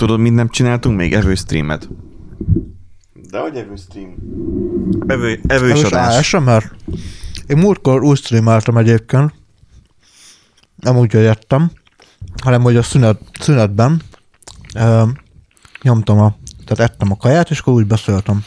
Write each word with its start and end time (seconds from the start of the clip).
Tudod, 0.00 0.20
mint 0.20 0.34
nem 0.34 0.48
csináltunk 0.48 0.96
még 0.96 1.14
evő 1.14 1.34
streamet? 1.34 1.88
De 3.30 3.40
hogy 3.40 3.56
evő 3.56 3.76
stream? 3.76 4.14
Evő, 5.06 5.40
evős 5.46 5.70
Most 5.70 5.84
adás. 5.84 6.34
ASMR. 6.34 6.70
Én 7.46 7.56
múltkor 7.56 8.02
úgy 8.02 8.16
streameltem 8.16 8.76
egyébként, 8.76 9.34
nem 10.76 10.96
úgy, 10.96 11.12
hogy 11.12 11.24
ettem, 11.24 11.70
hanem 12.42 12.62
hogy 12.62 12.76
a 12.76 12.82
szünet, 12.82 13.20
szünetben 13.40 14.02
ö, 14.74 15.02
nyomtam 15.82 16.18
a, 16.18 16.36
tehát 16.64 16.92
ettem 16.92 17.12
a 17.12 17.16
kaját, 17.16 17.50
és 17.50 17.58
akkor 17.58 17.72
úgy 17.72 17.86
beszéltem. 17.86 18.44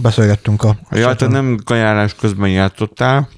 Beszélgettünk 0.00 0.62
a... 0.62 0.78
a 0.88 0.96
Ja, 0.96 1.14
te 1.14 1.26
nem 1.26 1.58
kajálás 1.64 2.14
közben 2.14 2.50
játszottál. 2.50 3.28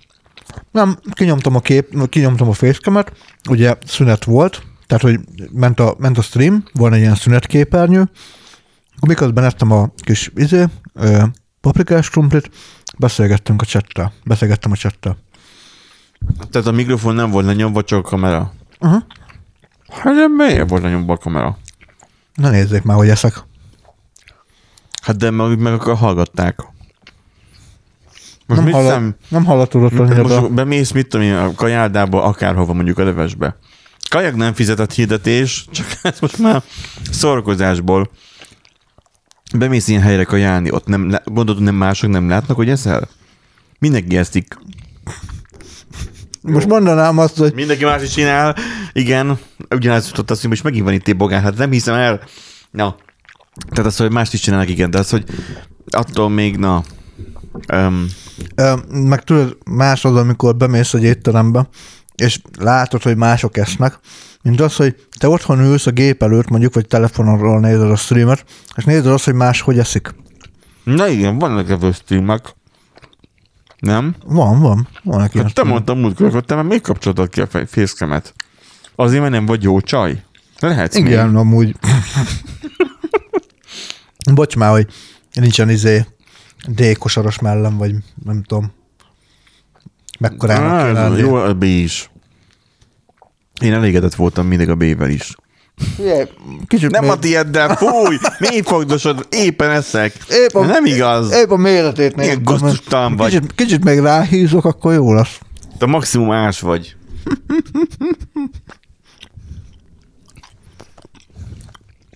Nem, 0.70 0.98
kinyomtam 1.10 1.54
a 1.54 1.60
kép, 1.60 2.08
kinyomtam 2.08 2.48
a 2.48 2.52
facecam-et, 2.52 3.12
ugye 3.48 3.76
szünet 3.86 4.24
volt, 4.24 4.62
tehát 4.92 5.16
hogy 5.16 5.48
ment 5.52 5.80
a, 5.80 5.94
ment 5.98 6.18
a 6.18 6.22
stream, 6.22 6.64
volt 6.72 6.92
egy 6.92 7.00
ilyen 7.00 7.14
szünetképernyő, 7.14 8.00
akkor 8.96 9.08
miközben 9.08 9.44
ettem 9.44 9.70
a 9.70 9.90
kis 9.96 10.30
izé, 10.34 10.64
ö, 10.94 11.22
paprikás 11.60 12.10
krumplit, 12.10 12.50
beszélgettünk 12.98 13.62
a 13.62 13.64
csettel, 13.64 14.12
beszélgettem 14.24 14.72
a 14.72 14.76
csettel. 14.76 15.16
Tehát 16.50 16.68
a 16.68 16.72
mikrofon 16.72 17.14
nem 17.14 17.30
volt 17.30 17.46
lenyomva, 17.46 17.82
csak 17.82 17.98
a 18.06 18.08
kamera. 18.08 18.52
Uh-huh. 18.80 19.02
Hát 19.88 20.14
de 20.14 20.28
miért 20.28 20.68
volt 20.68 20.82
lenyomva 20.82 21.12
a 21.12 21.16
kamera? 21.16 21.58
Ne 22.34 22.50
nézzék 22.50 22.82
már, 22.82 22.96
hogy 22.96 23.08
eszek. 23.08 23.34
Hát 25.02 25.16
de 25.16 25.30
meg, 25.30 25.58
meg 25.58 25.72
akkor 25.72 25.96
hallgatták. 25.96 26.56
Most 28.46 28.60
Nem, 28.60 28.64
mit 28.64 28.74
hallat, 28.74 28.92
szem? 28.92 29.14
nem 29.28 29.44
hallatodott 29.44 29.92
Most 29.92 30.10
annyira. 30.12 30.48
bemész, 30.48 30.90
mit 30.90 31.08
tudom 31.08 31.26
én, 31.26 31.34
a 31.34 31.54
kajáldába, 31.54 32.22
akárhova 32.22 32.72
mondjuk 32.72 32.98
a 32.98 33.04
levesbe. 33.04 33.56
Kajak 34.12 34.36
nem 34.36 34.54
fizetett 34.54 34.92
hirdetés, 34.92 35.66
csak 35.70 35.86
ez 36.02 36.20
most 36.20 36.38
már 36.38 36.62
szórakozásból. 37.10 38.10
Bemész 39.56 39.88
ilyen 39.88 40.02
helyre 40.02 40.24
kajálni, 40.24 40.70
ott 40.70 40.86
nem, 40.86 41.18
gondolod, 41.24 41.62
nem 41.62 41.74
mások 41.74 42.10
nem 42.10 42.28
látnak, 42.28 42.56
hogy 42.56 42.68
eszel? 42.68 43.08
Mindenki 43.78 44.16
eszik. 44.16 44.58
Most 46.40 46.66
mondanám 46.66 47.18
azt, 47.18 47.36
hogy 47.36 47.54
Mindenki 47.54 47.84
más 47.84 48.02
is 48.02 48.10
csinál. 48.10 48.56
Igen, 48.92 49.38
ugyanezt 49.70 50.08
jutott 50.08 50.30
azt, 50.30 50.40
hogy 50.40 50.50
most 50.50 50.62
megint 50.62 50.84
van 50.84 50.94
itt 50.94 51.08
egy 51.08 51.16
bogár, 51.16 51.42
hát 51.42 51.56
nem 51.56 51.70
hiszem 51.70 51.94
el. 51.94 52.20
Na, 52.70 52.96
tehát 53.70 53.86
az, 53.86 53.96
hogy 53.96 54.10
mást 54.10 54.32
is 54.32 54.40
csinálnak, 54.40 54.68
igen, 54.68 54.90
de 54.90 54.98
az, 54.98 55.10
hogy 55.10 55.24
attól 55.90 56.30
még, 56.30 56.56
na, 56.56 56.82
um, 57.72 58.06
meg 58.88 59.22
tudod, 59.24 59.56
más 59.64 60.04
az, 60.04 60.16
amikor 60.16 60.56
bemész 60.56 60.94
egy 60.94 61.02
étterembe, 61.02 61.68
és 62.22 62.40
látod, 62.58 63.02
hogy 63.02 63.16
mások 63.16 63.56
esznek, 63.56 63.98
mint 64.42 64.60
az, 64.60 64.76
hogy 64.76 65.06
te 65.18 65.28
otthon 65.28 65.60
ülsz 65.60 65.86
a 65.86 65.90
gép 65.90 66.22
előtt, 66.22 66.48
mondjuk, 66.48 66.74
vagy 66.74 66.86
telefonról 66.86 67.60
nézed 67.60 67.90
a 67.90 67.96
streamet, 67.96 68.44
és 68.76 68.84
nézed 68.84 69.06
azt, 69.06 69.24
hogy 69.24 69.34
más 69.34 69.60
hogy 69.60 69.78
eszik. 69.78 70.14
na 70.84 71.08
igen, 71.08 71.38
vannak 71.38 71.70
ebből 71.70 71.92
streamek. 71.92 72.54
Nem? 73.78 74.14
Van, 74.26 74.60
van. 74.60 74.88
Van 75.02 75.20
Hát 75.20 75.54
te 75.54 75.62
mondtam 75.62 75.98
múltkor, 75.98 76.32
hogy 76.32 76.44
te 76.44 76.54
már 76.54 76.64
még 76.64 76.80
kapcsoltad 76.80 77.28
ki 77.28 77.40
a 77.40 77.48
fészkemet? 77.66 78.34
Azért, 78.94 79.20
mert 79.20 79.32
nem 79.32 79.46
vagy 79.46 79.62
jó 79.62 79.80
csaj? 79.80 80.22
Lehetsz 80.60 80.96
Igen, 80.96 81.26
még. 81.28 81.36
amúgy. 81.36 81.76
Bocs 84.34 84.56
már, 84.56 84.70
hogy 84.70 84.86
nincsen 85.32 85.70
izé 85.70 86.06
D-kosaros 86.68 87.38
mellem, 87.38 87.76
vagy 87.76 87.94
nem 88.24 88.42
tudom. 88.42 88.72
Mekkorának 90.18 90.96
Á, 90.96 91.16
jó 91.16 91.34
a 91.34 91.54
B 91.54 91.62
is. 91.62 92.11
Én 93.62 93.72
elégedett 93.72 94.14
voltam 94.14 94.46
mindig 94.46 94.68
a 94.68 94.74
B-vel 94.74 95.10
is. 95.10 95.34
Figyelj, 95.96 96.24
Kicsit 96.66 96.90
Nem 96.90 97.02
még- 97.02 97.10
a 97.10 97.18
tieddel, 97.18 97.76
fúj! 97.76 98.16
Mi 98.38 98.62
fogdosod? 98.62 99.26
Éppen 99.30 99.70
eszek. 99.70 100.12
Épp 100.30 100.54
a, 100.54 100.64
Nem 100.64 100.84
igaz. 100.84 101.32
Épp 101.32 101.50
a 101.50 101.56
méretét 101.56 102.16
néztem, 102.16 102.42
gusztustalan 102.42 103.16
vagy. 103.16 103.30
Kicsit, 103.32 103.54
kicsit 103.54 103.84
még 103.84 103.98
ráhízok, 103.98 104.64
akkor 104.64 104.92
jó 104.92 105.12
lesz. 105.12 105.38
Te 105.78 105.86
maximum 105.86 106.30
ás 106.30 106.60
vagy. 106.60 106.96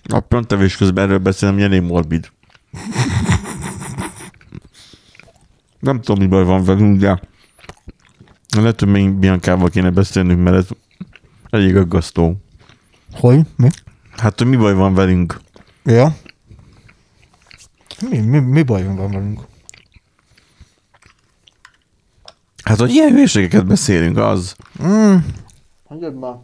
A 0.09 0.19
pöntevés 0.19 0.77
közben 0.77 1.03
erről 1.05 1.17
beszélem, 1.17 1.57
elég 1.57 1.81
morbid. 1.81 2.31
Nem 5.79 6.01
tudom, 6.01 6.21
mi 6.23 6.27
baj 6.27 6.43
van 6.43 6.63
velünk, 6.63 6.99
de 6.99 7.19
lehet, 8.57 8.79
hogy 8.79 8.89
még 8.89 9.13
Biancával 9.13 9.69
kéne 9.69 9.89
beszélnünk, 9.89 10.43
mert 10.43 10.55
ez 10.55 10.67
elég 11.49 11.75
aggasztó. 11.75 12.41
Hogy? 13.13 13.39
Mi? 13.55 13.69
Hát, 14.17 14.37
hogy 14.37 14.47
mi 14.47 14.55
baj 14.55 14.73
van 14.73 14.93
velünk? 14.93 15.39
Ja. 15.83 16.15
Mi, 18.09 18.19
mi, 18.19 18.39
mi 18.39 18.63
bajunk 18.63 18.97
van 18.97 19.11
velünk? 19.11 19.41
Hát, 22.63 22.77
hogy 22.79 22.91
ilyen 22.91 23.11
hülyeségeket 23.11 23.65
beszélünk, 23.65 24.17
az. 24.17 24.55
Mm. 24.83 25.15
Hagyjad 25.87 26.15
már. 26.15 26.35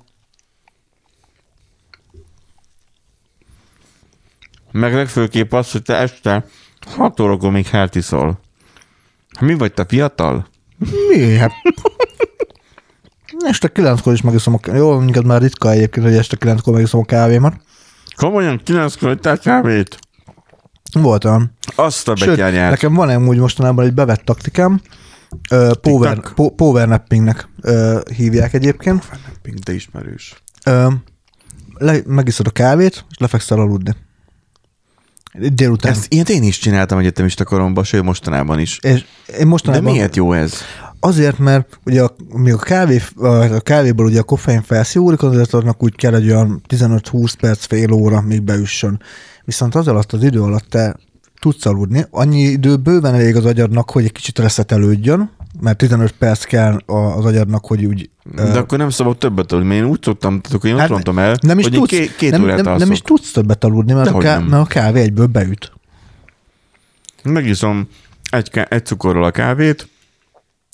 Meg 4.71 4.93
legfőképp 4.93 5.53
az, 5.53 5.71
hogy 5.71 5.81
te 5.81 5.95
este 5.95 6.45
6 6.85 7.19
órakor 7.19 7.51
még 7.51 7.67
hát 7.67 7.95
iszol. 7.95 8.39
Hát 9.29 9.41
mi 9.41 9.53
vagy 9.53 9.73
te 9.73 9.85
fiatal? 9.85 10.47
Mi? 10.77 11.35
Hát... 11.37 11.51
Este 13.39 13.67
kilenckor 13.67 14.13
is 14.13 14.21
megiszom 14.21 14.59
a 14.61 14.75
Jó, 14.75 14.99
minket 14.99 15.23
már 15.23 15.41
ritka 15.41 15.71
egyébként, 15.71 16.05
hogy 16.05 16.15
este 16.15 16.35
kilenckor 16.35 16.73
megiszom 16.73 16.99
a 17.01 17.05
kávémat. 17.05 17.55
Komolyan 18.15 18.61
9-kor 18.65 19.11
ittál 19.11 19.37
kávét? 19.37 19.99
Volt 20.93 21.23
olyan. 21.23 21.57
Azt 21.75 22.07
a 22.07 22.13
betyárját. 22.13 22.69
nekem 22.69 22.93
van 22.93 23.09
amúgy 23.09 23.37
mostanában 23.37 23.85
egy 23.85 23.93
bevett 23.93 24.21
taktikám. 24.25 24.81
Ö, 25.49 25.71
power, 25.81 26.19
po, 26.35 26.49
power 26.49 26.87
nappingnek 26.87 27.47
ö, 27.61 27.99
hívják 28.15 28.53
egyébként. 28.53 29.09
Pink, 29.41 29.57
de 29.57 29.73
ismerős. 29.73 30.43
Ö, 30.65 30.87
le, 31.77 31.97
megiszod 32.05 32.47
a 32.47 32.51
kávét, 32.51 33.05
és 33.09 33.17
lefekszel 33.17 33.59
aludni. 33.59 33.95
Délután. 35.33 35.91
Ezt 35.91 36.13
ilyet 36.13 36.29
én 36.29 36.43
is 36.43 36.59
csináltam 36.59 36.97
egyetemista 36.97 37.43
koromban, 37.43 37.83
sőt 37.83 38.03
mostanában 38.03 38.59
is. 38.59 38.79
És 38.81 39.05
én 39.27 39.37
De 39.37 39.45
mostanában... 39.45 39.91
miért 39.91 40.15
jó 40.15 40.33
ez? 40.33 40.53
Azért, 41.05 41.37
mert 41.37 41.79
ugye 41.85 42.03
a, 42.03 42.15
még 42.33 42.53
a, 42.53 42.57
kávé, 42.57 43.01
a 43.15 43.59
kávéból 43.59 44.05
ugye 44.05 44.19
a 44.19 44.23
koffein 44.23 44.61
felszívódik, 44.61 45.23
azért 45.23 45.53
annak 45.53 45.83
úgy 45.83 45.95
kell 45.95 46.15
egy 46.15 46.29
olyan 46.29 46.61
15-20 46.67 47.33
perc, 47.39 47.65
fél 47.65 47.91
óra, 47.91 48.21
még 48.21 48.41
beüssön. 48.41 49.01
Viszont 49.45 49.75
az 49.75 49.87
alatt 49.87 50.11
az 50.11 50.23
idő 50.23 50.41
alatt 50.41 50.69
te 50.69 50.95
tudsz 51.39 51.65
aludni, 51.65 52.05
annyi 52.09 52.41
idő 52.41 52.75
bőven 52.75 53.13
elég 53.13 53.35
az 53.35 53.45
agyadnak, 53.45 53.91
hogy 53.91 54.03
egy 54.03 54.11
kicsit 54.11 54.39
reszetelődjön, 54.39 55.31
mert 55.61 55.77
15 55.77 56.11
perc 56.11 56.43
kell 56.43 56.77
az 56.85 57.25
agyadnak, 57.25 57.65
hogy 57.65 57.85
úgy... 57.85 58.09
De 58.35 58.57
akkor 58.57 58.77
nem 58.77 58.89
szabad 58.89 59.17
többet 59.17 59.51
aludni, 59.51 59.69
mert 59.69 59.81
én 59.81 59.89
úgy 59.89 60.03
szoktam, 60.03 60.41
akkor 60.51 60.69
én 60.69 60.77
hát, 60.77 60.89
mondtam 60.89 61.19
el, 61.19 61.35
nem 61.41 61.59
is 61.59 61.65
hogy 61.65 61.73
tudsz, 61.73 61.89
két, 61.89 62.15
két 62.15 62.31
nem, 62.31 62.45
nem, 62.45 62.77
nem 62.77 62.91
is 62.91 63.01
tudsz 63.01 63.31
többet 63.31 63.63
aludni, 63.63 63.93
mert 63.93 64.09
a, 64.09 64.17
ká, 64.17 64.37
nem. 64.37 64.47
mert 64.47 64.63
a 64.63 64.65
kávé 64.65 65.01
egyből 65.01 65.25
beüt. 65.25 65.71
Megiszom 67.23 67.87
egy, 68.29 68.65
egy 68.69 68.85
cukorral 68.85 69.23
a 69.23 69.31
kávét, 69.31 69.87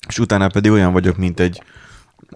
és 0.08 0.18
utána 0.18 0.48
pedig 0.48 0.70
olyan 0.70 0.92
vagyok, 0.92 1.16
mint 1.16 1.40
egy 1.40 1.62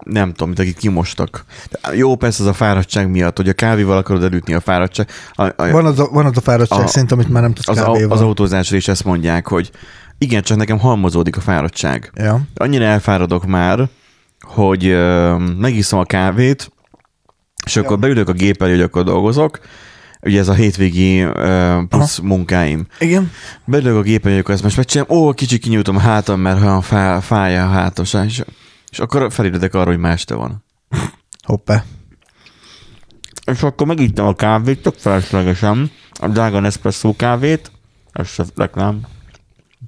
nem 0.04 0.28
tudom, 0.30 0.48
mint 0.48 0.60
akik 0.60 0.76
kimostak. 0.76 1.44
De 1.70 1.96
jó, 1.96 2.16
persze 2.16 2.42
az 2.42 2.48
a 2.48 2.52
fáradtság 2.52 3.10
miatt, 3.10 3.36
hogy 3.36 3.48
a 3.48 3.52
kávéval 3.52 3.96
akarod 3.96 4.22
elütni 4.24 4.54
a 4.54 4.60
fáradtság. 4.60 5.08
A, 5.32 5.42
a, 5.42 5.52
Van 5.70 5.86
az 5.86 5.98
a, 5.98 6.08
van 6.08 6.26
az 6.26 6.36
a 6.36 6.40
fáradtság 6.40 6.80
A- 6.80 6.86
szint, 6.86 7.12
amit 7.12 7.28
már 7.28 7.42
nem 7.42 7.52
tudsz 7.52 7.68
az, 7.68 7.76
kávéval. 7.76 8.12
az 8.16 8.20
autózásra 8.20 8.76
is 8.76 8.88
ezt 8.88 9.04
mondják, 9.04 9.48
hogy 9.48 9.70
igen, 10.18 10.42
csak 10.42 10.56
nekem 10.56 10.78
halmozódik 10.78 11.36
a 11.36 11.40
fáradtság. 11.40 12.10
Ja. 12.14 12.40
Annyira 12.54 12.84
elfáradok 12.84 13.46
már, 13.46 13.88
hogy 14.40 14.86
ö, 14.86 15.36
megiszom 15.58 15.98
a 15.98 16.04
kávét, 16.04 16.72
és 17.66 17.76
akkor 17.76 17.98
beülök 17.98 18.28
a 18.28 18.32
gép 18.32 18.62
elé, 18.62 18.70
hogy 18.70 18.80
akkor 18.80 19.04
dolgozok. 19.04 19.58
Ugye 20.24 20.38
ez 20.38 20.48
a 20.48 20.54
hétvégi 20.54 21.20
ö, 21.20 21.80
plusz 21.88 22.18
Aha. 22.18 22.26
munkáim. 22.26 22.86
Igen. 22.98 23.30
Beülök 23.64 23.96
a 23.96 24.02
gép 24.02 24.26
elé, 24.26 24.38
akkor 24.38 24.54
ezt 24.54 24.62
most 24.62 24.76
megcsinálom, 24.76 25.16
ó, 25.16 25.32
kicsit 25.32 25.62
kinyújtom 25.62 25.96
a 25.96 26.00
hátam, 26.00 26.40
mert 26.40 26.60
olyan 26.60 26.80
fá, 26.80 27.20
fáj 27.20 27.58
a 27.58 27.66
hátos, 27.66 28.14
és, 28.14 28.42
és 28.90 28.98
akkor 28.98 29.32
felébredek 29.32 29.74
arra, 29.74 29.90
hogy 29.90 29.98
más 29.98 30.12
este 30.14 30.34
van. 30.34 30.64
Hoppá. 31.42 31.84
És 33.46 33.62
akkor 33.62 33.86
megittem 33.86 34.26
a 34.26 34.34
kávét, 34.34 34.82
tök 34.82 34.94
feleslegesen, 34.94 35.90
a 36.20 36.28
drága 36.28 36.60
Nespresso 36.60 37.16
kávét, 37.16 37.70
ez 38.12 38.28
se 38.28 38.44
reklám, 38.56 39.00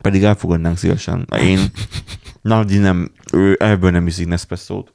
pedig 0.00 0.22
elfogadnánk 0.22 0.78
szívesen. 0.78 1.28
Én, 1.40 1.60
Nadi 2.42 2.78
nem, 2.78 3.10
ő 3.32 3.56
ebből 3.60 3.90
nem 3.90 4.06
iszik 4.06 4.26
Nespresso-t. 4.26 4.92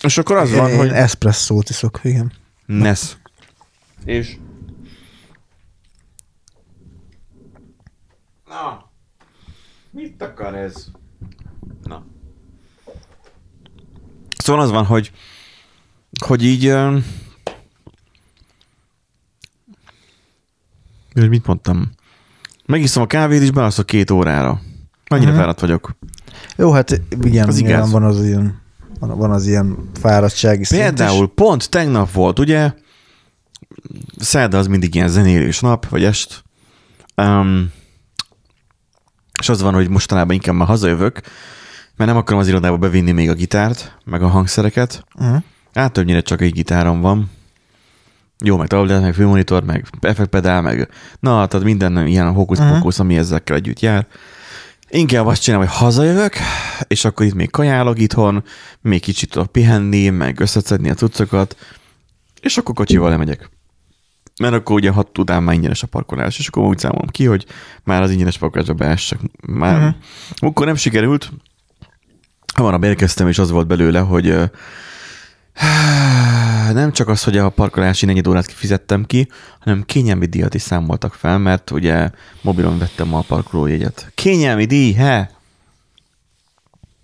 És 0.00 0.18
akkor 0.18 0.36
az 0.36 0.54
van, 0.54 0.70
Én 0.70 0.76
hogy 0.76 0.90
eszpresszót 0.90 1.68
iszok, 1.68 2.00
igen. 2.02 2.32
Nesz. 2.66 3.16
És... 4.06 4.36
Na, 8.48 8.90
mit 9.90 10.22
akar 10.22 10.54
ez? 10.54 10.86
Na. 11.82 12.06
Szóval 14.38 14.62
az 14.62 14.70
van, 14.70 14.84
hogy 14.84 15.12
hogy 16.26 16.44
így 16.44 16.72
Hogy 21.12 21.28
mit 21.28 21.46
mondtam? 21.46 21.90
Megiszom 22.66 23.02
a 23.02 23.06
kávét, 23.06 23.42
és 23.42 23.50
belaszok 23.50 23.86
két 23.86 24.10
órára. 24.10 24.60
Annyira 25.06 25.30
Mhm. 25.30 25.38
fáradt 25.40 25.60
vagyok. 25.60 25.96
Jó, 26.56 26.72
hát 26.72 27.00
igen, 27.20 27.48
Az 27.48 27.58
igaz. 27.58 27.90
van 27.90 28.02
az 28.02 28.24
ilyen, 28.24 28.60
van, 29.00 29.30
az 29.30 29.46
ilyen 29.46 29.90
fáradtsági 30.00 30.64
szint 30.64 30.80
is. 30.82 30.86
Például 30.86 31.34
pont 31.34 31.70
tegnap 31.70 32.12
volt, 32.12 32.38
ugye? 32.38 32.72
Szerda 34.18 34.58
az 34.58 34.66
mindig 34.66 34.94
ilyen 34.94 35.08
zenélős 35.08 35.60
nap, 35.60 35.88
vagy 35.88 36.04
est. 36.04 36.44
Um, 37.16 37.72
és 39.40 39.48
az 39.48 39.62
van, 39.62 39.74
hogy 39.74 39.88
mostanában 39.88 40.34
inkább 40.34 40.54
már 40.54 40.66
hazajövök, 40.66 41.20
mert 41.96 42.10
nem 42.10 42.18
akarom 42.18 42.40
az 42.40 42.48
irodába 42.48 42.76
bevinni 42.76 43.12
még 43.12 43.28
a 43.28 43.34
gitárt, 43.34 43.96
meg 44.04 44.22
a 44.22 44.28
hangszereket. 44.28 45.04
Uh-huh. 45.18 45.42
Hát 45.74 45.92
többnyire 45.92 46.20
csak 46.20 46.40
egy 46.40 46.52
gitárom 46.52 47.00
van. 47.00 47.30
Jó, 48.44 48.56
meg 48.56 48.66
tablet, 48.66 49.00
meg 49.00 49.14
főmonitor, 49.14 49.64
meg 49.64 49.86
effektpedál, 50.00 50.62
meg 50.62 50.88
na, 51.20 51.46
tehát 51.46 51.66
minden 51.66 52.06
ilyen 52.06 52.32
hókusz-pókusz, 52.32 52.98
ami 52.98 53.16
ezekkel 53.16 53.56
együtt 53.56 53.80
jár. 53.80 54.06
Inkább 54.88 55.26
azt 55.26 55.42
csinálom, 55.42 55.66
hogy 55.66 55.76
hazajövök, 55.76 56.34
és 56.86 57.04
akkor 57.04 57.26
itt 57.26 57.34
még 57.34 57.50
kajálok 57.50 57.98
itthon, 57.98 58.44
még 58.80 59.00
kicsit 59.00 59.30
tudok 59.30 59.52
pihenni, 59.52 60.08
meg 60.08 60.40
összeszedni 60.40 60.90
a 60.90 60.94
cuccokat, 60.94 61.56
és 62.40 62.56
akkor 62.56 62.74
kocsival 62.74 63.10
lemegyek. 63.10 63.50
Mert 64.40 64.54
akkor 64.54 64.76
ugye 64.76 64.90
hat 64.90 65.18
után 65.18 65.42
már 65.42 65.54
ingyenes 65.54 65.82
a 65.82 65.86
parkolás, 65.86 66.38
és 66.38 66.48
akkor 66.48 66.62
úgy 66.62 66.78
számolom 66.78 67.06
ki, 67.06 67.24
hogy 67.24 67.46
már 67.84 68.02
az 68.02 68.10
ingyenes 68.10 68.38
parkolásba 68.38 68.74
beessek. 68.74 69.18
Már 69.46 69.76
uh-huh. 69.76 69.94
akkor 70.36 70.66
nem 70.66 70.74
sikerült, 70.74 71.32
hamarabb 72.54 72.82
érkeztem, 72.82 73.28
és 73.28 73.38
az 73.38 73.50
volt 73.50 73.66
belőle, 73.66 73.98
hogy 73.98 74.26
nem 76.72 76.92
csak 76.92 77.08
az, 77.08 77.24
hogy 77.24 77.36
a 77.36 77.48
parkolási 77.48 78.06
negyed 78.06 78.26
órát 78.26 78.46
kifizettem 78.46 79.04
ki, 79.04 79.28
hanem 79.60 79.82
kényelmi 79.82 80.26
díjat 80.26 80.54
is 80.54 80.62
számoltak 80.62 81.14
fel, 81.14 81.38
mert 81.38 81.70
ugye 81.70 82.10
mobilon 82.42 82.78
vettem 82.78 83.14
a 83.14 83.20
parkolójegyet. 83.20 84.10
Kényelmi 84.14 84.64
díj, 84.64 84.92
he? 84.92 85.30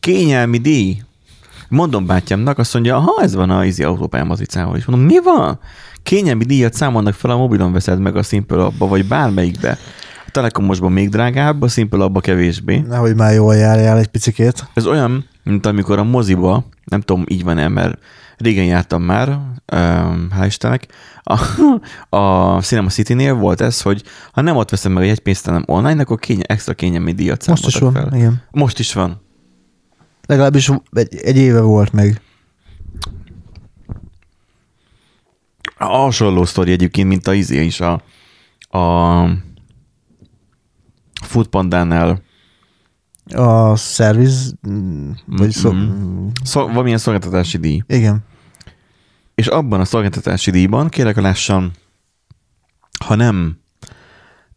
Kényelmi 0.01 0.59
díj? 0.59 1.03
Mondom 1.69 2.07
bátyámnak, 2.07 2.59
azt 2.59 2.73
mondja, 2.73 2.99
ha 2.99 3.23
ez 3.23 3.35
van 3.35 3.51
a 3.51 3.65
izi 3.65 3.83
autópályán 3.83 4.27
mazicával 4.27 4.77
is. 4.77 4.85
Mondom, 4.85 5.07
mi 5.07 5.23
van? 5.23 5.61
Kényelmi 6.03 6.45
díjat 6.45 6.75
számolnak 6.75 7.15
fel, 7.15 7.31
a 7.31 7.37
mobilon 7.37 7.73
veszed 7.73 8.01
meg 8.01 8.17
a 8.17 8.23
Simple 8.23 8.65
abba, 8.65 8.87
vagy 8.87 9.07
bármelyikbe. 9.07 9.79
A 10.27 10.31
Telekomosban 10.31 10.93
még 10.93 11.09
drágább, 11.09 11.63
a 11.63 11.69
Simple 11.69 12.05
abba 12.05 12.21
kevésbé. 12.21 12.79
Nehogy 12.79 13.15
már 13.17 13.35
jól 13.35 13.55
járjál 13.55 13.99
egy 13.99 14.07
picikét. 14.07 14.69
Ez 14.75 14.87
olyan, 14.87 15.29
mint 15.45 15.67
amikor 15.67 15.99
a 15.99 16.05
moziba, 16.05 16.65
nem 16.85 17.01
tudom, 17.01 17.25
így 17.29 17.45
van-e, 17.45 17.69
mert 17.69 17.99
régen 18.37 18.65
jártam 18.65 19.03
már, 19.03 19.29
um, 19.29 20.29
hál' 20.39 20.47
Istennek, 20.47 20.87
a, 21.23 21.41
a 22.17 22.61
Cinema 22.63 22.89
City-nél 22.89 23.35
volt 23.35 23.61
ez, 23.61 23.83
hogy 23.83 24.03
ha 24.33 24.41
nem 24.41 24.57
ott 24.57 24.71
veszem 24.71 24.93
meg 24.93 25.03
a 25.03 25.07
jegypénzt, 25.07 25.45
hanem 25.47 25.65
online, 25.67 26.03
akkor 26.03 26.19
kénye, 26.19 26.43
extra 26.47 26.75
kényelmi 26.75 27.13
díjat 27.13 27.47
Most 27.47 27.67
is 27.67 27.75
van, 27.75 27.93
fel. 27.93 28.11
igen. 28.15 28.43
Most 28.51 28.79
is 28.79 28.93
van. 28.93 29.21
Legalábbis 30.27 30.71
egy, 30.93 31.17
egy 31.17 31.37
éve 31.37 31.61
volt 31.61 31.93
még. 35.89 35.97
Hasonló 35.97 36.45
sztori 36.45 36.73
egyébként, 36.73 37.09
mint 37.09 37.27
a 37.27 37.35
izé 37.35 37.65
is 37.65 37.81
a, 37.81 38.03
a 38.79 39.29
Foodpandánál. 41.23 42.23
A 43.35 43.77
szerviz, 43.77 44.55
mm, 44.69 45.11
vagy 45.27 45.51
szó, 45.51 45.71
Mhm. 45.73 45.81
mm, 45.83 46.27
Szol, 46.45 46.67
valamilyen 46.67 46.99
szolgáltatási 46.99 47.59
díj. 47.59 47.83
igen. 47.87 48.25
És 49.35 49.47
abban 49.47 49.81
a 49.81 49.85
szolgáltatási 49.85 50.51
díjban, 50.51 50.89
kérlek, 50.89 51.15
hogy 51.15 51.23
lássam, 51.23 51.71
ha 53.05 53.15
nem, 53.15 53.59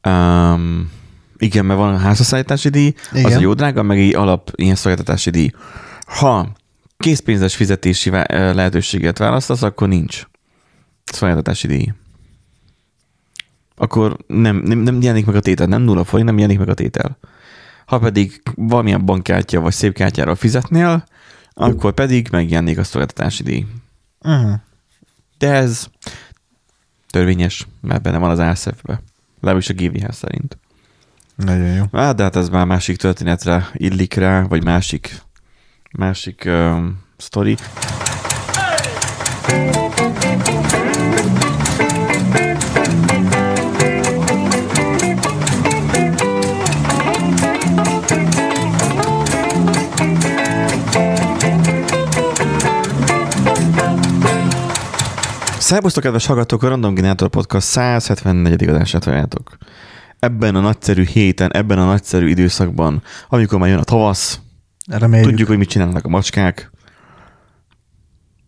um, 0.07 0.91
igen, 1.37 1.65
mert 1.65 1.79
van 1.79 1.93
a 1.93 1.97
házasszállítási 1.97 2.69
díj, 2.69 2.93
igen. 3.13 3.25
az 3.25 3.33
a 3.33 3.39
jó 3.39 3.53
drága, 3.53 3.83
meg 3.83 3.99
egy 3.99 4.15
alap 4.15 4.51
ilyen 4.55 4.75
szolgáltatási 4.75 5.29
díj. 5.29 5.49
Ha 6.05 6.47
készpénzes 6.97 7.55
fizetési 7.55 8.09
lehetőséget 8.29 9.17
választasz, 9.17 9.61
akkor 9.61 9.87
nincs 9.87 10.23
szolgáltatási 11.11 11.67
díj. 11.67 11.93
Akkor 13.75 14.17
nem, 14.27 14.55
nem, 14.55 14.79
nem 14.79 15.01
jelenik 15.01 15.25
meg 15.25 15.35
a 15.35 15.39
tétel, 15.39 15.67
nem 15.67 15.81
nulla 15.81 16.03
forint, 16.03 16.27
nem 16.27 16.37
jelenik 16.37 16.59
meg 16.59 16.69
a 16.69 16.73
tétel. 16.73 17.17
Ha 17.85 17.99
pedig 17.99 18.41
valamilyen 18.55 19.05
bankkártya 19.05 19.59
vagy 19.59 19.73
szépkártyára 19.73 20.35
fizetnél, 20.35 21.05
akkor 21.53 21.93
pedig 21.93 22.27
megjelenik 22.31 22.77
a 22.77 22.83
szolgáltatási 22.83 23.43
díj. 23.43 23.65
Uh-huh. 24.19 24.53
De 25.37 25.51
ez 25.51 25.87
törvényes, 27.09 27.67
mert 27.81 28.01
benne 28.01 28.17
van 28.17 28.29
az 28.29 28.39
ASF-be. 28.39 29.01
Legalábbis 29.39 29.69
a 29.69 29.73
GVH 29.73 30.11
szerint. 30.11 30.57
Nagyon 31.35 31.73
jó. 31.73 31.83
Hát, 31.91 32.15
de 32.15 32.23
hát 32.23 32.35
ez 32.35 32.49
már 32.49 32.65
másik 32.65 32.97
történetre 32.97 33.69
illik 33.73 34.13
rá, 34.13 34.41
vagy 34.41 34.63
másik, 34.63 35.21
másik 35.91 36.43
um, 36.45 37.03
sztori. 37.17 37.57
Szerbusztok, 55.65 56.03
kedves 56.03 56.25
hallgatók, 56.25 56.63
a 56.63 56.67
Random 56.67 56.93
Generator 56.93 57.29
Podcast 57.29 57.67
174. 57.67 58.67
adását 58.67 59.03
halljátok. 59.03 59.57
Ebben 60.19 60.55
a 60.55 60.59
nagyszerű 60.59 61.05
héten, 61.05 61.53
ebben 61.53 61.79
a 61.79 61.85
nagyszerű 61.85 62.27
időszakban, 62.27 63.03
amikor 63.29 63.59
már 63.59 63.69
jön 63.69 63.77
a 63.77 63.83
tavasz, 63.83 64.39
Reméljük. 64.87 65.29
tudjuk, 65.29 65.47
hogy 65.47 65.57
mit 65.57 65.69
csinálnak 65.69 66.05
a 66.05 66.07
macskák. 66.07 66.71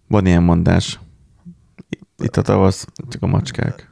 Van 0.08 0.26
ilyen 0.26 0.44
mondás. 0.44 1.00
Itt 2.18 2.38
a 2.38 2.42
tavasz, 2.42 2.88
csak 3.10 3.22
a 3.22 3.28
macskák. 3.28 3.87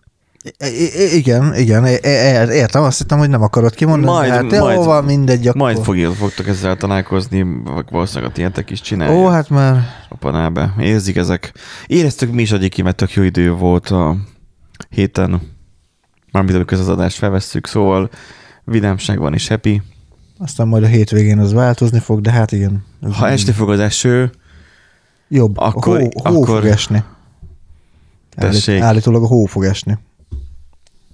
I- 0.59 1.15
igen, 1.15 1.55
igen, 1.55 1.85
értem, 1.85 2.83
azt 2.83 2.97
hittem, 2.97 3.17
hogy 3.17 3.29
nem 3.29 3.41
akarod 3.41 3.75
kimondani. 3.75 4.11
Majd- 4.11 4.31
hát 4.31 4.59
majd- 4.59 4.83
van, 4.83 5.03
mindegy, 5.03 5.47
akkor. 5.47 5.61
Majd 5.61 5.77
fogja, 5.77 6.11
fogtok 6.11 6.47
ezzel 6.47 6.75
találkozni, 6.77 7.45
valószínűleg 7.91 8.29
a 8.29 8.33
tiétek 8.33 8.69
is 8.69 8.81
csinálják. 8.81 9.17
Ó, 9.17 9.27
hát 9.27 9.49
már 9.49 9.85
a 10.09 10.15
panábe. 10.15 10.73
Érzik 10.79 11.15
ezek. 11.15 11.53
Éreztük 11.87 12.31
mi 12.31 12.41
is 12.41 12.51
egyébként, 12.51 12.83
mert 12.83 12.97
tök 12.97 13.13
jó 13.13 13.23
idő 13.23 13.51
volt 13.51 13.89
a 13.89 14.15
héten. 14.89 15.41
Mármint 16.31 16.55
amikor 16.55 16.77
az 16.77 16.87
adást 16.89 17.17
felvesszük, 17.17 17.67
szóval 17.67 18.09
vidámság 18.63 19.19
van 19.19 19.33
és 19.33 19.47
happy. 19.47 19.81
aztán 20.39 20.67
majd 20.67 20.83
a 20.83 20.87
hétvégén 20.87 21.39
az 21.39 21.53
változni 21.53 21.99
fog, 21.99 22.21
de 22.21 22.31
hát 22.31 22.51
igen. 22.51 22.83
Ha 23.13 23.29
esni 23.29 23.51
fog 23.51 23.69
az 23.69 23.79
eső, 23.79 24.31
Jobb, 25.27 25.57
akkor- 25.57 25.97
a 25.97 26.01
hó, 26.01 26.09
hó 26.23 26.41
akkor- 26.41 26.47
fog 26.47 26.65
esni. 26.65 27.03
Tessék. 28.35 28.69
Állít, 28.73 28.83
állítólag 28.83 29.23
a 29.23 29.27
hó 29.27 29.45
fog 29.45 29.63
esni, 29.63 29.97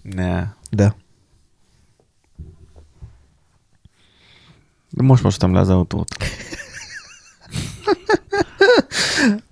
ne. 0.01 0.47
de 0.69 0.95
De 4.89 5.03
most 5.03 5.23
mostam 5.23 5.53
le 5.53 5.59
az 5.59 5.69
autót. 5.69 6.15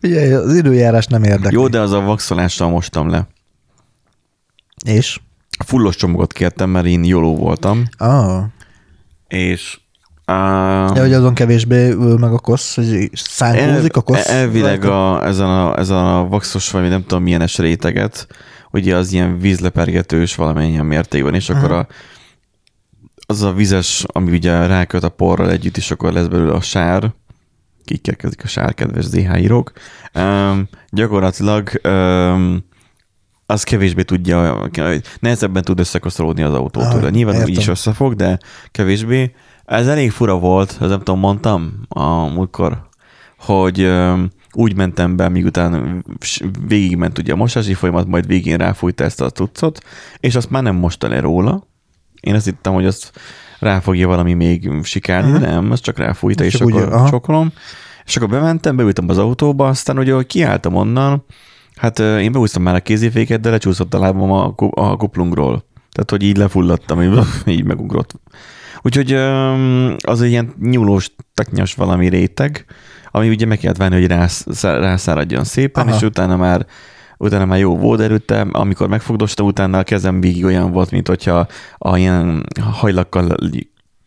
ugye 0.03 0.38
az 0.38 0.56
időjárás 0.56 1.06
nem 1.06 1.24
érdekel. 1.24 1.51
Jó, 1.51 1.68
de 1.68 1.79
az 1.79 1.91
a 1.91 2.00
vaxolással 2.01 2.70
mostam 2.70 3.10
le. 3.10 3.27
És? 4.86 5.20
Fullos 5.65 5.96
csomagot 5.96 6.34
kértem, 6.34 6.70
mert 6.70 6.86
én 6.86 7.03
jóló 7.03 7.36
voltam, 7.36 7.84
Ah, 7.98 8.44
és 9.27 9.79
uh, 10.27 10.91
de 10.94 11.00
hogy 11.00 11.13
azon 11.13 11.34
kevésbé 11.34 11.89
ül 11.89 12.18
meg 12.18 12.34
a 12.34 12.39
kosz, 12.39 12.75
hogy 12.75 13.10
szánkózik 13.13 13.96
a 13.96 14.01
kosz. 14.01 14.27
elvileg 14.27 14.86
a, 14.86 15.25
ezen, 15.25 15.48
a, 15.50 15.77
ezen 15.77 15.98
a 16.06 16.27
vaxos, 16.27 16.72
vagy 16.72 16.89
nem 16.89 17.01
tudom 17.01 17.24
milyen 17.24 17.48
réteget, 17.58 18.27
ugye 18.71 18.95
az 18.95 19.11
ilyen 19.11 19.39
vízlepergetős 19.39 20.35
valamilyen 20.35 20.85
mértékben, 20.85 21.33
és 21.33 21.49
akkor 21.49 21.71
a, 21.71 21.88
az 23.27 23.41
a 23.41 23.53
vizes, 23.53 24.03
ami 24.07 24.31
ugye 24.31 24.67
ráköt 24.67 25.03
a 25.03 25.09
porral 25.09 25.51
együtt, 25.51 25.77
és 25.77 25.91
akkor 25.91 26.13
lesz 26.13 26.27
belőle 26.27 26.53
a 26.53 26.61
sár, 26.61 27.13
kikerkezik 27.85 28.43
a 28.43 28.47
sár, 28.47 28.73
kedves 28.73 29.05
ZH 29.05 29.41
írók. 29.41 29.71
Um, 30.15 30.69
gyakorlatilag 30.89 31.69
um, 31.83 32.67
az 33.45 33.63
kevésbé 33.63 34.03
tudja, 34.03 34.69
nehezebben 35.19 35.63
tud 35.63 35.79
összekoszolódni 35.79 36.43
az 36.43 36.53
autótól. 36.53 37.03
Ah, 37.03 37.11
Nyilván 37.11 37.41
úgy 37.41 37.49
is 37.49 37.57
értem. 37.57 37.71
összefog, 37.71 38.15
de 38.15 38.39
kevésbé. 38.71 39.33
Ez 39.65 39.88
elég 39.88 40.11
fura 40.11 40.38
volt, 40.38 40.77
ez 40.81 40.89
nem 40.89 40.97
tudom, 40.97 41.19
mondtam 41.19 41.81
a 41.88 42.09
múltkor, 42.09 42.89
hogy 43.38 43.81
öm, 43.81 44.29
úgy 44.53 44.75
mentem 44.75 45.15
be, 45.15 45.29
míg 45.29 45.46
utána 45.46 46.01
végigment 46.68 47.18
ugye 47.18 47.34
a 47.34 47.36
mosási 47.36 47.74
folyamat, 47.74 48.08
majd 48.08 48.27
végén 48.27 48.58
ráfújta 48.58 49.03
ezt 49.03 49.22
a 49.22 49.29
tucot, 49.29 49.79
és 50.20 50.36
azt 50.36 50.50
már 50.50 50.63
nem 50.63 50.75
mosta 50.75 51.08
le 51.08 51.20
róla. 51.20 51.68
Én 52.22 52.36
azt 52.36 52.46
hittem, 52.46 52.74
hogy 52.74 52.86
azt 52.86 53.12
rá 53.60 53.79
fogja 53.79 54.08
valami 54.08 54.34
még 54.34 54.70
sikálni, 54.84 55.27
uh-huh. 55.27 55.46
de 55.46 55.51
nem, 55.51 55.72
azt 55.72 55.84
csak 55.84 55.98
ráfújta, 55.98 56.44
és 56.44 56.62
úgy, 56.62 56.75
akkor 56.75 56.94
aha. 56.94 57.10
csokolom. 57.10 57.51
És 58.06 58.18
akkor 58.18 58.29
bementem, 58.29 58.75
beültem 58.75 59.10
az 59.10 59.18
autóba, 59.18 59.68
aztán 59.68 59.98
ugye, 59.98 60.13
hogy 60.13 60.25
kiálltam 60.25 60.75
onnan, 60.75 61.25
hát 61.75 62.00
én 62.00 62.32
beúztam 62.32 62.63
már 62.63 62.75
a 62.75 62.79
kéziféket, 62.79 63.39
de 63.39 63.50
lecsúszott 63.50 63.94
a 63.94 64.00
lábam 64.00 64.32
a, 64.32 64.53
a 64.70 64.98
kuplungról. 64.98 65.63
Tehát 65.91 66.10
hogy 66.10 66.24
így 66.24 66.38
lefulladtam, 66.38 67.01
így, 67.01 67.20
így 67.56 67.63
megugrott. 67.63 68.20
Úgyhogy 68.82 69.13
az 70.01 70.22
egy 70.22 70.29
ilyen 70.29 70.53
nyúlós, 70.62 71.12
taknyas 71.34 71.74
valami 71.74 72.10
réteg, 72.10 72.65
ami 73.12 73.30
ugye 73.30 73.46
meg 73.46 73.58
kellett 73.58 73.78
várni, 73.78 73.96
hogy 74.00 74.08
rász, 74.08 74.46
rászáradjon 74.62 75.44
szépen, 75.44 75.88
Aha. 75.88 75.96
és 75.96 76.01
utána 76.01 76.36
már 76.38 76.66
utána 77.18 77.46
már 77.46 77.60
jó 77.60 77.78
volt 77.78 78.00
erőtte, 78.00 78.42
amikor 78.51 78.88
megfogdostam, 78.88 79.46
utána 79.46 79.78
a 79.78 79.84
kezem 79.84 80.22
végig 80.22 80.44
olyan 80.46 80.72
volt, 80.72 80.92
mint 80.92 81.08
hogyha 81.08 81.48
a 81.78 81.98
ilyen 81.98 82.46
hajlakkal 82.62 83.36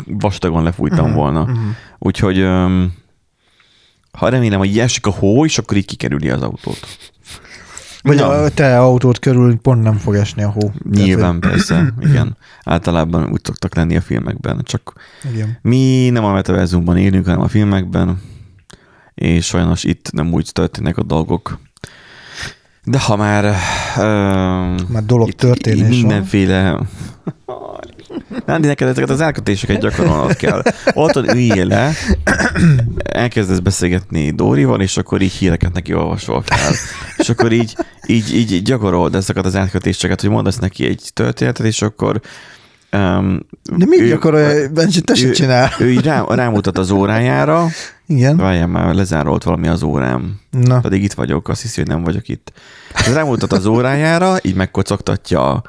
vastagon 0.06 0.62
lefújtam 0.62 1.06
Mhm, 1.06 1.14
volna. 1.16 1.42
mhm. 1.44 1.58
Úgyhogy 1.98 2.38
öm, 2.38 2.92
ha 4.18 4.28
remélem, 4.28 4.58
hogy 4.58 4.78
esik 4.78 5.06
a 5.06 5.10
hó, 5.10 5.44
és 5.44 5.58
akkor 5.58 5.76
így 5.76 5.84
kikerüli 5.86 6.30
az 6.30 6.42
autót. 6.42 6.86
Vagy 8.02 8.16
Na. 8.16 8.28
a 8.28 8.48
te 8.50 8.78
autót 8.80 9.18
körül 9.18 9.56
pont 9.58 9.82
nem 9.82 9.96
fog 9.96 10.14
esni 10.14 10.42
a 10.42 10.50
hó. 10.50 10.72
Nyilván, 10.90 11.40
persze, 11.48 11.94
igen. 12.00 12.36
Általában 12.64 13.30
úgy 13.30 13.40
szoktak 13.44 13.74
lenni 13.74 13.96
a 13.96 14.00
filmekben. 14.00 14.60
Csak 14.64 14.92
Tehát, 15.22 15.36
igen. 15.36 15.58
mi 15.62 16.08
nem 16.10 16.24
a 16.24 16.32
metaverzumban 16.32 16.96
élünk, 16.96 17.24
hanem 17.24 17.40
a 17.40 17.48
filmekben, 17.48 18.20
és 19.22 19.46
sajnos 19.46 19.84
itt 19.84 20.12
nem 20.12 20.32
úgy 20.32 20.50
történnek 20.52 20.96
a 20.96 21.02
dolgok. 21.02 21.58
De 22.84 23.00
ha 23.00 23.16
már... 23.16 23.44
Uh, 23.44 24.88
Már 24.88 25.04
dolog 25.06 25.32
történés 25.32 25.80
van. 25.80 25.88
mindenféle... 25.88 26.78
Nándi, 28.46 28.66
neked 28.66 28.88
ezeket 28.88 29.10
az 29.10 29.20
elkötéseket 29.20 29.80
gyakorolnod 29.80 30.36
kell. 30.36 30.62
Otthon 30.94 31.28
üljél 31.30 31.66
le, 31.66 31.92
elkezdesz 33.02 33.58
beszélgetni 33.58 34.30
Dórival, 34.30 34.80
és 34.80 34.96
akkor 34.96 35.20
így 35.20 35.32
híreket 35.32 35.72
neki 35.72 35.94
olvasol 35.94 36.42
fel. 36.42 36.72
És 37.16 37.28
akkor 37.28 37.52
így, 37.52 37.76
így, 38.06 38.34
így 38.34 38.62
gyakorold 38.62 39.14
ezeket 39.14 39.44
az 39.44 39.54
elkötéseket, 39.54 40.20
hogy 40.20 40.30
mondasz 40.30 40.58
neki 40.58 40.86
egy 40.86 41.10
történetet, 41.14 41.66
és 41.66 41.82
akkor 41.82 42.20
um, 42.96 43.40
De 43.76 43.86
mit 43.86 44.08
gyakorolja? 44.08 44.68
Benji, 44.68 45.00
te 45.00 45.14
se 45.14 45.26
ő- 45.26 45.30
csinál. 45.30 45.70
ő 45.78 45.90
így 45.90 46.04
rá, 46.04 46.24
rámutat 46.28 46.78
az 46.78 46.90
órájára, 46.90 47.66
Igen. 48.06 48.36
várjál 48.36 48.66
már, 48.66 48.94
lezárolt 48.94 49.42
valami 49.42 49.68
az 49.68 49.82
órám. 49.82 50.40
Na, 50.50 50.80
Pedig 50.80 51.02
itt 51.02 51.12
vagyok, 51.12 51.48
azt 51.48 51.62
hiszi, 51.62 51.80
hogy 51.80 51.90
nem 51.90 52.04
vagyok 52.04 52.28
itt. 52.28 52.52
Rámutat 53.12 53.52
az 53.52 53.66
órájára, 53.66 54.36
így 54.42 54.54
megkocogtatja 54.54 55.50
a, 55.50 55.62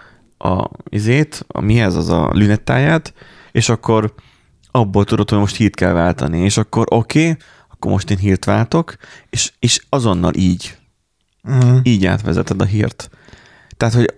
a 0.48 0.70
izét, 0.90 1.46
a 1.48 1.62
mihez 1.62 1.96
az 1.96 2.10
a 2.10 2.30
lünettáját, 2.34 3.14
és 3.52 3.70
akkor 3.70 4.14
abból 4.72 5.06
tudod, 5.06 5.30
hogy 5.30 5.40
most 5.40 5.56
hírt 5.56 5.76
kell 5.76 5.92
váltani, 5.94 6.40
és 6.40 6.58
akkor 6.58 6.86
oké, 6.90 7.30
okay, 7.30 7.38
akkor 7.72 7.92
most 7.92 8.10
én 8.10 8.18
hírt 8.18 8.46
váltok, 8.46 8.96
és, 9.30 9.52
és 9.60 9.82
azonnal 9.90 10.34
így, 10.34 10.78
mm. 11.52 11.78
így 11.84 12.06
átvezeted 12.06 12.62
a 12.62 12.66
hírt. 12.66 13.10
Tehát, 13.78 13.94
hogy 13.94 14.14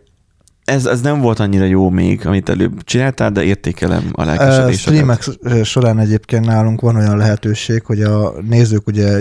ez, 0.65 0.85
ez 0.85 1.01
nem 1.01 1.21
volt 1.21 1.39
annyira 1.39 1.65
jó 1.65 1.89
még, 1.89 2.27
amit 2.27 2.49
előbb 2.49 2.83
csináltál, 2.83 3.31
de 3.31 3.43
értékelem 3.43 4.03
a 4.11 4.23
lelkesedésedet. 4.23 4.77
Streamek 4.79 5.23
során 5.63 5.99
egyébként 5.99 6.45
nálunk 6.45 6.81
van 6.81 6.95
olyan 6.95 7.17
lehetőség, 7.17 7.85
hogy 7.85 8.01
a 8.01 8.33
nézők 8.41 8.87
ugye 8.87 9.19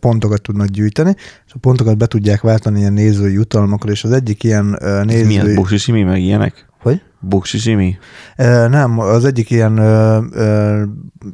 pontokat 0.00 0.42
tudnak 0.42 0.66
gyűjteni, 0.66 1.14
és 1.46 1.52
a 1.52 1.58
pontokat 1.60 1.96
be 1.96 2.06
tudják 2.06 2.40
váltani 2.40 2.78
ilyen 2.78 2.92
nézői 2.92 3.32
jutalmakra, 3.32 3.90
és 3.90 4.04
az 4.04 4.12
egyik 4.12 4.44
ilyen 4.44 4.78
Ez 4.82 5.04
Milyen 5.06 5.26
nézői... 5.26 5.54
buksisimi, 5.54 6.02
meg 6.02 6.20
ilyenek? 6.20 6.66
Hogy? 6.78 7.02
Buksisimi? 7.20 7.98
Ö, 8.36 8.68
Nem, 8.68 8.98
az 8.98 9.24
egyik 9.24 9.50
ilyen 9.50 9.80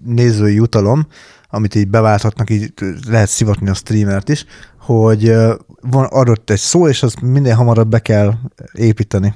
nézői 0.04 0.54
jutalom, 0.54 1.06
amit 1.50 1.74
így 1.74 1.88
beválthatnak, 1.88 2.50
így 2.50 2.72
lehet 3.08 3.28
szivatni 3.28 3.68
a 3.68 3.74
streamert 3.74 4.28
is, 4.28 4.44
hogy 4.78 5.34
van 5.80 6.04
adott 6.04 6.50
egy 6.50 6.58
szó, 6.58 6.88
és 6.88 7.02
azt 7.02 7.20
minél 7.20 7.54
hamarabb 7.54 7.88
be 7.88 7.98
kell 7.98 8.32
építeni 8.72 9.34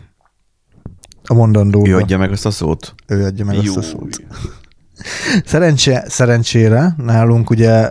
a 1.25 1.35
mondandóba. 1.35 1.89
Ő 1.89 1.97
adja 1.97 2.19
meg 2.19 2.33
azt 2.33 2.47
a 2.47 2.51
szót? 2.51 2.95
ő 3.07 3.25
adja 3.25 3.45
meg 3.45 3.63
Jó. 3.63 3.77
azt 3.77 3.77
a 3.77 3.83
szót. 3.83 4.23
Szerencsé, 5.45 5.99
szerencsére 6.07 6.95
nálunk 6.97 7.51
ugye 7.51 7.91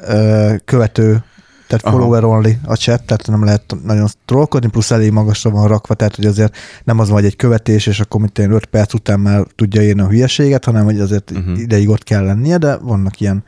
követő, 0.65 1.23
tehát 1.67 1.85
Aha. 1.85 1.97
follower 1.97 2.23
only 2.23 2.57
a 2.63 2.75
chat, 2.75 3.03
tehát 3.03 3.27
nem 3.27 3.43
lehet 3.43 3.75
nagyon 3.83 4.07
trollkodni, 4.25 4.69
plusz 4.69 4.91
elég 4.91 5.11
magasra 5.11 5.49
van 5.49 5.67
rakva, 5.67 5.93
tehát 5.93 6.15
hogy 6.15 6.25
azért 6.25 6.57
nem 6.83 6.99
az 6.99 7.07
van, 7.07 7.15
hogy 7.15 7.25
egy 7.25 7.35
követés, 7.35 7.87
és 7.87 7.99
akkor 7.99 8.21
mit 8.21 8.39
én 8.39 8.51
5 8.51 8.65
perc 8.65 8.93
után 8.93 9.19
már 9.19 9.45
tudja 9.55 9.81
írni 9.81 10.01
a 10.01 10.07
hülyeséget, 10.07 10.65
hanem 10.65 10.83
hogy 10.83 10.99
azért 10.99 11.31
uh-huh. 11.31 11.59
ideig 11.59 11.89
ott 11.89 12.03
kell 12.03 12.25
lennie, 12.25 12.57
de 12.57 12.77
vannak 12.77 13.19
ilyen 13.19 13.43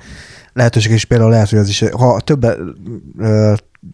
lehetőségek, 0.55 0.97
és 0.97 1.05
például 1.05 1.29
lehet, 1.29 1.49
hogy 1.49 1.59
az 1.59 1.69
is, 1.69 1.79
ha 1.89 2.19
többet, 2.19 2.57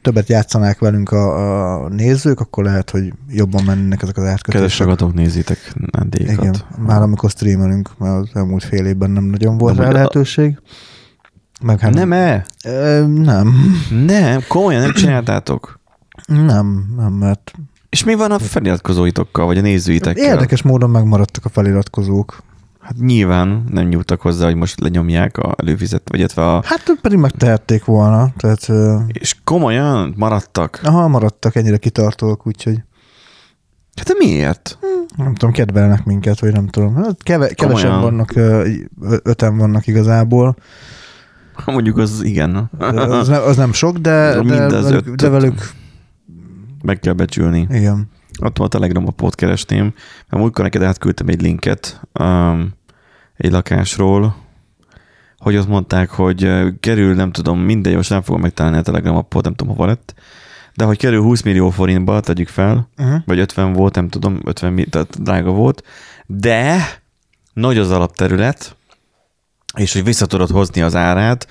többet 0.01 0.29
játszanák 0.29 0.79
velünk 0.79 1.11
a, 1.11 1.83
a 1.83 1.89
nézők, 1.89 2.39
akkor 2.39 2.63
lehet, 2.63 2.89
hogy 2.89 3.13
jobban 3.29 3.63
mennek 3.63 4.01
ezek 4.01 4.17
az 4.17 4.23
Kedves 4.23 4.31
átkötések. 4.31 4.85
ragatok, 4.85 5.13
nézzétek 5.13 5.73
Nandékat. 5.91 6.33
Igen, 6.33 6.55
már 6.77 7.01
amikor 7.01 7.29
streamelünk, 7.29 7.89
mert 7.97 8.13
az 8.21 8.29
elmúlt 8.33 8.63
fél 8.63 8.85
évben 8.85 9.11
nem 9.11 9.23
nagyon 9.23 9.57
volt 9.57 9.77
rá 9.77 9.91
lehetőség. 9.91 10.59
Meg 11.61 11.79
hát 11.79 11.93
Nem-e? 11.93 12.45
Ö, 12.65 13.05
nem, 13.07 13.53
Nem, 14.05 14.41
komolyan 14.47 14.81
nem 14.81 14.93
csináltátok. 14.93 15.79
nem, 16.27 16.93
nem, 16.97 17.13
mert 17.13 17.51
És 17.89 18.03
mi 18.03 18.13
van 18.15 18.31
a 18.31 18.39
feliratkozóitokkal, 18.39 19.45
vagy 19.45 19.57
a 19.57 19.61
nézőitekkel? 19.61 20.23
érdekes 20.23 20.61
módon 20.61 20.89
megmaradtak 20.89 21.45
a 21.45 21.49
feliratkozók. 21.49 22.43
Hát 22.91 22.99
nyilván 22.99 23.63
nem 23.69 23.87
nyúltak 23.87 24.21
hozzá, 24.21 24.45
hogy 24.45 24.55
most 24.55 24.79
lenyomják 24.79 25.37
a 25.37 25.53
előfizet, 25.57 26.09
vagy 26.09 26.19
illetve 26.19 26.47
a... 26.47 26.61
Hát 26.65 26.83
pedig 27.01 27.17
megtehették 27.17 27.85
volna, 27.85 28.29
tehát 28.37 28.67
És 29.07 29.35
komolyan 29.43 30.13
maradtak? 30.17 30.79
aha, 30.83 31.07
maradtak 31.07 31.55
ennyire 31.55 31.77
kitartóak, 31.77 32.47
úgyhogy 32.47 32.81
Hát 33.95 34.07
de 34.07 34.13
miért? 34.17 34.77
nem 35.17 35.33
tudom, 35.33 35.53
kedvelnek 35.53 36.03
minket, 36.05 36.39
vagy 36.39 36.51
nem 36.53 36.67
tudom. 36.67 36.95
Hát 36.95 37.23
keve, 37.23 37.47
kevesen 37.47 38.01
vannak, 38.01 38.33
öten 39.23 39.57
vannak 39.57 39.87
igazából. 39.87 40.55
Mondjuk 41.65 41.97
az 41.97 42.21
igen. 42.23 42.69
Az 42.77 43.27
nem, 43.27 43.41
az 43.43 43.57
nem 43.57 43.73
sok, 43.73 43.97
de, 43.97 44.33
de, 44.33 44.41
Mindez 44.41 44.83
velük, 44.83 45.15
de 45.15 45.29
velük, 45.29 45.71
Meg 46.81 46.99
kell 46.99 47.13
becsülni. 47.13 47.67
igen. 47.71 48.09
Ott 48.41 48.57
volt 48.57 48.73
a 48.73 48.77
Telegramot 48.77 49.35
keresném, 49.35 49.93
mert 50.29 50.43
múltkor 50.43 50.63
neked 50.63 50.81
átküldtem 50.81 51.27
egy 51.27 51.41
linket 51.41 52.01
um, 52.19 52.69
egy 53.41 53.51
lakásról, 53.51 54.35
hogy 55.37 55.57
ott 55.57 55.67
mondták, 55.67 56.09
hogy 56.09 56.49
kerül, 56.79 57.13
nem 57.13 57.31
tudom, 57.31 57.59
mindegy, 57.59 57.95
most 57.95 58.09
nem 58.09 58.21
fogom 58.21 58.41
megtalálni 58.41 58.77
a 58.77 58.81
Telegram 58.81 59.15
appot, 59.15 59.43
nem 59.43 59.53
tudom, 59.53 59.75
hova 59.75 59.87
lett, 59.87 60.13
de 60.75 60.83
hogy 60.83 60.97
kerül 60.97 61.21
20 61.21 61.41
millió 61.41 61.69
forintba, 61.69 62.19
tegyük 62.19 62.47
fel, 62.47 62.89
Uh-huh. 62.97 63.21
vagy 63.25 63.39
50 63.39 63.73
volt, 63.73 63.95
nem 63.95 64.09
tudom, 64.09 64.39
50 64.43 64.73
mi, 64.73 64.85
tehát 64.85 65.21
drága 65.23 65.51
volt, 65.51 65.83
de 66.25 66.77
nagy 67.53 67.77
az 67.77 67.91
alapterület, 67.91 68.75
és 69.77 69.93
hogy 69.93 70.03
vissza 70.03 70.25
tudod 70.25 70.49
hozni 70.49 70.81
az 70.81 70.95
árát, 70.95 71.47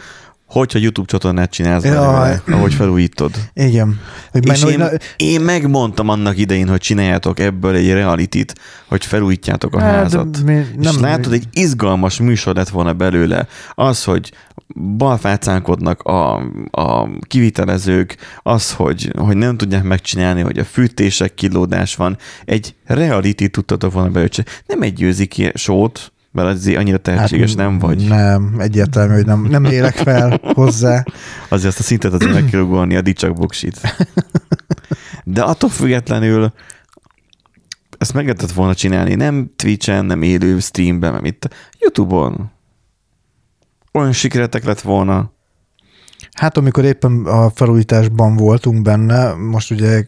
hogyha 0.50 0.78
YouTube 0.78 1.07
csatornát 1.07 1.50
csinálsz 1.50 1.83
belőle, 1.83 2.42
ahogy 2.47 2.75
felújítod. 2.75 3.30
Igen. 3.54 4.00
Hogy 4.33 4.49
És 4.49 4.62
én, 4.64 4.78
na- 4.78 4.90
én 5.16 5.40
megmondtam 5.40 6.09
annak 6.09 6.38
idején, 6.38 6.69
hogy 6.69 6.80
csináljátok 6.80 7.40
ebből 7.40 7.75
egy 7.75 7.92
realitit, 7.92 8.54
hogy 8.87 9.04
felújítjátok 9.04 9.75
a 9.75 9.80
Hát, 9.80 9.95
házat. 9.95 10.42
mi- 10.45 10.52
Nem, 10.54 10.66
és 10.95 10.99
látod, 11.00 11.33
egy 11.33 11.45
izgalmas 11.52 12.19
műsor 12.21 12.54
lett 12.54 12.69
volna 12.69 12.92
belőle. 12.92 13.47
Az, 13.75 14.04
hogy 14.04 14.33
balfácánkodnak 14.97 16.02
a, 16.02 16.35
a 16.71 17.09
kivitelezők, 17.23 18.16
az, 18.42 18.73
hogy, 18.73 19.11
hogy 19.19 19.37
nem 19.37 19.57
tudják 19.57 19.83
megcsinálni, 19.83 20.40
hogy 20.40 20.59
a 20.59 20.64
fűtések 20.64 21.35
kilódás 21.35 21.97
van. 21.97 22.16
Egy 22.45 22.75
reality 22.85 23.45
tudtatok 23.50 23.92
volna 23.92 24.09
belőle. 24.11 24.30
Nem 24.66 24.83
egy 24.83 24.92
győzi 24.92 25.26
ki 25.26 25.50
sót, 25.54 26.12
mert 26.33 26.49
azért 26.49 26.79
annyira 26.79 26.99
tehetséges 26.99 27.55
nem 27.55 27.79
vagy. 27.79 28.07
Hát 28.09 28.09
Nem, 28.09 28.55
egyértelmű, 28.59 29.15
hogy 29.15 29.27
nem, 29.27 29.43
nem 29.43 29.65
élek 29.65 29.95
fel 29.95 30.41
hozzá. 30.43 31.05
Azért 31.49 31.69
azt 31.69 31.79
a 31.79 31.83
szintet 31.83 32.13
azért 32.13 32.33
meg 32.33 32.45
kell 32.45 32.61
ugolni, 32.61 32.97
a 32.97 33.01
dicsak 33.01 33.35
buksit. 33.35 33.81
De 35.25 35.43
attól 35.43 35.71
függetlenül 35.71 36.53
ezt 37.99 38.15
meg 38.15 38.25
lehetett 38.25 38.53
volna 38.53 38.75
csinálni, 38.75 39.15
nem 39.15 39.51
Twitch-en, 39.57 40.05
nem 40.05 40.23
élő 40.23 40.59
streamben, 40.59 41.13
nem 41.13 41.25
itt, 41.25 41.49
YouTube-on. 41.79 42.51
Olyan 43.93 44.13
sikeretek 44.13 44.65
lett 44.65 44.81
volna. 44.81 45.33
Hát 46.33 46.57
amikor 46.57 46.85
éppen 46.85 47.27
a 47.27 47.51
felújításban 47.51 48.37
voltunk 48.37 48.83
benne, 48.83 49.35
most 49.35 49.71
ugye 49.71 50.07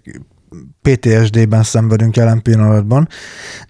PTSD-ben 0.83 1.63
szenvedünk 1.63 2.17
jelen 2.17 2.43
pillanatban. 2.43 3.09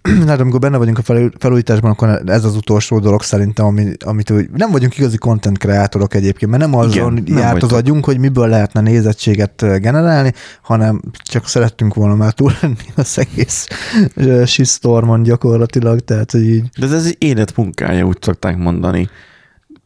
Hát 0.27 0.41
amikor 0.41 0.61
benne 0.61 0.77
vagyunk 0.77 0.99
a 0.99 1.03
felú- 1.03 1.35
felújításban, 1.39 1.91
akkor 1.91 2.23
ez 2.27 2.45
az 2.45 2.57
utolsó 2.57 2.99
dolog 2.99 3.23
szerintem, 3.23 3.67
ami, 3.67 3.93
amit 4.05 4.31
úgy, 4.31 4.51
nem 4.51 4.71
vagyunk 4.71 4.99
igazi 4.99 5.17
content 5.17 5.59
kreátorok 5.59 6.15
egyébként, 6.15 6.51
mert 6.51 6.63
nem 6.63 6.75
azon 6.75 6.91
Igen, 6.91 7.17
Igen, 7.17 7.35
nem 7.35 7.43
járt 7.43 7.63
az 7.63 7.73
agyunk, 7.73 8.05
hogy 8.05 8.19
miből 8.19 8.49
lehetne 8.49 8.81
nézettséget 8.81 9.81
generálni, 9.81 10.33
hanem 10.63 11.01
csak 11.23 11.49
szerettünk 11.49 11.95
volna 11.95 12.15
már 12.15 12.33
túl 12.33 12.53
lenni 12.61 12.77
az 12.95 13.19
egész 13.19 13.67
shitstormon 14.47 15.23
gyakorlatilag, 15.23 16.01
tehát 16.01 16.31
hogy 16.31 16.49
így 16.49 16.69
De 16.79 16.87
ez 16.87 17.05
egy 17.07 17.17
életmunkája, 17.19 18.05
úgy 18.05 18.19
szokták 18.21 18.57
mondani. 18.57 19.09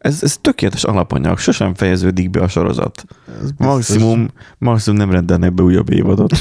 Ez, 0.07 0.23
ez 0.23 0.37
tökéletes 0.41 0.85
alapanyag, 0.85 1.39
sosem 1.39 1.75
fejeződik 1.75 2.31
be 2.31 2.41
a 2.41 2.49
sorozat. 2.49 3.05
Maximum, 3.57 4.29
maximum 4.59 4.99
nem 4.99 5.11
rendelnek 5.11 5.53
be 5.53 5.63
újabb 5.63 5.91
évadot. 5.91 6.33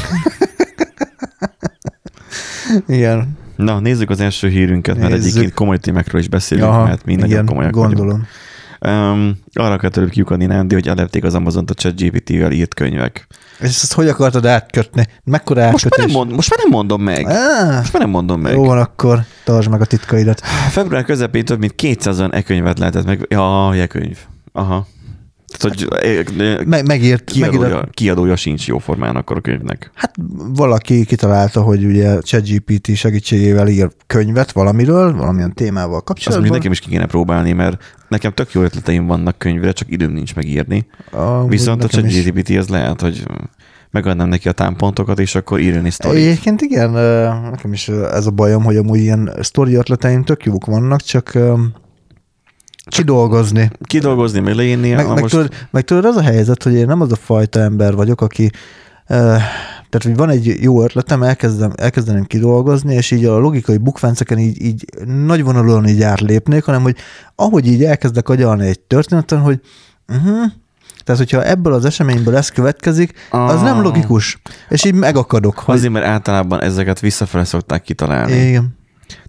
Igen. 2.88 3.38
Na, 3.56 3.80
nézzük 3.80 4.10
az 4.10 4.20
első 4.20 4.48
hírünket, 4.48 4.98
mert 4.98 5.12
Nézzük. 5.12 5.28
egyébként 5.30 5.54
komoly 5.54 5.78
témákról 5.78 6.22
is 6.22 6.28
beszélünk, 6.28 6.68
Aha, 6.68 6.84
mert 6.84 7.06
mi 7.06 7.16
nagyon 7.16 7.46
komolyak 7.46 7.72
gondolom. 7.72 8.06
vagyunk. 8.08 8.28
Um, 8.86 9.38
arra 9.54 9.78
kell 9.78 9.90
tőlük 9.90 10.10
kiukadni, 10.10 10.46
Nándi, 10.46 10.74
hogy 10.74 10.88
ellepték 10.88 11.24
az 11.24 11.34
Amazon-t 11.34 11.70
a 11.70 11.74
ChatGPT-vel 11.74 12.52
írt 12.52 12.74
könyvek. 12.74 13.28
És 13.60 13.66
ezt 13.68 13.94
hogy 13.94 14.08
akartad 14.08 14.46
átkötni? 14.46 15.06
Mekkora 15.24 15.72
Most 15.72 15.84
már, 15.84 15.94
átkötés? 15.94 16.14
nem 16.14 16.22
mond, 16.22 16.36
most 16.36 16.50
már 16.50 16.60
nem 16.60 16.70
mondom 16.72 17.02
meg. 17.02 17.26
Á, 17.28 17.76
Most 17.78 17.94
már 17.94 18.02
nem 18.02 18.12
mondom 18.12 18.42
meg. 18.42 18.54
jó 18.54 18.64
van, 18.66 18.78
akkor 18.78 19.20
tartsd 19.44 19.70
meg 19.70 19.82
a 19.82 19.86
titkaidat. 19.86 20.42
Február 20.70 21.04
közepén 21.04 21.46
több 21.46 21.60
mint 21.60 21.76
200 21.76 22.18
olyan 22.20 22.34
e-könyvet 22.34 22.80
lehetett 22.80 23.06
meg. 23.06 23.26
Ja, 23.30 23.74
e-könyv. 23.76 24.18
Aha. 24.52 24.88
Tehát, 25.58 25.80
hogy 25.80 25.88
e- 26.58 26.64
Me- 26.66 26.88
megírt, 26.88 27.24
kiadója, 27.24 27.60
megírt, 27.70 27.90
kiadója 27.94 28.36
sincs 28.36 28.68
jó 28.68 28.78
formán 28.78 29.16
akkor 29.16 29.38
a 29.38 29.42
könyvnek. 29.42 29.92
hát 29.94 30.16
valaki 30.56 31.06
kitalálta, 31.06 31.62
hogy 31.62 31.86
ugye 31.86 32.20
ChatGPT 32.20 32.96
segítségével 32.96 33.68
ír 33.68 33.90
könyvet 34.08 34.52
valamiről, 34.52 35.16
valamilyen 35.16 35.54
témával 35.54 35.96
Azt 35.96 36.04
kapcsolatban. 36.06 36.48
mondjuk 36.50 36.58
nekem 36.58 36.72
is 36.72 36.80
ki 36.80 36.90
kéne 36.90 37.06
próbálni, 37.06 37.52
mert 37.52 37.84
nekem 38.10 38.32
tök 38.34 38.52
jó 38.52 38.62
ötleteim 38.62 39.06
vannak 39.06 39.38
könyvre, 39.38 39.72
csak 39.72 39.92
időm 39.92 40.12
nincs 40.12 40.36
megírni. 40.36 40.88
Amúgy 41.12 41.50
Viszont 41.50 41.84
a. 41.84 41.88
ChatGPT 41.88 42.50
az 42.50 42.68
lehet, 42.68 43.02
hogy 43.02 43.24
megadnám 43.92 44.28
neki 44.28 44.48
a 44.48 44.52
támpontokat, 44.52 45.20
és 45.20 45.36
akkor 45.36 45.60
írni 45.60 45.90
sztorit. 45.90 46.24
Egyébként 46.26 46.62
igen, 46.62 46.94
ö, 46.96 47.24
nekem 47.50 47.74
is 47.74 47.88
ez 47.90 48.26
a 48.26 48.32
bajom, 48.32 48.64
hogy 48.64 48.76
amúgy 48.78 49.00
ilyen 49.00 49.32
sztori 49.42 49.74
ötleteim 49.76 50.24
tök 50.24 50.44
jók 50.46 50.66
vannak, 50.66 51.02
csak 51.02 51.38
kidolgozni. 52.86 53.72
Kidolgozni, 53.84 54.40
meg 54.40 54.54
leírni. 54.56 54.92
Meg, 54.92 55.08
meg, 55.08 55.22
most, 55.22 55.34
tudod, 55.34 55.54
meg 55.72 55.84
tudod, 55.84 56.06
az 56.06 56.16
a 56.16 56.22
helyzet, 56.22 56.64
hogy 56.64 56.74
én 56.74 56.86
nem 56.86 57.02
az 57.02 57.12
a 57.12 57.16
fajta 57.16 57.60
ember 57.60 57.96
vagyok, 57.96 58.22
aki 58.22 58.50
tehát, 59.90 60.04
hogy 60.04 60.16
van 60.16 60.30
egy 60.30 60.58
jó 60.62 60.84
ötletem, 60.84 61.24
elkezdem, 61.24 61.72
elkezdeném 61.76 62.24
kidolgozni, 62.24 62.94
és 62.94 63.12
így 63.12 63.26
a 63.26 63.38
logikai 63.38 63.78
bukfenceken 63.78 64.38
így, 64.38 64.62
így 64.62 64.86
nagyvonalúan 65.26 65.88
így 65.88 66.02
átlépnék, 66.02 66.64
hanem 66.64 66.82
hogy 66.82 66.96
ahogy 67.36 67.68
így 67.68 67.84
elkezdek 67.84 68.30
agyalni 68.30 68.68
egy 68.68 68.80
történeten, 68.80 69.40
hogy 69.40 69.60
uh-huh, 70.08 70.52
tehát, 71.04 71.22
hogyha 71.22 71.44
ebből 71.44 71.74
az 71.74 71.86
eseményből 71.86 72.36
ez 72.36 72.50
következik, 72.50 73.14
az 73.30 73.62
nem 73.62 73.78
Ah. 73.78 73.84
logikus. 73.84 74.42
És 74.70 74.86
így 74.86 74.94
megakadok. 74.94 75.60
Hogy, 75.60 75.76
Azért, 75.76 75.94
mert 75.94 76.06
általában 76.06 76.62
ezeket 76.62 77.00
visszafele 77.00 77.44
szokták 77.44 77.82
kitalálni. 77.82 78.34
igen. 78.36 78.78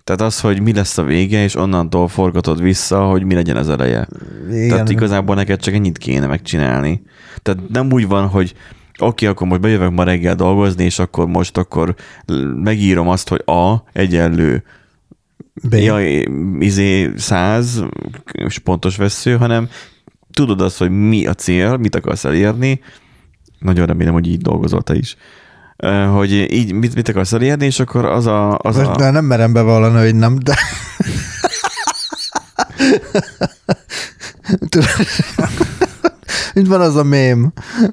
Tehát 0.06 0.20
az, 0.20 0.40
hogy 0.40 0.60
mi 0.60 0.72
lesz 0.72 0.98
a 0.98 1.02
vége, 1.02 1.42
és 1.42 1.54
onnantól 1.54 2.08
forgatod 2.08 2.62
vissza, 2.62 3.04
hogy 3.04 3.24
mi 3.24 3.34
legyen 3.34 3.56
az 3.56 3.68
eleje. 3.68 4.08
igen. 4.50 4.68
Tehát 4.68 4.90
igazából 4.90 5.34
neked 5.34 5.60
csak 5.60 5.74
ennyit 5.74 5.98
kéne 5.98 6.26
megcsinálni. 6.26 7.02
Tehát 7.42 7.68
nem 7.68 7.92
úgy 7.92 8.06
van, 8.06 8.26
hogy 8.28 8.54
oké, 8.98 9.04
okay, 9.04 9.28
akkor 9.28 9.46
most 9.46 9.60
bejövök 9.60 9.90
ma 9.90 10.02
reggel 10.02 10.34
dolgozni, 10.34 10.84
és 10.84 10.98
akkor 10.98 11.26
most 11.26 11.56
akkor 11.56 11.94
megírom 12.54 13.08
azt, 13.08 13.28
hogy 13.28 13.42
A 13.44 13.84
egyenlő 13.92 14.64
B. 15.68 15.74
ja, 15.74 16.16
izé 16.58 17.12
száz 17.16 17.84
és 18.32 18.58
pontos 18.58 18.96
vesző, 18.96 19.36
hanem 19.36 19.68
tudod 20.32 20.60
azt, 20.60 20.78
hogy 20.78 20.90
mi 20.90 21.26
a 21.26 21.34
cél, 21.34 21.76
mit 21.76 21.94
akarsz 21.94 22.24
elérni, 22.24 22.80
nagyon 23.58 23.86
remélem, 23.86 24.12
hogy 24.12 24.28
így 24.28 24.40
dolgozol 24.40 24.82
te 24.82 24.94
is, 24.94 25.16
hogy 26.12 26.30
így 26.32 26.72
mit, 26.72 26.94
mit 26.94 27.08
akarsz 27.08 27.32
elérni, 27.32 27.64
és 27.64 27.80
akkor 27.80 28.04
az 28.04 28.26
a... 28.26 28.58
Az 28.58 28.76
Most 28.76 28.88
a 28.88 28.96
de 28.96 29.10
nem 29.10 29.24
merem 29.24 29.52
bevallani, 29.52 29.98
hogy 29.98 30.14
nem, 30.14 30.38
de... 30.38 30.56
Tudod, 34.68 34.88
Mint 36.54 36.68
van 36.68 36.80
az 36.80 36.96
a 36.96 37.02
mém, 37.02 37.52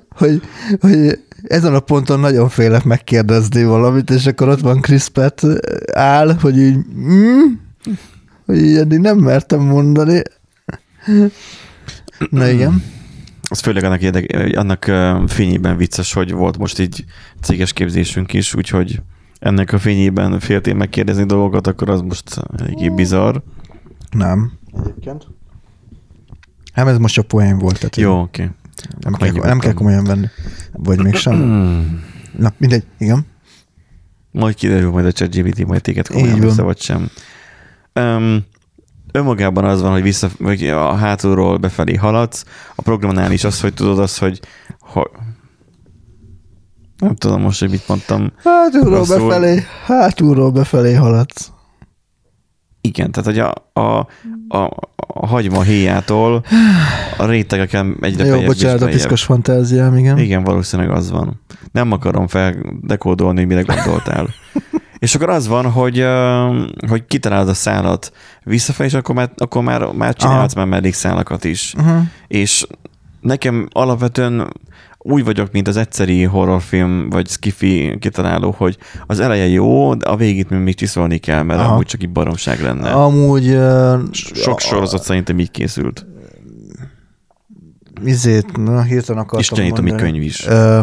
hogy, 0.10 0.42
hogy 0.80 1.20
ezen 1.44 1.74
a 1.74 1.80
ponton 1.80 2.20
nagyon 2.20 2.50
félek 2.50 2.84
megkérdezni 2.84 3.64
valamit, 3.64 4.10
és 4.10 4.26
akkor 4.26 4.48
ott 4.48 4.60
van 4.60 4.82
Pratt 5.14 5.42
áll, 5.94 6.36
hogy 6.42 6.58
így, 6.58 6.78
mm, 6.98 7.42
hogy 8.46 8.58
így 8.58 8.76
eddig 8.76 9.00
nem 9.00 9.18
mertem 9.18 9.60
mondani. 9.60 10.22
Na 12.30 12.48
igen. 12.48 12.84
Az 13.54 13.60
főleg 13.60 13.84
annak, 13.84 14.02
érdek, 14.02 14.56
annak 14.58 14.92
fényében 15.30 15.78
vicces, 15.78 16.14
hogy 16.14 16.32
volt 16.32 16.58
most 16.58 16.80
így 16.80 17.06
céges 17.42 17.74
képzésünk 17.74 18.34
is, 18.34 18.56
úgyhogy 18.56 19.02
ennek 19.40 19.74
a 19.74 19.80
fényében 19.80 20.40
féltél 20.40 20.74
megkérdezni 20.74 21.26
dolgokat, 21.26 21.68
akkor 21.68 21.90
az 21.90 22.02
most 22.02 22.42
eléggé 22.58 22.90
bizarr. 22.90 23.36
Nem. 24.12 24.52
Egyébként. 24.80 25.28
Nem, 26.76 26.88
ez 26.88 26.98
most 26.98 27.14
csak 27.14 27.28
poén 27.28 27.58
volt. 27.58 27.74
Tehát 27.74 27.96
Jó, 27.96 28.22
oké. 28.22 28.50
Nem 29.00 29.14
Akkor 29.14 29.32
kell, 29.32 29.44
nem 29.44 29.60
kell 29.60 29.74
komolyan 29.74 30.04
venni. 30.04 30.28
Vagy 30.72 31.00
mégsem. 31.00 31.36
Na, 32.38 32.54
mindegy, 32.58 32.86
igen. 32.98 33.26
Majd 34.32 34.56
kiderül 34.56 34.92
majd 34.92 35.06
a 35.06 35.12
ChatGPT, 35.12 35.68
majd 35.68 35.82
téged 35.82 36.08
komolyan 36.08 36.40
vissza, 36.40 36.64
vagy 36.64 36.82
sem. 36.82 37.10
Um, 37.94 38.46
önmagában 39.14 39.66
az 39.66 39.82
van, 39.82 39.92
hogy 39.92 40.02
vissza, 40.02 40.30
vagy 40.40 40.68
a 40.68 40.96
hátulról 40.96 41.58
befelé 41.58 41.96
haladsz. 41.96 42.46
A 42.76 42.82
programnál 42.82 43.32
is 43.32 43.44
az, 43.44 43.62
hogy 43.62 43.74
tudod 43.74 44.00
azt, 44.00 44.20
hogy, 44.20 44.40
hogy 44.80 45.10
nem 46.98 47.16
tudom 47.16 47.42
most, 47.42 47.60
hogy 47.60 47.70
mit 47.70 47.88
mondtam. 47.88 48.32
Hátulról 48.44 48.98
Rosszul. 48.98 49.28
befelé, 49.28 49.64
hátulról 49.86 50.52
befelé 50.52 50.94
haladsz. 50.94 51.52
Igen, 52.82 53.12
tehát 53.12 53.30
hogy 53.30 53.40
a, 53.40 53.80
a, 53.82 54.08
a, 54.48 54.70
a 54.96 55.28
hagyma 55.28 55.62
héjától 55.62 56.46
a 57.18 57.26
rétegeken 57.26 57.98
egyre 58.02 58.26
Jó, 58.26 58.42
bocsánat, 58.42 58.82
a 58.82 58.86
piszkos 58.86 59.24
fantáziám, 59.24 59.98
igen. 59.98 60.18
Igen, 60.18 60.44
valószínűleg 60.44 60.92
az 60.92 61.12
van. 61.12 61.42
Nem 61.72 61.92
akarom 61.92 62.28
feldekódolni, 62.28 63.40
hogy 63.40 63.48
mire 63.48 63.62
gondoltál. 63.62 64.28
És 65.04 65.16
akkor 65.16 65.30
az 65.30 65.48
van, 65.48 65.72
hogy, 65.72 66.06
hogy 66.88 67.06
kitalálod 67.06 67.50
a 67.50 67.54
szálat 67.54 68.12
visszafelé, 68.44 68.88
és 68.88 68.94
akkor 68.94 69.16
már, 69.16 69.32
akkor 69.36 69.64
már, 69.64 69.82
már 69.82 70.14
csinálhatsz 70.14 70.54
már 70.54 70.66
mellékszálakat 70.66 71.44
is. 71.44 71.74
Uh-huh. 71.78 72.02
És 72.28 72.68
nekem 73.22 73.68
alapvetően 73.72 74.54
úgy 74.98 75.24
vagyok, 75.24 75.52
mint 75.52 75.68
az 75.68 75.78
egyszeri 75.78 76.24
horrorfilm, 76.24 77.10
vagy 77.10 77.28
skifi 77.28 77.98
kitaláló, 78.00 78.56
hogy 78.58 78.78
az 79.08 79.20
eleje 79.20 79.48
jó, 79.48 79.94
de 79.94 80.10
a 80.10 80.16
végét 80.16 80.50
még 80.50 80.76
csiszolni 80.76 81.18
kell, 81.18 81.44
mert 81.44 81.60
Aha. 81.60 81.72
amúgy 81.72 81.86
csak 81.86 82.04
így 82.04 82.12
baromság 82.12 82.62
lenne. 82.62 82.92
Amúgy 82.92 83.48
uh, 83.48 84.00
Sok 84.34 84.60
sorozat 84.60 85.04
szerintem 85.04 85.40
így 85.40 85.52
készült. 85.52 86.06
Izét, 88.06 88.58
na, 88.58 88.82
hirtelen 88.82 89.22
akartam 89.22 89.40
Istenét, 89.40 89.78
ami 89.78 89.90
mondani. 89.90 90.12
könyv 90.12 90.24
is. 90.24 90.48
Ö, 90.48 90.82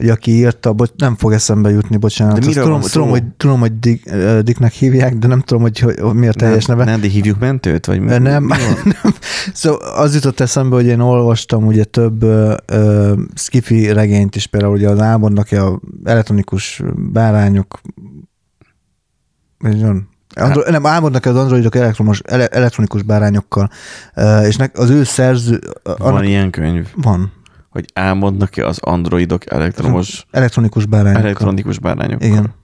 hogy 0.00 0.08
aki 0.08 0.30
írta, 0.30 0.72
bocs, 0.72 0.90
nem 0.96 1.16
fog 1.16 1.32
eszembe 1.32 1.70
jutni, 1.70 1.96
bocsánat. 1.96 2.38
De 2.38 2.46
miről 2.46 2.64
tudom, 2.64 2.80
tudom, 2.80 3.08
hogy, 3.08 3.24
tudom, 3.36 3.60
hogy 3.60 3.78
Dick, 3.78 4.14
Dicknek 4.42 4.72
hívják, 4.72 5.14
de 5.14 5.26
nem 5.26 5.40
tudom, 5.40 5.62
hogy, 5.62 5.78
hogy, 5.78 6.14
mi 6.14 6.28
a 6.28 6.32
teljes 6.32 6.64
nem, 6.64 6.76
neve. 6.76 6.90
Nem, 6.90 7.00
de 7.00 7.08
hívjuk 7.08 7.38
mentőt? 7.38 7.86
Vagy 7.86 8.00
mi? 8.00 8.18
Nem, 8.18 8.42
mi 8.42 8.54
nem. 9.02 9.14
Szóval 9.52 9.80
az 9.80 10.14
jutott 10.14 10.40
eszembe, 10.40 10.74
hogy 10.74 10.86
én 10.86 11.00
olvastam 11.00 11.66
ugye 11.66 11.84
több 11.84 12.22
ö, 12.22 13.14
skifi 13.34 13.92
regényt 13.92 14.36
is, 14.36 14.46
például 14.46 14.72
ugye 14.72 14.88
az 14.88 15.00
álmodnak 15.00 15.52
a 15.52 15.80
elektronikus 16.04 16.82
bárányok, 16.96 17.80
van? 19.58 20.08
Andro- 20.34 20.70
nem, 20.70 20.86
álmodnak 20.86 21.24
az 21.24 21.36
androidok 21.36 21.74
elektromos, 21.74 22.20
ele- 22.24 22.54
elektronikus 22.54 23.02
bárányokkal, 23.02 23.70
és 24.42 24.56
nek, 24.56 24.78
az 24.78 24.90
ő 24.90 25.04
szerző... 25.04 25.60
Van 25.82 25.96
Annak, 25.98 26.26
ilyen 26.26 26.50
könyv, 26.50 26.86
van. 26.94 27.32
Hogy 27.70 27.84
álmodnak-e 27.94 28.66
az 28.66 28.78
androidok 28.80 29.50
elektromos, 29.52 30.26
Elektronikus 30.30 30.86
bárányokkal. 30.86 31.24
elektronikus 31.24 31.78
bárányokkal? 31.78 32.28
Igen. 32.28 32.54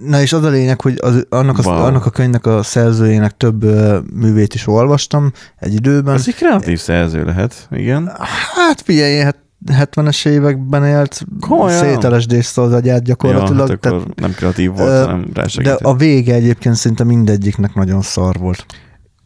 Na 0.00 0.20
és 0.20 0.32
az 0.32 0.42
a 0.44 0.48
lényeg, 0.48 0.80
hogy 0.80 0.98
az, 1.02 1.26
annak, 1.28 1.58
a, 1.58 1.62
Wow. 1.70 1.82
annak 1.84 2.06
a 2.06 2.10
könyvnek 2.10 2.46
a 2.46 2.62
szerzőjének 2.62 3.36
több 3.36 3.62
ö, 3.62 3.98
művét 4.14 4.54
is 4.54 4.66
olvastam 4.66 5.32
egy 5.58 5.74
időben. 5.74 6.14
Ez 6.14 6.28
egy 6.28 6.34
kreatív 6.34 6.78
szerző 6.78 7.24
lehet, 7.24 7.68
igen. 7.70 8.12
Hát 8.54 8.80
figyelj, 8.80 9.16
hát 9.18 9.36
70-es 9.72 10.26
években 10.28 10.84
élt, 10.84 11.24
Komolyan? 11.40 11.78
szételesdészte 11.78 12.60
az 12.60 12.72
agyát 12.72 13.02
gyakorlatilag. 13.02 13.68
ja, 13.68 13.72
hát 13.72 13.80
tehát, 13.80 14.14
nem 14.20 14.32
kreatív 14.32 14.70
volt, 14.70 14.88
Ö, 14.90 15.00
hanem 15.04 15.24
de 15.32 15.40
rásegített. 15.40 15.80
a 15.80 15.94
vége 15.94 16.34
egyébként 16.34 16.74
szinte 16.74 17.04
mindegyiknek 17.04 17.74
nagyon 17.74 18.02
szar 18.02 18.36
volt. 18.38 18.66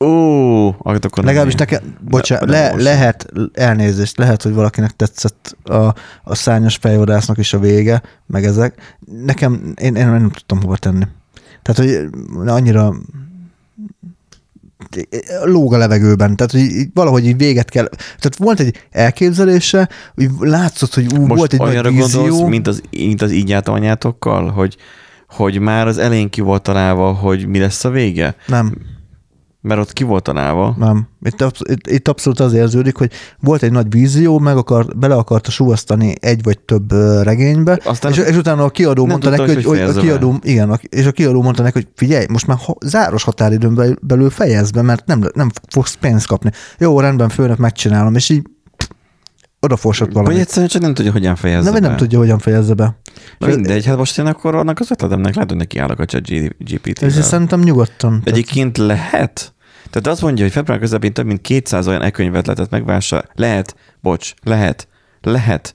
Ó, 0.01 0.67
akkor 0.69 1.25
Legalábbis 1.25 1.55
nekem, 1.55 1.97
bocsánat, 2.01 2.49
le, 2.49 2.75
lehet, 2.75 3.33
elnézést, 3.53 4.19
lehet, 4.19 4.43
hogy 4.43 4.53
valakinek 4.53 4.91
tetszett 4.91 5.57
a, 5.65 5.95
a 6.23 6.35
szányos 6.35 6.77
fejvadásznak 6.77 7.39
is 7.39 7.53
a 7.53 7.59
vége, 7.59 8.03
meg 8.27 8.45
ezek. 8.45 8.97
Nekem, 9.25 9.73
én, 9.81 9.95
én 9.95 10.09
nem 10.09 10.31
tudtam 10.31 10.63
hova 10.63 10.77
tenni. 10.77 11.05
Tehát, 11.63 11.91
hogy 11.91 12.09
annyira 12.49 12.95
lóg 15.45 15.75
a 15.75 15.79
levegőben, 15.79 16.37
tehát 16.37 16.53
hogy 16.53 16.61
így, 16.61 16.89
valahogy 16.95 17.27
így 17.27 17.37
véget 17.37 17.71
kell. 17.71 17.89
Tehát 17.89 18.37
volt 18.37 18.61
egy 18.61 18.87
elképzelése, 18.91 19.89
hogy 20.15 20.29
látszott, 20.41 20.95
hogy 20.95 21.07
ú, 21.19 21.27
Most 21.27 21.39
volt 21.39 21.53
egy 21.53 21.59
nagy 21.59 21.95
vízió. 21.95 22.21
gondolsz, 22.21 22.49
mint 22.49 22.67
az, 22.67 22.83
mint 22.91 23.23
az 23.23 23.33
így 23.33 23.53
anyátokkal, 23.53 24.51
hogy, 24.51 24.77
hogy 25.29 25.59
már 25.59 25.87
az 25.87 25.99
elején 25.99 26.31
ki 26.31 26.41
volt 26.41 26.63
találva, 26.63 27.13
hogy 27.13 27.47
mi 27.47 27.59
lesz 27.59 27.85
a 27.85 27.91
vége? 27.91 28.37
Nem. 28.47 28.75
Mert 29.69 29.81
ott 29.81 29.93
ki 29.93 30.05
volt 30.05 30.23
találva. 30.23 30.75
Nem. 30.79 31.09
Itt, 31.23 31.41
absz- 31.41 31.69
itt, 31.71 31.87
itt 31.87 32.09
abszolút 32.09 32.41
az 32.41 32.53
érződik, 32.53 32.97
hogy 32.97 33.11
volt 33.41 33.63
egy 33.63 33.73
nagy 33.73 33.87
vízió, 33.91 34.39
meg 34.39 34.57
akar, 34.57 34.97
bele 34.97 35.15
akarta 35.15 35.51
suvasztani 35.51 36.15
egy 36.21 36.43
vagy 36.43 36.59
több 36.59 36.93
regénybe, 37.23 37.81
Aztán 37.85 38.13
és, 38.13 38.19
és 38.19 38.37
utána 38.37 38.65
a 38.65 38.71
kiadó 38.71 39.07
mondta 39.07 39.31
neki, 39.31 39.55
hogy 39.55 39.65
hogy, 39.65 39.81
a 39.81 39.93
kiadó, 39.93 40.39
igen, 40.43 40.71
a- 40.71 40.79
és 40.89 41.07
a 41.07 41.13
kiadó 41.13 41.43
mondta 41.43 41.63
neki, 41.63 41.75
hogy 41.79 41.89
figyelj, 41.95 42.27
most 42.29 42.47
már 42.47 42.59
ha, 42.67 42.77
záros 42.85 43.23
határidőn 43.23 43.75
bel- 43.75 43.99
belül 44.07 44.31
fejezd 44.31 44.75
be, 44.75 44.83
mert 44.83 45.07
nem, 45.07 45.23
nem 45.35 45.51
fogsz 45.69 45.95
pénzt 45.95 46.27
kapni. 46.27 46.51
Jó, 46.79 47.01
rendben, 47.01 47.29
főnök, 47.29 47.59
megcsinálom, 47.59 48.15
és 48.15 48.29
így 48.29 48.43
odaforsott 49.61 50.13
Vagy 50.13 50.23
valami. 50.23 50.41
egyszerűen 50.41 50.69
csak 50.69 50.83
nem 50.83 50.95
tudja, 50.95 51.13
hogyan 51.13 51.37
fejezze 51.37 51.63
Nem, 51.63 51.73
vagy 51.73 51.83
nem 51.83 51.91
be. 51.91 51.97
tudja, 51.97 52.19
hogyan 52.19 52.39
fejezze 52.39 52.75
be. 52.75 52.97
Na 53.39 53.47
mindegy, 53.47 53.87
hát 53.87 53.97
most 53.97 54.19
én 54.19 54.27
akkor 54.27 54.55
annak 54.55 54.81
az 54.81 54.91
ötletemnek 54.91 55.35
lehet, 55.35 55.49
hogy 55.51 55.59
neki 55.59 55.79
állok 55.79 55.99
a 55.99 56.05
chat 56.05 56.27
GPT-vel. 56.59 57.11
Szerintem 57.11 57.61
nyugodtan. 57.61 58.21
Egyébként 58.25 58.77
lehet. 58.79 59.55
Tehát 59.91 60.07
azt 60.07 60.23
mondja, 60.23 60.45
hogy 60.45 60.53
február 60.53 60.79
közepén 60.79 61.13
több 61.13 61.27
mint 61.27 61.41
200 61.41 61.87
olyan 61.89 62.03
e-könyvet 62.03 62.47
lehetett 62.47 62.71
megvásárolni. 62.71 63.33
Lehet, 63.35 63.77
bocs, 64.01 64.35
lehet, 64.43 64.89
lehet, 65.21 65.75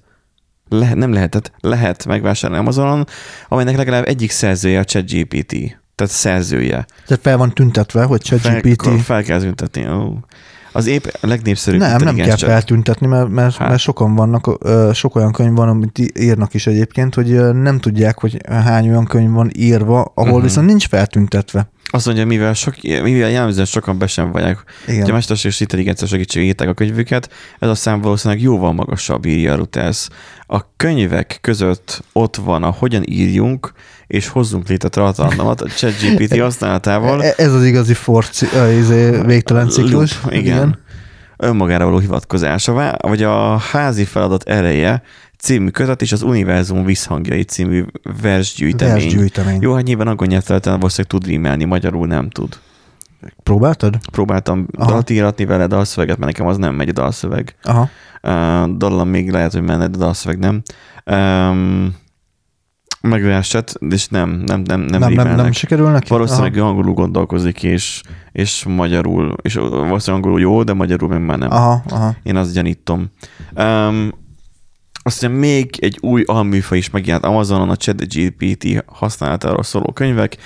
lehet, 0.69 0.95
nem 0.95 1.13
lehetett, 1.13 1.52
lehet 1.60 2.06
megvásárolni 2.06 2.62
Amazonon, 2.62 3.08
amelynek 3.47 3.78
legalább 3.78 4.08
egyik 4.08 4.32
szerzője 4.32 4.80
a 4.80 4.84
ChatGPT. 4.84 5.56
Tehát 5.95 6.13
szerzője. 6.13 6.86
Tehát 7.08 7.23
fel 7.23 7.38
van 7.38 7.54
tüntetve, 7.54 8.04
hogy 8.04 8.28
Fel, 8.28 8.39
ChatGPT. 8.39 9.02
fel 9.02 9.23
kell 9.23 9.39
tüntetni. 9.39 9.88
Ó. 9.88 10.17
Az 10.71 10.88
épp 10.88 11.06
a 11.21 11.28
legnépszerűbb 11.28 11.80
Nem, 11.80 12.04
nem 12.04 12.15
kell 12.15 12.28
chat. 12.28 12.49
feltüntetni, 12.49 13.08
mert, 13.08 13.30
mert, 13.30 13.56
Hát. 13.56 13.67
mert 13.67 13.82
sokan 13.82 14.15
vannak, 14.15 14.49
sok 14.93 15.15
olyan 15.15 15.32
könyv 15.32 15.56
van, 15.56 15.69
amit 15.69 16.19
írnak 16.19 16.54
is 16.54 16.67
egyébként, 16.67 17.15
hogy 17.15 17.54
nem 17.54 17.80
tudják, 17.80 18.19
hogy 18.19 18.38
hány 18.49 18.89
olyan 18.89 19.06
könyv 19.06 19.32
van 19.32 19.49
írva, 19.58 20.02
ahol 20.02 20.30
uh-huh. 20.30 20.41
viszont 20.43 20.67
nincs 20.67 20.88
feltüntetve. 20.88 21.69
Azt 21.93 22.06
mondja, 22.06 22.25
mivel, 22.25 22.53
sok, 22.53 22.75
mivel 22.82 23.29
jellemzően 23.29 23.65
sokan 23.65 23.97
be 23.97 24.08
sem 24.08 24.32
vagyok, 24.32 24.63
Igen. 24.88 25.01
hogy 25.01 25.10
a 25.10 25.13
mesterséges 25.13 25.60
intelligencia 25.60 26.08
segítségével 26.08 26.49
írták 26.49 26.67
a 26.67 26.73
könyvüket, 26.73 27.29
ez 27.60 27.69
a 27.69 27.75
szám 27.75 28.01
valószínűleg 28.01 28.43
jóval 28.43 28.73
magasabb, 28.73 29.25
írja 29.25 29.56
Reuters. 29.56 30.08
A 30.47 30.75
könyvek 30.77 31.38
között 31.41 32.03
ott 32.13 32.36
van 32.36 32.63
a 32.63 32.69
hogyan 32.69 33.03
írjunk, 33.06 33.71
és 34.08 34.27
hozzunk 34.27 34.67
létre 34.67 34.89
tartalmat 34.89 35.62
a 35.62 35.67
ChatGPT 35.67 36.39
használatával. 36.39 37.23
E- 37.23 37.34
Ez 37.38 37.53
az 37.53 37.65
igazi 37.65 37.93
forci, 37.93 38.45
izé, 38.79 39.10
végtelen 39.25 39.69
ciklus. 39.69 40.21
Loop, 40.21 40.34
igen. 40.34 40.43
igen. 40.43 40.79
Önmagára 41.38 41.86
való 41.86 41.97
hivatkozása, 41.99 42.97
vagy 43.01 43.23
a 43.23 43.58
házi 43.58 44.03
feladat 44.03 44.43
ereje 44.43 45.01
című 45.43 45.69
kötet 45.69 46.01
és 46.01 46.12
az 46.12 46.21
Univerzum 46.21 46.86
visszhangjai 46.86 47.43
című 47.43 47.84
versgyűjtemény. 48.21 48.93
Versgyűjtemény. 48.93 49.62
Jó, 49.62 49.73
hát 49.73 49.84
nyilván 49.84 50.08
angol 50.08 50.27
nyelvterületen 50.27 50.73
valószínűleg 50.73 51.12
tud 51.12 51.25
rímelni, 51.25 51.63
magyarul 51.63 52.08
nem 52.08 52.29
tud. 52.29 52.60
Próbáltad? 53.43 53.97
Próbáltam 54.12 54.67
Aha. 54.77 54.91
dalt 54.91 55.10
íratni 55.10 55.45
vele 55.45 55.67
dalszöveget, 55.67 56.17
mert 56.17 56.32
nekem 56.32 56.47
az 56.47 56.58
nem 56.58 56.75
megy 56.75 56.91
dalszöveg. 56.91 57.56
Aha. 57.63 57.89
Uh, 58.23 58.77
dallam 58.77 59.08
még 59.08 59.32
lehet, 59.32 59.53
hogy 59.53 59.62
menne, 59.62 59.88
de 59.88 59.97
dalszöveg 59.97 60.39
nem. 60.39 60.62
Um, 61.06 61.95
meg 63.01 63.23
verset, 63.23 63.73
és 63.89 64.08
nem, 64.08 64.29
nem, 64.29 64.62
nem, 64.62 64.82
nem, 64.82 64.99
nem, 64.99 65.13
nem, 65.13 65.36
nem 65.36 65.51
sikerül 65.51 65.89
neki? 65.89 66.10
Valószínűleg 66.10 66.56
ő 66.56 66.63
angolul 66.63 66.93
gondolkozik, 66.93 67.63
és, 67.63 68.01
és 68.32 68.65
magyarul, 68.67 69.36
és 69.41 69.53
valószínűleg 69.53 70.23
angolul 70.23 70.39
jó, 70.39 70.63
de 70.63 70.73
magyarul 70.73 71.10
meg 71.10 71.25
már 71.25 71.38
nem. 71.38 71.51
Aha, 71.51 71.84
aha. 71.89 72.15
Én 72.23 72.36
azt 72.36 72.53
gyanítom. 72.53 73.12
Um, 73.56 74.21
aztán 75.04 75.32
még 75.32 75.70
egy 75.80 75.98
új 76.02 76.24
alműfaj 76.26 76.78
is 76.78 76.89
megjelent 76.89 77.26
Amazonon, 77.26 77.70
a 77.70 77.76
ChatGPT 77.76 78.84
használatáról 78.86 79.63
szóló 79.63 79.92
könyvek, 79.94 80.38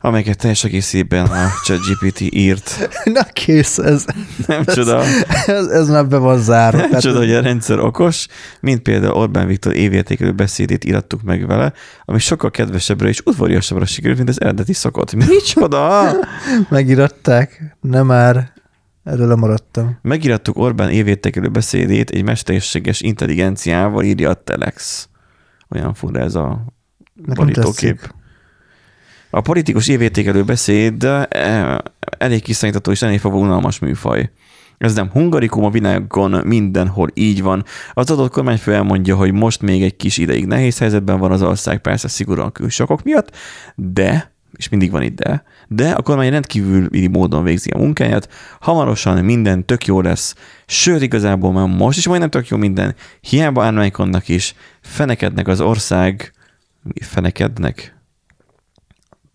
amelyeket 0.00 0.38
teljes 0.38 0.64
egészében 0.64 1.26
a 1.26 1.46
ChatGPT 1.64 2.20
írt. 2.20 2.88
Na 3.04 3.22
kész, 3.22 3.78
ez, 3.78 4.04
Nem 4.46 4.64
csoda, 4.64 5.02
ez, 5.46 5.66
ez 5.66 5.88
már 5.88 6.06
be 6.06 6.16
van 6.16 6.38
zárva. 6.38 6.78
nem 6.78 6.86
Tehát- 6.86 7.02
csoda, 7.04 7.18
hogy 7.18 7.32
a 7.32 7.40
rendszer 7.40 7.78
okos, 7.78 8.26
mint 8.60 8.82
például 8.82 9.12
Orbán 9.14 9.46
Viktor 9.46 9.74
évértékelő 9.74 10.32
beszédét 10.32 10.84
írattuk 10.84 11.22
meg 11.22 11.46
vele, 11.46 11.72
ami 12.04 12.18
sokkal 12.18 12.50
kedvesebbre 12.50 13.08
és 13.08 13.20
udvariasabbra 13.24 13.86
sikerült, 13.86 14.16
mint 14.18 14.28
az 14.30 14.40
eredeti 14.40 14.72
szokott. 14.72 15.12
Micsoda? 15.28 16.10
Megiratták, 16.68 17.76
nem 17.80 18.06
már. 18.06 18.52
Erről 19.06 19.26
lemaradtam. 19.26 19.98
Megírattuk 20.02 20.58
Orbán 20.58 20.90
évértékelő 20.90 21.48
beszédét 21.48 22.10
egy 22.10 22.24
mesterséges 22.24 23.00
intelligenciával, 23.00 24.04
írja 24.04 24.30
a 24.30 24.34
Telex. 24.34 25.08
Olyan 25.68 25.94
fura 25.94 26.20
ez 26.20 26.34
a 26.34 26.64
borítókép. 27.14 28.14
A 29.30 29.40
politikus 29.40 29.88
évértékelő 29.88 30.44
beszéd 30.44 31.04
eh, 31.04 31.78
elég 32.18 32.42
kiszállítató 32.42 32.90
és 32.90 33.02
elég 33.02 33.20
fogva 33.20 33.38
unalmas 33.38 33.78
műfaj. 33.78 34.30
Ez 34.78 34.94
nem 34.94 35.10
hungarikum, 35.10 35.64
a 35.64 35.70
világon 35.70 36.30
mindenhol 36.46 37.08
így 37.14 37.42
van. 37.42 37.64
Az 37.92 38.10
adott 38.10 38.32
kormányfő 38.32 38.74
elmondja, 38.74 39.16
hogy 39.16 39.32
most 39.32 39.62
még 39.62 39.82
egy 39.82 39.96
kis 39.96 40.16
ideig 40.16 40.46
nehéz 40.46 40.78
helyzetben 40.78 41.18
van 41.18 41.32
az 41.32 41.42
ország, 41.42 41.78
persze 41.78 42.08
szigorúan 42.08 42.52
külsokok 42.52 43.02
miatt, 43.02 43.36
de, 43.74 44.32
és 44.52 44.68
mindig 44.68 44.90
van 44.90 45.02
itt 45.02 45.16
de, 45.16 45.44
de 45.68 45.90
a 45.90 46.02
kormány 46.02 46.30
rendkívüli 46.30 47.06
módon 47.06 47.44
végzi 47.44 47.70
a 47.70 47.78
munkáját, 47.78 48.28
hamarosan 48.60 49.24
minden 49.24 49.66
tök 49.66 49.86
jó 49.86 50.00
lesz, 50.00 50.34
sőt 50.66 51.02
igazából 51.02 51.52
már 51.52 51.66
most 51.68 51.98
is 51.98 52.06
majdnem 52.06 52.30
tök 52.30 52.48
jó 52.48 52.56
minden, 52.56 52.94
hiába 53.20 53.64
ármánykodnak 53.64 54.28
is, 54.28 54.54
fenekednek 54.80 55.48
az 55.48 55.60
ország, 55.60 56.32
fenekednek? 57.00 57.94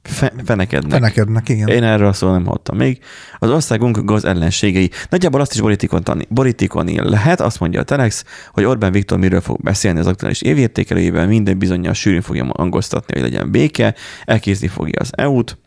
Fe, 0.03 0.31
fenekednek. 0.45 0.91
Fenekednek, 0.91 1.49
igen. 1.49 1.67
Én 1.67 1.83
erről 1.83 2.13
a 2.19 2.25
nem 2.25 2.45
hallottam 2.45 2.77
még. 2.77 2.99
Az 3.39 3.49
országunk 3.49 4.03
gaz 4.03 4.25
ellenségei. 4.25 4.89
Nagyjából 5.09 5.41
azt 5.41 5.53
is 5.53 5.61
borítékolni, 5.61 6.25
borítékolni 6.29 7.09
lehet, 7.09 7.41
azt 7.41 7.59
mondja 7.59 7.79
a 7.79 7.83
Telex, 7.83 8.23
hogy 8.51 8.63
Orbán 8.63 8.91
Viktor 8.91 9.19
miről 9.19 9.41
fog 9.41 9.61
beszélni 9.61 9.99
az 9.99 10.07
aktuális 10.07 10.41
évértékelőjével, 10.41 11.27
minden 11.27 11.57
bizonyal 11.57 11.93
sűrűn 11.93 12.21
fogja 12.21 12.43
angolztatni, 12.43 13.13
hogy 13.13 13.29
legyen 13.29 13.51
béke, 13.51 13.95
elkézni 14.25 14.67
fogja 14.67 14.99
az 14.99 15.09
EU-t, 15.17 15.57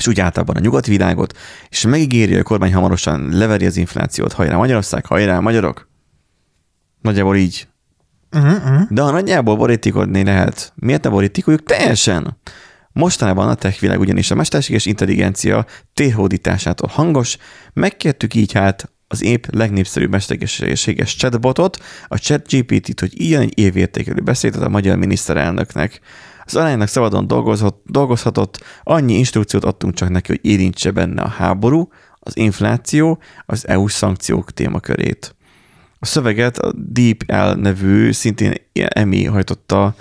és 0.00 0.06
úgy 0.06 0.20
általában 0.20 0.56
a 0.56 0.60
nyugati 0.60 0.90
világot, 0.90 1.38
és 1.68 1.86
megígéri, 1.86 2.30
hogy 2.30 2.40
a 2.40 2.42
kormány 2.42 2.74
hamarosan 2.74 3.28
leveri 3.32 3.66
az 3.66 3.76
inflációt. 3.76 4.32
Hajrá 4.32 4.56
Magyarország, 4.56 5.06
hajrá 5.06 5.38
magyarok! 5.40 5.88
Nagyjából 7.00 7.36
így. 7.36 7.68
Uh-huh, 8.36 8.52
uh-huh. 8.52 8.88
De 8.90 9.02
ha 9.02 9.10
nagyjából 9.10 9.56
borítékodni 9.56 10.24
lehet, 10.24 10.72
miért 10.74 11.02
ne 11.02 11.10
borítékoljuk 11.10 11.62
teljesen? 11.62 12.38
Mostanában 12.92 13.48
a 13.48 13.54
tech 13.54 13.80
világ 13.80 14.00
ugyanis 14.00 14.30
a 14.30 14.34
mesterséges 14.34 14.86
intelligencia 14.86 15.66
térhódításától 15.94 16.88
hangos, 16.92 17.36
megkértük 17.72 18.34
így 18.34 18.52
hát 18.52 18.90
az 19.08 19.22
épp 19.22 19.44
legnépszerűbb 19.50 20.10
mesterséges 20.10 21.16
chatbotot, 21.16 21.78
a 22.08 22.18
ChatGPT-t, 22.18 23.00
hogy 23.00 23.20
írjon 23.20 23.42
egy 23.42 23.58
évértékelő 23.58 24.22
beszédet 24.22 24.62
a 24.62 24.68
magyar 24.68 24.96
miniszterelnöknek. 24.96 26.00
Az 26.50 26.56
alánynak 26.56 26.88
szabadon 26.88 27.26
dolgozhat, 27.26 27.74
dolgozhatott, 27.86 28.64
annyi 28.82 29.12
instrukciót 29.12 29.64
adtunk 29.64 29.94
csak 29.94 30.08
neki, 30.08 30.26
hogy 30.30 30.40
érintse 30.50 30.90
benne 30.90 31.22
a 31.22 31.28
háború, 31.28 31.88
az 32.20 32.36
infláció, 32.36 33.18
az 33.46 33.68
EU-s 33.68 33.92
szankciók 33.92 34.50
témakörét. 34.50 35.34
A 35.98 36.06
szöveget 36.06 36.58
a 36.58 36.72
DeepL 36.76 37.60
nevű, 37.60 38.12
szintén 38.12 38.52
EMI 38.72 39.24
hajtotta 39.24 39.94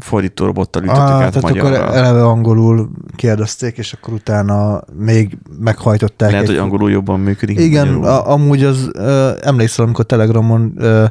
fordító 0.00 0.44
robottal 0.44 0.82
ütöttük 0.82 1.00
Ah, 1.02 1.10
át 1.10 1.18
tehát 1.18 1.42
magyarra. 1.42 1.82
akkor 1.84 1.96
eleve 1.96 2.24
angolul 2.24 2.90
kérdezték, 3.16 3.78
és 3.78 3.92
akkor 3.92 4.14
utána 4.14 4.80
még 4.98 5.38
meghajtották. 5.60 6.30
Lehet, 6.30 6.44
egy- 6.44 6.50
hogy 6.50 6.58
angolul 6.62 6.90
jobban 6.90 7.20
működik. 7.20 7.58
Igen, 7.58 7.88
a, 8.02 8.30
amúgy 8.30 8.64
az, 8.64 8.90
ö, 8.92 9.30
emlékszel, 9.40 9.84
amikor 9.84 10.04
Telegramon 10.06 10.72
ö, 10.76 11.04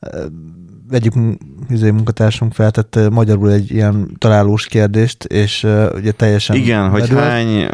ö, 0.00 0.24
egyik 0.94 1.12
izé, 1.68 1.90
munkatársunk 1.90 2.52
feltette 2.54 3.08
magyarul 3.08 3.50
egy 3.50 3.70
ilyen 3.70 4.16
találós 4.18 4.66
kérdést, 4.66 5.24
és 5.24 5.66
ugye 5.94 6.12
teljesen 6.12 6.56
Igen, 6.56 6.88
hogy 6.90 7.00
bedőlt. 7.00 7.20
hány 7.20 7.68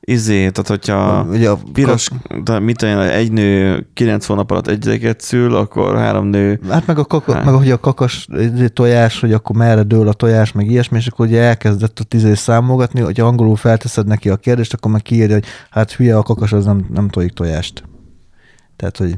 izé, 0.00 0.36
tehát 0.50 0.68
hogyha 0.68 1.26
Ugye 1.30 1.50
a 1.50 1.58
piros, 1.72 2.08
de 2.44 2.58
mit 2.58 2.82
olyan, 2.82 3.00
egy 3.00 3.32
nő 3.32 3.86
kilenc 3.94 4.26
hónap 4.26 4.50
alatt 4.50 4.68
egy 4.68 4.78
gyereket 4.78 5.20
szül, 5.20 5.54
akkor 5.54 5.96
három 5.96 6.26
nő 6.26 6.60
Hát 6.68 6.86
meg 6.86 6.98
a, 6.98 7.04
kaka, 7.04 7.32
Hát. 7.32 7.44
meg 7.44 7.54
hogy 7.54 7.70
a 7.70 7.80
kakas 7.80 8.26
izé, 8.38 8.66
tojás, 8.68 9.20
hogy 9.20 9.32
akkor 9.32 9.56
merre 9.56 9.82
dől 9.82 10.08
a 10.08 10.12
tojás, 10.12 10.52
meg 10.52 10.70
ilyesmi, 10.70 10.96
és 10.98 11.06
akkor 11.06 11.26
ugye 11.26 11.40
elkezdett 11.40 11.98
a 11.98 12.04
tízé 12.04 12.34
számolgatni, 12.34 13.00
hogy 13.00 13.20
angolul 13.20 13.56
felteszed 13.56 14.06
neki 14.06 14.28
a 14.28 14.36
kérdést, 14.36 14.72
akkor 14.74 14.90
meg 14.90 15.02
kiírja, 15.02 15.34
hogy 15.34 15.44
hát 15.70 15.92
hülye 15.92 16.16
a 16.16 16.22
kakas, 16.22 16.52
az 16.52 16.64
nem, 16.64 16.86
nem 16.94 17.08
tojik 17.08 17.32
tojást. 17.32 17.82
Tehát, 18.76 18.96
hogy 18.96 19.14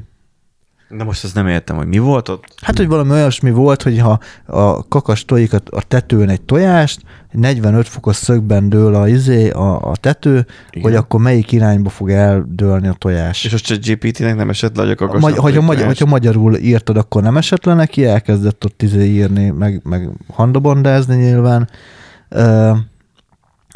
De 0.96 1.04
most 1.04 1.24
ezt 1.24 1.34
nem 1.34 1.46
értem, 1.46 1.76
hogy 1.76 1.86
mi 1.86 1.98
volt 1.98 2.28
ott. 2.28 2.44
Hát, 2.62 2.76
hogy 2.76 2.86
valami 2.86 3.10
olyasmi 3.10 3.50
volt, 3.50 3.82
hogy 3.82 3.98
ha 3.98 4.18
a 4.46 4.88
kakas 4.88 5.24
tojik 5.24 5.52
a 5.70 5.82
tetőn 5.88 6.28
egy 6.28 6.42
tojást, 6.42 7.00
45 7.32 7.88
fokos 7.88 8.16
szögben 8.16 8.68
dől 8.68 8.94
a, 8.94 9.08
izé, 9.08 9.50
a, 9.50 9.90
a 9.90 9.96
tető, 9.96 10.46
Igen. 10.70 10.82
Hogy 10.82 10.94
akkor 10.94 11.20
melyik 11.20 11.52
irányba 11.52 11.90
fog 11.90 12.10
eldőlni 12.10 12.88
a 12.88 12.92
tojás. 12.92 13.44
És 13.44 13.52
a 13.52 13.58
ChatGPT-nek 13.58 14.36
nem 14.36 14.50
esett 14.50 14.76
le, 14.76 14.82
hogy 14.82 14.90
a 14.90 14.94
kakas 14.94 15.20
magy- 15.20 15.36
hogyha, 15.36 15.60
magyar, 15.60 15.86
hogyha 15.86 16.06
magyarul 16.06 16.56
írtad, 16.56 16.96
akkor 16.96 17.22
nem 17.22 17.36
esett 17.36 17.64
le 17.64 17.74
neki, 17.74 18.04
elkezdett 18.04 18.64
ott 18.64 18.82
izé 18.82 19.04
írni, 19.04 19.50
meg, 19.50 19.80
meg 19.84 20.08
handabondázni 20.32 21.16
nyilván. 21.16 21.68
Ö, 22.28 22.70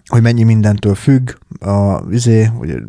hogy 0.06 0.22
mennyi 0.22 0.42
mindentől 0.42 0.94
függ, 0.94 1.30
a 1.60 2.02
izé, 2.10 2.44
hogy 2.44 2.82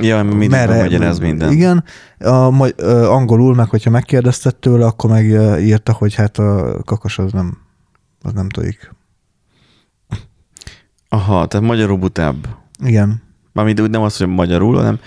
Ja, 0.00 0.22
mindig 0.22 0.50
magyaráz 0.50 1.18
minden. 1.18 1.52
Igen, 1.52 1.84
a, 2.18 2.50
magy- 2.50 2.74
ö, 2.76 3.04
angolul 3.08 3.54
meg, 3.54 3.68
hogyha 3.68 3.90
megkérdezted 3.90 4.56
tőle, 4.56 4.86
akkor 4.86 5.10
meg 5.10 5.30
ö, 5.30 5.56
írta, 5.58 5.92
hogy 5.92 6.14
hát 6.14 6.38
a 6.38 6.82
kakas 6.84 7.18
az 7.18 7.32
nem, 7.32 7.58
az 8.22 8.32
nem 8.32 8.48
tojik. 8.48 8.94
Aha, 11.08 11.46
tehát 11.46 11.66
magyarul 11.66 11.96
butább. 11.96 12.46
Igen, 12.84 13.22
Mármint 13.52 13.80
úgy 13.80 13.90
nem 13.90 14.02
az, 14.02 14.16
hogy 14.16 14.26
magyarul, 14.28 14.76
hanem 14.76 14.98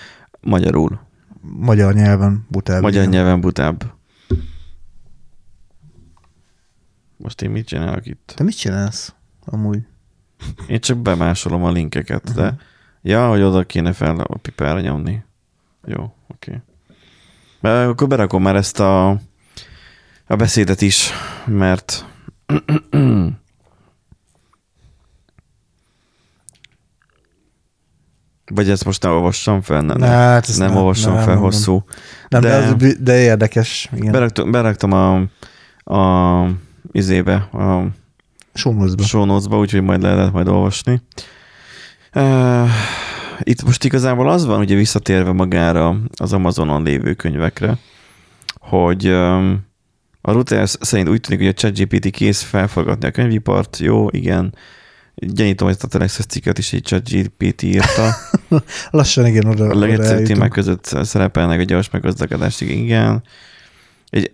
magyarul. 0.41 0.99
magyar 1.41 1.93
nyelven 1.93 2.45
butább. 2.49 2.81
Magyar 2.81 3.01
igen. 3.01 3.13
nyelven 3.13 3.41
butább. 3.41 3.93
Most 7.17 7.41
én 7.41 7.49
mit 7.49 7.67
csinálok 7.67 8.05
itt? 8.05 8.33
Te 8.35 8.43
mit 8.43 8.57
csinálsz 8.57 9.13
amúgy? 9.45 9.79
Én 10.67 10.79
csak 10.79 10.97
bemásolom 10.97 11.63
a 11.63 11.71
linkeket, 11.71 12.33
de... 12.33 12.45
Mhm. 12.45 12.55
Ja, 13.01 13.29
hogy 13.29 13.41
oda 13.41 13.63
kéne 13.63 13.93
fel 13.93 14.19
a 14.19 14.37
pipára 14.37 14.79
nyomni. 14.79 15.23
Jó, 15.85 16.13
oké. 16.27 16.61
Okay. 17.61 17.83
Akkor 17.85 18.07
berakom 18.07 18.41
már 18.41 18.55
ezt 18.55 18.79
a, 18.79 19.09
a 20.27 20.35
beszédet 20.35 20.81
is, 20.81 21.11
mert 21.45 22.05
vagy 28.45 28.69
ezt 28.69 28.85
most 28.85 29.01
nem 29.03 29.11
olvassam 29.11 29.61
fel? 29.61 29.81
Nem, 29.81 29.97
Ne, 29.97 30.07
hát 30.07 30.57
nem, 30.57 30.67
nem, 30.67 30.77
olvassam 30.77 31.13
nem, 31.13 31.23
fel 31.23 31.33
nem, 31.33 31.43
hosszú. 31.43 31.83
Nem, 32.27 32.41
de, 32.41 32.47
De- 32.49 32.85
az, 32.85 32.97
de 32.99 33.19
érdekes. 33.19 33.89
Igen. 33.95 34.11
Beraktam, 34.11 34.51
beraktam 34.51 34.91
a, 34.91 35.15
a 35.95 36.49
izébe, 36.91 37.35
a 37.35 37.87
Show 38.55 39.25
notes-ba, 39.25 39.57
úgyhogy 39.57 39.81
majd 39.81 40.01
le 40.01 40.13
lehet 40.13 40.33
majd 40.33 40.47
olvasni. 40.47 41.01
Uh, 42.13 42.69
itt 43.39 43.63
most 43.63 43.83
igazából 43.83 44.29
az 44.29 44.45
van, 44.45 44.59
ugye 44.59 44.75
visszatérve 44.75 45.31
magára 45.31 45.97
az 46.15 46.33
Amazonon 46.33 46.83
lévő 46.83 47.13
könyvekre, 47.13 47.77
hogy 48.59 49.07
um, 49.07 49.65
a 50.21 50.31
Reuters 50.31 50.75
szerint 50.79 51.09
úgy 51.09 51.21
tűnik, 51.21 51.39
hogy 51.39 51.49
a 51.49 51.53
ChatGPT 51.53 52.09
kész 52.09 52.41
felforgatni 52.41 53.07
a 53.07 53.11
könyvipart. 53.11 53.77
Jó, 53.77 54.07
igen. 54.11 54.55
Gyanítom, 55.15 55.67
hogy 55.67 55.77
a 55.81 55.87
Telexes 55.87 56.25
cikket 56.25 56.57
is 56.57 56.73
egy 56.73 56.83
ChatGPT 56.83 57.61
írta. 57.61 58.15
Lassan 58.89 59.25
igen, 59.25 59.45
oda, 59.45 59.69
A 59.69 59.75
legegyszerűbb 59.75 60.25
témák 60.25 60.51
között 60.51 60.85
szerepelnek 61.01 61.59
a 61.59 61.63
gyors 61.63 61.89
meggazdagodás, 61.89 62.61
igen. 62.61 63.23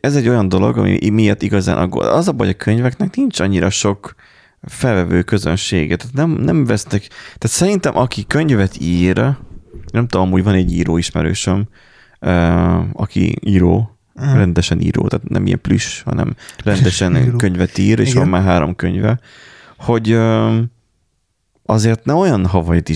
Ez 0.02 0.16
egy 0.16 0.28
olyan 0.28 0.50
dolog, 0.50 0.78
ami 0.78 1.10
miatt 1.10 1.42
igazán 1.42 1.78
aggód. 1.78 2.06
Az 2.06 2.28
a 2.28 2.32
baj, 2.32 2.46
hogy 2.48 2.56
a 2.60 2.64
könyveknek 2.64 3.16
nincs 3.16 3.40
annyira 3.40 3.70
sok 3.70 4.16
felvevő 4.62 5.22
közönsége. 5.24 5.96
Tehát 5.96 6.14
nem, 6.14 6.30
nem 6.32 6.66
vesznek. 6.66 7.08
Tehát 7.10 7.48
szerintem, 7.58 7.98
aki 7.98 8.26
könyvet 8.28 8.82
ír, 8.82 9.16
nem 9.92 10.08
tudom, 10.08 10.26
amúgy 10.28 10.44
van 10.44 10.54
egy 10.54 10.74
író 10.74 10.98
ismerősöm, 10.98 11.68
aki 12.94 13.36
író, 13.46 13.96
Mhm. 14.14 14.36
rendesen 14.38 14.82
író, 14.82 15.08
tehát 15.08 15.30
nem 15.30 15.46
ilyen 15.46 15.62
plüss, 15.62 16.02
hanem 16.02 16.36
rendesen 16.64 17.16
Író. 17.18 17.36
könyvet 17.38 17.78
ír, 17.78 18.00
és 18.00 18.10
Igen. 18.10 18.22
van 18.22 18.30
már 18.30 18.44
három 18.44 18.76
könyve, 18.76 19.20
hogy 19.78 20.18
azért 21.66 22.06
ne 22.06 22.14
olyan 22.14 22.50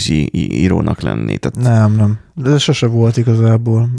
í- 0.08 0.34
írónak 0.54 1.02
lenni. 1.02 1.38
Tehát 1.38 1.70
Nem, 1.70 1.96
nem. 1.96 2.20
De 2.34 2.58
sose 2.58 2.88
volt 2.88 3.18
igazából. 3.18 3.90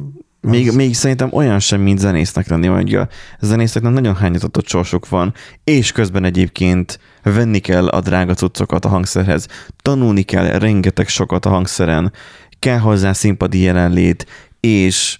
Még, 0.46 0.68
Az- 0.68 0.74
még 0.74 0.94
szerintem 0.94 1.28
olyan 1.32 1.58
sem, 1.58 1.80
mint 1.80 1.98
zenésznek 1.98 2.48
lenni, 2.48 2.66
hogy 2.66 2.94
a 2.94 3.08
zenészeknek 3.40 3.92
nagyon 3.92 4.14
hányatatott 4.14 4.68
sorsuk 4.68 5.08
van, 5.08 5.34
és 5.64 5.92
közben 5.92 6.24
egyébként 6.24 6.98
venni 7.22 7.58
kell 7.58 7.88
a 7.88 8.00
drága 8.00 8.34
cuccokat 8.34 8.84
a 8.84 8.88
hangszerhez, 8.88 9.46
tanulni 9.82 10.22
kell 10.22 10.58
rengeteg 10.58 11.08
sokat 11.08 11.46
a 11.46 11.48
hangszeren, 11.48 12.12
kell 12.58 12.78
hozzá 12.78 13.12
színpadi 13.12 13.60
jelenlét, 13.60 14.26
és, 14.60 15.18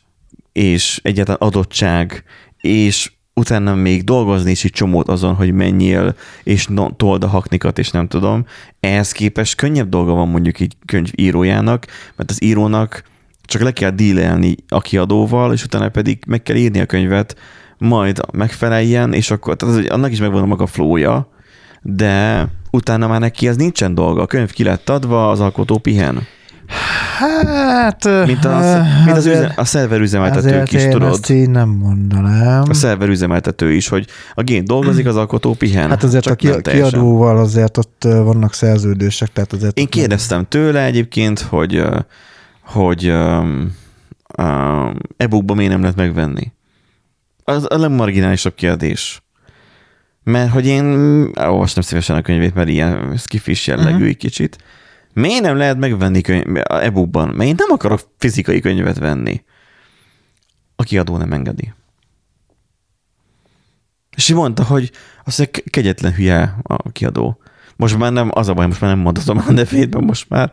és 0.53 1.01
egyáltalán 1.03 1.41
adottság, 1.41 2.25
és 2.61 3.11
utána 3.35 3.75
még 3.75 4.05
dolgozni 4.05 4.51
is 4.51 4.65
egy 4.65 4.71
csomót 4.71 5.09
azon, 5.09 5.35
hogy 5.35 5.53
menjél, 5.53 6.17
és 6.43 6.67
no, 6.67 6.91
told 6.91 7.25
a 7.25 7.29
haknikat, 7.29 7.79
és 7.79 7.91
nem 7.91 8.09
tudom. 8.09 8.47
Ehhez 8.81 9.13
képest 9.13 9.55
könnyebb 9.55 9.89
dolga 9.89 10.13
van 10.13 10.29
mondjuk 10.29 10.61
egy 10.61 10.77
könyvírójának, 10.87 11.87
mert 12.17 12.31
az 12.31 12.43
írónak 12.43 13.05
csak 13.47 13.63
le 13.63 13.71
kell 13.71 13.91
dílelni 13.91 14.55
a 14.69 14.81
kiadóval, 14.81 15.53
és 15.53 15.65
utána 15.65 15.89
pedig 15.89 16.19
meg 16.27 16.43
kell 16.43 16.57
írni 16.57 16.81
a 16.81 16.87
könyvet, 16.87 17.37
majd 17.79 18.21
megfeleljen, 18.33 19.13
és 19.13 19.31
akkor, 19.31 19.57
tehát 19.57 19.77
az, 19.77 19.85
annak 19.89 20.13
is 20.13 20.21
megvan 20.21 20.43
a 20.43 20.47
maga 20.47 20.67
flója, 20.67 21.29
de 21.83 22.47
utána 22.71 23.07
már 23.07 23.21
neki 23.21 23.49
ez 23.49 23.57
nincsen 23.57 23.95
dolga. 23.95 24.23
A 24.23 24.27
könyv 24.27 24.53
ki 24.53 24.63
lett 24.63 24.89
adva, 24.89 25.31
az 25.31 25.41
alkotó 25.41 25.79
pihen. 25.79 26.27
Hát... 27.19 28.05
Mint, 28.27 28.45
a, 28.45 28.63
eh, 28.63 29.05
mint 29.05 29.17
az 29.17 29.27
üze, 29.27 29.53
a 29.57 29.65
szerverüzemeltetők 29.65 30.45
azért 30.45 30.73
is, 30.73 30.83
én 30.83 30.91
tudod? 30.91 31.13
ezt 31.13 31.31
így 31.31 31.51
nem 31.51 31.69
mondanám. 31.69 32.65
A 32.69 32.75
szerverüzemeltető 32.75 33.73
is, 33.73 33.89
hogy 33.89 34.07
a 34.35 34.43
gén 34.43 34.65
dolgozik, 34.65 35.07
az 35.07 35.17
alkotó 35.17 35.55
pihen. 35.55 35.89
Hát 35.89 36.03
azért 36.03 36.25
Csak 36.25 36.33
a 36.33 36.61
kiadóval 36.61 37.39
azért 37.39 37.77
ott 37.77 38.05
vannak 38.05 38.55
szerződések, 38.55 39.33
tehát 39.33 39.53
azért... 39.53 39.79
Én 39.79 39.85
ott 39.85 39.95
nem- 39.95 40.03
kérdeztem 40.03 40.47
tőle 40.49 40.85
egyébként, 40.85 41.41
hogy, 41.41 41.83
hogy 42.67 43.09
um, 43.11 43.77
um, 44.39 44.97
e-bookban 45.17 45.57
miért 45.57 45.71
nem 45.73 45.81
lehet 45.81 45.97
megvenni. 45.97 46.53
Az 47.45 47.67
a 47.71 47.79
legmarginálisabb 47.79 48.55
kérdés. 48.55 49.21
Mert 50.23 50.51
hogy 50.51 50.67
én 50.67 50.85
olvastam 51.35 51.83
szívesen 51.83 52.17
a 52.17 52.23
könyvét, 52.23 52.55
mert 52.55 52.69
ilyen 52.69 53.17
skifis 53.17 53.67
jellegű 53.67 53.97
Mhm. 53.97 54.05
egy 54.07 54.17
kicsit. 54.17 54.59
Miért 55.13 55.43
nem 55.43 55.57
lehet 55.57 55.79
megvenni 55.79 56.21
könyv, 56.21 56.57
e-bookban? 56.65 57.29
Mert 57.29 57.49
én 57.49 57.55
nem 57.59 57.71
akarok 57.71 58.01
fizikai 58.19 58.61
könyvet 58.61 58.99
venni. 58.99 59.45
A 60.77 60.83
kiadó 60.83 61.17
nem 61.17 61.33
engedi. 61.33 61.73
És 64.17 64.33
mondta, 64.33 64.65
hogy 64.65 64.91
mondja, 65.25 65.45
ke- 65.51 65.71
kegyetlen 65.71 66.15
hülye 66.15 66.57
a 66.63 66.91
kiadó. 66.93 67.39
Most 67.77 67.99
már 67.99 68.13
nem, 68.13 68.31
az 68.33 68.49
a 68.49 68.55
baj, 68.55 68.67
most 68.67 68.81
már 68.81 68.91
nem 68.91 69.03
mondhatom 69.03 69.39
a 69.49 69.53
nevét, 69.53 70.01
most 70.01 70.29
már 70.29 70.53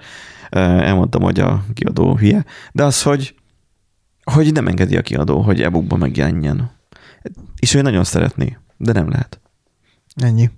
elmondtam, 0.59 1.21
hogy 1.21 1.39
a 1.39 1.65
kiadó 1.73 2.15
hülye. 2.17 2.45
De 2.71 2.83
az, 2.83 3.01
hogy, 3.01 3.35
hogy 4.23 4.51
nem 4.51 4.67
engedi 4.67 4.97
a 4.97 5.01
kiadó, 5.01 5.41
hogy 5.41 5.61
e-bookban 5.61 5.99
megjelenjen. 5.99 6.71
És 7.59 7.73
ő 7.73 7.81
nagyon 7.81 8.03
szeretné, 8.03 8.57
de 8.77 8.91
nem 8.91 9.09
lehet. 9.09 9.41
Ennyi. 10.15 10.49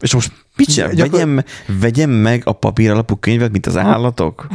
És 0.00 0.14
most 0.14 0.32
mit 0.56 0.68
csinál? 0.68 0.92
Gyakor- 0.92 1.12
Vegyem, 1.12 1.42
vegyem 1.80 2.10
meg 2.10 2.42
a 2.44 2.52
papír 2.52 2.90
alapú 2.90 3.16
könyvet, 3.16 3.52
mint 3.52 3.66
az 3.66 3.76
állatok? 3.76 4.46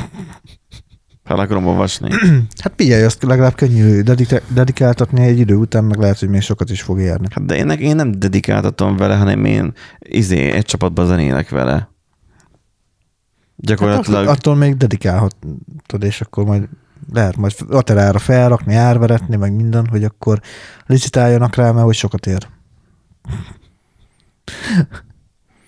Fel 1.23 1.39
akarom 1.39 1.67
olvasni. 1.67 2.10
Hát 2.63 2.73
figyelj, 2.76 3.04
azt 3.04 3.23
legalább 3.23 3.56
könnyű 3.56 4.02
dedikáltatni 4.54 5.21
egy 5.26 5.39
idő 5.39 5.56
után, 5.56 5.84
meg 5.84 5.97
lehet, 6.00 6.19
hogy 6.19 6.30
még 6.30 6.41
sokat 6.41 6.69
is 6.69 6.82
fog 6.82 7.00
érni. 7.00 7.28
Hát 7.32 7.45
de 7.45 7.56
én, 7.56 7.69
én 7.69 7.95
nem 7.95 8.12
dedikáltatom 8.12 8.95
vele, 8.97 9.15
hanem 9.15 9.45
én 9.45 9.73
izé, 10.00 10.52
egy 10.52 10.65
csapatban 10.65 11.06
zenélek 11.06 11.50
vele. 11.50 11.89
Hát 13.58 13.65
Gyakorlatilag 13.65 14.22
attól, 14.22 14.34
attól 14.34 14.56
még 14.56 14.78
dedikálhatod, 14.78 16.04
és 16.04 16.22
akkor 16.22 16.46
majd 16.46 16.70
lehet 17.13 17.36
majd 17.36 17.54
laterára 17.67 18.20
felrakni, 18.20 18.76
árveretni, 18.76 19.36
meg 19.36 19.54
minden, 19.54 19.88
hogy 19.88 20.04
akkor 20.04 20.41
licitáljanak 20.86 21.56
rá, 21.56 21.72
mert 21.72 21.86
hogy 21.86 21.96
sokat 21.96 22.26
ér. 22.26 22.48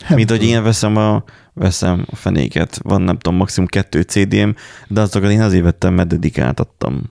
Mint 0.10 0.30
hogy 0.30 0.44
én 0.44 0.64
veszem 0.64 0.96
a, 0.96 1.24
veszem 1.54 2.06
a 2.12 2.16
fenéket. 2.16 2.80
Van 2.84 3.02
nem 3.02 3.18
tudom, 3.18 3.38
maximum 3.38 3.68
kettő 3.68 4.02
CD-m, 4.02 4.50
de 4.88 5.02
azokat 5.02 5.32
én 5.32 5.42
azért 5.42 5.64
vettem, 5.64 5.94
mert 5.94 6.08
dedikáltattam. 6.08 7.10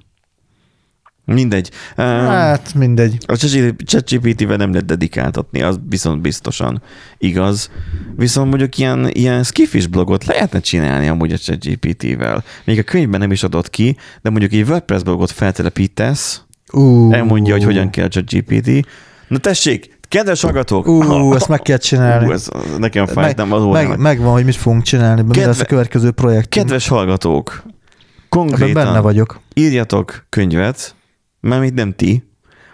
Mindegy. 1.35 1.71
Hát 1.97 2.75
mindegy. 2.75 3.19
a 3.27 3.37
ChatGPT-vel 3.85 4.57
nem 4.57 4.71
lehet 4.71 4.87
dedikáltatni, 4.87 5.63
az 5.63 5.79
viszont 5.89 6.21
biztosan 6.21 6.83
igaz. 7.19 7.71
Viszont 8.17 8.49
mondjuk 8.49 8.79
ilyen, 8.79 9.09
ilyen 9.13 9.43
skifis 9.43 9.87
blogot 9.87 10.25
lehetne 10.25 10.61
csinálni 10.61 11.09
amúgy 11.09 11.33
a 11.33 11.39
ChatGPT-vel. 11.39 12.45
Még 12.65 12.79
a 12.79 12.83
könyvben 12.83 13.21
nem 13.21 13.33
is 13.33 13.43
adott 13.43 13.71
ki, 13.71 13.97
de 14.23 14.31
mondjuk 14.31 14.53
egy 14.53 14.69
WordPress 14.69 15.03
blogot 15.03 15.31
feltelepítesz, 15.31 16.43
Uh, 16.73 17.15
elmondja, 17.15 17.53
hogy 17.55 17.65
hogyan 17.65 17.91
kell 17.91 18.05
a 18.05 18.09
ChatGPT. 18.09 18.87
Na 19.29 19.39
tessék, 19.39 19.99
kedves 20.09 20.41
hallgatók! 20.43 20.87
Uh, 20.87 21.35
ezt 21.35 21.49
meg 21.49 21.63
kell 21.63 21.77
csinálni. 21.77 22.27
Ú, 22.27 22.31
ez 22.33 22.49
nekem 22.79 23.07
fájt, 23.07 23.37
nem 23.37 23.53
az 23.53 23.61
meg, 23.61 23.69
órának. 23.69 23.99
megvan, 23.99 24.33
hogy 24.33 24.45
mit 24.45 24.57
fogunk 24.57 24.83
csinálni, 24.83 25.21
mi 25.23 25.27
Kedve- 25.29 25.47
lesz 25.47 25.61
a 25.61 25.65
következő 25.65 26.11
projekt. 26.11 26.49
Kedves 26.49 26.89
hallgatók, 26.89 27.63
Ebben 27.65 28.29
konkrétan 28.29 28.73
benne 28.85 29.01
vagyok. 29.01 29.41
írjatok 29.55 30.27
könyvet, 30.29 30.95
mert 31.41 31.61
mit 31.61 31.75
nem 31.75 31.93
ti, 31.93 32.31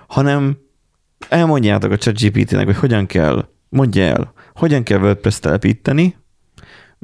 hanem 0.06 0.58
elmondjátok 1.28 1.90
a 1.90 1.96
ChatGPT-nek, 1.96 2.64
hogy 2.64 2.76
hogyan 2.76 3.06
kell, 3.06 3.48
mondja 3.68 4.02
el, 4.02 4.32
hogyan 4.54 4.82
kell 4.82 4.98
WordPress 4.98 5.38
telepíteni, 5.38 6.16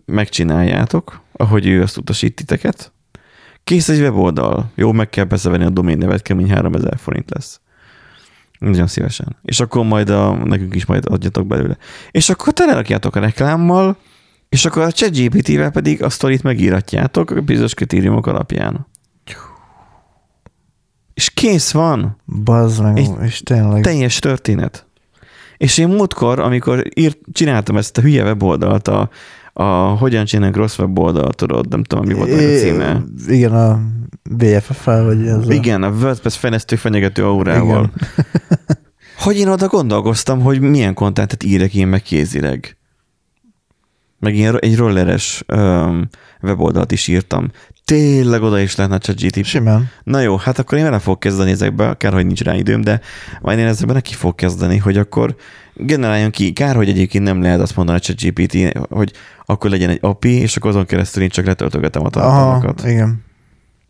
megcsináljátok, 0.04 1.20
ahogy 1.32 1.66
ő 1.66 1.82
azt 1.82 1.96
utasít 1.96 2.34
titeket. 2.34 2.92
Kész 3.64 3.88
egy 3.88 4.00
weboldal. 4.00 4.70
Jó, 4.74 4.92
meg 4.92 5.08
kell 5.08 5.24
persze 5.24 5.48
venni 5.48 5.64
a 5.64 5.70
domain 5.70 5.98
nevet, 5.98 6.22
kemény 6.22 6.50
3000 6.50 6.98
forint 6.98 7.30
lesz. 7.30 7.60
Nagyon 8.58 8.86
szívesen. 8.86 9.36
És 9.42 9.60
akkor 9.60 9.84
majd 9.84 10.08
a, 10.08 10.34
nekünk 10.44 10.74
is 10.74 10.86
majd 10.86 11.04
adjatok 11.08 11.46
belőle. 11.46 11.76
És 12.10 12.28
akkor 12.28 12.52
telerakjátok 12.52 13.16
a 13.16 13.20
reklámmal, 13.20 13.96
És 14.48 14.64
akkor 14.64 14.82
a 14.82 14.92
ChatGPT-vel 14.92 15.70
pedig 15.70 16.02
a 16.02 16.10
sztorit 16.10 16.42
megíratjátok 16.42 17.30
a 17.30 17.40
bizonyos 17.40 17.74
kritériumok 17.74 18.26
alapján. 18.26 18.86
És 21.20 21.30
kész 21.30 21.70
van. 21.70 22.16
Bazd 22.44 22.82
meg, 22.82 22.96
Egy 22.96 23.10
és 23.22 23.40
tényleg. 23.40 23.82
Teljes 23.82 24.18
történet. 24.18 24.86
És 25.56 25.78
én 25.78 25.88
múltkor, 25.88 26.38
amikor 26.38 26.82
írt, 26.94 27.18
csináltam 27.32 27.76
ezt 27.76 27.98
a 27.98 28.00
hülye 28.00 28.22
weboldalt, 28.22 28.88
a, 28.88 29.10
a 29.52 29.64
hogyan 29.72 30.24
csinálunk 30.24 30.56
rossz 30.56 30.78
weboldalt, 30.78 31.36
tudod, 31.36 31.68
nem 31.68 31.82
tudom, 31.82 32.06
mi 32.06 32.14
volt 32.14 32.30
a 32.30 32.36
É, 32.36 32.58
címe. 32.58 33.02
Igen, 33.26 33.52
a 33.52 33.80
BFF-fel, 34.30 35.04
vagy 35.04 35.26
ez 35.26 35.48
a... 35.48 35.52
Igen, 35.52 35.82
a 35.82 35.90
WordPress 35.90 36.36
fejlesztő 36.36 36.76
fenyegető 36.76 37.24
aurával. 37.24 37.90
Hogy 39.18 39.38
én 39.38 39.48
oda 39.48 39.66
gondolkoztam, 39.66 40.40
hogy 40.40 40.60
milyen 40.60 40.94
kontentet 40.94 41.42
írek 41.42 41.74
én 41.74 41.88
meg 41.88 42.02
kézileg. 42.02 42.76
Meg 44.18 44.34
ilyen 44.34 44.58
egy 44.58 44.76
rolleres 44.76 45.44
um, 45.54 46.08
weboldalt 46.42 46.92
is 46.92 47.06
írtam. 47.06 47.50
Tényleg 47.84 48.42
oda 48.42 48.60
is 48.60 48.76
lehetne 48.76 48.98
csak 48.98 49.16
GTP. 49.16 49.44
Simán. 49.44 49.90
Na 50.02 50.20
jó, 50.20 50.36
hát 50.36 50.58
akkor 50.58 50.78
én 50.78 50.84
vele 50.84 50.98
fog 50.98 51.18
kezdeni 51.18 51.50
ezekbe, 51.50 51.88
akár 51.88 52.12
hogy 52.12 52.26
nincs 52.26 52.42
rá 52.42 52.54
időm, 52.54 52.80
de 52.80 53.00
majd 53.40 53.58
én 53.58 53.66
ezekben 53.66 53.94
neki 53.94 54.14
fog 54.14 54.34
kezdeni, 54.34 54.76
hogy 54.76 54.96
akkor 54.96 55.36
generáljon 55.74 56.30
ki, 56.30 56.52
kár, 56.52 56.76
hogy 56.76 56.88
egyébként 56.88 57.24
nem 57.24 57.42
lehet 57.42 57.60
azt 57.60 57.76
mondani 57.76 57.98
a 58.08 58.12
GPT, 58.22 58.78
hogy 58.88 59.12
akkor 59.44 59.70
legyen 59.70 59.90
egy 59.90 59.98
API, 60.00 60.32
és 60.32 60.56
akkor 60.56 60.70
azon 60.70 60.86
keresztül 60.86 61.22
én 61.22 61.28
csak 61.28 61.46
letöltögetem 61.46 62.04
a 62.04 62.10
tartalmakat. 62.10 62.80
Aha, 62.80 62.90
igen. 62.90 63.24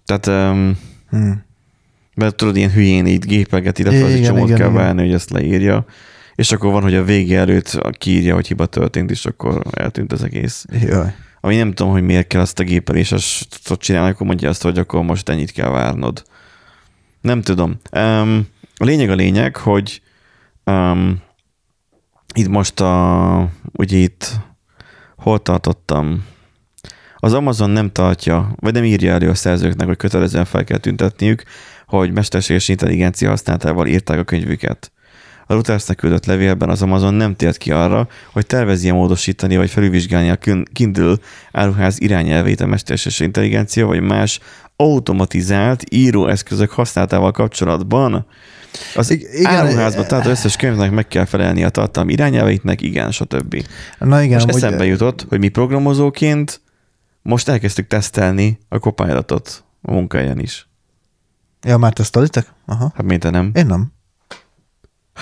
Tehát, 0.05 0.53
um, 0.53 0.79
Hm. 1.11 1.31
mert 2.15 2.35
tudod, 2.35 2.57
ilyen 2.57 2.71
hülyén 2.71 3.07
így 3.07 3.27
gépeget, 3.27 3.79
illetve 3.79 4.05
az 4.05 4.13
egy 4.13 4.23
csomót 4.23 4.47
igen, 4.47 4.59
kell 4.59 4.69
várni, 4.69 5.03
hogy 5.03 5.13
ezt 5.13 5.31
leírja. 5.31 5.85
És 6.35 6.53
akkor 6.53 6.73
van, 6.73 6.83
hogy 6.83 6.95
a 6.95 7.05
vége 7.05 7.39
előtt 7.39 7.81
kiírja, 7.99 8.35
hogy 8.35 8.47
hiba 8.47 8.67
történt, 8.67 9.11
és 9.11 9.27
akkor 9.27 9.63
eltűnt 9.71 10.13
az 10.13 10.23
egész. 10.25 10.65
Jaj. 10.87 11.15
Ami 11.41 11.57
nem 11.57 11.73
tudom, 11.73 11.93
hogy 11.93 12.03
miért 12.03 12.27
kell 12.27 12.41
azt 12.41 12.59
a 12.59 12.65
gépeléses 12.65 13.47
tudod 13.63 13.81
csinálni, 13.81 14.11
akkor 14.11 14.27
mondja 14.27 14.49
azt, 14.49 14.63
hogy 14.63 14.79
akkor 14.79 15.03
most 15.03 15.29
ennyit 15.29 15.51
kell 15.51 15.69
várnod. 15.69 16.23
Nem 17.21 17.43
tudom. 17.43 17.81
Um, 17.93 18.47
a 18.77 18.85
lényeg 18.85 19.11
a 19.11 19.15
lényeg, 19.15 19.57
hogy 19.57 20.03
um, 20.65 21.23
itt 22.35 22.49
most 22.49 22.81
a, 22.81 23.49
ugye 23.73 23.97
itt 23.97 24.31
hol 25.17 25.43
tartottam? 25.43 26.25
Az 27.17 27.33
Amazon 27.33 27.71
nem 27.71 27.93
tartja, 27.93 28.53
vagy 28.57 28.73
nem 28.73 28.85
írja 28.85 29.13
elő 29.13 29.29
a 29.29 29.35
szerzőknek, 29.35 29.87
hogy 29.87 29.97
kötelezően 29.97 30.45
fel 30.45 30.65
kell 30.65 30.79
tüntetniük, 30.79 31.43
hogy 31.87 32.13
mesterséges 32.13 32.69
intelligencia 32.69 33.29
használatával 33.29 33.87
írták 33.87 34.19
a 34.19 34.25
könyvüket. 34.25 34.93
A 35.51 35.53
Reutersnek 35.53 35.97
küldött 35.97 36.25
levélben 36.25 36.69
az 36.69 36.83
Amazon 36.83 37.15
nem 37.15 37.37
tért 37.37 37.57
ki 37.57 37.71
arra, 37.71 38.09
hogy 38.33 38.47
tervezje 38.47 38.93
módosítani 38.93 39.57
vagy 39.57 39.71
felülvizsgálni 39.71 40.31
a 40.31 40.39
Kindle 40.73 41.17
áruház 41.53 42.01
irányelvét 42.01 42.61
a 42.61 42.67
mesterséges 42.67 43.21
intelligencia 43.21 43.87
vagy 43.87 44.01
más 44.01 44.41
automatizált 44.77 45.85
íróeszközök 45.89 46.71
használatával 46.71 47.31
kapcsolatban. 47.31 48.27
Az 48.95 49.11
I- 49.11 49.27
igen, 49.33 49.55
áruházban, 49.55 50.07
tehát 50.07 50.25
az 50.25 50.31
összes 50.31 50.57
könyvnek 50.57 50.91
meg 50.91 51.09
kell 51.09 51.25
felelni 51.25 51.65
a 51.65 51.69
tartalmi 51.69 52.13
irányelveitnek, 52.13 52.83
igen, 52.83 53.11
stb. 53.11 53.65
Na 53.99 54.23
igen, 54.23 54.43
Most 54.43 54.57
eszembe 54.57 54.85
jutott, 54.85 55.27
hogy 55.29 55.39
mi 55.39 55.49
programozóként 55.49 56.61
most 57.23 57.49
elkezdtük 57.49 57.87
tesztelni 57.87 58.59
a 58.69 58.77
copilot 58.77 59.31
a 59.83 59.93
munkahelyen 59.93 60.39
is. 60.39 60.69
Ja, 61.63 61.77
már 61.77 61.93
tesztelitek? 61.93 62.53
Aha. 62.67 62.93
Hát 62.95 63.07
miért 63.07 63.31
nem? 63.31 63.51
Én 63.55 63.67
nem. 63.67 63.93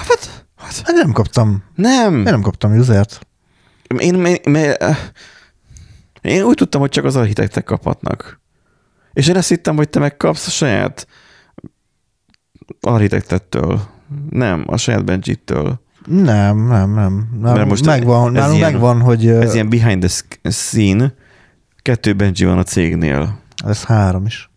Hát, 0.06 0.44
hát 0.56 0.82
Hát 0.84 0.94
nem 0.96 1.12
kaptam. 1.12 1.62
nem. 1.74 2.16
Én 2.16 2.22
nem 2.22 2.40
kaptam 2.42 2.78
usert. 2.78 3.26
Én, 3.87 4.14
én, 4.14 4.38
én, 4.54 4.74
én 6.22 6.42
úgy 6.42 6.54
tudtam, 6.54 6.80
hogy 6.80 6.90
csak 6.90 7.04
az 7.04 7.16
architektek 7.16 7.64
kaphatnak. 7.64 8.40
És 9.12 9.28
én 9.28 9.37
azt 9.37 9.48
hittem, 9.48 9.76
hogy 9.76 9.88
te 9.88 9.98
megkapsz 9.98 10.46
a 10.46 10.50
saját 10.50 11.06
architektettől. 12.80 13.80
Nem, 14.30 14.64
a 14.66 14.76
saját 14.76 15.04
Benji-től. 15.04 15.80
Nem, 16.06 16.66
nem, 16.66 16.94
nem. 16.94 17.28
Nálunk 17.40 17.68
most 17.68 17.84
megvan, 17.84 18.28
ez 18.37 18.40
nálunk 18.40 18.56
ilyen- 18.58 18.72
megvan, 18.72 19.00
hogy 19.00 19.26
Ez 19.28 19.54
ilyen 19.54 19.68
behind 19.68 19.98
the 20.00 20.08
sc- 20.08 20.38
scene. 20.50 21.14
Kettő 21.82 22.12
Benji 22.14 22.44
van 22.44 22.58
a 22.58 22.62
cégnél. 22.62 23.40
ez 23.64 23.84
három 23.84 24.26
is. 24.26 24.47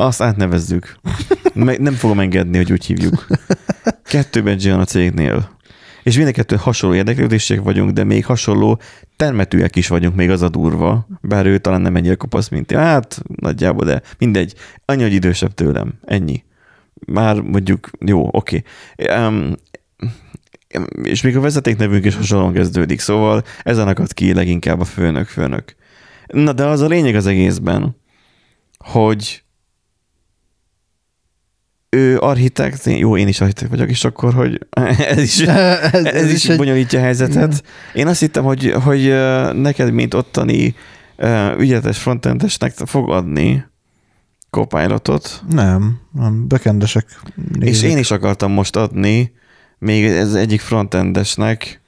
Azt 0.00 0.22
átnevezzük. 0.22 0.96
Nem 1.54 1.92
fogom 1.92 2.20
engedni, 2.20 2.56
hogy 2.56 2.72
úgy 2.72 2.84
hívjuk. 2.84 3.26
Kettő 4.04 4.42
Benji 4.42 4.70
van 4.70 4.80
a 4.80 4.84
cégnél. 4.84 5.58
És 6.02 6.16
mind 6.16 6.28
a 6.28 6.32
kettő 6.32 6.56
hasonló 6.56 6.96
érdeklődések 6.96 7.60
vagyunk, 7.60 7.90
de 7.90 8.04
még 8.04 8.24
hasonló 8.24 8.80
termetűek 9.16 9.76
is 9.76 9.88
vagyunk, 9.88 10.14
még 10.14 10.30
az 10.30 10.42
a 10.42 10.48
durva. 10.48 11.06
Bár 11.20 11.46
ő 11.46 11.58
talán 11.58 11.80
nem 11.80 11.96
ennyire 11.96 12.14
kopasz, 12.14 12.48
mint 12.48 12.72
én. 12.72 12.78
Hát, 12.78 13.22
nagyjából, 13.36 13.84
de 13.84 14.02
mindegy. 14.18 14.54
Annyi, 14.84 15.02
hogy 15.02 15.12
idősebb 15.12 15.54
tőlem. 15.54 15.94
Ennyi. 16.04 16.44
Már 17.06 17.40
mondjuk, 17.40 17.90
jó, 18.06 18.28
oké. 18.32 18.62
Okay. 18.96 19.26
Um, 19.26 19.54
és 21.02 21.22
még 21.22 21.36
a 21.36 21.40
vezetéknevünk 21.40 22.04
is 22.04 22.14
hasonlóan 22.14 22.52
kezdődik, 22.52 23.00
szóval 23.00 23.42
ezen 23.62 23.88
akad 23.88 24.12
ki 24.12 24.34
leginkább 24.34 24.80
a 24.80 24.84
főnök, 24.84 25.26
főnök. 25.26 25.74
Na, 26.26 26.52
de 26.52 26.64
az 26.64 26.80
a 26.80 26.86
lényeg 26.86 27.14
az 27.14 27.26
egészben, 27.26 27.96
hogy 28.78 29.44
ő 31.90 32.18
architekt, 32.18 32.86
én- 32.86 32.96
jó, 32.96 33.16
én 33.16 33.28
is 33.28 33.40
architekt 33.40 33.70
vagyok, 33.70 33.88
és 33.88 34.04
akkor, 34.04 34.34
hogy 34.34 34.66
ez 35.08 35.18
is, 35.22 35.38
ez, 35.92 36.04
ez 36.04 36.32
is, 36.32 36.48
egy- 36.48 36.56
bonyolítja 36.56 36.98
a 36.98 37.02
helyzetet. 37.02 37.64
Én 37.94 38.06
azt 38.06 38.20
hittem, 38.20 38.44
hogy, 38.44 38.72
hogy 38.84 39.14
neked, 39.52 39.92
mint 39.92 40.14
ottani 40.14 40.74
ügyeletes 41.58 41.98
frontendesnek 41.98 42.72
fog 42.76 43.10
adni 43.10 43.64
copilotot, 44.50 45.42
Nem, 45.50 46.00
nem, 46.12 46.48
bekendesek. 46.48 47.20
és 47.60 47.82
én 47.82 47.98
is 47.98 48.10
akartam 48.10 48.52
most 48.52 48.76
adni 48.76 49.32
még 49.78 50.04
ez 50.04 50.34
egyik 50.34 50.60
frontendesnek 50.60 51.80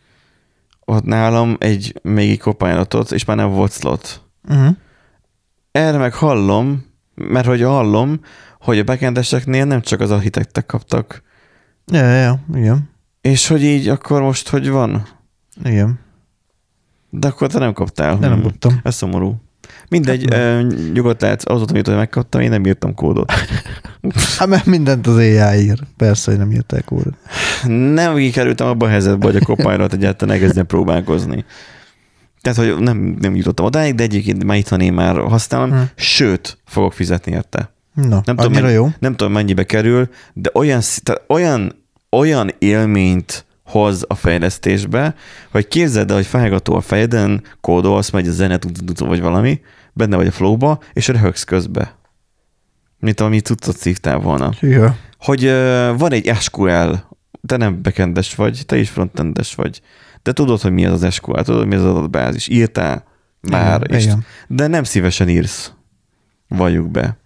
ott 0.84 1.04
nálam 1.04 1.56
egy 1.60 2.00
még 2.02 2.30
egy 2.30 2.38
copilotot, 2.40 3.12
és 3.12 3.24
már 3.24 3.36
nem 3.36 3.50
volt 3.50 3.72
slot. 3.72 4.20
Uh-huh. 4.48 4.76
Erre 5.72 5.98
meg 5.98 6.14
hallom, 6.14 6.84
mert 7.14 7.46
hogy 7.46 7.62
hallom, 7.62 8.20
hogy 8.62 8.78
a 8.78 8.84
backendeseknél 8.84 9.64
nem 9.64 9.80
csak 9.80 10.00
az 10.00 10.10
architektek 10.10 10.66
kaptak, 10.66 11.22
Ja, 11.86 11.98
ja, 12.06 12.20
ja, 12.20 12.40
igen. 12.54 12.90
és 13.20 13.46
hogy 13.46 13.62
így 13.62 13.88
akkor 13.88 14.22
most 14.22 14.48
hogy 14.48 14.68
van? 14.68 15.06
Igen. 15.64 15.98
De 17.10 17.26
akkor 17.26 17.48
te 17.48 17.58
nem 17.58 17.72
kaptál. 17.72 18.18
De 18.18 18.28
nem 18.28 18.32
Hmm. 18.38 18.42
kaptam. 18.42 18.80
Ez 18.82 18.94
szomorú. 18.94 19.40
Mindegy, 19.88 20.34
Hát 20.34 20.92
nyugodt 20.92 21.20
lehet, 21.20 21.44
az 21.44 21.58
volt, 21.58 21.86
hogy 21.86 21.96
megkaptam, 21.96 22.40
én 22.40 22.50
nem 22.50 22.66
írtam 22.66 22.94
kódot. 22.94 23.32
Hát 24.38 24.48
mert 24.48 24.66
mindent 24.66 25.06
az 25.06 25.16
AI 25.16 25.62
ír. 25.62 25.78
Persze, 25.96 26.30
hogy 26.30 26.40
nem 26.40 26.50
írták 26.50 26.84
kódot. 26.84 27.14
Nem 27.94 28.30
kerültem 28.32 28.66
abba 28.66 28.86
a 28.86 28.88
helyzetbe, 28.88 29.26
hogy 29.26 29.36
a 29.36 29.40
copilot 29.40 29.92
egyáltalán 29.92 30.34
elkezdjen 30.34 30.66
próbálkozni. 30.66 31.44
Tehát, 32.40 32.58
hogy 32.58 32.82
nem, 32.82 33.16
nem 33.20 33.36
jutottam 33.36 33.64
odáig, 33.66 33.94
de 33.94 34.02
egyébként 34.02 34.44
már 34.44 34.56
itt 34.56 34.68
van, 34.68 34.80
én 34.80 34.92
már 34.92 35.16
használom, 35.16 35.70
Hm. 35.70 35.80
sőt, 35.94 36.58
fogok 36.66 36.92
fizetni 36.92 37.32
érte. 37.32 37.72
Na, 37.94 38.22
Nem 38.24 38.36
tudom, 38.36 38.52
mennyi, 38.52 38.72
jó. 38.72 38.88
nem 38.98 39.14
tudom, 39.14 39.32
mennyibe 39.32 39.64
kerül, 39.64 40.08
de 40.32 40.50
olyan, 40.54 40.80
tehát 41.02 41.22
olyan, 41.28 41.84
olyan 42.10 42.50
élményt 42.58 43.44
hoz 43.64 44.04
a 44.08 44.14
fejlesztésbe, 44.14 45.14
hogy 45.50 45.68
képzeld 45.68 46.10
el, 46.10 46.16
hogy 46.16 46.26
felgató 46.26 46.74
a 46.74 46.80
fejeden, 46.80 47.42
kódolsz, 47.60 48.10
megy 48.10 48.28
a 48.28 48.32
zene, 48.32 48.58
vagy 48.98 49.20
valami, 49.20 49.60
benne 49.92 50.16
vagy 50.16 50.26
a 50.26 50.30
flowba, 50.30 50.80
és 50.92 51.08
röhögsz 51.08 51.44
közbe. 51.44 51.96
Mint 52.98 53.20
ami 53.20 53.40
tudtad 53.40 53.76
szívtál 53.76 54.18
volna. 54.18 54.50
Ja. 54.60 54.96
Hogy 55.18 55.44
uh, 55.44 55.98
van 55.98 56.12
egy 56.12 56.30
SQL, 56.40 56.92
te 57.46 57.56
nem 57.56 57.82
backendes 57.82 58.34
vagy, 58.34 58.62
te 58.66 58.76
is 58.76 58.90
frontendes 58.90 59.54
vagy, 59.54 59.82
de 60.22 60.32
tudod, 60.32 60.60
hogy 60.60 60.72
mi 60.72 60.86
az 60.86 61.02
az 61.02 61.14
SQL, 61.14 61.40
tudod, 61.40 61.66
mi 61.66 61.74
az 61.74 61.84
az 61.84 61.90
adatbázis, 61.90 62.48
írtál 62.48 63.04
már, 63.40 63.80
Igen, 63.84 63.98
és, 63.98 64.04
igen. 64.04 64.24
de 64.48 64.66
nem 64.66 64.84
szívesen 64.84 65.28
írsz, 65.28 65.72
valljuk 66.48 66.90
be. 66.90 67.21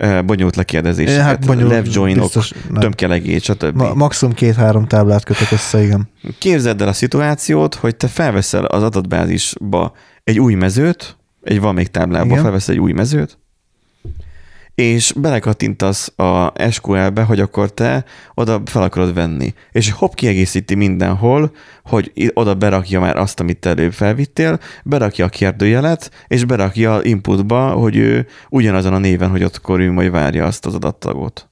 Uh, 0.00 0.24
bonyolult 0.24 0.56
lekérdezéseket, 0.56 1.22
Hát 1.22 1.46
bonyolult, 1.46 1.72
left 1.72 1.94
joinok, 1.94 2.30
tömkelegét, 2.78 3.42
stb. 3.42 3.76
Ma- 3.76 3.94
maximum 3.94 4.34
két-három 4.34 4.86
táblát 4.86 5.24
kötök 5.24 5.50
össze, 5.50 5.82
igen. 5.82 6.08
Képzeld 6.38 6.82
el 6.82 6.88
a 6.88 6.92
szituációt, 6.92 7.74
hogy 7.74 7.96
te 7.96 8.08
felveszel 8.08 8.64
az 8.64 8.82
adatbázisba 8.82 9.92
egy 10.24 10.40
új 10.40 10.54
mezőt, 10.54 11.16
egy 11.42 11.60
még 11.60 11.88
táblába, 11.88 12.26
Igen. 12.26 12.42
felveszel 12.42 12.74
egy 12.74 12.80
új 12.80 12.92
mezőt, 12.92 13.38
és 14.78 15.12
belekattintasz 15.12 16.12
a 16.16 16.52
SQL-be, 16.70 17.22
hogy 17.22 17.40
akkor 17.40 17.72
te 17.72 18.04
oda 18.34 18.62
fel 18.64 18.82
akarod 18.82 19.14
venni. 19.14 19.54
És 19.72 19.90
hopp 19.90 20.12
kiegészíti 20.12 20.74
mindenhol, 20.74 21.52
hogy 21.84 22.30
oda 22.34 22.54
berakja 22.54 23.00
már 23.00 23.16
azt, 23.16 23.40
amit 23.40 23.58
te 23.58 23.68
előbb 23.68 23.92
felvittél, 23.92 24.58
berakja 24.84 25.24
a 25.24 25.28
kérdőjelet, 25.28 26.10
és 26.28 26.44
berakja 26.44 27.00
inputba, 27.02 27.70
hogy 27.70 27.96
ő 27.96 28.26
ugyanazon 28.48 28.92
a 28.92 28.98
néven, 28.98 29.30
hogy 29.30 29.44
ott 29.44 29.56
akkor 29.56 29.80
ő 29.80 29.92
majd 29.92 30.10
várja 30.10 30.46
azt 30.46 30.66
az 30.66 30.74
adattagot. 30.74 31.48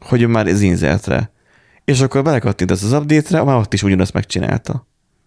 Hogy 0.00 0.22
ő 0.22 0.26
már 0.26 0.46
az 0.46 0.60
insertre. 0.60 1.30
És 1.84 2.00
akkor 2.00 2.22
belekattintasz 2.22 2.82
az 2.82 2.92
update-re, 2.92 3.42
már 3.42 3.56
ott 3.56 3.72
is 3.72 3.82
ugyanazt 3.82 4.12
megcsinálta. 4.12 4.86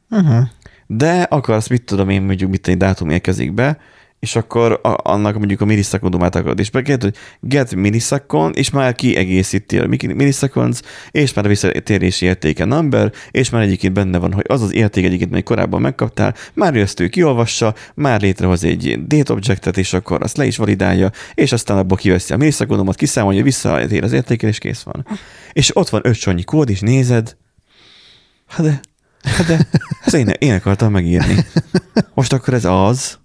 Uh-huh. 0.09 0.43
de 0.87 1.21
akarsz, 1.21 1.67
mit 1.67 1.83
tudom 1.83 2.09
én, 2.09 2.21
mondjuk 2.21 2.51
mit 2.51 2.67
egy 2.67 2.77
dátum 2.77 3.09
érkezik 3.09 3.53
be, 3.53 3.77
és 4.19 4.35
akkor 4.35 4.79
a, 4.83 5.11
annak 5.11 5.37
mondjuk 5.37 5.61
a 5.61 5.65
millisekundomát 5.65 6.35
akarod, 6.35 6.59
és 6.59 6.71
megkérdez, 6.71 7.09
hogy 7.09 7.49
get 7.49 7.75
millisecond, 7.75 8.57
és 8.57 8.69
már 8.69 8.95
kiegészíti 8.95 9.79
a 9.79 9.87
milliseconds, 9.99 10.81
és 11.11 11.33
már 11.33 11.45
a 11.45 11.47
visszatérési 11.47 12.25
értéke 12.25 12.65
number, 12.65 13.11
és 13.31 13.49
már 13.49 13.61
egyébként 13.61 13.93
benne 13.93 14.17
van, 14.17 14.33
hogy 14.33 14.45
az 14.47 14.61
az 14.61 14.73
érték 14.73 15.05
egyébként, 15.05 15.31
még 15.31 15.43
korábban 15.43 15.81
megkaptál, 15.81 16.35
már 16.53 16.75
ezt 16.75 16.99
ő 16.99 17.07
kiolvassa, 17.07 17.75
már 17.95 18.21
létrehoz 18.21 18.63
egy 18.63 19.05
date 19.07 19.33
objectet, 19.33 19.77
és 19.77 19.93
akkor 19.93 20.23
azt 20.23 20.37
le 20.37 20.45
is 20.45 20.57
validálja, 20.57 21.11
és 21.33 21.51
aztán 21.51 21.77
abból 21.77 21.97
kiveszi 21.97 22.33
a 22.33 22.37
millisekundomat, 22.37 22.95
kiszámolja, 22.95 23.43
visszatér 23.43 24.03
az 24.03 24.11
értéke, 24.11 24.47
és 24.47 24.57
kész 24.57 24.81
van. 24.81 25.07
És 25.53 25.75
ott 25.75 25.89
van 25.89 26.01
öt 26.03 26.43
kód, 26.45 26.69
és 26.69 26.79
nézed, 26.79 27.35
hát 28.47 28.65
de, 28.65 28.79
hát 29.21 29.47
de, 29.47 29.67
ezt 30.05 30.15
én, 30.15 30.27
én 30.27 30.53
akartam 30.53 30.91
megírni. 30.91 31.45
Most 32.13 32.33
akkor 32.33 32.53
ez 32.53 32.65
az, 32.65 33.18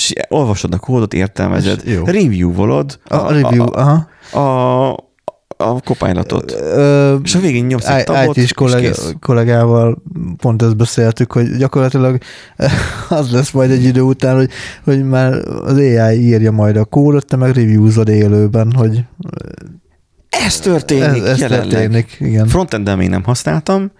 és 0.00 0.12
olvasod 0.28 0.74
a 0.74 0.78
kódot, 0.78 1.14
értelmezed, 1.14 1.82
review-volod 2.04 2.98
A, 3.04 3.14
a 3.14 3.30
review, 3.32 3.66
aha. 3.72 4.08
a, 4.32 4.90
a 5.64 5.80
Ö, 6.52 7.16
és 7.24 7.34
a 7.34 7.38
végén 7.40 7.64
nyomsz 7.64 7.88
egy 7.88 8.04
tabot, 8.04 8.36
IT-s 8.36 8.52
és 8.62 8.74
kész. 8.76 9.14
kollégával 9.20 10.02
pont 10.36 10.62
ezt 10.62 10.76
beszéltük, 10.76 11.32
hogy 11.32 11.56
gyakorlatilag 11.56 12.18
az 13.08 13.30
lesz 13.30 13.50
majd 13.50 13.70
egy 13.70 13.84
idő 13.84 14.00
után, 14.00 14.36
hogy, 14.36 14.50
hogy 14.84 15.04
már 15.04 15.32
az 15.64 15.76
AI 15.76 16.20
írja 16.26 16.50
majd 16.50 16.76
a 16.76 16.84
kódot, 16.84 17.26
te 17.26 17.36
meg 17.36 17.54
reviewzod 17.54 18.08
élőben, 18.08 18.72
hogy 18.72 19.04
Ez 20.46 20.60
történik 20.60 21.22
ez, 21.22 21.28
ez 21.28 21.38
jelenleg. 21.38 21.68
történik. 21.68 22.16
Igen. 22.20 22.46
Frontenden 22.46 22.98
még 22.98 23.08
nem 23.08 23.22
használtam, 23.24 23.90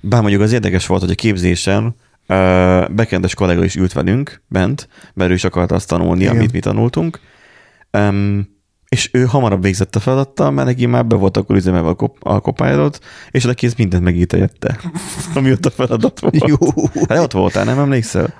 bár 0.00 0.20
mondjuk 0.20 0.42
az 0.42 0.52
érdekes 0.52 0.86
volt, 0.86 1.00
hogy 1.00 1.10
a 1.10 1.14
képzésen 1.14 1.94
ö, 2.28 2.84
backend-es 2.94 3.34
kollega 3.34 3.64
is 3.64 3.76
ült 3.76 3.92
velünk 3.92 4.42
bent, 4.48 4.88
mert 5.14 5.30
ő 5.30 5.34
is 5.34 5.44
akarta 5.44 5.74
azt 5.74 5.88
tanulni, 5.88 6.20
Igen. 6.22 6.36
amit 6.36 6.52
mi 6.52 6.58
tanultunk. 6.60 7.20
Um, 7.92 8.56
és 8.88 9.10
ő 9.12 9.24
hamarabb 9.24 9.62
végzett 9.62 9.96
a 9.96 10.00
feladattal, 10.00 10.50
mert 10.50 10.66
neki 10.68 10.86
már 10.86 11.06
be 11.06 11.16
volt 11.16 11.36
akkor 11.36 11.56
üzemelve 11.56 11.88
a, 11.88 11.94
kop- 11.94 12.24
a 12.24 12.38
copilot, 12.38 12.98
és 13.30 13.44
neki 13.44 13.66
ez 13.66 13.74
mindent 13.74 14.02
megírta 14.02 14.36
jette, 14.36 14.78
ami 15.34 15.52
ott 15.52 15.66
a 15.66 15.70
feladat 15.70 16.20
volt. 16.20 16.48
Jó. 16.48 16.56
Hát 17.08 17.18
ott 17.18 17.32
voltál, 17.32 17.64
nem 17.64 17.78
emlékszel? 17.78 18.34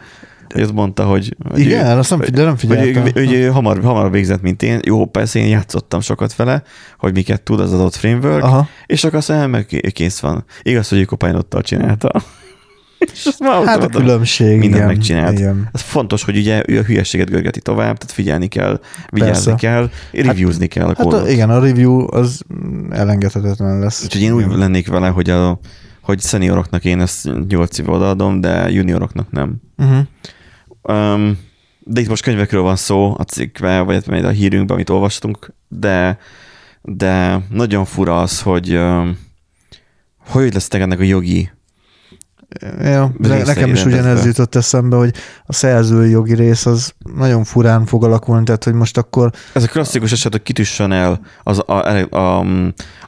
Hogy 0.49 0.63
azt 0.63 0.73
mondta, 0.73 1.05
hogy... 1.05 1.37
hogy 1.49 1.61
Igen, 1.61 1.87
ő, 1.97 1.99
azt 1.99 2.11
nem, 2.11 2.19
hogy- 2.19 2.31
de 2.31 2.41
nem 2.43 2.51
hogy, 2.51 2.59
figyeltem. 2.61 3.03
hogy 3.03 3.33
ő 3.33 3.49
hamar, 3.49 3.83
hamar 3.83 4.11
végzett, 4.11 4.43
mint 4.43 4.63
én. 4.63 4.81
Jó, 4.85 5.07
persze 5.07 5.39
én 5.39 5.49
játszottam 5.49 6.01
sokat 6.01 6.37
vele, 6.37 6.63
hogy 6.99 7.13
miket 7.13 7.43
tud 7.43 7.61
az 7.61 7.73
adott 7.73 7.95
framework, 7.95 8.43
Aha. 8.45 8.69
és 8.87 9.05
akkor 9.05 9.19
azt 9.19 9.29
mondja, 9.29 9.65
kész 9.93 10.19
van. 10.21 10.45
Igaz, 10.63 10.89
hogy 10.89 10.99
ő 10.99 11.05
copilottal 11.05 11.63
csinálta. 11.63 12.23
És 12.99 13.29
Hát 13.41 13.83
a 13.83 13.89
különbség, 13.89 14.59
mindent 14.59 14.75
igen. 14.75 14.87
megcsinált. 14.87 15.39
igen. 15.39 15.69
Ez 15.73 15.81
fontos, 15.81 16.25
hogy 16.25 16.37
ugye 16.37 16.63
ő 16.67 16.79
a 16.79 16.83
hülyeséget 16.83 17.31
görgeti 17.31 17.61
tovább, 17.61 17.97
tehát 17.99 18.15
figyelni 18.15 18.47
kell, 18.47 18.81
vigyázni 19.11 19.51
Persze. 19.51 19.55
kell, 19.55 19.91
reviewzni 20.13 20.67
kell 20.67 20.87
a 20.89 20.95
Hát 20.97 21.13
a, 21.13 21.29
igen, 21.29 21.51
a 21.51 21.61
review 21.61 22.15
az 22.15 22.43
elengedhetetlen 22.91 23.79
lesz. 23.79 24.03
Úgyhogy 24.05 24.23
én 24.23 24.33
úgy 24.33 24.45
Igen. 24.45 24.59
lennék 24.59 24.89
vele, 24.89 25.09
hogy, 25.09 25.31
a, 25.31 25.59
hogy 26.03 26.21
senioroknak 26.21 26.85
én 26.85 27.01
ezt 27.01 27.31
8 27.49 27.79
év 27.79 27.89
odaadom, 27.89 28.41
de 28.41 28.71
junioroknak 28.71 29.31
nem. 29.31 29.57
Uh-huh. 29.77 30.07
Um, 30.83 31.39
de 31.79 32.01
itt 32.01 32.09
most 32.09 32.23
könyvekről 32.23 32.63
van 32.63 32.77
szó 32.77 33.15
a 33.19 33.23
cikkben, 33.23 33.87
vagy 33.87 34.05
majd 34.07 34.25
a 34.25 34.29
hírünkben, 34.29 34.75
amit 34.77 34.91
olvastunk, 34.91 35.55
de, 35.69 36.19
de 36.83 37.41
nagyon 37.51 37.85
fura 37.85 38.21
az, 38.21 38.43
hogy 38.43 38.75
um, 38.75 39.19
hogy 40.29 40.53
lesz 40.53 40.69
ennek 40.71 41.01
a 41.01 41.03
jogi 41.03 41.51
Ja, 42.83 43.13
ne, 43.19 43.43
nekem 43.43 43.71
is 43.71 43.85
ugyanez 43.85 44.25
jutott 44.25 44.55
eszembe, 44.55 44.97
hogy 44.97 45.15
a 45.47 45.53
szerzői 45.53 46.11
jogi 46.11 46.35
rész 46.35 46.67
az 46.67 46.93
nagyon 47.17 47.45
furán 47.45 47.87
fog 47.87 48.05
alakulni, 48.05 48.45
tehát 48.45 48.65
hogy 48.65 48.73
most 48.73 48.99
akkor 48.99 49.31
Ez 49.53 49.63
a 49.63 49.67
klasszikus 49.67 50.13
eset, 50.13 50.33
hogy 50.33 50.43
kitüssön 50.43 50.93
el 50.93 51.21
az 51.43 51.63
a, 51.67 51.73
a, 52.17 52.41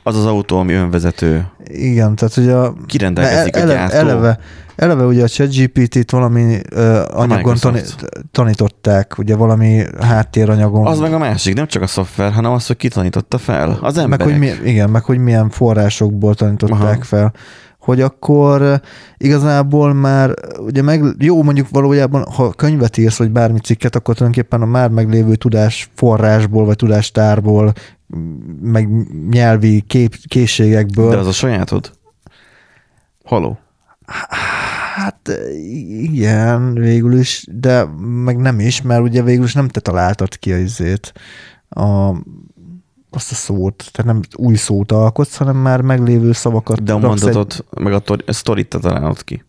az, 0.03 0.17
az 0.17 0.27
autó, 0.27 0.59
ami 0.59 0.73
önvezető. 0.73 1.47
igen, 1.65 2.17
tehát 2.17 2.35
hogy 2.35 2.49
a 2.49 2.75
Kirendelkezik 2.87 3.57
a 3.57 3.59
ele, 3.59 3.73
gyártó. 3.73 3.97
eleve, 3.97 4.39
eleve 4.77 5.05
ugye 5.05 5.23
a 5.23 5.29
ChatGPT-t 5.29 6.11
valami 6.11 6.61
uh, 6.75 7.21
anyagon 7.21 7.57
tani, 7.61 7.81
tanították, 8.33 9.19
ugye 9.19 9.37
valami 9.37 9.85
háttéranyagon. 10.01 10.87
Az 10.87 10.99
meg 10.99 11.13
a 11.13 11.19
másik, 11.19 11.55
nem 11.55 11.67
csak 11.67 11.83
a 11.83 11.87
szoftver, 11.87 12.33
hanem 12.33 12.53
az, 12.53 12.67
hogy 12.67 12.77
kitanította 12.77 13.39
fel. 13.39 13.79
Az 13.81 13.95
meg 13.95 14.05
emberek. 14.05 14.27
hogy, 14.27 14.39
mi, 14.39 14.51
igen, 14.65 14.91
meg 14.91 15.05
hogy 15.05 15.19
milyen 15.19 15.51
forrásokból 15.51 16.35
tanították. 16.35 16.81
Aha. 16.81 17.03
fel. 17.03 17.33
Hogy 17.81 18.01
akkor 18.01 18.63
eh, 18.63 18.79
igazából 19.17 19.93
már, 19.93 20.35
ugye 20.59 20.83
meg, 20.83 21.05
jó 21.19 21.43
mondjuk 21.43 21.69
valójában, 21.71 22.25
ha 22.25 22.53
könyvet 22.53 22.97
írsz, 22.97 23.19
vagy 23.19 23.31
bármi 23.31 23.59
cikket, 23.59 23.97
akkor 23.97 24.15
tulajdonképpen 24.15 24.63
a 24.63 24.67
már 24.67 24.91
meglévő 24.91 25.35
tudás 25.35 25.91
forrásból, 25.95 26.65
vagy 26.65 26.77
tudástárból, 26.77 27.73
m- 28.07 28.63
meg 28.63 28.89
nyelvi 29.31 29.81
kép, 29.81 30.15
készségekből. 30.27 31.11
De 31.11 31.17
az 31.17 31.27
a 31.27 31.33
sajátod? 31.33 31.91
Haló? 33.25 33.59
Hát 34.95 35.31
igen, 36.01 36.75
végül 36.75 37.19
is, 37.19 37.47
de 37.51 37.85
meg 38.25 38.37
nem 38.37 38.61
is, 38.61 38.83
mert 38.83 39.03
ugye 39.03 39.23
végül 39.23 39.45
is 39.45 39.55
nem 39.55 39.69
te 39.69 39.81
találtad 39.81 40.39
ki 40.39 40.53
a 40.53 40.57
izét, 40.57 41.13
a, 41.69 42.15
azt 43.11 43.33
a 43.33 43.35
szót, 43.35 43.89
tehát 43.93 44.13
nem 44.13 44.21
új 44.37 44.55
szót 44.55 44.93
alkotsz, 44.93 45.37
hanem 45.37 45.57
már 45.57 45.81
meglévő 45.81 46.33
szavakat 46.33 46.83
De 46.83 46.93
a 46.93 46.99
mondatot, 46.99 47.65
meg 47.81 47.93
a 47.93 47.99
tor- 47.99 48.29
a 48.29 48.33
sztorit 48.33 48.69
találod 48.69 49.25
ki. 49.25 49.45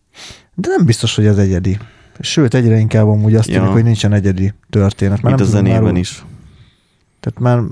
De 0.54 0.68
nem 0.76 0.86
biztos, 0.86 1.14
hogy 1.14 1.26
ez 1.26 1.38
egyedi. 1.38 1.78
Sőt, 2.20 2.54
egyre 2.54 2.78
inkább 2.78 3.06
amúgy 3.06 3.34
azt 3.34 3.48
Ja. 3.48 3.54
tűnik, 3.58 3.72
hogy 3.72 3.84
nincsen 3.84 4.12
egyedi 4.12 4.52
történet. 4.70 5.22
Mint 5.22 5.26
a 5.26 5.28
nem 5.28 5.46
tudom, 5.46 5.52
zenében 5.52 5.82
már, 5.82 5.96
is. 5.96 6.24
Tehát 7.20 7.38
már 7.38 7.62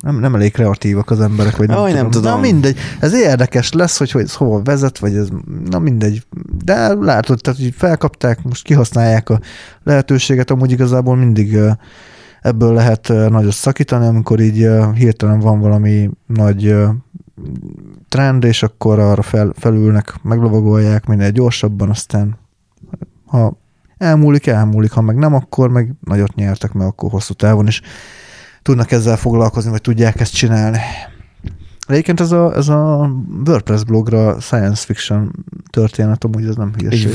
nem, 0.00 0.20
nem 0.20 0.34
elég 0.34 0.52
kreatívak 0.52 1.10
az 1.10 1.20
emberek, 1.20 1.56
vagy 1.56 1.68
nem, 1.68 1.78
Aj, 1.78 1.90
tudom. 1.90 2.02
nem 2.02 2.10
tudom. 2.10 2.32
Na 2.32 2.40
mindegy, 2.40 2.76
ez 3.00 3.14
érdekes 3.14 3.72
lesz, 3.72 3.98
hogy, 3.98 4.10
hogy 4.10 4.22
ez 4.22 4.34
hova 4.34 4.62
vezet, 4.62 4.98
vagy 4.98 5.14
ez, 5.14 5.28
na 5.70 5.78
mindegy. 5.78 6.22
De 6.64 6.94
látod, 6.94 7.40
tehát 7.40 7.60
hogy 7.60 7.74
felkapták, 7.76 8.42
most 8.42 8.64
kihasználják 8.64 9.28
a 9.30 9.40
lehetőséget, 9.82 10.50
amúgy 10.50 10.70
igazából 10.70 11.16
mindig 11.16 11.58
ebből 12.40 12.72
lehet 12.72 13.08
nagyot 13.08 13.52
szakítani, 13.52 14.06
amikor 14.06 14.40
így 14.40 14.68
hirtelen 14.94 15.38
van 15.38 15.60
valami 15.60 16.10
nagy 16.26 16.74
trend, 18.08 18.44
és 18.44 18.62
akkor 18.62 18.98
arra 18.98 19.22
fel, 19.22 19.52
felülnek, 19.56 20.14
meglovagolják 20.22 21.06
minél 21.06 21.30
gyorsabban, 21.30 21.90
aztán 21.90 22.38
ha 23.26 23.58
elmúlik, 23.98 24.46
elmúlik, 24.46 24.90
ha 24.90 25.00
meg 25.00 25.16
nem, 25.16 25.34
akkor 25.34 25.70
meg 25.70 25.94
nagyot 26.04 26.34
nyertek, 26.34 26.72
mert 26.72 26.90
akkor 26.90 27.10
hosszú 27.10 27.32
távon 27.32 27.66
is 27.66 27.80
tudnak 28.62 28.90
ezzel 28.90 29.16
foglalkozni, 29.16 29.70
vagy 29.70 29.80
tudják 29.80 30.20
ezt 30.20 30.34
csinálni. 30.34 30.78
Egyébként 31.86 32.20
ez 32.20 32.32
a, 32.32 32.56
ez 32.56 32.68
a 32.68 33.10
WordPress 33.46 33.82
blogra 33.82 34.40
science 34.40 34.84
fiction 34.84 35.44
történet, 35.70 36.24
amúgy 36.24 36.46
ez 36.46 36.56
nem 36.56 36.72
hülyeség. 36.78 37.14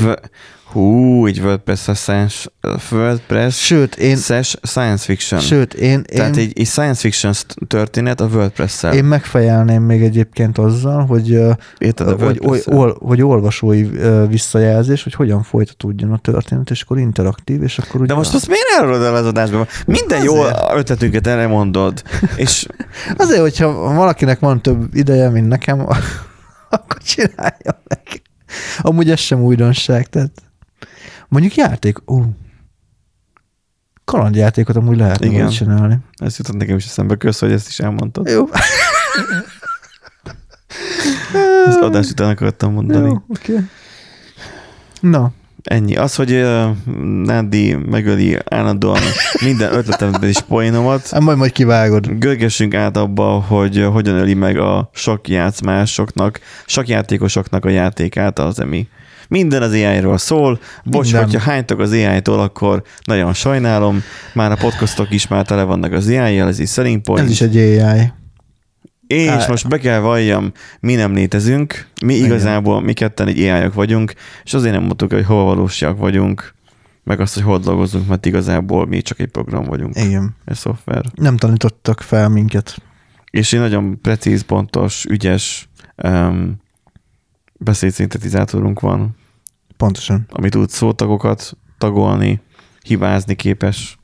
Hú, 0.72 1.26
egy 1.26 1.40
WordPress 1.40 1.80
science, 1.94 2.50
WordPress 2.90 3.64
Sőt, 3.64 3.94
én, 3.94 4.16
science 4.16 5.04
fiction. 5.04 5.40
sőt, 5.40 5.74
én, 5.74 6.02
Tehát 6.02 6.36
én, 6.36 6.42
egy, 6.42 6.52
egy 6.58 6.66
science 6.66 7.00
fiction 7.00 7.32
történet 7.66 8.20
a 8.20 8.24
WordPress-szel. 8.24 8.94
én 8.94 9.04
megfejelném 9.04 9.82
még 9.82 10.02
egyébként 10.02 10.58
azzal, 10.58 11.06
hogy, 11.06 11.40
Érted 11.78 12.08
a 12.08 12.24
hogy, 12.24 12.62
ol, 12.64 12.96
hogy 13.00 13.22
olvasói 13.22 13.88
visszajelzés, 14.28 15.02
hogy 15.02 15.14
hogyan 15.14 15.42
folytatódjon 15.42 16.12
a 16.12 16.18
történet, 16.18 16.70
és 16.70 16.82
akkor 16.82 16.98
interaktív, 16.98 17.62
és 17.62 17.78
akkor 17.78 18.00
ugye... 18.00 18.08
De 18.08 18.14
most 18.14 18.34
azt 18.34 18.48
miért 18.48 18.68
elrólod 18.78 19.02
el 19.02 19.14
az 19.14 19.26
adásban? 19.26 19.66
Minden 19.86 20.22
jó 20.22 20.34
ötletünket 20.74 21.26
elmondod, 21.26 22.02
és 22.36 22.66
Azért, 23.16 23.40
hogyha 23.40 23.72
valakinek 23.94 24.38
van 24.38 24.62
több 24.62 24.94
ideje, 24.94 25.28
mint 25.28 25.48
nekem, 25.48 25.80
akkor 26.70 26.98
csinálja 27.02 27.82
meg. 27.88 28.22
Amúgy 28.80 29.10
ez 29.10 29.20
sem 29.20 29.42
újdonság, 29.42 30.06
tehát 30.06 30.45
mondjuk 31.28 31.54
játék, 31.54 32.10
ú, 32.10 32.24
kalandjátékot 34.04 34.76
amúgy 34.76 34.96
lehetne 34.96 35.26
Igen. 35.26 35.48
Csinálni. 35.48 35.98
ez 36.12 36.36
jutott 36.36 36.56
nekem 36.56 36.76
is 36.76 36.84
eszembe, 36.84 37.16
kösz, 37.16 37.40
hogy 37.40 37.52
ezt 37.52 37.68
is 37.68 37.80
elmondtad. 37.80 38.28
Jó, 38.28 38.44
Az 41.66 41.76
adás 41.76 42.10
után 42.10 42.30
akartam 42.30 42.72
mondani. 42.72 43.08
jó 43.08 43.22
oké. 43.28 43.52
Okay. 43.52 43.64
Na, 45.00 45.32
Ennyi. 45.66 45.96
Az, 45.96 46.14
hogy 46.14 46.32
uh, 46.32 46.76
Nádi 47.24 47.74
megöli 47.74 48.38
állandóan 48.44 49.00
minden 49.44 49.72
ötletemben 49.72 50.28
is 50.28 50.40
poénomat, 50.40 51.08
hát 51.08 51.20
majd 51.20 51.38
majd 51.38 51.52
kivágod. 51.52 52.18
görgessünk 52.18 52.74
át 52.74 52.96
abba, 52.96 53.24
hogy 53.40 53.88
hogyan 53.92 54.14
öli 54.16 54.34
meg 54.34 54.58
a 54.58 54.90
sakjátszmásoknak, 54.92 56.40
sakjátékosoknak 56.66 57.64
a 57.64 57.68
játékát 57.68 58.38
az 58.38 58.60
emi. 58.60 58.88
Minden 59.28 59.62
az 59.62 59.72
AI-ról 59.72 60.18
szól. 60.18 60.60
Bocs, 60.84 61.04
Minden. 61.04 61.24
hogyha 61.24 61.40
hánytok 61.50 61.80
az 61.80 61.92
AI-tól, 61.92 62.40
akkor 62.40 62.82
nagyon 63.04 63.34
sajnálom. 63.34 64.02
Már 64.34 64.50
a 64.52 64.56
podcastok 64.56 65.10
is 65.10 65.28
már 65.28 65.46
tele 65.46 65.62
vannak 65.62 65.92
az 65.92 66.06
AI-jel, 66.08 66.48
ez 66.48 66.58
is 66.58 66.70
selling 66.70 67.00
point. 67.00 67.24
Ez 67.24 67.30
is 67.30 67.40
egy 67.40 67.56
AI. 67.56 68.12
És 69.06 69.28
Á- 69.28 69.48
most 69.48 69.68
be 69.68 69.78
kell 69.78 69.98
valljam, 69.98 70.52
mi 70.80 70.94
nem 70.94 71.14
létezünk, 71.14 71.86
mi 72.04 72.14
Igen. 72.14 72.26
igazából, 72.26 72.80
mi 72.80 72.92
ketten 72.92 73.28
egy 73.28 73.40
ai 73.40 73.68
vagyunk, 73.74 74.12
és 74.44 74.54
azért 74.54 74.72
nem 74.74 74.82
mondtuk, 74.82 75.12
hogy 75.12 75.24
hova 75.24 75.42
valósiak 75.42 75.98
vagyunk, 75.98 76.54
meg 77.04 77.20
azt, 77.20 77.34
hogy 77.34 77.42
hol 77.42 77.58
dolgozunk, 77.58 78.08
mert 78.08 78.26
igazából 78.26 78.86
mi 78.86 79.02
csak 79.02 79.20
egy 79.20 79.28
program 79.28 79.64
vagyunk, 79.64 79.96
Igen. 79.96 80.36
egy 80.44 80.56
szoftver. 80.56 81.04
Nem 81.14 81.36
tanítottak 81.36 82.00
fel 82.00 82.28
minket. 82.28 82.76
És 83.30 83.52
egy 83.52 83.60
nagyon 83.60 84.00
precíz, 84.00 84.42
pontos, 84.42 85.04
ügyes 85.08 85.68
um, 85.96 86.56
beszédszintetizátorunk 87.58 88.80
van, 88.80 89.16
Pontosan. 89.76 90.26
ami 90.28 90.48
tud 90.48 90.70
szótagokat 90.70 91.56
tagolni, 91.78 92.40
hibázni 92.82 93.34
képes, 93.34 93.98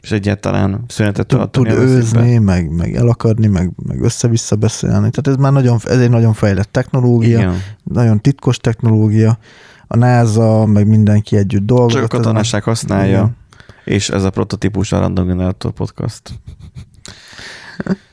és 0.00 0.10
egyáltalán 0.10 0.84
szünetet 0.88 1.26
Tud, 1.26 1.50
tud 1.50 1.66
őzni, 1.66 2.38
meg, 2.38 2.70
meg 2.70 2.94
elakadni, 2.94 3.46
meg, 3.46 3.72
meg 3.86 4.02
össze-vissza 4.02 4.56
beszélni. 4.56 5.10
Tehát 5.10 5.26
ez 5.26 5.36
már 5.36 5.52
nagyon, 5.52 5.78
ez 5.84 5.98
egy 5.98 6.10
nagyon 6.10 6.32
fejlett 6.32 6.72
technológia, 6.72 7.38
Igen. 7.38 7.60
nagyon 7.82 8.20
titkos 8.20 8.56
technológia. 8.56 9.38
A 9.86 9.96
NASA, 9.96 10.66
meg 10.66 10.86
mindenki 10.86 11.36
együtt 11.36 11.66
dolgozott. 11.66 12.02
Csak 12.02 12.12
a 12.12 12.16
katonaság 12.16 12.62
használja, 12.62 13.16
Igen. 13.18 13.36
és 13.84 14.08
ez 14.08 14.24
a 14.24 14.30
prototípus 14.30 14.92
a 14.92 14.98
Random 14.98 15.26
Generator 15.26 15.72
Podcast. 15.72 16.32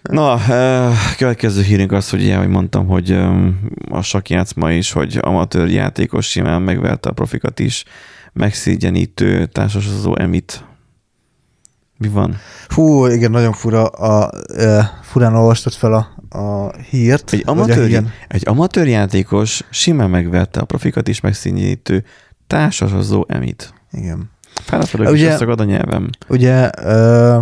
Na, 0.01 0.39
következő 1.17 1.61
hírünk 1.61 1.91
az, 1.91 2.09
hogy 2.09 2.21
ugye, 2.21 2.37
hogy 2.37 2.47
mondtam, 2.47 2.87
hogy 2.87 3.11
a 3.89 4.01
sakjátszma 4.01 4.71
is, 4.71 4.91
hogy 4.91 5.17
amatőr 5.21 5.69
játékos 5.69 6.29
simán 6.29 6.61
megverte 6.61 7.09
a 7.09 7.13
profikat 7.13 7.59
is, 7.59 7.83
megszégyenítő 8.33 9.45
társasozó 9.45 10.15
Emit. 10.17 10.63
Mi 11.97 12.07
van? 12.07 12.37
Fú, 12.67 13.05
igen, 13.05 13.31
nagyon 13.31 13.53
fura. 13.53 13.85
A, 13.85 14.31
e, 14.57 14.99
furán 15.01 15.35
olvastad 15.35 15.73
fel 15.73 15.93
a, 15.93 16.37
a 16.37 16.75
hírt. 16.89 17.33
Egy 17.33 17.43
amatőr, 17.45 17.85
híren. 17.85 18.11
egy 18.27 18.47
amatőr 18.47 18.87
játékos 18.87 19.61
simán 19.69 20.09
megverte 20.09 20.59
a 20.59 20.65
profikat 20.65 21.07
is 21.07 21.19
megszégyenítő 21.19 22.03
társasozó 22.47 23.25
Emit. 23.27 23.73
Igen. 23.91 24.29
Fáradtad, 24.53 24.99
Ugye- 24.99 25.09
hogy 25.09 25.21
összegad 25.21 25.59
a 25.59 25.63
nyelvem. 25.63 26.09
Ugye 26.27 26.69
ö, 26.77 27.37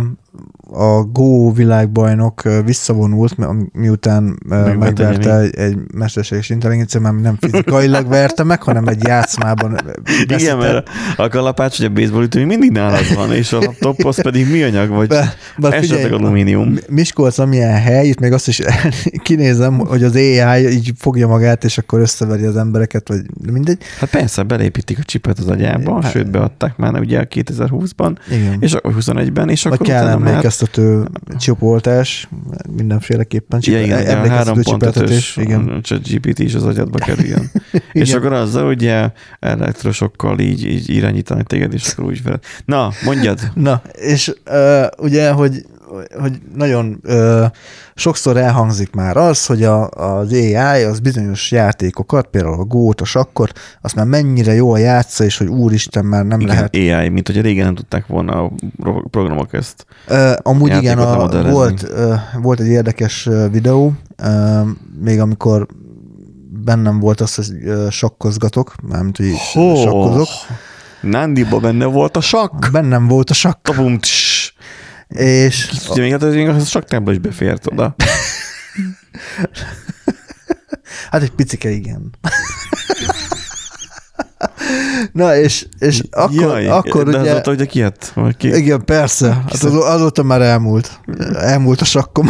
a 0.72 1.02
Go 1.12 1.52
világbajnok 1.52 2.42
visszavonult, 2.64 3.36
mi- 3.36 3.46
miután 3.72 4.38
ö, 4.50 4.74
Megverte 4.74 5.38
egy, 5.38 5.56
egy 5.56 5.76
mesterséges 5.94 6.50
intelligencia, 6.50 7.00
mert 7.00 7.20
nem 7.20 7.36
fizikailag 7.40 8.08
verte 8.08 8.44
meg, 8.44 8.62
hanem 8.62 8.86
egy 8.86 9.02
játszmában 9.06 9.78
Igen, 10.22 10.26
veszített. 10.28 10.58
mert 10.58 10.88
a 11.16 11.28
kalapács, 11.28 11.78
vagy 11.78 11.86
a 11.86 11.90
baseball 11.92 12.22
ütő 12.22 12.44
mindig 12.44 12.70
nálad 12.70 13.14
van, 13.14 13.32
és 13.32 13.52
a 13.52 13.58
laptop 13.58 14.04
az 14.04 14.22
pedig 14.22 14.50
műanyag, 14.50 14.88
vagy 14.88 15.08
Be- 15.08 15.34
be 15.58 15.70
esetleg 15.72 16.12
alumínium. 16.12 16.68
Mi- 16.68 16.80
Miskolc, 16.88 17.38
amilyen 17.38 17.80
hely, 17.80 18.06
itt 18.06 18.20
még 18.20 18.32
azt 18.32 18.48
is 18.48 18.60
kinézem, 19.22 19.78
hogy 19.78 20.02
az 20.02 20.14
AI 20.14 20.66
így 20.68 20.92
fogja 20.98 21.26
magát, 21.28 21.64
és 21.64 21.78
akkor 21.78 22.00
összeveri 22.00 22.44
az 22.44 22.56
embereket, 22.56 23.08
vagy 23.08 23.20
mindegy. 23.52 23.78
Hát 23.98 24.10
persze, 24.10 24.42
belépítik 24.42 24.98
a 24.98 25.02
csipet 25.02 25.38
az 25.38 25.46
agyába, 25.48 26.02
Hát- 26.02 26.10
sőt 26.12 26.30
beadták 26.30 26.76
már 26.76 27.00
ugye 27.00 27.18
a 27.20 27.24
2020-ban, 27.24 28.16
Igen. 28.30 28.56
és 28.60 28.72
akkor 28.72 28.94
21-ben, 28.98 29.48
és 29.48 29.62
Vagy 29.62 29.72
akkor 29.72 29.86
kell 29.86 30.02
utána 30.04 30.18
már 30.18 30.40
emlékeztető 30.60 31.04
csipoltás, 31.38 32.28
mindenféleképpen. 32.76 33.60
Ja, 33.62 33.82
igen, 33.82 34.06
a 34.06 34.10
emlékeztető 34.10 34.62
csipeltetés. 34.62 35.34
3.5-ös 35.36 35.42
Igen. 35.42 35.78
ChatGPT 35.82 36.38
is 36.38 36.54
az 36.54 36.64
agyadba 36.64 36.98
kerüljön. 37.06 37.50
és 37.92 38.14
akkor 38.14 38.32
azzal 38.32 38.66
ugye 38.66 39.10
elektrosokkal 39.40 40.38
így, 40.38 40.64
így 40.64 40.90
irányítani 40.90 41.42
téged, 41.42 41.72
és 41.72 41.92
akkor 41.92 42.04
úgy 42.04 42.18
fel. 42.18 42.40
Na, 42.64 42.90
mondjad. 43.04 43.38
Na, 43.54 43.82
és 43.92 44.32
uh, 44.50 44.86
ugye, 44.98 45.30
hogy, 45.30 45.64
hogy 46.20 46.40
nagyon 46.54 47.00
uh, 47.04 47.44
sokszor 47.94 48.36
elhangzik 48.36 48.94
már 48.94 49.16
az, 49.16 49.46
hogy 49.46 49.64
a, 49.64 49.88
az 49.88 50.32
AI 50.32 50.82
az 50.82 51.00
bizonyos 51.00 51.50
játékokat, 51.50 52.26
például 52.26 52.60
a 52.60 52.64
Go-t, 52.64 53.00
a 53.00 53.04
sakkot, 53.04 53.52
azt 53.80 53.94
már 53.94 54.06
mennyire 54.06 54.54
jól 54.54 54.78
játsza, 54.78 55.24
és 55.24 55.38
hogy 55.38 55.46
úristen, 55.46 56.04
már 56.04 56.24
nem 56.24 56.40
Igen, 56.40 56.54
lehet. 56.54 56.74
AI, 56.74 57.08
mint 57.08 57.26
hogy 57.26 57.40
régen 57.40 57.64
nem 57.64 57.74
tudták 57.74 58.06
volna 58.06 58.42
a 58.42 58.50
pro- 58.76 59.06
programok 59.10 59.52
ezt. 59.52 59.86
Uh, 60.08 60.32
amúgy 60.42 60.76
igen, 60.76 60.98
a, 60.98 61.42
volt, 61.50 61.82
uh, 61.82 62.14
volt 62.42 62.60
egy 62.60 62.66
érdekes 62.66 63.28
videó, 63.50 63.92
uh, 64.22 64.68
még 65.00 65.20
amikor 65.20 65.66
bennem 66.64 66.98
volt 66.98 67.20
az, 67.20 67.34
hogy 67.34 67.90
sakkozgatok, 67.90 68.74
mármint, 68.88 69.16
hogy 69.16 69.34
sakkozok. 69.52 70.28
Nandiba 71.00 71.58
benne 71.58 71.84
volt 71.84 72.16
a 72.16 72.20
sakk. 72.20 72.70
Bennem 72.72 73.06
volt 73.06 73.30
a 73.30 73.34
sakk, 73.34 73.62
Kapum, 73.62 73.98
tss. 73.98 74.39
És 75.10 75.66
Kicsit 75.66 75.94
még 75.94 76.10
hát 76.10 76.22
az 76.22 76.34
még 76.34 76.48
a 76.48 76.60
saktábla 76.60 77.12
is 77.12 77.18
befért 77.18 77.66
oda. 77.66 77.94
Hát 81.10 81.22
egy 81.22 81.30
picike 81.30 81.70
igen. 81.70 82.10
Na, 85.12 85.36
és, 85.36 85.66
és 85.78 86.02
akkor, 86.10 86.34
Jaj, 86.34 86.66
akkor 86.66 87.04
de 87.04 87.18
ugye... 87.18 87.30
azóta 87.30 87.50
ugye 87.50 87.64
kijött? 87.64 88.12
Vagy 88.14 88.36
ki? 88.36 88.56
Igen, 88.56 88.84
persze. 88.84 89.32
Hát 89.32 89.62
az, 89.62 89.74
azóta 89.74 90.22
már 90.22 90.42
elmúlt. 90.42 91.00
Elmúlt 91.34 91.80
a 91.80 91.84
sakkom. 91.84 92.28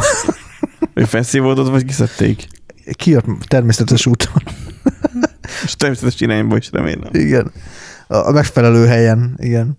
Felszívódott, 0.94 1.68
vagy 1.68 1.84
kiszedték? 1.84 2.46
Kijött 2.92 3.24
természetes 3.46 4.06
úton. 4.06 4.42
És 5.64 5.76
természetes 5.76 6.20
irányba 6.20 6.56
is 6.56 6.70
remélem. 6.72 7.10
Igen. 7.12 7.52
A 8.06 8.30
megfelelő 8.30 8.86
helyen, 8.86 9.34
igen. 9.38 9.78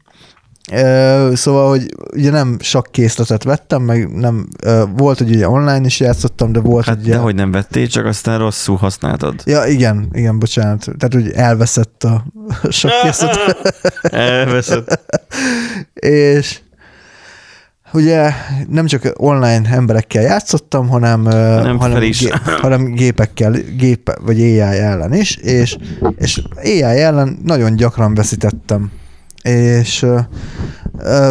Szóval, 1.34 1.70
hogy 1.70 1.96
ugye 2.14 2.32
nem 2.32 2.58
sakkészletet 2.60 3.44
vettem, 3.44 3.82
meg 3.82 4.14
nem, 4.14 4.48
volt, 4.96 5.18
hogy 5.18 5.30
ugye 5.30 5.50
online 5.50 5.86
is 5.86 6.00
játszottam, 6.00 6.52
de 6.52 6.60
volt, 6.60 6.86
Hát 6.86 6.96
hogy 6.96 7.04
ugye... 7.04 7.14
dehogy 7.14 7.36
nem 7.36 7.52
vettél, 7.52 7.88
csak 7.88 8.06
aztán 8.06 8.40
rosszul 8.40 8.76
használtad. 8.76 9.42
Ja, 9.46 9.66
igen, 9.66 10.10
igen, 10.12 10.40
bocsánat. 10.40 10.80
Tehát, 10.98 11.14
hogy 11.14 11.32
elveszett 11.32 12.04
a 12.04 12.26
sakkészlet. 12.70 13.38
Elveszett. 14.02 15.16
és 15.94 16.60
ugye 17.94 18.32
nem 18.70 18.86
csak 18.86 19.14
online 19.16 19.70
emberekkel 19.70 20.22
játszottam, 20.22 20.88
hanem, 20.88 21.24
hanem, 21.24 21.80
fel 21.80 21.90
hanem, 21.90 22.00
gé, 22.00 22.30
hanem 22.62 22.92
gépekkel, 22.92 23.52
gép, 23.78 24.12
vagy 24.22 24.40
AI 24.40 24.60
ellen 24.60 25.14
is, 25.14 25.36
és, 25.36 25.76
és 26.18 26.42
AI 26.64 26.82
ellen 26.82 27.40
nagyon 27.44 27.76
gyakran 27.76 28.14
veszítettem. 28.14 28.92
És 29.44 30.06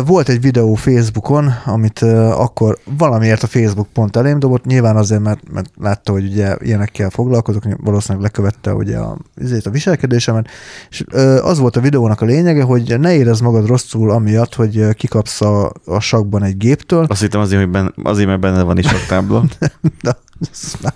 volt 0.06 0.28
egy 0.28 0.40
videó 0.40 0.74
Facebookon, 0.74 1.54
amit 1.64 2.02
akkor 2.32 2.78
valamiért 2.98 3.42
a 3.42 3.46
Facebook 3.46 3.88
pont 3.92 4.16
elém 4.16 4.38
dobott, 4.38 4.64
nyilván 4.64 4.96
azért, 4.96 5.20
mert, 5.20 5.50
mert 5.52 5.70
látta, 5.76 6.12
hogy 6.12 6.24
ugye 6.24 6.56
ilyenekkel 6.58 7.11
foglalkozok, 7.11 7.62
valószínűleg 7.76 8.22
lekövette 8.22 8.74
ugye 8.74 8.98
a, 8.98 9.16
ezért 9.34 9.66
a 9.66 9.70
viselkedésemet, 9.70 10.48
és 10.90 11.04
az 11.42 11.58
volt 11.58 11.76
a 11.76 11.80
videónak 11.80 12.20
a 12.20 12.24
lényege, 12.24 12.62
hogy 12.62 13.00
ne 13.00 13.14
érezd 13.14 13.42
magad 13.42 13.66
rosszul 13.66 14.11
amiatt, 14.11 14.54
hogy 14.54 14.88
kikapsz 14.94 15.40
a, 15.40 15.72
a 15.84 16.00
sakban 16.00 16.42
egy 16.42 16.56
géptől, 16.56 17.04
Azt 17.08 17.20
hittem 17.20 17.40
azért, 17.40 17.62
hogy 17.62 17.70
ben, 17.70 17.94
azért, 18.02 18.28
mert 18.28 18.40
benne 18.40 18.62
van 18.62 18.78
is 18.78 18.86
saktábla. 18.86 19.44
Na, 20.00 20.16
az, 20.50 20.76
már, 20.82 20.92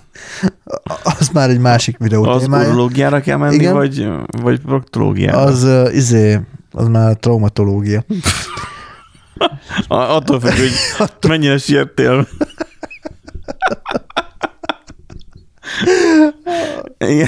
az 1.19 1.29
már 1.29 1.49
egy 1.49 1.59
másik 1.59 1.97
videó 1.97 2.23
Az 2.23 2.41
témája. 2.41 2.67
urológiára 2.67 3.19
kell 3.19 3.37
menni, 3.37 3.55
Igen. 3.55 3.73
vagy, 3.73 4.07
vagy 4.41 4.59
proktológiára? 4.59 5.37
Az 5.37 5.63
uh, 5.63 5.95
izé, 5.95 6.39
az 6.75 6.87
már 6.87 7.15
traumatológia. 7.15 8.03
Attól 9.87 10.39
függ, 10.39 10.57
hogy 10.57 10.71
mennyire 11.29 11.57
siettél. 11.57 12.27
Igen. 16.97 17.27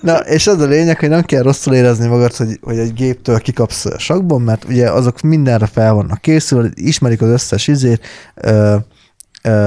Na, 0.00 0.16
és 0.18 0.46
az 0.46 0.60
a 0.60 0.66
lényeg, 0.66 0.98
hogy 0.98 1.08
nem 1.08 1.22
kell 1.22 1.42
rosszul 1.42 1.74
érezni 1.74 2.06
magad, 2.06 2.36
hogy, 2.36 2.58
hogy 2.62 2.78
egy 2.78 2.94
géptől 2.94 3.40
kikapsz 3.40 3.84
a 3.84 3.98
sakban, 3.98 4.40
mert 4.40 4.64
ugye 4.64 4.90
azok 4.90 5.20
mindenre 5.20 5.66
fel 5.66 5.92
vannak 5.94 6.20
készülve, 6.20 6.68
ismerik 6.74 7.22
az 7.22 7.28
összes 7.28 7.68
izét, 7.68 8.06
ö, 8.34 8.76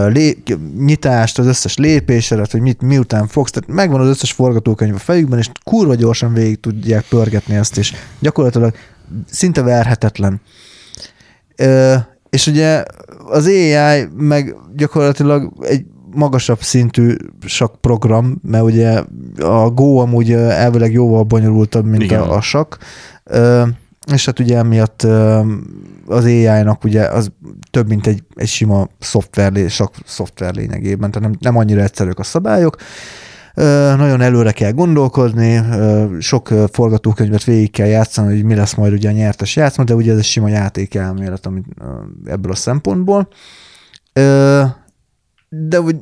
lé, 0.07 0.43
nyitást, 0.77 1.39
az 1.39 1.45
összes 1.45 1.77
lépésedet, 1.77 2.51
hogy 2.51 2.61
mit, 2.61 2.81
miután 2.81 3.27
fogsz, 3.27 3.51
tehát 3.51 3.69
megvan 3.69 4.01
az 4.01 4.07
összes 4.07 4.31
forgatókönyv 4.31 4.95
a 4.95 4.99
fejükben, 4.99 5.39
és 5.39 5.49
kurva 5.63 5.95
gyorsan 5.95 6.33
végig 6.33 6.59
tudják 6.59 7.05
pörgetni 7.09 7.55
ezt, 7.55 7.77
és 7.77 7.93
gyakorlatilag 8.19 8.73
szinte 9.29 9.61
verhetetlen. 9.61 10.41
Ö, 11.55 11.95
és 12.29 12.47
ugye 12.47 12.83
az 13.29 13.45
AI 13.45 14.07
meg 14.17 14.55
gyakorlatilag 14.75 15.53
egy 15.61 15.85
magasabb 16.13 16.61
szintű 16.61 17.15
sakk 17.45 17.75
program, 17.81 18.39
mert 18.43 18.63
ugye 18.63 19.03
a 19.37 19.69
Go 19.69 19.97
amúgy 19.97 20.31
elvileg 20.31 20.91
jóval 20.91 21.23
bonyolultabb, 21.23 21.85
mint 21.85 22.03
Igen. 22.03 22.19
a, 22.19 22.35
a 22.35 22.41
sakk. 22.41 22.75
Ö, 23.23 23.63
és 24.11 24.25
hát 24.25 24.39
ugye 24.39 24.57
emiatt 24.57 25.03
az 26.05 26.23
AI-nak 26.23 26.83
ugye 26.83 27.03
az 27.03 27.31
több, 27.71 27.87
mint 27.87 28.07
egy, 28.07 28.23
egy 28.35 28.47
sima 28.47 28.87
szoftver, 28.99 29.69
sakk 29.69 29.93
szoftver 30.05 30.55
lényegében, 30.55 31.11
tehát 31.11 31.29
nem, 31.29 31.37
nem 31.39 31.57
annyira 31.57 31.81
egyszerűek 31.81 32.19
a 32.19 32.23
szabályok. 32.23 32.75
Nagyon 33.97 34.21
előre 34.21 34.51
kell 34.51 34.71
gondolkozni, 34.71 35.55
ö, 35.55 36.05
sok 36.19 36.47
forgatókönyvet 36.71 37.43
végig 37.43 37.71
kell 37.71 37.87
játszani, 37.87 38.33
hogy 38.33 38.43
mi 38.43 38.55
lesz 38.55 38.73
majd 38.73 38.93
ugye 38.93 39.09
a 39.09 39.11
nyertes 39.11 39.55
játszma, 39.55 39.83
de 39.83 39.95
ugye 39.95 40.11
ez 40.11 40.17
egy 40.17 40.23
sima 40.23 40.47
játékelmélet 40.47 41.45
amit, 41.45 41.65
ebből 42.25 42.51
a 42.51 42.55
szempontból. 42.55 43.27
De 45.49 45.81
úgy 45.81 45.95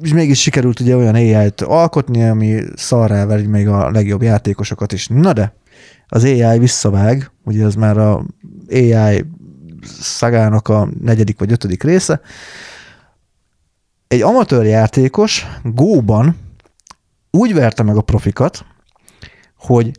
és 0.00 0.12
mégis 0.12 0.40
sikerült 0.40 0.80
ugye 0.80 0.96
olyan 0.96 1.14
AI-t 1.14 1.60
alkotni, 1.60 2.28
ami 2.28 2.62
szarrá 2.74 3.26
veri 3.26 3.46
még 3.46 3.68
a 3.68 3.90
legjobb 3.90 4.22
játékosokat 4.22 4.92
is. 4.92 5.08
Na 5.08 5.32
de, 5.32 5.54
az 6.08 6.24
AI 6.24 6.58
visszavág, 6.58 7.30
ugye 7.44 7.64
az 7.64 7.74
már 7.74 7.98
a 7.98 8.24
AI 8.70 9.24
szagának 10.00 10.68
a 10.68 10.88
negyedik 11.00 11.38
vagy 11.38 11.52
ötödik 11.52 11.82
része. 11.82 12.20
Egy 14.08 14.22
amatőr 14.22 14.64
játékos 14.64 15.46
Go-ban 15.62 16.36
úgy 17.30 17.54
verte 17.54 17.82
meg 17.82 17.96
a 17.96 18.00
profikat, 18.00 18.64
hogy 19.56 19.90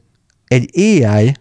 egy 0.48 0.70
AI 0.74 1.34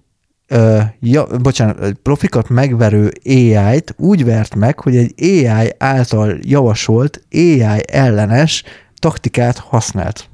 ö, 0.46 0.80
ja, 1.00 1.26
bocsánat, 1.26 1.80
egy 1.80 1.94
profikat 1.94 2.48
megverő 2.48 3.10
AI-t 3.24 3.94
úgy 3.96 4.24
vert 4.24 4.54
meg, 4.54 4.80
hogy 4.80 4.96
egy 4.96 5.14
AI 5.16 5.72
által 5.78 6.38
javasolt 6.42 7.22
AI 7.32 7.82
ellenes 7.86 8.62
taktikát 8.98 9.58
használt. 9.58 10.28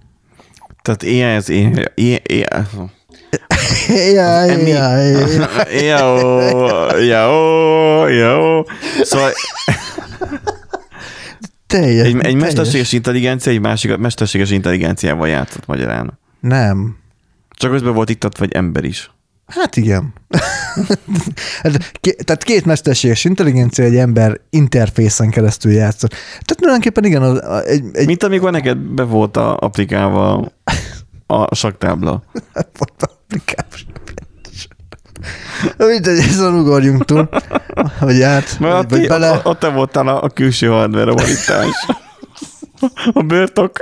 Tehát 0.83 1.03
ilyen 1.03 1.37
az 1.37 1.49
én... 1.49 1.85
Ilyen, 3.89 4.61
ilyen. 4.67 5.33
AI, 5.59 5.89
AI. 5.89 5.89
Jó, 5.89 6.39
jó, 6.99 8.07
jó. 8.07 8.63
Szóval 9.03 9.31
Teljes, 11.67 12.07
egy, 12.07 12.15
egy 12.15 12.21
teljes. 12.21 12.41
mesterséges 12.41 12.93
intelligencia 12.93 13.53
egy 13.53 13.61
másik 13.61 13.97
mesterséges 13.97 14.51
intelligenciával 14.51 15.29
játszott 15.29 15.67
magyarán. 15.67 16.19
Nem. 16.41 16.97
Csak 17.51 17.71
közben 17.71 17.95
volt 17.95 18.11
iktatva 18.11 18.45
egy 18.45 18.53
ember 18.53 18.85
is. 18.85 19.11
Hát 19.47 19.77
igen. 19.77 20.13
Hát 21.63 21.93
Tehát 22.25 22.43
két 22.45 22.65
mesterséges 22.65 23.25
intelligencia 23.25 23.85
egy 23.85 23.97
ember 23.97 24.41
interfészen 24.51 25.31
keresztül 25.31 25.73
játszott. 25.73 26.11
Tehát 26.11 26.57
tulajdonképpen 26.57 27.05
igen, 27.05 27.23
az, 27.23 27.39
a- 27.43 27.63
egy, 27.63 27.85
egy 27.93 28.07
Mint 28.07 28.23
amikor 28.23 28.51
neked 28.51 28.77
be 28.79 29.03
volt 29.03 29.37
a 29.37 29.57
applikálva 29.57 30.53
a 31.27 31.55
saktábla. 31.55 32.23
Mindegy, 35.77 36.19
ezen 36.19 36.55
ugorjunk 36.55 37.05
túl. 37.05 37.29
Vagy 38.01 38.23
át, 38.23 38.59
Mert 38.59 38.73
vagy, 38.75 38.83
ott, 38.85 38.91
vagy 38.91 39.09
bele. 39.09 39.31
ott, 39.33 39.45
ott 39.45 39.59
te 39.59 39.69
voltál 39.69 40.09
a, 40.09 40.23
a 40.23 40.29
külső 40.29 40.67
hardware 40.67 41.11
a 41.11 41.15
borítás. 41.15 41.87
A 43.13 43.23
bőrtok. 43.23 43.73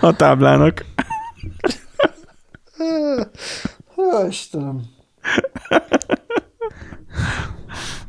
A 0.00 0.16
táblának. 0.16 0.84
Ó, 3.96 4.26
Istenem. 4.28 4.80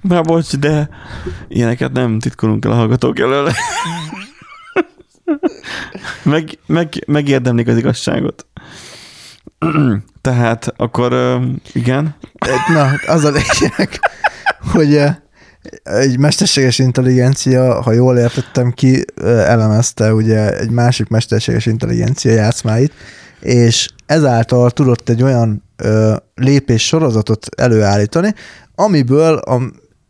Na 0.01 0.21
bocs, 0.21 0.55
de 0.55 0.89
ilyeneket 1.47 1.91
nem 1.91 2.19
titkolunk 2.19 2.65
el 2.65 2.71
a 2.71 2.75
hallgatók 2.75 3.19
elől. 3.19 3.51
Meg, 6.23 6.57
meg, 6.65 7.03
megérdemlik 7.07 7.67
az 7.67 7.77
igazságot. 7.77 8.45
Tehát 10.21 10.73
akkor 10.77 11.39
igen, 11.73 12.15
Na, 12.73 12.91
az 13.07 13.23
a 13.23 13.31
lényeg, 13.31 13.99
hogy 14.71 15.01
egy 15.83 16.19
mesterséges 16.19 16.79
intelligencia, 16.79 17.81
ha 17.81 17.91
jól 17.91 18.17
értettem 18.17 18.71
ki, 18.71 19.05
elemezte 19.23 20.13
ugye 20.13 20.57
egy 20.57 20.69
másik 20.69 21.07
mesterséges 21.07 21.65
intelligencia 21.65 22.31
játszmáit, 22.31 22.93
és 23.39 23.89
ezáltal 24.05 24.71
tudott 24.71 25.09
egy 25.09 25.23
olyan 25.23 25.63
lépés 26.35 26.85
sorozatot 26.85 27.47
előállítani, 27.57 28.33
amiből 28.75 29.37
a 29.37 29.61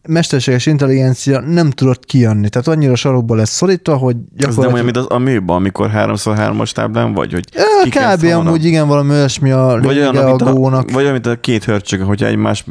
mesterséges 0.07 0.65
intelligencia 0.65 1.39
nem 1.39 1.69
tudott 1.69 2.05
kijönni. 2.05 2.49
Tehát 2.49 2.67
annyira 2.67 2.95
sarokba 2.95 3.35
lesz 3.35 3.49
szorítva, 3.49 3.95
hogy 3.95 4.15
ez 4.15 4.21
nem 4.21 4.29
gyakorlatilag... 4.37 4.73
olyan, 4.73 4.85
mint 4.85 4.97
az 4.97 5.05
a 5.09 5.17
műban, 5.17 5.55
amikor 5.55 5.91
3x3-as 5.95 6.71
táblán 6.71 7.13
vagy, 7.13 7.31
hogy 7.31 7.43
Ja, 7.53 8.15
kb. 8.15 8.23
amúgy 8.25 8.65
igen, 8.65 8.87
valami 8.87 9.09
olyasmi 9.09 9.51
a 9.51 9.79
Vagy 9.81 9.97
olyan, 9.97 10.15
a 10.15 10.25
mint 10.25 10.41
a, 10.41 10.53
gónak. 10.53 10.91
vagy 10.91 11.01
olyan, 11.01 11.11
mint 11.13 11.25
a 11.25 11.39
két 11.39 11.63
hörcsög, 11.63 12.01
hogyha 12.01 12.25
egymás 12.27 12.65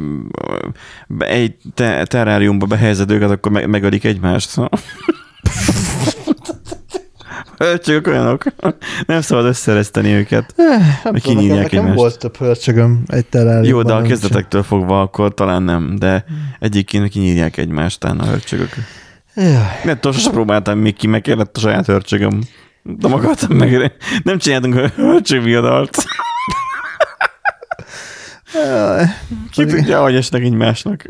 egy 1.19 1.55
te, 1.73 2.03
terráriumba 2.05 2.65
behelyezed 2.65 3.11
őket, 3.11 3.29
akkor 3.31 3.51
me- 3.51 3.67
megölik 3.67 4.03
egymást. 4.03 4.55
Hörcsögök 7.57 8.07
olyanok. 8.07 8.43
Nem 9.05 9.21
szabad 9.21 9.45
összereszteni 9.45 10.11
őket. 10.11 10.53
Nem 10.55 10.81
Meg 11.03 11.21
kinyírják 11.21 11.49
nekem, 11.49 11.61
nekem 11.63 11.79
egymást. 11.79 11.97
volt 11.99 12.19
több 12.19 12.37
hörcsögöm 12.37 13.03
egy 13.07 13.25
terráriumban. 13.25 13.69
Jó, 13.69 13.81
de 13.81 13.93
a 13.93 14.01
kezdetektől 14.01 14.63
fogva 14.63 15.01
akkor 15.01 15.33
talán 15.33 15.63
nem, 15.63 15.95
de 15.99 16.25
egyébként 16.59 17.09
kinyírják 17.09 17.57
egymást, 17.57 18.03
a 18.03 18.25
hörcsögök. 18.25 18.69
sem. 19.35 19.67
Nem 19.83 19.95
tudom, 19.95 20.11
sosem 20.11 20.31
próbáltam 20.31 20.79
még 20.79 20.95
ki, 20.95 21.07
meg 21.07 21.21
kellett 21.21 21.57
a 21.57 21.59
saját 21.59 21.85
hörcsögöm. 21.85 22.41
Nem 22.83 23.13
akartam 23.13 23.57
meg, 23.57 23.91
nem 24.23 24.37
csináltunk 24.37 24.75
hörcsögviadalt. 24.75 25.97
Ki 29.51 29.65
tudja, 29.65 30.01
hogy 30.01 30.15
esnek 30.15 30.41
egymásnak. 30.41 31.03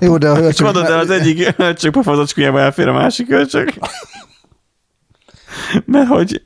Jó, 0.00 0.18
de 0.18 0.28
a 0.28 0.36
hörcsög- 0.36 0.64
Mondod, 0.64 0.86
de 0.86 0.96
az 0.96 1.10
egyik 1.10 1.48
hörcsög 1.56 1.92
pofazocskujába 1.92 2.60
elfér 2.60 2.88
a 2.88 2.92
másik 2.92 3.28
hörcsög. 3.28 3.72
Mert 5.84 6.08
hogy 6.08 6.42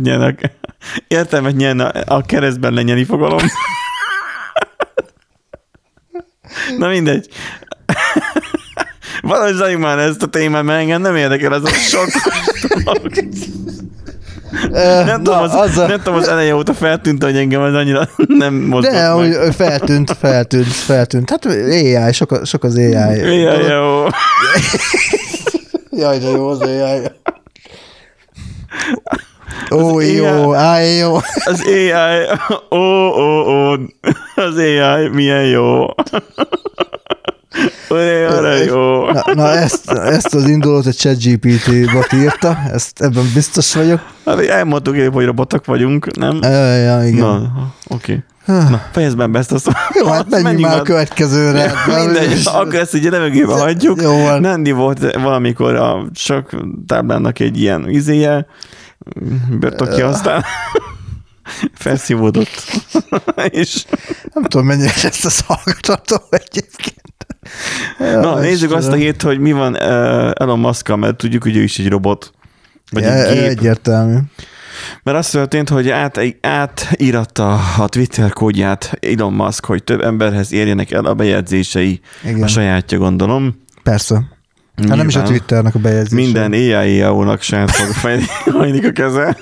nyernek. 0.00 0.50
Értem, 1.08 1.42
hogy 1.42 1.56
nyerne 1.56 1.84
a 1.88 2.22
keresztben 2.22 2.72
lenyeni 2.72 3.04
fogalom. 3.04 3.40
Na 6.78 6.88
mindegy. 6.88 7.28
Valahogy 9.20 9.54
zajunk 9.54 9.82
már 9.82 9.98
ezt 9.98 10.22
a 10.22 10.26
témát, 10.26 10.62
mert 10.62 10.80
engem 10.80 11.00
nem 11.00 11.16
érdekel 11.16 11.54
ez 11.54 11.62
a 11.64 11.68
sok 11.68 12.06
Nem, 15.04 15.22
tudom, 15.22 15.38
az, 15.42 15.54
az 15.54 15.78
a- 15.78 15.86
nem 15.86 15.98
tudom, 16.02 16.14
az 16.18 16.28
eleje 16.28 16.54
óta 16.54 16.74
feltűnt, 16.74 17.22
hogy 17.24 17.36
engem 17.36 17.60
az 17.60 17.74
annyira 17.74 18.08
nem 18.38 18.54
mozgott 18.54 18.92
De, 18.92 19.14
meg. 19.14 19.34
hogy 19.34 19.54
feltűnt, 19.54 20.16
feltűnt, 20.20 20.66
feltűnt. 20.72 21.30
Hát 21.30 21.44
AI, 21.44 22.12
sok, 22.12 22.32
a- 22.32 22.44
sok 22.44 22.64
az 22.64 22.76
AI. 22.76 23.40
Ja, 23.40 23.74
jó. 23.74 24.04
Jaj, 26.00 26.18
de 26.18 26.30
jó 26.30 26.48
az 26.48 26.60
AI. 26.60 27.00
Ó, 29.74 30.00
jó, 30.00 30.54
áj, 30.54 30.96
jó. 30.96 31.14
Az 31.44 31.62
AI, 31.66 31.92
ó, 32.70 32.76
ó, 32.76 33.48
ó, 33.48 33.72
az 34.34 34.56
AI 34.56 35.08
milyen 35.12 35.44
jó. 35.44 35.86
Olyan, 37.88 38.32
arra 38.32 38.54
jó. 38.54 39.10
Na, 39.10 39.22
na 39.34 39.48
ezt, 39.48 39.90
ezt 39.90 40.34
az 40.34 40.48
indulót 40.48 40.86
a 40.86 40.92
ChatGPT 40.92 41.92
bot 41.92 42.12
írta, 42.12 42.58
ezt 42.72 43.00
ebben 43.02 43.30
biztos 43.34 43.74
vagyok. 43.74 44.00
Hát 44.24 44.40
elmondtuk 44.40 44.96
épp, 44.96 45.12
hogy 45.12 45.24
robotok 45.24 45.64
vagyunk, 45.64 46.16
nem? 46.16 46.38
Ja, 46.42 46.74
ja, 46.74 47.06
igen. 47.06 47.18
Na, 47.20 47.52
oké. 47.88 48.24
Na, 48.46 48.82
fejezd 48.92 49.30
be 49.30 49.38
ezt 49.38 49.52
a 49.52 49.58
szót. 49.58 49.74
Jó, 50.00 50.06
hát 50.06 50.30
menjünk 50.30 50.60
már 50.60 50.78
a 50.78 50.82
következőre. 50.82 51.72
Mert 51.86 52.04
Mindegy, 52.04 52.26
úgyis- 52.26 52.46
akkor 52.46 52.74
ezt 52.74 52.94
így 52.94 53.04
levegőbe 53.04 53.52
hagyjuk. 53.52 54.02
Jó 54.02 54.22
van. 54.22 54.40
Nandi 54.40 54.70
volt 54.70 55.12
valamikor 55.12 55.74
a 55.74 56.06
sok 56.14 56.50
táblának 56.86 57.38
egy 57.38 57.60
ilyen 57.60 57.88
izéje, 57.88 58.46
börtökje 59.58 60.06
aztán 60.06 60.44
felszívódott. 61.74 62.64
És 63.50 63.84
Nem 64.32 64.42
tudom, 64.42 64.66
mennyire 64.66 64.92
ezt 65.02 65.24
az 65.24 65.40
hallgatható 65.46 66.16
egyébként. 66.30 67.01
Na, 67.98 68.38
nézzük 68.38 68.72
azt 68.72 68.88
a 68.88 68.94
hét, 68.94 69.22
hogy 69.22 69.38
mi 69.38 69.52
van 69.52 69.78
Elon 70.32 70.58
musk 70.58 70.96
mert 70.96 71.16
tudjuk, 71.16 71.42
hogy 71.42 71.56
ő 71.56 71.62
is 71.62 71.78
egy 71.78 71.88
robot. 71.88 72.32
Vagy 72.90 73.02
Ja, 73.02 73.12
egy 73.12 73.38
gép. 73.38 73.48
egyértelmű. 73.48 74.16
Mert 75.02 75.18
az 75.18 75.30
történt, 75.30 75.68
hogy 75.68 75.90
át, 75.90 76.20
átíratta 76.40 77.58
a 77.78 77.88
Twitter 77.88 78.32
kódját 78.32 78.98
Elon 79.00 79.32
Musk, 79.32 79.64
hogy 79.64 79.84
több 79.84 80.00
emberhez 80.00 80.52
érjenek 80.52 80.90
el 80.90 81.04
a 81.04 81.14
bejegyzései. 81.14 82.00
Igen. 82.24 82.42
A 82.42 82.46
sajátja 82.46 82.98
gondolom. 82.98 83.62
Persze. 83.82 84.22
Hát 84.76 84.96
nem 84.96 85.08
is 85.08 85.14
a 85.14 85.18
Nyilván. 85.18 85.24
Twitternek 85.38 85.74
a 85.74 85.78
bejegyzése. 85.78 86.14
Minden 86.22 86.52
AI-nak 86.52 87.40
saját 87.42 87.70
fog 87.70 87.86
fejni, 88.02 88.24
hajlik 88.44 88.86
a 88.86 88.90
keze. 88.92 89.36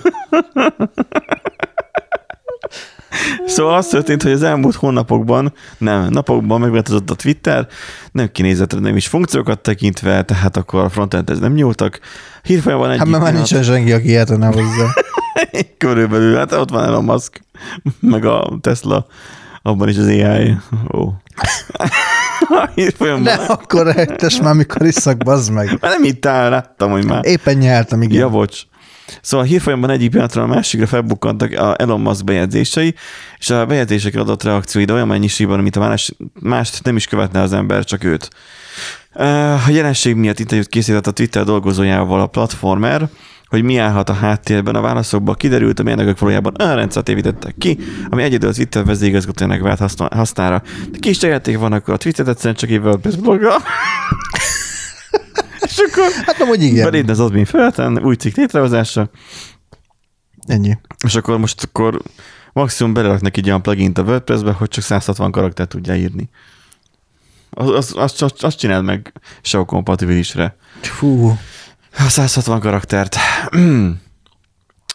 Szóval 3.46 3.74
az 3.74 3.86
történt, 3.86 4.22
hogy 4.22 4.32
az 4.32 4.42
elmúlt 4.42 4.74
hónapokban, 4.74 5.52
nem, 5.78 6.08
napokban 6.10 6.60
megváltozott 6.60 7.10
a 7.10 7.14
Twitter, 7.14 7.66
nem 8.12 8.30
kinézetre, 8.32 8.78
nem 8.78 8.96
is 8.96 9.06
funkciókat 9.06 9.60
tekintve, 9.60 10.22
tehát 10.22 10.56
akkor 10.56 10.84
a 10.84 10.88
frontendhez 10.88 11.38
nem 11.38 11.52
nyúltak. 11.52 12.00
Hírfolyamban 12.42 12.90
egy 12.90 12.98
Hát 12.98 13.06
mert 13.06 13.22
már 13.22 13.32
nincsen 13.32 13.62
senki, 13.62 13.92
aki 13.92 14.08
értene 14.08 14.46
hozzá. 14.46 14.86
Körülbelül, 15.78 16.36
hát 16.36 16.52
ott 16.52 16.70
van 16.70 16.84
Elon 16.84 17.04
Musk, 17.04 17.40
meg 18.00 18.24
a 18.24 18.58
Tesla, 18.60 19.06
abban 19.62 19.88
is 19.88 19.96
az 19.96 20.06
AI. 20.06 20.56
Ó. 20.94 21.08
A. 22.98 23.18
De 23.22 23.32
akkor 23.32 23.94
tess 23.94 24.40
már, 24.40 24.54
mikor 24.54 24.86
iszak, 24.86 25.16
bazd 25.16 25.52
meg. 25.52 25.78
Már 25.80 25.90
nem 25.90 26.02
hittál, 26.02 26.50
láttam, 26.50 26.90
hogy 26.90 27.04
már. 27.04 27.26
Éppen 27.26 27.56
nyertem, 27.56 28.02
igen. 28.02 28.18
Ja, 28.18 28.28
bocs. 28.28 28.62
Szóval 29.22 29.46
hírfolyamban 29.46 29.90
egyik 29.90 30.10
pillanatról 30.10 30.44
a 30.44 30.46
másikra 30.46 30.86
felbukkantak 30.86 31.52
a 31.52 31.74
Elon 31.80 32.00
Musk 32.00 32.24
bejegyzései, 32.24 32.94
és 33.38 33.50
a 33.50 33.66
bejegyzésekre 33.66 34.20
adott 34.20 34.42
reakciói 34.42 34.84
de 34.84 34.92
olyan 34.92 35.06
mennyiségben, 35.06 35.58
amit 35.58 35.76
a 35.76 35.80
más, 35.80 36.12
mást 36.40 36.82
nem 36.82 36.96
is 36.96 37.06
követne 37.06 37.40
az 37.40 37.52
ember, 37.52 37.84
csak 37.84 38.04
őt. 38.04 38.30
A 39.66 39.70
jelenség 39.70 40.14
miatt 40.14 40.38
interjút 40.38 40.68
készített 40.68 41.06
a 41.06 41.10
Twitter 41.10 41.44
dolgozójával 41.44 42.20
a 42.20 42.26
platformer, 42.26 43.08
hogy 43.50 43.62
mi 43.62 43.76
állhat 43.76 44.08
a 44.08 44.12
háttérben. 44.12 44.74
A 44.74 44.80
válaszokban 44.80 45.34
kiderült, 45.34 45.78
a 45.78 45.82
mérnökök 45.82 46.18
valójában 46.18 46.54
olyan 46.60 46.76
rendszert 46.76 47.08
építettek 47.08 47.54
ki, 47.58 47.78
ami 48.08 48.22
egyedül 48.22 48.48
az 48.48 48.54
Twitter 48.54 48.84
vezérigazgatójának 48.84 49.62
vált 49.62 50.12
hasznára. 50.12 50.62
De 50.90 50.98
kis 50.98 51.18
teheték 51.18 51.58
van 51.58 51.72
akkor 51.72 51.94
a 51.94 51.96
Twitter 51.96 52.28
egyszerűen 52.28 52.54
csak 52.54 52.70
WordPress 52.70 53.16
blogra. 53.16 53.56
És 55.62 55.78
akkor 55.78 56.10
Hát 56.26 56.38
nem, 56.38 56.48
hogy 56.48 56.62
igen. 56.62 56.84
belépne 56.84 57.12
az 57.12 57.20
admin 57.20 57.44
feleten, 57.44 58.04
új 58.04 58.14
cikk 58.14 58.36
létrehozása, 58.36 59.10
Ennyi. 60.46 60.78
és 61.06 61.14
akkor 61.14 61.38
most 61.38 61.62
akkor 61.62 62.02
maximum 62.52 62.92
beleraknak 62.92 63.36
egy 63.36 63.46
olyan 63.46 63.62
plugin 63.62 63.92
a 63.94 64.02
WordPressbe, 64.02 64.52
hogy 64.52 64.68
csak 64.68 64.84
160 64.84 65.30
karaktert 65.30 65.68
tudja 65.68 65.94
írni. 65.94 66.28
Azt 67.50 67.70
az, 67.70 67.94
az, 67.96 68.22
az, 68.22 68.32
azt 68.44 68.58
csináld 68.58 68.84
meg 68.84 69.12
SEO 69.42 69.64
kompatibilisre. 69.64 70.56
Fú. 70.80 71.38
A 71.98 72.08
160 72.08 72.60
karaktert. 72.60 73.16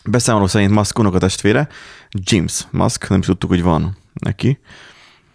Beszámoló 0.06 0.48
szerint 0.48 0.72
Musk 0.72 1.00
unokatestvére, 1.00 1.68
James 2.10 2.68
Musk, 2.72 3.10
nem 3.10 3.20
is 3.20 3.26
tudtuk, 3.26 3.50
hogy 3.50 3.62
van 3.62 3.98
neki, 4.14 4.60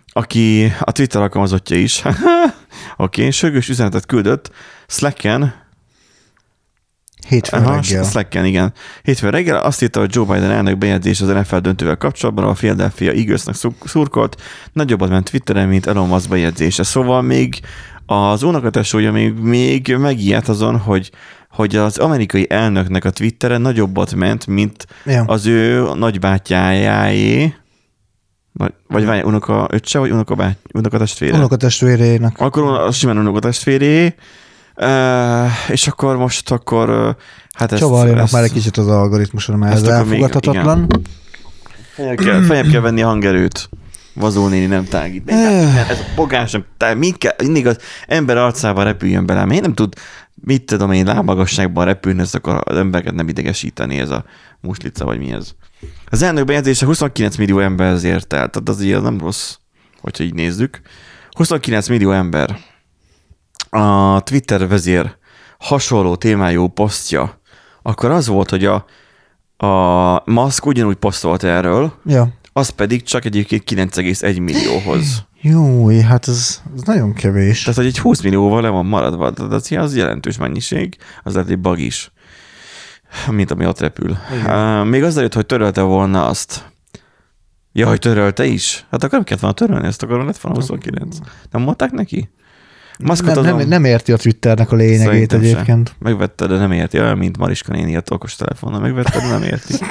aki 0.07 0.73
a 0.81 0.93
Twitter 0.93 1.21
alkalmazottja 1.21 1.77
is, 1.77 2.03
okay, 2.97 3.31
sürgős 3.31 3.69
üzenetet 3.69 4.07
küldött 4.07 4.51
Slacken, 4.87 5.55
Hétfőn 7.29 7.65
Aha, 7.65 7.75
reggel. 7.75 8.05
Slacken, 8.05 8.45
igen. 8.45 8.73
Hétfőn 9.03 9.31
reggel 9.31 9.57
azt 9.57 9.83
írta, 9.83 10.01
hogy 10.01 10.15
Joe 10.15 10.25
Biden 10.25 10.51
elnök 10.51 10.79
bejegyzés 10.79 11.21
az 11.21 11.29
NFL 11.29 11.57
döntővel 11.57 11.97
kapcsolatban, 11.97 12.45
a 12.45 12.53
Philadelphia 12.53 13.13
Eaglesnek 13.13 13.55
szur- 13.55 13.89
szurkolt, 13.89 14.43
nagyobbat 14.73 15.09
ment 15.09 15.31
Twitteren, 15.31 15.69
mint 15.69 15.87
Elon 15.87 16.09
Musk 16.09 16.29
bejegyzése. 16.29 16.83
Szóval 16.83 17.23
még 17.23 17.61
az 18.07 18.43
unokatesója 18.43 19.13
még, 19.13 19.33
még 19.35 19.97
megijedt 19.97 20.49
azon, 20.49 20.79
hogy, 20.79 21.11
hogy 21.51 21.77
az 21.77 21.99
amerikai 21.99 22.47
elnöknek 22.51 23.05
a 23.05 23.11
Twitteren 23.11 23.61
nagyobbat 23.61 24.15
ment, 24.15 24.47
mint 24.47 24.87
Ja. 25.05 25.25
az 25.27 25.47
ő 25.47 25.89
nagybátyájáé, 25.95 27.55
vagy, 28.61 28.73
vagy 28.89 29.05
várj, 29.05 29.23
unoka 29.23 29.67
öccse, 29.71 29.99
vagy 29.99 30.11
unoka, 30.11 30.35
báty, 30.35 30.57
unoka 30.73 30.99
testvére? 30.99 31.37
Unokatestvérének. 31.37 32.41
Akkor 32.41 32.63
a 32.63 32.93
simán 32.93 33.19
unokatestvéré, 33.19 34.15
uh, 34.77 35.47
és 35.69 35.87
akkor 35.87 36.17
most 36.17 36.51
akkor, 36.51 36.91
uh, 36.91 37.15
hát 37.53 37.73
ezt... 37.73 37.81
Csavarjanak 37.81 38.23
ezt 38.23 38.33
már 38.33 38.43
egy 38.43 38.53
kicsit 38.53 38.77
az 38.77 38.89
algoritmuson, 38.89 39.59
mert 39.59 39.75
ez 39.75 39.83
elfogadhatatlan. 39.83 40.87
feljebb 41.95 42.19
kell, 42.19 42.43
feljebb 42.43 42.71
kell 42.71 42.81
venni 42.81 43.03
a 43.03 43.07
hangerőt. 43.07 43.69
Vazó 44.15 44.49
néni 44.49 44.67
nem 44.67 44.85
tágít. 44.85 45.31
Ez 45.31 45.99
a 45.99 46.05
pogás 46.15 46.53
nem 46.53 46.65
tágít. 46.77 47.19
Kell, 47.19 47.35
mindig 47.39 47.67
az 47.67 47.79
ember 48.07 48.37
arcába 48.37 48.83
repüljön 48.83 49.27
bele. 49.27 49.45
Miért 49.45 49.63
nem 49.63 49.75
tud, 49.75 49.95
mit 50.45 50.65
tudom 50.65 50.93
én, 50.93 51.05
lábmagasságban 51.05 51.85
repülni, 51.85 52.21
ezt 52.21 52.35
akkor 52.35 52.61
az 52.65 52.77
embereket 52.77 53.15
nem 53.15 53.29
idegesíteni 53.29 53.99
ez 53.99 54.11
a 54.11 54.25
muslica, 54.61 55.05
vagy 55.05 55.19
mi 55.19 55.33
ez. 55.33 55.55
Az 56.11 56.23
elnök 56.23 56.45
bejegyzése 56.45 56.87
29 56.87 57.37
millió 57.37 57.59
emberhez 57.59 58.05
ért 58.05 58.33
el, 58.33 58.49
tehát 58.49 58.69
az 58.69 58.81
ilyen 58.81 59.03
nem 59.03 59.19
rossz, 59.19 59.55
hogyha 60.01 60.25
így 60.25 60.35
nézzük. 60.35 60.81
29 61.31 61.89
millió 61.89 62.11
ember. 62.13 62.59
A 63.71 64.21
Twitter 64.21 64.69
vezér 64.69 65.17
hasonló 65.59 66.17
témájú 66.17 66.67
posztja, 66.67 67.41
akkor 67.83 68.11
az 68.11 68.27
volt, 68.27 68.51
hogy 68.51 68.65
a, 68.65 68.85
a 69.67 70.23
Musk 70.31 70.67
ugyanúgy 70.67 70.97
posztolt 70.97 71.43
erről, 71.45 71.93
Ja. 72.05 72.29
az 72.53 72.69
pedig 72.69 73.03
csak 73.03 73.25
egyébként 73.25 73.63
9,1 73.71 74.43
millióhoz. 74.43 75.25
Jó, 75.41 75.89
hát 76.01 76.29
ez, 76.29 76.63
ez 76.77 76.83
nagyon 76.83 77.13
kevés. 77.13 77.61
Tehát, 77.63 77.77
hogy 77.79 77.87
egy 77.87 77.99
20 77.99 78.21
millióval 78.23 78.63
le 78.63 78.69
van 78.69 78.87
maradva, 78.87 79.33
tehát 79.33 79.53
az, 79.53 79.73
az 79.73 79.97
jelentős 79.97 80.39
mennyiség, 80.39 80.97
az 81.23 81.35
lehet 81.35 81.51
egy 81.51 81.59
bug 81.59 81.79
is, 81.79 82.13
mint 83.31 83.51
ami 83.51 83.67
ott 83.67 83.81
repül. 83.81 84.17
Uh, 84.47 84.85
még 84.85 85.03
azzal 85.03 85.23
jött, 85.23 85.35
hogy 85.35 85.47
törölte 85.47 85.83
volna 85.83 86.27
azt. 86.27 86.69
Ja, 87.73 87.89
hogy 87.89 87.99
törölte 87.99 88.45
is? 88.45 88.87
Hát 88.91 89.03
akkor 89.03 89.11
nem 89.11 89.25
kellett 89.25 89.41
volna 89.41 89.57
törölni, 89.57 89.87
ezt 89.87 90.03
akkor 90.03 90.25
lett 90.25 90.39
volna 90.39 90.59
29. 90.59 91.17
Nem 91.51 91.63
mondták 91.63 91.91
neki? 91.91 92.31
Maszkot 93.03 93.35
nem, 93.35 93.57
nem, 93.57 93.69
nem 93.69 93.85
érti 93.85 94.13
a 94.13 94.17
Twitternek 94.17 94.73
a 94.73 94.77
lényegét 94.77 95.07
Szerintem 95.07 95.43
sem. 95.43 95.51
egyébként. 95.51 95.95
Megvette, 95.99 96.47
de 96.47 96.57
nem 96.57 96.73
érti. 96.73 96.99
Olyan, 96.99 97.19
mint 97.19 97.39
Mariska 97.39 97.73
néni 97.73 97.97
a 97.97 98.03
okos 98.11 98.37
telefonnal. 98.37 98.81
Megvette, 98.81 99.19
de 99.21 99.27
nem 99.27 99.43
érti. 99.43 99.75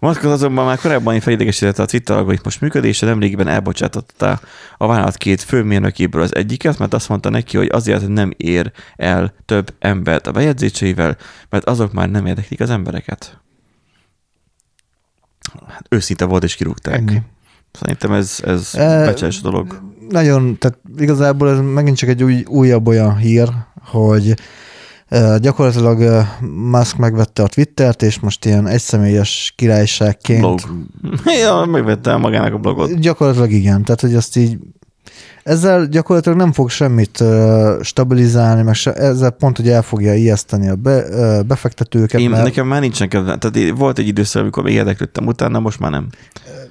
Maszkot 0.00 0.30
azonban 0.30 0.64
már 0.64 0.78
korábban 0.78 1.20
felidegesítette 1.20 1.82
a 1.82 1.86
Twitter 1.86 2.16
algoritmus 2.16 2.58
működése, 2.58 3.06
nemrégiben 3.06 3.48
elbocsátotta 3.48 4.40
a 4.76 4.86
vállalat 4.86 5.16
két 5.16 5.42
főmérnökéből 5.42 6.22
az 6.22 6.34
egyiket, 6.34 6.78
mert 6.78 6.94
azt 6.94 7.08
mondta 7.08 7.30
neki, 7.30 7.56
hogy 7.56 7.68
azért 7.72 8.08
nem 8.08 8.32
ér 8.36 8.72
el 8.96 9.34
több 9.44 9.74
embert 9.78 10.26
a 10.26 10.32
bejegyzéseivel, 10.32 11.16
mert 11.48 11.64
azok 11.64 11.92
már 11.92 12.10
nem 12.10 12.26
érdeklik 12.26 12.60
az 12.60 12.70
embereket. 12.70 13.38
Hát 15.68 15.86
őszinte 15.88 16.24
volt, 16.24 16.44
és 16.44 16.54
kirúgták. 16.54 16.94
Ennyi. 16.94 17.22
Szerintem 17.72 18.12
ez, 18.12 18.40
ez 18.44 18.74
E, 18.74 19.04
becses 19.04 19.40
dolog. 19.40 19.82
Nagyon, 20.10 20.58
tehát 20.58 20.78
igazából 20.96 21.50
ez 21.50 21.58
megint 21.74 21.96
csak 21.96 22.08
egy 22.08 22.22
új, 22.22 22.44
újabb 22.48 22.86
olyan 22.86 23.16
hír, 23.16 23.48
hogy 23.84 24.34
gyakorlatilag 25.38 26.26
Musk 26.70 26.96
megvette 26.96 27.42
a 27.42 27.46
Twittert, 27.46 28.02
és 28.02 28.20
most 28.20 28.44
ilyen 28.44 28.66
egyszemélyes 28.66 29.52
királyságként 29.56 30.40
Blog. 30.40 30.60
ja, 31.42 31.64
megvette 31.64 32.16
magának 32.16 32.54
a 32.54 32.58
blogot. 32.58 32.98
Gyakorlatilag 32.98 33.50
igen, 33.50 33.84
tehát 33.84 34.00
hogy 34.00 34.14
azt 34.14 34.36
így 34.36 34.58
ezzel 35.42 35.86
gyakorlatilag 35.86 36.38
nem 36.38 36.52
fog 36.52 36.70
semmit 36.70 37.20
uh, 37.20 37.82
stabilizálni, 37.82 38.62
meg 38.62 38.74
se, 38.74 38.92
ezzel 38.92 39.30
pont, 39.30 39.56
hogy 39.56 39.68
el 39.68 39.82
fogja 39.82 40.14
ijeszteni 40.14 40.68
a 40.68 40.74
be, 40.74 41.04
uh, 41.04 41.42
befektetőket, 41.46 42.20
Én, 42.20 42.30
mert 42.30 42.44
nekem 42.44 42.66
már 42.66 42.80
nincsen 42.80 43.08
kedvem. 43.08 43.38
Tehát 43.38 43.78
volt 43.78 43.98
egy 43.98 44.06
időszak, 44.06 44.42
amikor 44.42 44.62
még 44.62 44.74
érdeklődtem 44.74 45.26
utána, 45.26 45.60
most 45.60 45.80
már 45.80 45.90
nem. 45.90 46.08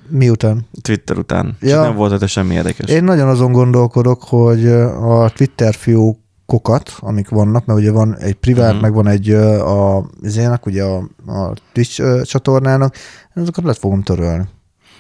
miután. 0.08 0.68
Twitter 0.82 1.18
után. 1.18 1.58
Ja. 1.60 1.70
Ja. 1.70 1.82
nem 1.82 1.96
volt 1.96 2.10
rajta 2.10 2.28
semmi 2.28 2.54
érdekes. 2.54 2.90
Én 2.90 3.04
nagyon 3.04 3.28
azon 3.28 3.52
gondolkodok, 3.52 4.24
hogy 4.24 4.68
a 4.68 5.30
Twitter 5.30 5.74
fiókokat, 5.74 6.96
amik 7.00 7.30
vannak, 7.30 7.66
mert 7.66 7.80
ugye 7.80 7.92
van 7.92 8.18
egy 8.18 8.36
privát, 8.36 8.76
mm. 8.76 8.80
meg 8.80 8.94
van 8.94 9.08
egy 9.08 9.30
a, 9.30 10.10
izének, 10.22 10.66
ugye 10.66 10.84
a, 10.84 10.98
a 11.28 11.54
Twitch 11.74 12.24
csatornának, 12.24 12.96
azokat 13.36 13.64
le 13.64 13.74
fogom 13.74 14.04
törölni. 14.04 14.44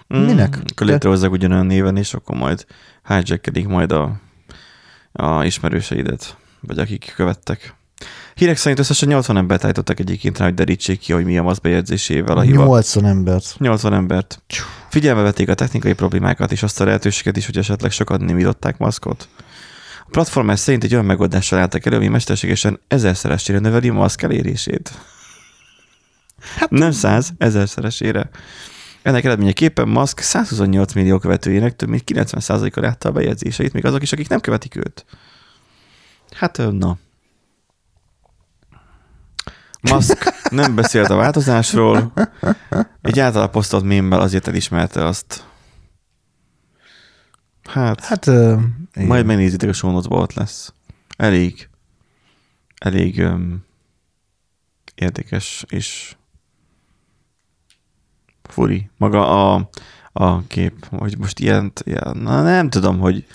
minek? 0.07 0.57
Mm, 0.57 0.61
Akkor 0.71 0.87
létrehozzák 0.87 1.31
ugyanolyan 1.31 1.65
néven, 1.65 1.97
és 1.97 2.13
akkor 2.13 2.37
majd 2.37 2.65
hijackedik 3.13 3.67
majd 3.67 3.91
a, 3.91 4.19
a 5.11 5.43
ismerőseidet, 5.43 6.37
vagy 6.59 6.79
akik 6.79 7.13
követtek. 7.15 7.77
Hírek 8.33 8.57
szerint 8.57 8.79
összesen 8.79 9.07
80 9.07 9.37
embert 9.37 9.63
állítottak 9.63 9.99
egyébként 9.99 10.37
rá, 10.37 10.45
hogy 10.45 10.53
derítsék 10.53 10.99
ki, 10.99 11.13
hogy 11.13 11.25
mi 11.25 11.37
a 11.37 11.43
MASZ 11.43 11.57
bejegyzésével 11.57 12.37
a 12.37 12.41
hiba. 12.41 12.63
80 12.63 13.05
embert. 13.05 13.55
80 13.57 13.93
embert. 13.93 14.41
Figyelme 14.89 15.21
vették 15.21 15.49
a 15.49 15.53
technikai 15.53 15.93
problémákat 15.93 16.51
és 16.51 16.63
azt 16.63 16.81
a 16.81 16.85
lehetőséget 16.85 17.37
is, 17.37 17.45
hogy 17.45 17.57
esetleg 17.57 17.91
sokan 17.91 18.21
nem 18.21 18.39
írották 18.39 18.77
maszkot. 18.77 19.27
A 20.05 20.09
platformer 20.11 20.59
szerint 20.59 20.83
egy 20.83 20.93
olyan 20.93 21.05
megoldással 21.05 21.59
álltak 21.59 21.85
elő, 21.85 21.95
ami 21.95 22.07
mesterségesen 22.07 22.79
ezerszeresére 22.87 23.59
növeli 23.59 23.89
maszk 23.89 24.21
elérését. 24.21 24.91
Hát, 26.57 26.69
nem 26.69 26.91
száz, 26.91 27.31
ezerszeresére. 27.37 28.29
Ennek 29.01 29.23
eredményeképpen 29.23 29.87
Musk 29.87 30.19
128 30.19 30.93
millió 30.93 31.19
követőjének 31.19 31.75
több 31.75 31.89
mint 31.89 32.03
90%-a 32.05 32.79
látta 32.79 33.09
a 33.09 33.11
bejegyzéseit, 33.11 33.73
még 33.73 33.85
azok 33.85 34.01
is, 34.01 34.11
akik 34.11 34.29
nem 34.29 34.39
követik 34.39 34.75
őt. 34.75 35.05
Hát, 36.31 36.57
na. 36.57 36.97
Musk 39.81 40.49
nem 40.49 40.75
beszélt 40.75 41.09
a 41.09 41.15
változásról, 41.15 42.13
egy 43.01 43.19
általa 43.19 43.49
posztolt 43.49 43.83
mémmel 43.83 44.19
azért 44.19 44.47
elismerte 44.47 45.05
azt. 45.05 45.43
Hát, 47.63 48.05
Hát, 48.05 48.25
uh, 48.25 48.61
majd 48.93 49.25
megnézitek 49.25 49.69
a 49.69 49.73
show 49.73 49.91
notes-ba, 49.91 50.17
ott 50.17 50.33
lesz. 50.33 50.73
Elég, 51.17 51.69
elég 52.77 53.19
um, 53.19 53.65
érdekes 54.95 55.65
és 55.67 56.15
furi. 58.51 58.89
Maga 58.97 59.53
a, 59.53 59.69
a 60.11 60.47
kép, 60.47 60.73
hogy 60.91 61.15
most 61.17 61.39
ilyen, 61.39 61.71
ilyen 61.83 62.17
na 62.23 62.43
nem 62.43 62.69
tudom, 62.69 62.99
hogy 62.99 63.25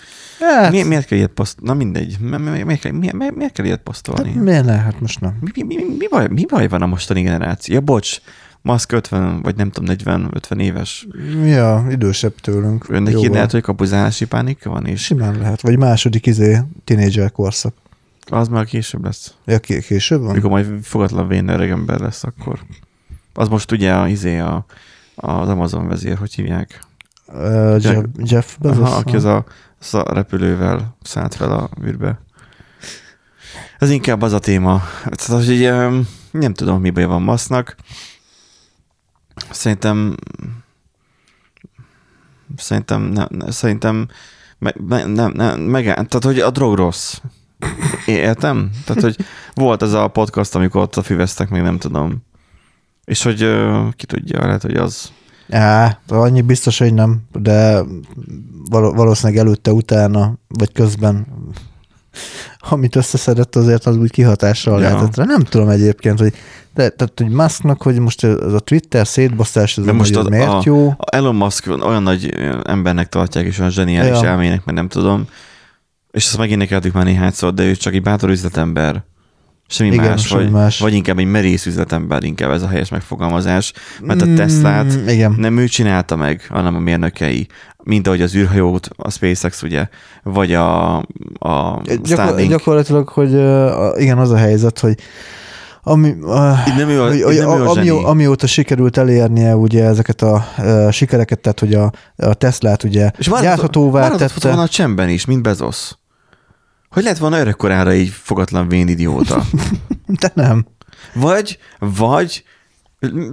hát, 0.41 0.71
mi, 0.71 0.83
miért 0.83 1.07
kell 1.07 1.19
ilyet 1.19 1.31
poszt, 1.31 1.61
na 1.61 1.75
mindegy, 1.75 2.17
mi, 2.21 2.37
mi, 2.37 2.63
miért, 2.63 2.81
kell, 2.81 2.93
mi, 2.93 3.11
mi, 3.13 3.31
miért 3.35 3.53
kell 3.53 3.65
ilyet 3.65 3.81
posztolni? 3.81 4.33
hát 4.33 4.43
miért 4.43 4.65
ne? 4.65 4.77
Hát 4.77 5.01
most 5.01 5.21
nem. 5.21 5.39
Mi, 5.41 5.63
mi, 5.65 5.75
mi, 5.75 5.85
mi, 5.99 6.07
baj, 6.11 6.29
mi 6.29 6.45
baj 6.49 6.69
van 6.69 6.83
a 6.83 6.87
mostani 6.87 7.23
generáció? 7.23 7.75
Ja, 7.75 7.81
bocs, 7.81 8.21
Musk 8.65 8.93
50, 8.93 9.43
vagy 9.43 9.57
nem 9.57 9.71
tudom, 9.71 9.97
40-50 9.99 10.61
éves. 10.61 11.07
Ja, 11.45 11.87
idősebb 11.91 12.35
tőlünk. 12.35 12.89
Önnek 12.89 13.15
így 13.19 13.31
lehet, 13.31 13.51
hogy 13.51 13.63
kapuzálási 13.63 14.27
pánika 14.27 14.71
van, 14.71 14.87
és 14.87 15.03
Simán 15.03 15.39
lehet. 15.39 15.61
Vagy 15.61 15.79
második 15.79 16.27
izé, 16.27 16.61
tinédzser 16.85 17.33
korszak. 17.33 17.75
az 18.31 18.49
már 18.49 18.65
később 18.65 19.05
lesz. 19.05 19.35
Ja, 19.45 19.59
ké- 19.59 19.85
később 19.87 20.21
van? 20.21 20.31
Amikor 20.31 20.51
majd 20.51 20.67
fogatlan 20.83 21.29
vén 21.29 21.49
öreg 21.49 21.71
ember 21.71 22.01
lesz, 22.01 22.25
akkor. 22.25 22.59
Az 23.35 23.49
most 23.49 23.73
ugye 23.73 23.93
a, 23.95 24.09
izé 24.09 24.39
a, 24.39 24.67
az 25.15 25.49
Amazon 25.49 25.89
vezér, 25.89 26.19
hogy 26.19 26.35
hívják? 26.35 26.81
Uh, 27.27 27.83
Jeff, 27.83 28.05
Jeff 28.17 28.57
Bezos. 28.61 28.89
Aha, 28.89 28.97
aki 28.97 29.17
az 29.17 29.25
a, 29.25 29.45
az 29.81 29.95
a 29.95 30.05
repülővel 30.13 30.97
szállt 31.03 31.35
fel 31.35 31.53
a 31.53 31.71
űrbe. 31.85 32.21
Ez 33.79 33.91
inkább 33.91 34.23
az 34.23 34.33
a 34.33 34.39
téma. 34.39 34.83
Tehát, 35.03 35.45
hogy 35.45 35.69
nem 36.31 36.55
tudom, 36.55 36.81
mi 36.81 36.91
baj 36.91 37.05
van 37.05 37.23
Masznak. 37.23 37.77
Szerintem 39.51 40.15
szerintem 42.57 43.03
nem, 43.03 43.27
nem 43.31 43.51
szerintem 43.51 44.09
me, 44.59 44.75
me, 44.89 45.05
nem, 45.05 45.33
nem, 45.33 45.61
meg, 45.61 45.85
tehát, 45.85 46.25
hogy 46.25 46.39
a 46.39 46.51
drog 46.51 46.77
rossz. 46.77 47.21
Értem? 48.07 48.71
Tehát, 48.85 49.03
hogy 49.03 49.17
volt 49.55 49.83
ez 49.83 49.93
a 49.93 50.09
podcast, 50.09 50.55
amikor 50.55 50.81
ott 50.81 50.97
a 50.97 51.03
füvesztek, 51.03 51.49
még 51.49 51.63
nem 51.63 51.79
tudom. 51.79 52.25
És 53.05 53.23
hogy 53.23 53.39
ki 53.97 54.07
tudja, 54.07 54.47
lehet, 54.47 54.63
hogy 54.63 54.77
az 54.77 55.13
Á, 55.51 55.99
annyi 56.09 56.41
biztos, 56.41 56.79
hogy 56.79 56.95
nem, 56.95 57.21
de 57.33 57.83
val- 58.71 58.95
valószínűleg 58.97 59.45
előtte, 59.47 59.73
utána, 59.73 60.35
vagy 60.49 60.73
közben, 60.73 61.27
amit 62.59 62.97
összeszedett, 62.97 63.57
azért 63.57 63.87
az 63.87 63.97
úgy 63.97 64.11
kihatással 64.11 64.81
Ja. 64.83 64.89
lehetett 64.89 65.17
rá. 65.17 65.25
Nem 65.25 65.41
tudom 65.43 65.69
egyébként, 65.69 66.19
hogy 66.19 66.33
de, 66.75 66.89
tehát, 66.89 67.13
hogy 67.17 67.29
Musknak, 67.31 67.83
hogy 67.83 67.99
most 67.99 68.25
ez 68.25 68.53
a 68.53 68.59
Twitter 68.59 69.07
szétbasztás, 69.07 69.79
ez 69.79 69.85
De 69.85 69.93
most 69.93 70.17
az- 70.17 70.27
miért 70.29 70.49
a- 70.49 70.61
jó? 70.65 70.89
A 70.89 71.15
Elon 71.15 71.35
Musk 71.35 71.67
olyan 71.83 72.03
nagy 72.03 72.35
embernek 72.65 73.09
tartják, 73.09 73.45
és 73.47 73.59
olyan 73.59 73.71
zseniális 73.71 74.21
Ja. 74.21 74.29
elmének, 74.29 74.65
mert 74.65 74.77
nem 74.79 74.89
tudom. 74.89 75.29
És 76.11 76.25
ezt 76.25 76.39
megint 76.39 76.59
nekeltük 76.59 76.93
már 76.93 77.05
néhányszor, 77.05 77.55
de 77.55 77.63
ő 77.65 77.75
csak 77.75 77.95
egy 77.95 78.03
bátor 78.03 78.31
üzletember. 78.31 79.05
Semmi 79.75 79.91
Igen, 79.95 80.09
más, 80.11 80.27
semmi 80.27 80.43
vagy, 80.43 80.53
más. 80.53 80.79
vagy 80.79 80.95
inkább 80.95 81.19
egy 81.19 81.27
merész 81.27 81.67
üzletember, 81.67 82.23
inkább 82.25 82.51
ez 82.51 82.63
a 82.63 82.69
helyes 82.69 82.89
megfogalmazás. 82.89 83.73
Mert 84.03 84.23
a 84.23 84.27
Teslát 84.37 84.85
Mm, 84.97 85.09
igen. 85.09 85.35
nem 85.39 85.59
ő 85.59 85.67
csinálta 85.67 86.17
meg, 86.17 86.47
hanem 86.49 86.75
a 86.75 86.79
mérnökei. 86.79 87.47
Mint 87.83 88.07
ahogy 88.07 88.23
az 88.23 88.35
űrhajót, 88.35 88.89
a 88.97 89.11
SpaceX 89.11 89.63
ugye, 89.63 89.89
vagy 90.23 90.53
a, 90.55 90.97
a 91.39 91.81
Gyakor- 91.85 92.07
Starlink. 92.07 92.51
gyakorlatilag, 92.51 93.09
hogy 93.09 93.31
igen, 94.01 94.19
az 94.19 94.31
a 94.31 94.37
helyzet, 94.37 94.79
hogy 94.79 94.95
ami, 95.87 96.11
uh, 96.21 96.77
nem 96.77 96.89
ő 96.89 97.03
a, 97.03 97.07
hogy, 97.09 97.23
hogy 97.23 97.37
nem 97.37 97.49
ő 97.49 97.63
a 97.65 97.71
ami, 97.71 97.89
amióta 97.89 98.47
sikerült 98.47 98.97
elérnie 98.97 99.57
ugye 99.57 99.85
ezeket 99.85 100.23
a 100.23 100.45
uh, 100.59 100.91
sikereket, 100.91 101.41
tehát 101.41 101.61
hogy 101.61 101.75
a, 101.75 101.93
a 102.17 102.35
Teslát 102.35 102.83
ugye 102.83 103.11
És 103.19 103.31
gyárthatóvá 103.41 104.09
tette. 104.09 104.49
volna 104.49 104.63
a 104.63 104.69
csendben 104.69 105.09
is, 105.09 105.25
mint 105.25 105.43
Bezos. 105.43 105.93
Hogy 106.95 107.03
lett 107.03 107.19
volna 107.19 107.39
örökkorára 107.39 107.95
így 107.95 108.09
fogatlan 108.09 108.69
vén 108.69 108.89
idióta? 108.89 109.45
De 110.21 110.31
nem. 110.35 110.67
Vagy, 111.15 111.59
vagy 111.79 112.45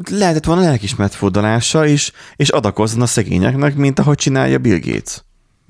lehetett 0.10 0.46
volna 0.46 0.62
lelkismert 0.62 1.14
fordalása 1.14 1.86
is, 1.86 2.12
és 2.36 2.50
adakozzon 2.50 3.02
a 3.02 3.06
szegényeknek, 3.06 3.76
mint 3.76 4.00
ahogy 4.00 4.18
csinálja 4.18 4.58
Bill 4.58 4.80
Gates. 4.80 5.24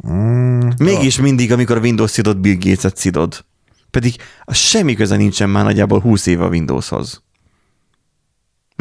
Mm, 0.08 0.70
Mégis 0.78 1.20
mindig, 1.20 1.52
amikor 1.52 1.78
a 1.78 1.80
Windows 1.80 2.12
szidod, 2.12 2.38
Bill 2.38 2.58
Gates-et 2.60 2.98
szidod. 2.98 3.46
Pedig 3.89 4.16
a 4.44 4.54
semmi 4.54 4.94
köze 4.94 5.16
nincsen 5.16 5.50
már 5.50 5.64
nagyjából 5.64 6.00
20 6.00 6.26
éve 6.26 6.44
a 6.44 6.50
Windowshoz. 6.50 7.24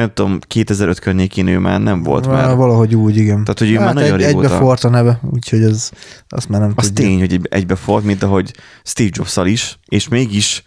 Nem 0.01 0.13
tudom, 0.15 0.39
2005 0.47 0.99
környékén 0.99 1.47
ő 1.47 1.59
már 1.59 1.81
nem 1.81 2.03
volt 2.03 2.25
Val- 2.25 2.37
már. 2.47 2.57
Valahogy 2.57 2.95
úgy, 2.95 3.17
igen. 3.17 3.45
Tehát, 3.45 3.59
hogy 3.59 3.71
ő 3.71 3.79
már 3.79 3.95
nagyon 3.95 4.21
egy, 4.21 4.27
régóta- 4.27 4.45
Egybe 4.47 4.59
forrt 4.59 4.85
a 4.85 4.89
neve, 4.89 5.21
úgyhogy 5.33 5.63
ez, 5.63 5.91
azt 6.29 6.49
már 6.49 6.61
nem 6.61 6.73
Az 6.77 6.87
tudja. 6.87 7.05
tény, 7.05 7.19
hogy 7.19 7.33
egy- 7.33 7.47
egybe 7.51 7.75
fog, 7.75 8.05
mint 8.05 8.23
ahogy 8.23 8.55
Steve 8.85 9.11
jobs 9.13 9.37
is, 9.51 9.79
és 9.89 10.09
mégis 10.09 10.65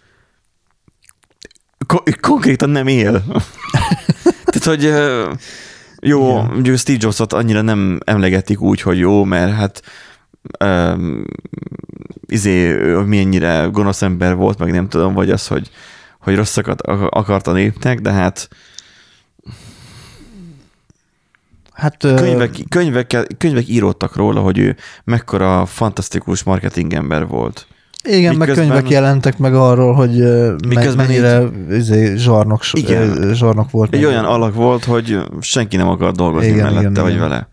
ko- 1.86 2.20
konkrétan 2.20 2.70
nem 2.70 2.86
él. 2.86 3.22
Tehát, 4.52 4.64
hogy 4.64 4.92
jó, 6.00 6.30
Igen. 6.38 6.56
ugye 6.56 6.76
Steve 6.76 6.98
Jobsot 7.00 7.32
annyira 7.32 7.60
nem 7.62 7.98
emlegetik 8.04 8.60
úgy, 8.60 8.80
hogy 8.80 8.98
jó, 8.98 9.24
mert 9.24 9.52
hát 9.52 9.82
um, 10.64 11.24
izé, 12.26 12.70
ő 12.70 12.98
mennyire 12.98 13.68
gonosz 13.72 14.02
ember 14.02 14.34
volt, 14.34 14.58
meg 14.58 14.72
nem 14.72 14.88
tudom, 14.88 15.14
vagy 15.14 15.30
az, 15.30 15.46
hogy, 15.46 15.70
hogy 16.20 16.36
rosszakat 16.36 16.82
ak- 16.82 17.14
akart 17.14 17.46
a 17.46 17.52
népnek, 17.52 18.00
de 18.00 18.10
hát 18.12 18.48
Hát, 21.72 21.96
könyvek, 21.98 22.50
könyvek, 22.68 23.26
könyvek 23.38 23.68
íródtak 23.68 24.16
róla, 24.16 24.40
hogy 24.40 24.58
ő 24.58 24.76
mekkora 25.04 25.66
fantasztikus 25.66 26.42
marketing 26.42 26.92
ember 26.92 27.26
volt. 27.26 27.66
igen, 28.02 28.36
meg 28.36 28.48
miközben- 28.48 28.66
könyvek 28.68 28.90
jelentek 28.90 29.38
meg 29.38 29.54
arról, 29.54 29.94
hogy 29.94 30.10
Miközben 30.68 31.06
mennyire 31.06 31.42
izé, 31.70 32.16
zsarnok, 32.16 32.62
Igen. 32.72 33.34
zsarnok 33.34 33.70
volt. 33.70 33.94
Egy 33.94 34.00
meg. 34.00 34.08
olyan 34.10 34.24
alak 34.24 34.54
volt, 34.54 34.84
hogy 34.84 35.18
senki 35.40 35.76
nem 35.76 35.88
akar 35.88 36.12
dolgozni 36.12 36.48
Igen, 36.48 36.64
mellette, 36.64 36.80
igen, 36.90 37.02
vagy 37.02 37.12
igen. 37.14 37.28
vele. 37.28 37.48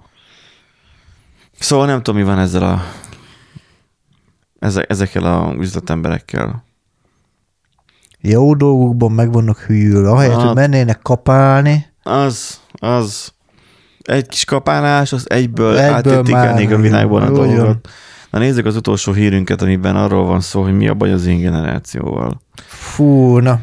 Szóval 1.59 1.85
nem 1.85 2.01
tudom, 2.01 2.19
mi 2.21 2.25
van 2.25 2.39
ezzel 2.39 2.63
a 2.63 2.83
eze- 4.59 4.89
ezekkel 4.89 5.23
a 5.23 5.53
üzletemberekkel. 5.59 6.63
Jó 8.21 8.55
dolgokban 8.55 9.11
meg 9.11 9.31
vannak 9.31 9.57
hűlve. 9.59 10.09
Ahelyett, 10.09 10.35
Hát- 10.35 10.45
hogy 10.45 10.55
mennének 10.55 10.99
kapálni, 11.01 11.85
Az, 12.03 12.59
az 12.71 13.33
egy 14.01 14.27
kis 14.27 14.45
kapálás, 14.45 15.13
az 15.13 15.29
egyből, 15.29 15.77
Egyből 15.77 16.23
már, 16.29 16.71
a 16.73 16.77
világban 16.77 17.21
a 17.21 17.29
dolgot. 17.31 17.89
Na 18.31 18.39
nézzük 18.39 18.65
az 18.65 18.75
utolsó 18.75 19.11
hírünket, 19.13 19.61
amiben 19.61 19.95
arról 19.95 20.25
van 20.25 20.41
szó, 20.41 20.61
hogy 20.63 20.73
mi 20.73 20.87
a 20.87 20.93
baj 20.93 21.11
az 21.11 21.25
én 21.25 21.39
generációval. 21.39 22.41
fú, 22.67 23.37
na, 23.37 23.59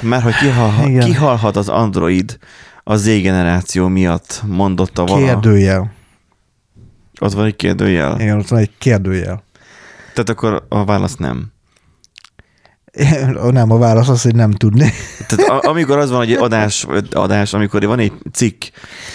Mert 0.00 0.22
hogy 0.22 0.34
kihalhat, 0.36 0.86
Igen. 0.88 1.04
kihalhat 1.04 1.56
az 1.56 1.68
Android 1.68 2.38
a 2.84 2.96
Z 2.96 3.04
generáció 3.04 3.88
miatt, 3.88 4.42
mondotta 4.46 5.04
vala. 5.04 5.24
kérdőjel. 5.24 5.92
Ott 7.20 7.32
van 7.32 7.44
egy 7.44 7.56
kérdőjel. 7.56 8.20
Igen, 8.20 8.38
ott 8.38 8.48
van 8.48 8.58
egy 8.58 8.70
kérdőjel. 8.78 9.42
Tehát 10.14 10.28
akkor 10.28 10.66
a 10.68 10.84
válasz 10.84 11.16
nem. 11.16 11.51
Nem, 13.50 13.70
a 13.70 13.78
válasz 13.78 14.08
az, 14.08 14.22
hogy 14.22 14.34
nem 14.34 14.50
tudni. 14.50 14.92
Tehát 15.28 15.50
a, 15.50 15.68
amikor 15.68 15.98
az 15.98 16.10
van, 16.10 16.18
hogy 16.18 16.32
egy 16.32 16.38
adás, 16.38 16.86
adás, 17.12 17.52
amikor 17.52 17.84
van 17.86 17.98
egy 17.98 18.12
cikk, 18.32 18.64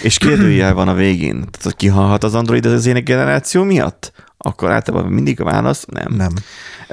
és 0.02 0.18
kérdőjel 0.18 0.74
van 0.74 0.88
a 0.88 0.94
végén, 0.94 1.44
tehát 1.58 1.76
kihalhat 1.76 2.24
az 2.24 2.34
Android 2.34 2.66
az 2.66 2.86
én 2.86 3.04
generáció 3.04 3.62
miatt, 3.62 4.12
akkor 4.38 4.70
általában 4.70 5.12
mindig 5.12 5.40
a 5.40 5.44
válasz 5.44 5.84
nem. 5.86 6.14
Nem. 6.16 6.32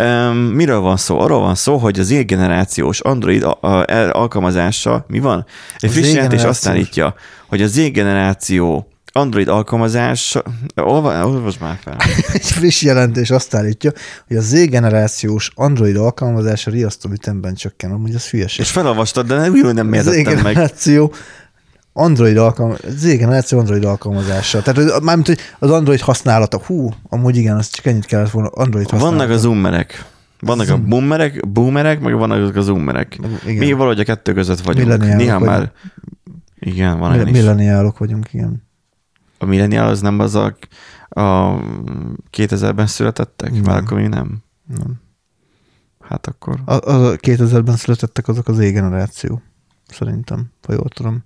Um, 0.07 0.37
miről 0.37 0.79
van 0.79 0.97
szó? 0.97 1.19
Arról 1.19 1.39
van 1.39 1.55
szó, 1.55 1.77
hogy 1.77 1.99
az 1.99 2.07
Z-generációs 2.07 2.99
Android 2.99 3.43
a, 3.43 3.57
a, 3.61 3.85
alkalmazása, 4.11 5.05
mi 5.07 5.19
van? 5.19 5.45
Egy 5.79 5.91
friss 5.91 6.13
jelentés 6.13 6.43
azt 6.43 6.67
állítja, 6.67 7.15
hogy 7.47 7.61
a 7.61 7.67
Z-generáció 7.67 8.87
Android 9.17 9.47
alkalmazása, 9.47 10.43
olva, 10.75 11.27
olvasd 11.27 11.61
már 11.61 11.77
fel. 11.81 11.97
Egy 12.33 12.45
friss 12.45 12.81
jelentés 12.81 13.29
azt 13.29 13.53
állítja, 13.55 13.91
hogy 14.27 14.37
a 14.37 14.41
Z-generációs 14.41 15.51
Android 15.55 15.95
alkalmazása 15.95 16.71
riasztó 16.71 17.09
ütemben 17.09 17.53
csökken. 17.53 17.91
Amúgy 17.91 18.15
az 18.15 18.29
hülyeség. 18.29 18.59
És 18.65 18.71
felolvastad, 18.71 19.27
de 19.27 19.49
úgy 19.49 19.73
nem 19.73 19.93
értettem 19.93 20.23
meg. 20.23 20.33
Z-generáció 20.33 21.13
Android 21.93 22.37
alkalmaz, 22.37 22.79
Z-generáció 22.87 23.59
Android 23.59 23.83
alkalmazása. 23.83 24.61
Tehát 24.61 25.01
mármint, 25.01 25.27
hogy 25.27 25.39
az 25.59 25.71
Android 25.71 25.99
használata, 25.99 26.61
hú, 26.65 26.89
amúgy 27.09 27.37
igen, 27.37 27.57
az 27.57 27.69
csak 27.69 27.85
ennyit 27.85 28.05
kellett 28.05 28.29
volna, 28.29 28.47
Android 28.47 28.89
használata. 28.89 29.17
Vannak 29.17 29.35
a 29.35 29.37
zoomerek. 29.37 30.05
Vannak 30.39 30.65
a 30.65 30.69
Zoom. 30.69 30.87
boomerek, 30.89 31.47
boomerek, 31.47 31.99
meg 31.99 32.13
vannak 32.13 32.41
azok 32.41 32.55
a 32.55 32.61
zoomerek. 32.61 33.19
Igen. 33.45 33.57
Mi 33.57 33.71
valahogy 33.71 33.99
a 33.99 34.03
kettő 34.03 34.33
között 34.33 34.59
vagyunk. 34.59 34.97
Néha 34.97 35.39
már... 35.39 35.71
Igen, 36.59 36.99
van 36.99 37.09
Mill- 37.09 37.19
olyan 37.19 37.27
is. 37.27 37.41
Milleniálok 37.41 37.97
vagyunk, 37.97 38.33
igen. 38.33 38.63
A 39.45 39.47
millenial 39.47 39.87
az 39.87 40.01
nem 40.01 40.19
az 40.19 40.35
a, 40.35 40.55
a 41.09 41.59
2000-ben 42.37 42.87
születettek? 42.87 43.51
Nem. 43.51 43.61
Már 43.61 43.77
akkor 43.77 43.97
mi 43.97 44.07
nem? 44.07 44.37
Nem. 44.77 44.93
Hát 46.01 46.27
akkor... 46.27 46.59
A, 46.65 46.73
az 46.73 47.01
a 47.01 47.15
2000-ben 47.15 47.75
születettek 47.75 48.27
azok 48.27 48.47
az 48.47 48.55
Z-generáció. 48.55 49.41
Szerintem, 49.87 50.45
ha 50.67 50.73
jól 50.73 50.89
tudom. 50.89 51.23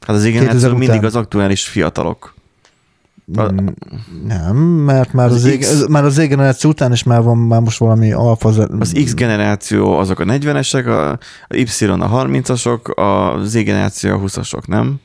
Hát 0.00 0.16
az 0.16 0.22
2000 0.22 0.40
generáció 0.42 0.70
mindig 0.70 0.88
után. 0.88 1.04
az 1.04 1.14
aktuális 1.14 1.68
fiatalok. 1.68 2.34
Mm, 3.40 3.68
Nem, 4.26 4.56
mert 4.56 5.12
már 5.12 5.26
Az 5.26 5.34
az, 5.34 5.44
az, 5.44 5.56
X- 5.58 5.72
Z, 5.72 5.86
már 5.86 6.04
az 6.04 6.14
Z-generáció 6.14 6.70
után 6.70 6.92
is 6.92 7.02
már 7.02 7.22
van 7.22 7.38
már 7.38 7.60
most 7.60 7.78
valami 7.78 8.12
alfa. 8.12 8.48
Az 8.78 8.92
X 9.04 9.14
generáció 9.14 9.98
azok 9.98 10.18
a 10.18 10.24
40-esek, 10.24 10.86
a, 10.86 11.10
a 11.48 11.56
Y 11.56 11.84
a 11.84 12.26
30-asok, 12.26 12.94
a 12.94 13.44
Z 13.44 13.52
generáció 13.52 14.14
a 14.14 14.20
20-asok, 14.20 14.66
nem? 14.66 15.00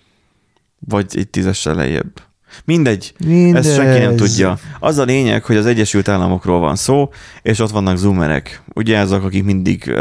Vagy 0.79 1.17
egy 1.17 1.29
tízessel 1.29 1.75
lejjebb. 1.75 2.28
Mindegy, 2.65 3.13
Mindegy. 3.25 3.65
ezt 3.65 3.75
senki 3.75 3.99
nem 3.99 4.15
tudja. 4.15 4.57
Az 4.79 4.97
a 4.97 5.03
lényeg, 5.03 5.43
hogy 5.43 5.55
az 5.55 5.65
Egyesült 5.65 6.07
Államokról 6.07 6.59
van 6.59 6.75
szó, 6.75 7.09
és 7.41 7.59
ott 7.59 7.69
vannak 7.69 7.97
zoomerek. 7.97 8.61
Ugye 8.75 8.99
azok, 8.99 9.23
akik 9.23 9.43
mindig 9.43 9.93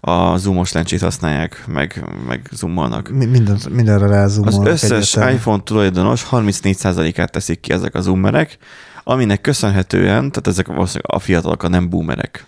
a 0.00 0.36
zoomos 0.36 0.72
lencsét 0.72 1.00
használják, 1.00 1.64
meg, 1.66 2.04
meg 2.26 2.48
zoomolnak. 2.52 3.08
Mi- 3.10 3.24
Minden, 3.26 3.58
mindenre 3.70 4.04
Az 4.04 4.10
rázumolnak 4.10 4.66
összes 4.66 4.90
egyértelműen. 4.90 5.34
iPhone 5.36 5.62
tulajdonos 5.62 6.26
34%-át 6.30 7.30
teszik 7.32 7.60
ki 7.60 7.72
ezek 7.72 7.94
az 7.94 8.04
zoomerek, 8.04 8.58
aminek 9.04 9.40
köszönhetően, 9.40 10.30
tehát 10.30 10.46
ezek 10.46 10.68
a 11.02 11.18
fiatalok, 11.18 11.62
a 11.62 11.68
nem 11.68 11.88
boomerek. 11.88 12.46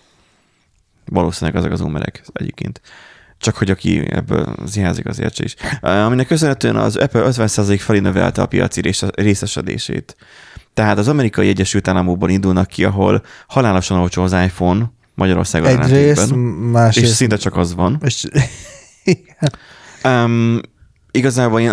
Valószínűleg 1.05 1.59
ezek 1.59 1.71
az 1.71 1.79
zoomerek 1.79 2.23
egyébként. 2.33 2.81
Csak 3.41 3.57
hogy 3.57 3.69
aki 3.69 4.11
ebből 4.11 4.55
ziházik 4.65 5.05
az 5.05 5.19
értse 5.19 5.43
is. 5.43 5.55
Aminek 5.81 6.27
köszönhetően 6.27 6.75
az 6.75 6.95
Apple 6.95 7.23
50% 7.25 7.79
felé 7.79 7.99
növelte 7.99 8.41
a 8.41 8.45
piaci 8.45 8.81
részesedését. 9.15 10.15
Tehát 10.73 10.97
az 10.97 11.07
amerikai 11.07 11.47
Egyesült 11.47 11.87
Államokból 11.87 12.29
indulnak 12.29 12.67
ki, 12.67 12.83
ahol 12.83 13.23
halálosan 13.47 13.99
olcsó 13.99 14.23
az 14.23 14.31
iPhone 14.31 14.91
Magyarországon 15.15 15.81
Egyrészt, 15.81 16.33
másrészt... 16.71 17.07
És 17.07 17.15
szinte 17.15 17.35
csak 17.37 17.57
az 17.57 17.75
van. 17.75 18.01
És, 18.05 18.27
um, 20.03 20.59
igazából 21.11 21.59
én, 21.59 21.71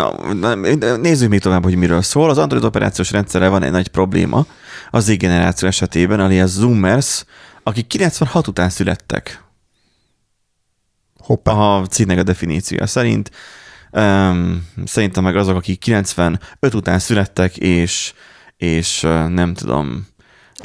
nézzük 1.00 1.28
még 1.28 1.40
tovább, 1.40 1.62
hogy 1.62 1.76
miről 1.76 2.02
szól. 2.02 2.30
Az 2.30 2.38
Android 2.38 2.64
operációs 2.64 3.10
rendszerre 3.10 3.48
van 3.48 3.62
egy 3.62 3.70
nagy 3.70 3.88
probléma 3.88 4.46
az 4.90 5.04
Z 5.04 5.16
generáció 5.16 5.68
esetében, 5.68 6.20
alias 6.20 6.50
Zoomers, 6.50 7.24
akik 7.62 7.86
96 7.86 8.46
után 8.46 8.68
születtek. 8.68 9.42
Hoppá. 11.28 11.52
A 11.52 11.86
címnek 11.86 12.18
a 12.18 12.22
definíciója 12.22 12.86
szerint. 12.86 13.30
Um, 13.90 14.66
szerintem 14.84 15.22
meg 15.22 15.36
azok, 15.36 15.56
akik 15.56 15.78
95 15.78 16.74
után 16.74 16.98
születtek, 16.98 17.56
és, 17.56 18.12
és 18.56 19.00
nem 19.28 19.54
tudom, 19.54 20.06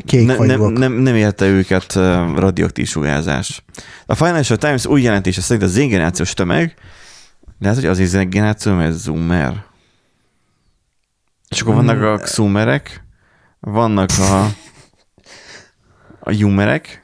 Kék 0.06 0.26
ne, 0.26 0.36
nem, 0.36 0.62
nem, 0.62 0.94
nem 0.94 1.16
érte 1.16 1.46
őket 1.46 1.94
radioaktív 2.36 2.88
sugárzás. 2.88 3.64
A 4.06 4.16
Financial 4.16 4.58
Times 4.58 4.86
új 4.86 5.02
jelentése 5.02 5.42
szerint 5.42 5.66
a 5.66 5.68
Z 5.68 5.76
generációs 5.76 6.34
tömeg, 6.34 6.76
lehet, 7.60 7.78
hogy 7.78 7.86
az 7.86 8.18
generáció, 8.30 8.74
mert 8.74 8.94
zoomer. 8.94 9.66
És 11.50 11.62
akkor 11.62 11.76
vannak 11.76 12.02
a 12.02 12.18
xoomerek, 12.18 13.04
vannak 13.60 14.10
a, 14.20 14.46
a 16.20 16.32
jumerek, 16.32 17.02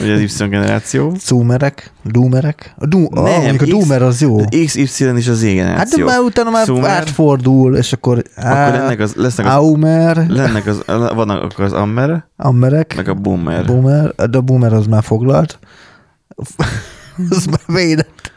Ugye 0.00 0.12
az 0.12 0.20
Y 0.20 0.48
generáció. 0.48 1.14
Zoomerek, 1.18 1.92
doomerek. 2.04 2.74
A, 2.78 2.86
do, 2.86 2.98
nem, 2.98 3.24
ah, 3.24 3.54
a 3.58 3.64
doomer 3.66 4.02
az 4.02 4.20
jó. 4.20 4.36
XY 4.64 5.16
is 5.16 5.28
az 5.28 5.38
Z 5.38 5.42
generáció. 5.42 5.76
Hát 5.76 5.88
de 5.88 6.04
már 6.04 6.18
utána 6.20 6.50
már 6.50 6.64
Zoomer. 6.64 6.90
átfordul, 6.90 7.76
és 7.76 7.92
akkor... 7.92 8.22
Á, 8.34 8.68
akkor 8.68 8.80
ennek 8.80 9.00
az, 9.00 9.14
lesznek 9.14 9.46
az... 9.46 9.52
Aumer. 9.52 10.26
Lennek 10.28 10.66
az, 10.66 10.82
vannak 10.86 11.42
akkor 11.42 11.64
az 11.64 11.72
Ammer. 11.72 12.24
Ammerek. 12.36 12.96
Meg 12.96 13.08
a 13.08 13.14
Boomer. 13.14 13.64
Boomer. 13.64 14.14
De 14.14 14.38
a 14.38 14.40
Boomer 14.40 14.72
az 14.72 14.86
már 14.86 15.02
foglalt. 15.02 15.58
az 17.30 17.46
már 17.46 17.60
védett. 17.66 18.32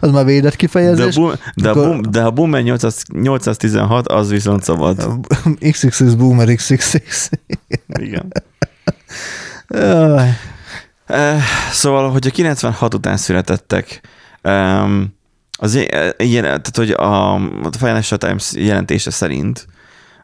Az 0.00 0.10
már 0.10 0.24
védett 0.24 0.56
kifejezés. 0.56 1.14
De 1.14 1.20
a, 1.20 1.24
boom, 1.24 1.34
de, 1.54 1.70
akkor... 1.70 1.82
a, 1.82 1.88
boom, 1.88 2.02
de 2.10 2.22
a 2.22 2.30
Boomer 2.30 2.62
800, 2.62 3.02
816 3.12 4.08
az 4.08 4.30
viszont 4.30 4.62
szabad. 4.62 5.06
XXX 5.70 6.00
Boomer 6.00 6.54
XXX. 6.54 7.30
Igen. 7.86 8.32
Szóval, 11.70 12.10
hogy 12.10 12.26
a 12.26 12.30
96 12.30 12.94
után 12.94 13.16
születettek, 13.16 14.00
az 15.58 15.74
ilyen, 16.16 16.42
tehát, 16.42 16.76
hogy 16.76 16.90
a, 16.90 17.34
a 17.34 17.70
Financial 17.78 18.18
Times 18.18 18.52
jelentése 18.54 19.10
szerint 19.10 19.66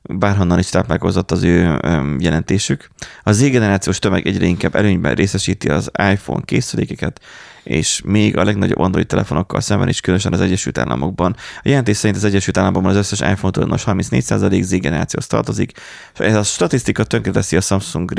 bárhonnan 0.02 0.58
is 0.58 0.68
táplálkozott 0.68 1.30
az 1.30 1.42
ő 1.42 1.80
jelentésük. 2.18 2.88
Az 3.22 3.36
Z 3.36 3.50
generációs 3.50 3.98
tömeg 3.98 4.26
egyre 4.26 4.46
inkább 4.46 4.74
előnyben 4.74 5.14
részesíti 5.14 5.68
az 5.68 5.90
iPhone 6.12 6.42
készülékeket, 6.44 7.20
és 7.64 8.00
még 8.04 8.36
a 8.36 8.44
legnagyobb 8.44 8.78
Android 8.78 9.06
telefonokkal 9.06 9.60
szemben 9.60 9.88
is, 9.88 10.00
különösen 10.00 10.32
az 10.32 10.40
Egyesült 10.40 10.78
Államokban. 10.78 11.36
A 11.56 11.68
jelentés 11.68 11.96
szerint 11.96 12.16
az 12.16 12.24
Egyesült 12.24 12.56
Államokban 12.56 12.90
az 12.90 12.96
összes 12.96 13.20
iPhone 13.20 13.52
tulajdonos 13.52 13.84
34% 13.86 14.62
Z 14.62 14.70
generációhoz 14.70 15.26
tartozik, 15.26 15.72
és 16.14 16.18
ez 16.18 16.34
a 16.34 16.42
statisztika 16.42 17.04
tönkreteszi 17.04 17.56
a 17.56 17.60
Samsung 17.60 18.12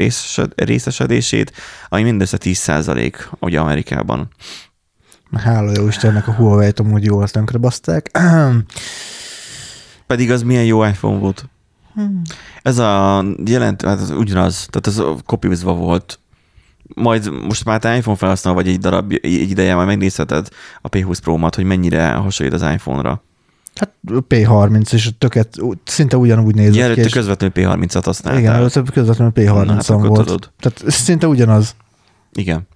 részesedését, 0.55 1.51
ami 1.89 2.03
mindössze 2.03 2.37
10% 2.41 3.13
ugye 3.39 3.59
Amerikában. 3.59 4.27
Hála 5.33 5.71
jó 5.75 5.87
Istennek 5.87 6.27
a 6.27 6.33
Huawei-t 6.33 6.79
amúgy 6.79 7.03
jól 7.03 7.27
tönkrebaszták. 7.27 8.11
Pedig 10.07 10.31
az 10.31 10.41
milyen 10.41 10.65
jó 10.65 10.85
iPhone 10.85 11.19
volt. 11.19 11.49
Hmm. 11.93 12.21
Ez 12.61 12.77
a 12.77 13.23
jelent, 13.45 13.81
hát 13.81 13.99
az 13.99 14.09
ugyanaz, 14.09 14.67
tehát 14.69 14.87
ez 14.87 15.21
kopizva 15.25 15.73
volt 15.73 16.19
majd 16.93 17.31
most 17.47 17.65
már 17.65 17.79
te 17.79 17.97
iPhone 17.97 18.17
felhasználó 18.17 18.55
vagy 18.55 18.67
egy 18.67 18.79
darab 18.79 19.11
egy 19.21 19.49
ideje, 19.49 19.75
majd 19.75 19.88
megnézheted 19.88 20.47
a 20.81 20.89
P20 20.89 21.17
Pro-mat, 21.23 21.55
hogy 21.55 21.63
mennyire 21.63 22.11
hasonlít 22.11 22.55
az 22.55 22.61
iPhone-ra. 22.61 23.23
Hát 23.75 23.91
P30, 24.29 24.93
és 24.93 25.09
töket 25.17 25.57
szinte 25.83 26.17
ugyanúgy 26.17 26.55
nézett 26.55 26.75
ja, 26.75 26.86
ki. 26.86 26.91
Előtte 26.91 27.09
közvetlenül 27.09 27.55
P30-at 27.55 28.01
használtál. 28.05 28.41
Igen, 28.41 28.53
előtte 28.53 28.83
közvetlenül 28.93 29.33
P30-on 29.36 29.67
hát 29.67 29.88
volt. 29.88 30.25
Tudod. 30.25 30.51
Tehát 30.59 30.83
szinte 30.91 31.27
ugyanaz. 31.27 31.75
Igen. 32.33 32.67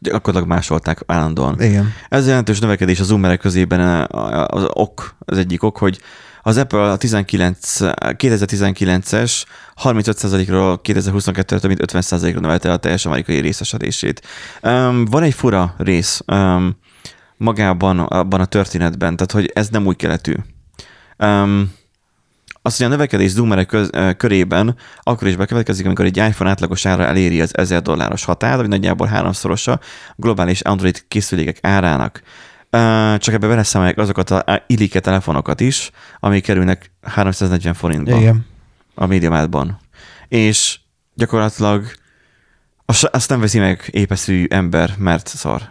Gyakorlatilag 0.00 0.48
másolták 0.48 1.02
állandóan. 1.06 1.60
Igen. 1.60 1.92
Ez 2.08 2.26
jelentős 2.26 2.58
növekedés 2.58 3.00
az 3.00 3.06
zoomerek 3.06 3.40
közében 3.40 4.06
az 4.46 4.66
ok, 4.72 5.14
az 5.18 5.38
egyik 5.38 5.62
ok, 5.62 5.78
hogy 5.78 6.00
az 6.42 6.56
Apple 6.56 6.90
a 6.90 6.96
19, 6.96 7.76
2019-es 7.80 9.42
35%-ról 9.82 10.80
2022-re 10.84 11.58
több 11.58 11.66
mint 11.66 11.92
50%-ra 11.92 12.40
növelte 12.40 12.72
a 12.72 12.76
teljes 12.76 13.06
amerikai 13.06 13.38
részesedését. 13.38 14.26
Um, 14.62 15.04
van 15.04 15.22
egy 15.22 15.34
fura 15.34 15.74
rész 15.78 16.20
um, 16.26 16.76
magában 17.36 17.98
abban 17.98 18.40
a 18.40 18.44
történetben, 18.44 19.16
tehát 19.16 19.32
hogy 19.32 19.50
ez 19.54 19.68
nem 19.68 19.86
új 19.86 19.94
keletű. 19.94 20.34
Um, 21.18 21.76
az, 22.62 22.76
hogy 22.76 22.86
a 22.86 22.88
növekedés 22.88 23.30
zoomerek 23.30 23.66
köz, 23.66 23.90
körében 24.16 24.76
akkor 25.02 25.28
is 25.28 25.36
bekövetkezik, 25.36 25.86
amikor 25.86 26.04
egy 26.04 26.16
iPhone 26.16 26.50
átlagos 26.50 26.86
ára 26.86 27.04
eléri 27.04 27.40
az 27.40 27.56
1000 27.56 27.82
dolláros 27.82 28.24
határt, 28.24 28.56
vagy 28.56 28.68
nagyjából 28.68 29.06
háromszorosa 29.06 29.80
globális 30.16 30.60
Android 30.60 31.04
készülékek 31.08 31.58
árának. 31.60 32.22
Csak 33.18 33.34
ebbe 33.34 33.46
beleszámolják 33.46 33.98
azokat 33.98 34.30
a 34.30 34.64
illike 34.66 35.00
telefonokat 35.00 35.60
is, 35.60 35.90
amik 36.20 36.42
kerülnek 36.42 36.90
340 37.02 37.74
forintba 37.74 38.16
Igen. 38.16 38.46
a 38.94 39.06
médiamátban. 39.06 39.78
És 40.28 40.78
gyakorlatilag 41.14 41.86
azt 43.10 43.28
nem 43.28 43.40
veszi 43.40 43.58
meg 43.58 43.88
épeszű 43.90 44.46
ember, 44.48 44.94
mert 44.98 45.26
szar. 45.26 45.62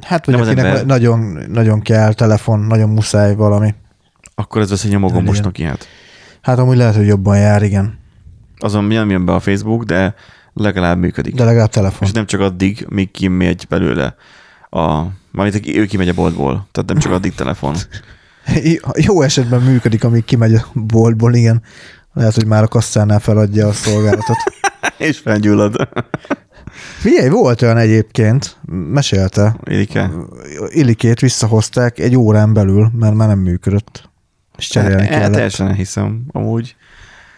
Hát, 0.00 0.26
vagy 0.26 0.34
nem 0.34 0.44
akinek 0.44 0.64
ember... 0.64 0.86
nagyon, 0.86 1.20
nagyon 1.48 1.80
kell 1.80 2.12
telefon, 2.12 2.60
nagyon 2.60 2.88
muszáj 2.88 3.34
valami. 3.34 3.74
Akkor 4.34 4.60
ez 4.60 4.70
veszi 4.70 4.88
nyomogom 4.88 5.24
most 5.24 5.42
Nokiát. 5.42 5.86
Hát 6.40 6.58
amúgy 6.58 6.76
lehet, 6.76 6.94
hogy 6.94 7.06
jobban 7.06 7.38
jár, 7.38 7.62
igen. 7.62 7.98
Azon 8.58 8.84
mi 8.84 8.94
jön 8.94 9.24
be 9.24 9.32
a 9.32 9.40
Facebook, 9.40 9.84
de 9.84 10.14
legalább 10.52 10.98
működik. 10.98 11.34
De 11.34 11.44
legalább 11.44 11.70
telefon. 11.70 12.08
És 12.08 12.14
nem 12.14 12.26
csak 12.26 12.40
addig, 12.40 12.86
míg 12.88 13.10
kimegy 13.10 13.66
belőle 13.68 14.14
a 14.70 15.06
Mármint 15.32 15.66
ő 15.66 15.86
kimegy 15.86 16.08
a 16.08 16.14
boltból, 16.14 16.68
tehát 16.72 16.88
nem 16.88 16.98
csak 16.98 17.12
addig 17.12 17.34
telefon. 17.34 17.76
Jó 18.94 19.22
esetben 19.22 19.60
működik, 19.60 20.04
amíg 20.04 20.24
kimegy 20.24 20.54
a 20.54 20.66
boltból, 20.72 21.34
igen. 21.34 21.62
Lehet, 22.12 22.34
hogy 22.34 22.46
már 22.46 22.62
a 22.62 22.68
kasszánál 22.68 23.20
feladja 23.20 23.68
a 23.68 23.72
szolgálatot. 23.72 24.36
És 24.98 25.18
felgyullad. 25.18 25.88
Figyelj, 26.98 27.28
volt 27.28 27.62
olyan 27.62 27.76
egyébként, 27.76 28.56
mesélte. 28.68 29.56
Ilike? 29.64 30.10
Ilikét 30.68 31.20
visszahozták 31.20 31.98
egy 31.98 32.16
órán 32.16 32.52
belül, 32.52 32.90
mert 32.94 33.14
már 33.14 33.28
nem 33.28 33.38
működött. 33.38 34.10
És 34.56 34.68
cserélni 34.68 35.06
e, 35.06 35.08
kellett. 35.08 35.32
Teljesen 35.32 35.74
hiszem, 35.74 36.22
amúgy. 36.32 36.76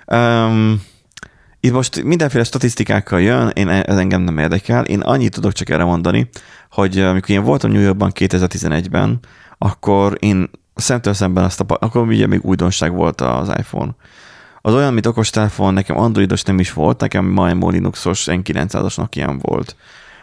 Um, 0.06 0.82
itt 1.60 1.72
most 1.72 2.02
mindenféle 2.02 2.44
statisztikákkal 2.44 3.20
jön, 3.20 3.48
én 3.54 3.68
ez 3.68 3.96
engem 3.96 4.22
nem 4.22 4.38
érdekel. 4.38 4.84
Én 4.84 5.00
annyit 5.00 5.34
tudok 5.34 5.52
csak 5.52 5.70
erre 5.70 5.84
mondani, 5.84 6.28
hogy 6.72 6.98
amikor 6.98 7.30
én 7.30 7.42
voltam 7.42 7.70
New 7.70 7.80
Yorkban 7.80 8.12
2011-ben, 8.14 9.18
akkor 9.58 10.16
én 10.18 10.50
szemtől 10.74 11.14
szemben 11.14 11.44
azt 11.44 11.60
a, 11.60 11.64
akkor 11.80 12.06
ugye 12.06 12.26
még 12.26 12.44
újdonság 12.44 12.92
volt 12.92 13.20
az 13.20 13.48
iPhone. 13.48 13.94
Az 14.60 14.74
olyan, 14.74 14.92
mint 14.92 15.06
okostelefon, 15.06 15.74
nekem 15.74 15.98
androidos 15.98 16.42
nem 16.42 16.58
is 16.58 16.72
volt, 16.72 17.00
nekem 17.00 17.24
Maemo 17.24 17.68
Linuxos 17.68 18.24
N900-as 18.30 18.96
Nokia 18.96 19.36
volt. 19.38 19.76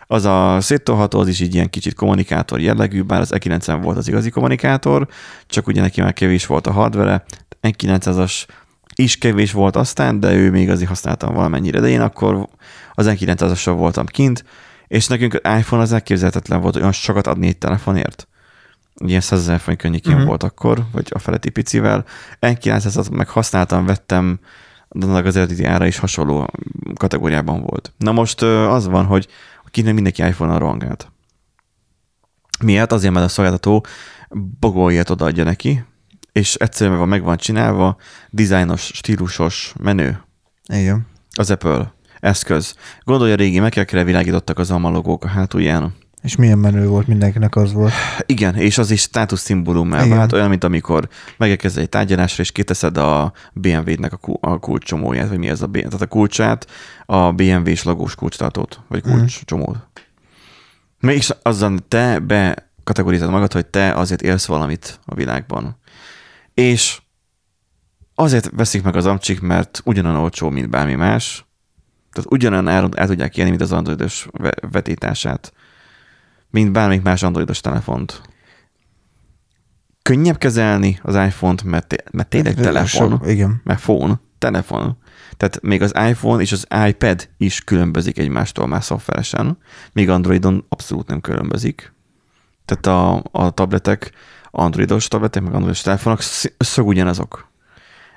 Az 0.08 0.26
a 0.26 0.58
széttolható, 0.62 1.20
az 1.20 1.28
is 1.28 1.40
így 1.40 1.54
ilyen 1.54 1.70
kicsit 1.70 1.94
kommunikátor 1.94 2.60
jellegű, 2.60 3.02
bár 3.02 3.22
az 3.22 3.34
E90 3.36 3.80
volt 3.82 3.98
az 3.98 4.08
igazi 4.08 4.30
kommunikátor, 4.30 5.08
csak 5.46 5.68
ugye 5.68 5.82
neki 5.82 6.02
már 6.02 6.14
kevés 6.14 6.46
volt 6.46 6.68
a 6.68 6.72
hardware 6.72 7.24
N900-as 7.62 8.46
is 8.96 9.18
kevés 9.18 9.52
volt 9.52 9.76
aztán, 9.76 10.20
de 10.20 10.34
ő 10.34 10.52
még 10.52 10.70
azért 10.70 10.90
használtam 10.90 11.34
valamennyire. 11.34 11.80
De 11.80 11.88
én 11.88 12.02
akkor 12.02 12.48
az 12.94 13.08
N900-assal 13.10 13.74
voltam 13.78 14.06
kint, 14.06 14.44
és 14.90 15.08
nekünk 15.08 15.34
az 15.34 15.58
iPhone 15.58 15.82
az 15.82 15.94
elképzelhetetlen 15.94 16.62
volt 16.62 16.76
olyan 16.76 16.92
sokat 16.92 17.28
adni 17.28 17.48
egy 17.48 17.58
telefonért. 17.58 18.28
Ilyen 18.96 19.22
100 19.22 19.40
ezer 19.40 19.60
forint 19.60 19.82
könnyékén 19.82 20.12
uh-huh. 20.12 20.28
volt 20.28 20.44
akkor, 20.44 20.86
vagy 20.92 21.08
a 21.10 21.20
feletti 21.20 21.50
picivel. 21.50 22.06
N900-at 22.42 23.12
meg 23.12 23.30
használtam, 23.30 23.86
vettem, 23.86 24.40
de 24.90 25.06
annak 25.06 25.26
az 25.26 25.36
eredeti 25.36 25.64
ára 25.64 25.86
is 25.86 25.98
hasonló 25.98 26.48
kategóriában 26.96 27.62
volt. 27.62 27.94
Na 27.98 28.12
most 28.12 28.42
az 28.42 28.88
van, 28.88 29.06
hogy 29.06 29.28
kinek 29.72 29.94
mindenki 29.94 30.22
iPhone-on 30.24 30.60
rohangált. 30.60 31.12
Miért? 32.60 32.92
Azért, 32.92 33.14
mert 33.14 33.26
a 33.26 33.30
szolgáltató 33.30 33.86
bogóiát 34.60 35.10
odaadja 35.10 35.44
neki, 35.44 35.84
és 36.32 36.56
egyszerűen 36.56 37.08
meg 37.08 37.24
van 37.24 37.38
csinálva, 37.38 37.98
dizájnos, 38.30 38.92
stílusos, 38.94 39.74
menő. 39.80 40.24
Igen. 40.66 41.08
Az 41.36 41.52
Apple 41.52 41.94
eszköz. 42.20 42.76
Gondolja, 43.04 43.36
régi 43.36 43.60
mekekre 43.60 44.04
világítottak 44.04 44.60
az 44.60 44.72
alma 44.72 44.90
logók 44.90 45.24
a 45.24 45.28
hátulján. 45.28 45.94
És 46.22 46.36
milyen 46.36 46.58
menő 46.58 46.88
volt, 46.88 47.08
mindenkinek 47.08 47.56
az 47.56 47.74
volt. 47.74 47.94
Igen, 48.26 48.56
és 48.56 48.78
az 48.78 48.92
is 48.92 49.02
státusz 49.02 49.42
szimbólumá 49.42 50.04
Igen. 50.06 50.18
vált, 50.18 50.34
olyan, 50.34 50.50
mint 50.50 50.64
amikor 50.64 51.08
megérkezel 51.38 51.82
egy 51.82 51.90
tárgyalásra, 51.90 52.44
és 52.44 52.52
kiteszed 52.52 52.98
a 52.98 53.34
BMW-nek 53.54 54.14
a, 54.14 54.18
ku- 54.18 54.44
a 54.46 54.58
kulcscsomóját, 54.60 55.30
vagy 55.30 55.38
mi 55.38 55.50
ez 55.50 55.62
a, 55.62 55.68
B- 55.68 55.78
tehát 55.78 56.02
a 56.02 56.08
kulcsát, 56.08 56.68
a 57.06 57.32
BMW-s 57.32 57.84
logós 57.84 58.16
kulcstartót, 58.16 58.80
vagy 58.88 59.06
Mhm. 59.06 59.18
kulcscsomót. 59.18 59.78
Mégis 61.00 61.30
azzal 61.42 61.78
te 61.88 62.20
bekategorizálod 62.20 63.34
magad, 63.34 63.54
hogy 63.54 63.66
te 63.66 63.94
azért 63.94 64.22
élsz 64.22 64.46
valamit 64.46 65.00
a 65.06 65.16
világban. 65.16 65.78
És 66.54 67.02
azért 68.16 68.50
veszik 68.56 68.84
meg 68.84 68.96
az 68.96 69.06
amcsik, 69.06 69.42
mert 69.42 69.82
ugyanan 69.86 70.16
olcsó, 70.16 70.50
mint 70.50 70.70
bármi 70.70 70.96
más. 70.96 71.46
Tehát 72.12 72.32
ugyanan 72.32 72.68
el, 72.68 72.90
el 72.96 73.08
tudják 73.08 73.38
élni, 73.38 73.50
mint 73.50 73.62
az 73.62 73.72
androidos 73.72 74.28
ve- 74.32 74.62
vetítását, 74.72 75.54
mint 76.50 76.72
bármik 76.72 77.02
más 77.02 77.24
androidos 77.24 77.60
telefont. 77.60 78.22
Könnyebb 80.02 80.38
kezelni 80.38 81.00
az 81.04 81.16
iPhone-t, 81.16 81.64
mert, 81.64 81.88
té- 81.88 82.12
mert 82.12 82.30
tényleg 82.30 82.54
telefon, 82.56 83.20
So, 83.20 83.30
igen. 83.30 83.62
mert 83.64 83.80
phone, 83.82 84.20
telefon. 84.38 84.98
Tehát 85.38 85.62
még 85.62 85.82
az 85.82 85.94
iPhone 86.10 86.42
és 86.42 86.52
az 86.52 86.68
iPad 86.88 87.30
is 87.38 87.64
különbözik 87.64 88.18
egymástól 88.18 88.68
már 88.68 88.84
szoftveresen, 88.84 89.58
míg 89.94 90.10
Androidon 90.10 90.66
abszolút 90.70 91.08
nem 91.08 91.22
különbözik. 91.22 91.94
Tehát 92.66 92.86
a, 92.86 93.24
a 93.32 93.50
tabletek, 93.50 94.12
androidos 94.52 95.08
tabletek, 95.08 95.42
meg 95.44 95.52
androidos 95.54 95.82
telefonok 95.82 96.22
sz- 96.22 96.54
szög 96.58 96.88
ugyanazok. 96.88 97.52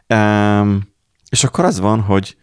Um, 0.08 0.82
és 1.28 1.44
akkor 1.44 1.64
az 1.64 1.80
van, 1.80 2.00
hogy, 2.00 2.36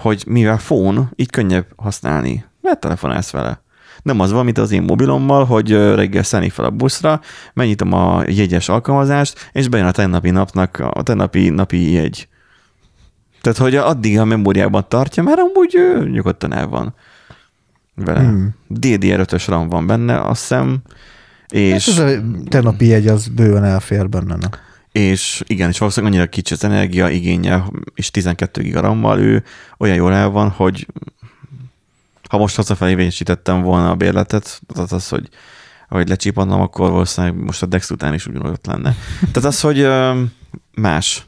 hogy 0.00 0.24
mivel 0.26 0.56
phone, 0.56 1.08
így 1.16 1.30
könnyebb 1.30 1.66
használni, 1.76 2.44
mert 2.60 2.80
telefonálsz 2.80 3.30
vele. 3.30 3.62
Nem 4.02 4.20
az 4.20 4.32
van, 4.32 4.44
mint 4.44 4.58
az 4.58 4.70
én 4.70 4.82
mobilommal, 4.82 5.44
hogy 5.44 5.72
reggel 5.72 6.22
szelni 6.22 6.48
fel 6.48 6.64
a 6.64 6.70
buszra, 6.70 7.20
megnyitom 7.52 7.92
a 7.92 8.22
jegyes 8.26 8.68
alkalmazást, 8.68 9.50
és 9.52 9.68
bejön 9.68 9.86
a 9.86 9.90
tegnapi 9.90 10.30
napnak 10.30 10.78
a 10.90 11.02
tegnapi 11.02 11.48
napi 11.48 11.92
jegy. 11.92 12.28
Tehát, 13.40 13.58
hogy 13.58 13.76
addig 13.76 14.18
a 14.18 14.24
memóriában 14.24 14.84
tartja, 14.88 15.22
mert 15.22 15.38
amúgy 15.38 15.74
ő 15.74 16.08
nyugodtan 16.08 16.52
el 16.52 16.66
van 16.66 16.94
vele. 17.94 18.20
Hmm. 18.20 18.28
Hmm. 18.28 18.54
DDR5-ös 18.80 19.44
RAM 19.46 19.68
van 19.68 19.86
benne, 19.86 20.20
azt 20.20 20.40
hiszem, 20.40 20.82
és... 21.48 21.86
És 21.86 21.86
ez 21.86 21.98
a 21.98 22.20
tegnapi 22.48 22.86
jegy 22.86 23.06
az 23.06 23.28
bőven 23.28 23.64
elfér 23.64 24.08
benne. 24.08 24.36
Na. 24.36 24.48
És 24.92 25.42
igen, 25.46 25.68
és 25.68 25.78
valószínűleg 25.78 26.14
annyira 26.14 26.30
kicsi 26.30 26.54
az 26.54 26.64
energia 26.64 27.08
igénye, 27.08 27.64
és 27.94 28.10
12 28.10 28.62
giga 28.62 28.80
RAM-mal 28.80 29.18
ő 29.18 29.44
olyan 29.78 29.96
jól 29.96 30.14
el 30.14 30.28
van, 30.28 30.48
hogy 30.48 30.86
ha 32.28 32.38
most 32.38 32.56
hazafelé 32.56 32.94
vényesítettem 32.94 33.62
volna 33.62 33.90
a 33.90 33.94
bérletet, 33.94 34.60
tehát 34.74 34.92
az, 34.92 35.08
hogy 35.08 35.28
ahogy 35.88 36.08
lecsípannam, 36.08 36.60
akkor 36.60 36.90
valószínűleg 36.90 37.36
most 37.36 37.62
a 37.62 37.66
Dex 37.66 37.90
után 37.90 38.14
is 38.14 38.26
ugyanúgy 38.26 38.50
ott 38.50 38.66
lenne. 38.66 38.94
Tehát 39.32 39.48
az, 39.48 39.60
hogy 39.60 39.88
más. 40.74 41.26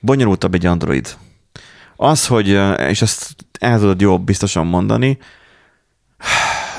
Bonyolultabb 0.00 0.54
egy 0.54 0.66
Android. 0.66 1.16
Az, 1.96 2.26
hogy, 2.26 2.48
és 2.88 3.02
ezt 3.02 3.34
el 3.58 3.78
tudod 3.78 4.00
jobb 4.00 4.24
biztosan 4.24 4.66
mondani, 4.66 5.18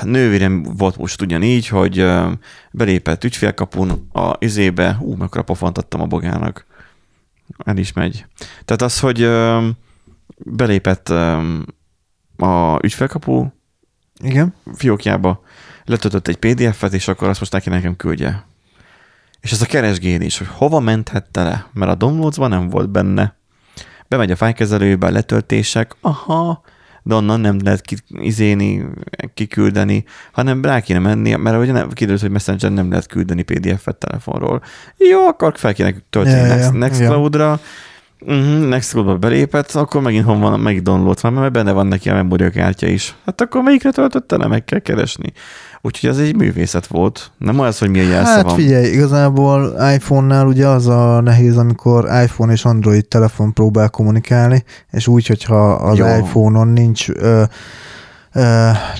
nővérem 0.02 0.62
volt 0.62 0.96
most 0.96 1.22
ugyanígy, 1.22 1.68
hogy 1.68 2.06
belépett 2.70 3.24
ügyfélkapun 3.24 4.08
a 4.12 4.36
izébe, 4.38 4.96
ú, 5.00 5.14
mekkora 5.14 5.42
pofont 5.42 5.78
adtam 5.78 6.00
a 6.00 6.06
bogának. 6.06 6.66
El 7.64 7.76
is 7.76 7.92
megy. 7.92 8.26
Tehát 8.64 8.82
az, 8.82 9.00
hogy 9.00 9.30
belépett 10.36 11.08
a 12.36 12.78
ügyfélkapu 12.82 13.46
Igen. 14.22 14.54
fiókjába, 14.74 15.42
letöltött 15.84 16.28
egy 16.28 16.36
PDF-et, 16.36 16.92
és 16.92 17.08
akkor 17.08 17.28
azt 17.28 17.40
most 17.40 17.52
neki 17.52 17.68
nekem 17.68 17.96
küldje. 17.96 18.44
És 19.40 19.52
ez 19.52 19.62
a 19.62 19.66
keresgélés, 19.66 20.38
hogy 20.38 20.46
hova 20.50 20.80
menthette 20.80 21.42
le, 21.42 21.66
mert 21.72 21.90
a 21.90 21.94
downloadsban 21.94 22.50
nem 22.50 22.68
volt 22.68 22.90
benne. 22.90 23.38
Bemegy 24.08 24.30
a 24.30 24.36
fájkezelőbe, 24.36 25.10
letöltések, 25.10 25.96
aha, 26.00 26.62
de 27.10 27.16
onnan 27.16 27.40
nem 27.40 27.58
lehet 27.64 27.80
ki, 27.80 27.96
izéni, 28.08 28.84
kiküldeni, 29.34 30.04
hanem 30.32 30.62
rá 30.62 30.80
kéne 30.80 30.98
menni, 30.98 31.34
mert 31.34 31.72
nem, 31.72 31.88
kiderült, 31.88 32.20
hogy 32.20 32.30
Messenger 32.30 32.72
nem 32.72 32.88
lehet 32.90 33.06
küldeni 33.06 33.42
PDF-et 33.42 33.96
telefonról. 33.96 34.62
Jó, 34.96 35.26
akkor 35.26 35.52
fel 35.56 35.74
kéne 35.74 35.94
tölteni 36.10 36.36
Ja, 36.36 36.46
ja, 36.46 36.54
Next, 36.54 36.72
ja. 36.72 36.78
Nextcloud-ra, 36.78 37.60
Uh-huh, 38.20 38.68
Nextcloud-ba 38.68 39.16
belépett, 39.16 39.70
akkor 39.70 40.00
megint 40.02 40.24
hon 40.24 40.40
van, 40.40 40.60
meg 40.60 40.82
download 40.82 41.20
van, 41.20 41.32
mert 41.32 41.52
benne 41.52 41.72
van 41.72 41.86
neki 41.86 42.08
a 42.08 42.14
memóriakártya 42.14 42.86
is. 42.86 43.14
Hát 43.26 43.40
akkor 43.40 43.62
melyikre 43.62 43.90
töltötte 43.90 44.36
le, 44.36 44.46
meg 44.46 44.64
kell 44.64 44.78
keresni. 44.78 45.32
Úgyhogy 45.82 46.10
ez 46.10 46.18
egy 46.18 46.36
művészet 46.36 46.86
volt. 46.86 47.30
Nem 47.38 47.60
az, 47.60 47.78
hogy 47.78 47.90
mi 47.90 48.00
a 48.00 48.02
jelsze 48.02 48.30
Hát 48.30 48.42
van. 48.42 48.54
figyelj, 48.54 48.86
igazából 48.86 49.76
iPhone-nál 49.94 50.46
ugye 50.46 50.66
az 50.66 50.86
a 50.86 51.20
nehéz, 51.20 51.56
amikor 51.56 52.04
iPhone 52.22 52.52
és 52.52 52.64
Android 52.64 53.06
telefon 53.06 53.52
próbál 53.52 53.88
kommunikálni, 53.88 54.64
és 54.90 55.06
úgy, 55.06 55.26
hogyha 55.26 55.72
az 55.72 55.98
Jó. 55.98 56.06
iPhone-on 56.06 56.68
nincs 56.68 57.08
ö, 57.08 57.42
Ö, 58.32 58.40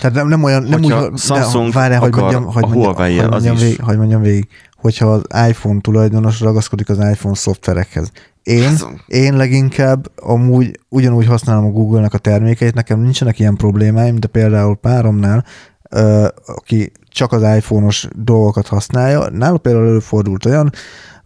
tehát 0.00 0.12
nem, 0.12 0.28
nem 0.28 0.42
olyan, 0.42 0.62
nem 0.62 0.82
Hogyha 0.82 1.08
úgy, 1.10 1.18
Samsung 1.18 1.72
várjál, 1.72 2.00
hogy 2.00 2.14
mondjam, 2.14 2.44
hogy 2.44 2.62
a 2.62 2.66
mondjam, 2.66 2.94
hogy 2.94 3.28
mondjam, 3.30 3.56
végig, 3.56 3.80
hogy 3.80 3.96
mondjam 3.96 4.22
végig, 4.22 4.48
hogyha 4.76 5.06
az 5.12 5.22
iPhone 5.48 5.80
tulajdonos 5.80 6.40
ragaszkodik 6.40 6.88
az 6.88 6.98
iPhone 6.98 7.34
szoftverekhez. 7.34 8.10
Én, 8.42 8.78
én 9.06 9.36
leginkább 9.36 10.10
amúgy 10.16 10.80
ugyanúgy 10.88 11.26
használom 11.26 11.64
a 11.64 11.70
Google-nek 11.70 12.14
a 12.14 12.18
termékeit, 12.18 12.74
nekem 12.74 13.00
nincsenek 13.00 13.38
ilyen 13.38 13.56
problémáim, 13.56 14.16
de 14.16 14.26
például 14.26 14.76
páromnál, 14.76 15.44
ö, 15.90 16.26
aki 16.46 16.92
csak 17.08 17.32
az 17.32 17.42
iPhone-os 17.56 18.08
dolgokat 18.16 18.66
használja, 18.66 19.28
nála 19.30 19.58
például 19.58 19.86
előfordult 19.86 20.44
olyan, 20.46 20.72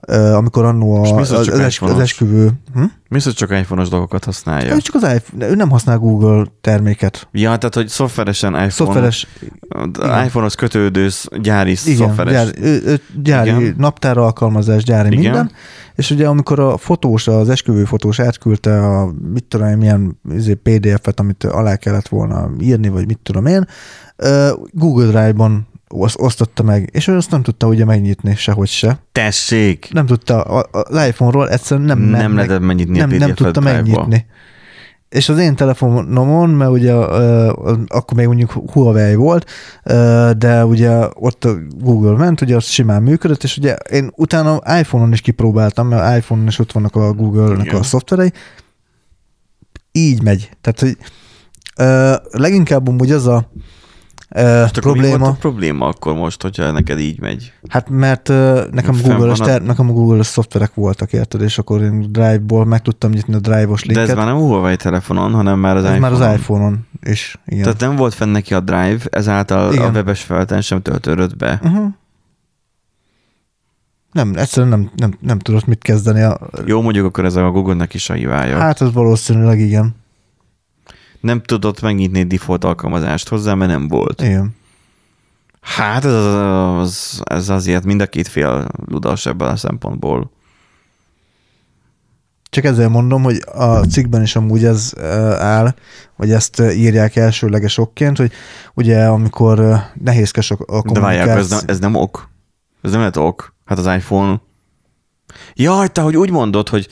ö, 0.00 0.32
amikor 0.32 0.64
annó 0.64 1.04
a, 1.04 1.16
az, 1.18 1.32
az, 1.32 1.48
es, 1.48 1.80
az 1.80 1.98
esküvő, 1.98 2.50
hm? 2.74 2.84
Mi 3.08 3.16
az, 3.16 3.32
csak 3.32 3.50
iPhone-os 3.50 3.88
dolgokat 3.88 4.24
használja? 4.24 4.74
Ő 4.74 4.78
csak 4.78 4.94
az 4.94 5.02
iPhone, 5.02 5.48
ő 5.48 5.54
nem 5.54 5.70
használ 5.70 5.98
Google 5.98 6.44
terméket. 6.60 7.28
Ja, 7.32 7.56
tehát, 7.56 7.74
hogy 7.74 7.88
szoftveresen 7.88 8.52
iPhone, 8.52 8.70
Szoftveres, 8.70 9.26
iPhone-hoz 10.24 10.54
kötődő 10.54 11.08
gyári 11.40 11.76
igen, 11.84 11.96
szoftveres. 11.96 12.32
gyári, 12.32 13.00
gyári 13.22 13.48
Igen. 13.48 13.74
naptár 13.78 14.18
alkalmazás, 14.18 14.84
gyári 14.84 15.06
Igen. 15.06 15.20
minden, 15.20 15.50
és 15.96 16.10
ugye 16.10 16.26
amikor 16.28 16.58
a 16.60 16.76
fotós, 16.76 17.28
az 17.28 17.48
esküvő 17.48 17.84
fotós 17.84 18.18
átküldte 18.20 18.86
a 18.86 19.12
mit 19.32 19.44
tudom 19.44 19.68
én, 19.68 19.76
milyen 19.76 20.18
izé, 20.30 20.54
PDF-et, 20.54 21.20
amit 21.20 21.44
alá 21.44 21.76
kellett 21.76 22.08
volna 22.08 22.50
írni, 22.60 22.88
vagy 22.88 23.06
mit 23.06 23.18
tudom 23.22 23.46
én, 23.46 23.66
Google 24.72 25.06
Drive-ban 25.06 25.66
osz- 25.88 26.20
osztotta 26.20 26.62
meg, 26.62 26.88
és 26.92 27.06
ő 27.08 27.16
azt 27.16 27.30
nem 27.30 27.42
tudta 27.42 27.66
ugye 27.66 27.84
megnyitni 27.84 28.34
sehogy 28.36 28.68
se. 28.68 28.98
Tessék! 29.12 29.88
Nem 29.92 30.06
tudta, 30.06 30.42
a- 30.42 30.68
a- 30.72 31.06
iPhone-ról 31.06 31.50
egyszerűen 31.50 31.86
nem, 31.86 31.98
Nem, 31.98 32.20
nem 32.20 32.34
lehetett 32.34 32.60
megnyitni 32.60 32.98
nem, 32.98 33.08
a 33.10 33.12
nem 33.12 33.18
PDF-et 33.18 33.36
tudta 33.36 33.60
Drive-ba. 33.60 33.82
megnyitni. 33.82 34.26
És 35.14 35.28
az 35.28 35.38
én 35.38 35.56
telefonomon, 35.56 36.50
mert 36.50 36.70
ugye 36.70 36.92
ö, 36.92 37.52
akkor 37.86 38.16
még 38.16 38.26
mondjuk 38.26 38.52
Huawei 38.52 39.14
volt, 39.14 39.50
ö, 39.82 40.30
de 40.38 40.64
ugye 40.64 41.08
ott 41.14 41.44
a 41.44 41.54
Google 41.78 42.16
ment, 42.16 42.40
ugye 42.40 42.56
az 42.56 42.64
simán 42.64 43.02
működött, 43.02 43.42
és 43.42 43.56
ugye 43.56 43.74
én 43.74 44.12
utána 44.16 44.78
iPhone-on 44.78 45.12
is 45.12 45.20
kipróbáltam, 45.20 45.88
mert 45.88 46.16
iPhone-on 46.16 46.46
is 46.46 46.58
ott 46.58 46.72
vannak 46.72 46.96
a 46.96 47.12
Google-nek 47.12 47.66
Igen. 47.66 47.80
a 47.80 47.82
szoftverei, 47.82 48.32
így 49.92 50.22
megy. 50.22 50.50
Tehát, 50.60 50.80
hogy 50.80 50.96
ö, 51.76 52.14
leginkább 52.30 52.88
amúgy 52.88 53.10
az 53.10 53.26
a 53.26 53.50
Most 54.42 54.76
akkor 54.76 54.92
mi 54.92 54.98
volt 54.98 55.10
probléma, 55.10 55.26
a 55.26 55.36
probléma 55.40 55.86
akkor 55.86 56.14
most, 56.14 56.42
hogyha 56.42 56.70
neked 56.70 56.98
így 56.98 57.20
megy? 57.20 57.52
Hát 57.68 57.88
mert 57.88 58.28
uh, 58.28 58.60
nekem, 58.70 58.94
Google-ös 59.02 59.38
van 59.38 59.48
a- 59.48 59.50
ter- 59.50 59.66
nekem 59.66 59.88
a 59.90 59.92
Google-ös 59.92 60.26
szoftverek 60.26 60.74
voltak, 60.74 61.12
érted, 61.12 61.40
és 61.40 61.58
akkor 61.58 61.82
én 61.82 62.12
Drive-ból 62.12 62.64
meg 62.64 62.82
tudtam 62.82 63.10
nyitni 63.10 63.34
a 63.34 63.38
Drive-os 63.38 63.80
De 63.80 63.86
linket. 63.92 64.08
ez 64.10 64.16
már 64.16 64.26
nem 64.26 64.36
Huawei 64.36 64.76
telefonon, 64.76 65.32
hanem 65.32 65.58
már 65.58 65.76
az 65.76 65.84
ez 65.84 65.94
iPhone-on. 65.94 66.18
már 66.18 66.28
az 66.28 66.38
iPhone-on 66.38 66.86
is, 67.02 67.38
igen. 67.46 67.62
Tehát 67.62 67.80
nem 67.80 67.96
volt 67.96 68.14
fenn 68.14 68.28
neki 68.30 68.54
a 68.54 68.60
Drive, 68.60 68.98
ezáltal 69.10 69.72
Igen. 69.72 69.84
a 69.88 69.90
webes 69.90 70.22
felten 70.22 70.60
sem 70.60 70.82
töltődött 70.82 71.36
be. 71.36 71.60
Uh-huh. 71.62 71.86
Nem, 74.12 74.32
egyszerűen 74.36 74.68
nem, 74.72 74.90
nem, 74.96 75.14
nem 75.20 75.38
tudott 75.38 75.66
mit 75.66 75.82
kezdeni. 75.82 76.20
A, 76.22 76.38
Jó, 76.66 76.82
mondjuk 76.82 77.06
akkor 77.06 77.24
ez 77.24 77.36
a 77.36 77.50
Google-nek 77.50 77.94
is 77.94 78.10
a 78.10 78.12
hibája. 78.14 78.58
Hát 78.58 78.80
az 78.80 78.92
valószínűleg 78.92 79.58
igen. 79.60 79.94
Nem 81.24 81.42
tudott 81.42 81.80
megnyitni 81.80 82.18
egy 82.18 82.26
default 82.26 82.64
alkalmazást 82.64 83.28
hozzá, 83.28 83.54
mert 83.54 83.70
nem 83.70 83.88
volt. 83.88 84.22
Igen. 84.22 84.56
Hát 85.60 86.04
ez, 86.04 86.12
az, 86.12 87.22
ez 87.24 87.48
azért 87.48 87.84
mind 87.84 88.00
a 88.00 88.06
két 88.06 88.28
fél 88.28 88.68
ludas 88.86 89.26
ebből 89.26 89.48
a 89.48 89.56
szempontból. 89.56 90.30
Csak 92.50 92.64
ezzel 92.64 92.88
mondom, 92.88 93.22
hogy 93.22 93.42
a 93.54 93.76
cikkben 93.84 94.22
is 94.22 94.36
amúgy 94.36 94.64
ez 94.64 94.92
áll, 95.38 95.74
vagy 96.16 96.32
ezt 96.32 96.60
írják 96.60 97.16
elsőleges 97.16 97.78
okként, 97.78 98.16
hogy 98.16 98.32
ugye 98.74 99.06
amikor 99.06 99.76
nehézkes 99.94 100.50
a, 100.50 100.56
a 100.66 100.82
De 100.92 101.00
várják, 101.00 101.28
ez 101.28 101.34
kommunikáció. 101.34 101.56
nem, 101.56 101.66
ez 101.68 101.78
nem 101.78 101.94
ok. 101.94 102.28
Ez 102.82 102.90
nem 102.90 102.98
lehet 102.98 103.16
ok. 103.16 103.54
Hát 103.64 103.78
az 103.78 103.86
iPhone... 103.86 104.40
Jaj, 105.54 105.88
te 105.88 106.00
hogy 106.00 106.16
úgy 106.16 106.30
mondod, 106.30 106.68
hogy 106.68 106.88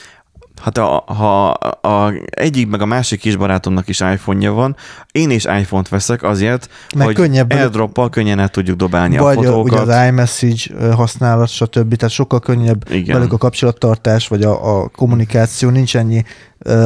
Hát 0.63 0.79
a, 0.79 1.05
ha 1.07 1.49
a 1.51 2.13
egyik 2.31 2.69
meg 2.69 2.81
a 2.81 2.87
másik 2.87 3.21
kis 3.21 3.37
barátomnak 3.37 3.89
is 3.89 4.01
iPhone-ja 4.01 4.53
van, 4.53 4.77
én 5.13 5.31
is 5.31 5.45
iPhone-t 5.45 5.89
veszek 5.89 6.23
azért, 6.23 6.69
Meg 6.97 7.07
hogy 7.07 7.15
könnyebb- 7.15 7.53
airdrop 7.53 8.11
könnyen 8.11 8.39
el 8.39 8.49
tudjuk 8.49 8.77
dobálni 8.77 9.17
Vagy 9.17 9.37
a 9.39 9.43
fotókat. 9.43 9.89
az 9.89 10.07
iMessage 10.07 10.93
használat, 10.95 11.49
stb. 11.49 11.95
Tehát 11.97 12.15
sokkal 12.15 12.41
könnyebb 12.41 12.85
Igen. 12.91 13.17
velük 13.17 13.33
a 13.33 13.37
kapcsolattartás, 13.37 14.29
vagy 14.29 14.43
a, 14.43 14.79
a 14.81 14.89
kommunikáció, 14.89 15.69
nincs 15.71 15.97
ennyi, 15.97 16.25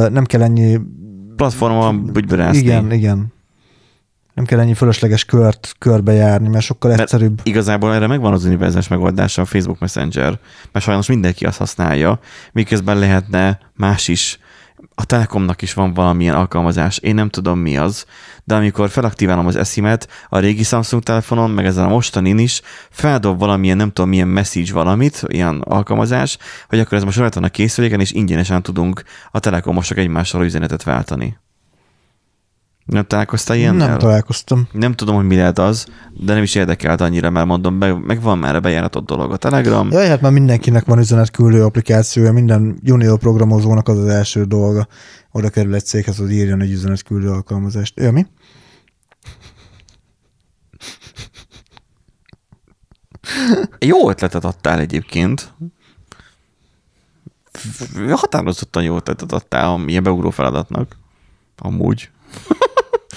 nem 0.09 0.23
kell 0.25 0.41
ennyi 0.41 0.79
Platformon 1.35 2.09
bügyberászni. 2.13 2.57
Igen, 2.61 2.91
igen. 2.91 3.33
Nem 4.37 4.45
kell 4.45 4.59
ennyi 4.59 4.73
fölösleges 4.73 5.25
kört 5.25 5.75
körbejárni, 5.79 6.47
mert 6.47 6.63
sokkal 6.63 6.89
Mert 6.89 7.01
egyszerűbb. 7.01 7.39
Igazából 7.43 7.93
erre 7.93 8.07
megvan 8.07 8.33
az 8.33 8.45
univerzális 8.45 8.87
megoldása 8.87 9.41
a 9.41 9.45
Facebook 9.45 9.79
Messenger, 9.79 10.39
mert 10.71 10.85
sajnos 10.85 11.07
mindenki 11.07 11.45
azt 11.45 11.57
használja, 11.57 12.19
miközben 12.51 12.99
lehetne 12.99 13.59
más 13.75 14.07
is. 14.07 14.39
A 14.95 15.05
Telekomnak 15.05 15.61
is 15.61 15.73
van 15.73 15.93
valamilyen 15.93 16.35
alkalmazás, 16.35 16.97
én 16.97 17.15
nem 17.15 17.29
tudom 17.29 17.59
mi 17.59 17.77
az, 17.77 18.05
de 18.43 18.55
amikor 18.55 18.89
felaktiválom 18.89 19.47
az 19.47 19.55
eszimet, 19.55 20.07
a 20.29 20.39
régi 20.39 20.63
Samsung 20.63 21.03
telefonon, 21.03 21.51
meg 21.51 21.65
ezen 21.65 21.85
a 21.85 21.89
mostanin 21.89 22.37
is, 22.37 22.61
feldob 22.89 23.39
valamilyen, 23.39 23.77
nem 23.77 23.91
tudom 23.91 24.09
milyen 24.09 24.27
message 24.27 24.73
valamit, 24.73 25.23
ilyen 25.27 25.61
alkalmazás, 25.61 26.37
hogy 26.69 26.79
akkor 26.79 26.97
ez 26.97 27.03
most 27.03 27.17
rajta 27.17 27.39
van 27.39 27.49
a 27.49 27.51
készüléken, 27.51 27.99
és 27.99 28.11
ingyenesen 28.11 28.63
tudunk 28.63 29.03
a 29.31 29.39
telekomosok 29.39 29.97
egymással 29.97 30.43
üzenetet 30.43 30.83
váltani. 30.83 31.37
Nem 32.87 33.05
találkoztál 33.05 33.57
ilyennel? 33.57 33.87
Nem 33.87 33.97
találkoztam. 33.97 34.67
Nem 34.71 34.93
tudom, 34.93 35.15
hogy 35.15 35.25
mi 35.25 35.35
lehet 35.35 35.59
az, 35.59 35.85
de 36.13 36.33
nem 36.33 36.43
is 36.43 36.55
érdekelt 36.55 37.01
annyira, 37.01 37.29
mert 37.29 37.45
mondom, 37.45 37.75
meg, 37.75 38.05
meg 38.05 38.21
van 38.21 38.37
már 38.37 38.55
a 38.55 38.59
bejáratott 38.59 39.05
dolog 39.05 39.31
a 39.31 39.37
Telegram. 39.37 39.91
Jaj, 39.91 40.07
hát 40.07 40.21
már 40.21 40.31
mindenkinek 40.31 40.85
van 40.85 40.99
üzenetküldő 40.99 41.63
applikációja, 41.63 42.31
minden 42.31 42.79
junior 42.83 43.19
programozónak 43.19 43.87
az 43.87 43.97
az 43.97 44.05
első 44.07 44.43
dolga. 44.43 44.87
Oda 45.31 45.49
kerül 45.49 45.75
egy 45.75 45.85
céghez, 45.85 46.17
hogy 46.17 46.31
írjon 46.31 46.61
egy 46.61 46.71
üzenetküldő 46.71 47.29
alkalmazást. 47.29 47.99
Ő 47.99 48.11
mi? 48.11 48.25
Jó 53.79 54.09
ötletet 54.09 54.45
adtál 54.45 54.79
egyébként. 54.79 55.53
Határozottan 58.09 58.83
jó 58.83 58.95
ötletet 58.95 59.31
adtál 59.31 59.69
a 59.73 59.79
ilyen 59.85 60.03
beugró 60.03 60.29
feladatnak. 60.29 60.97
Amúgy. 61.57 62.09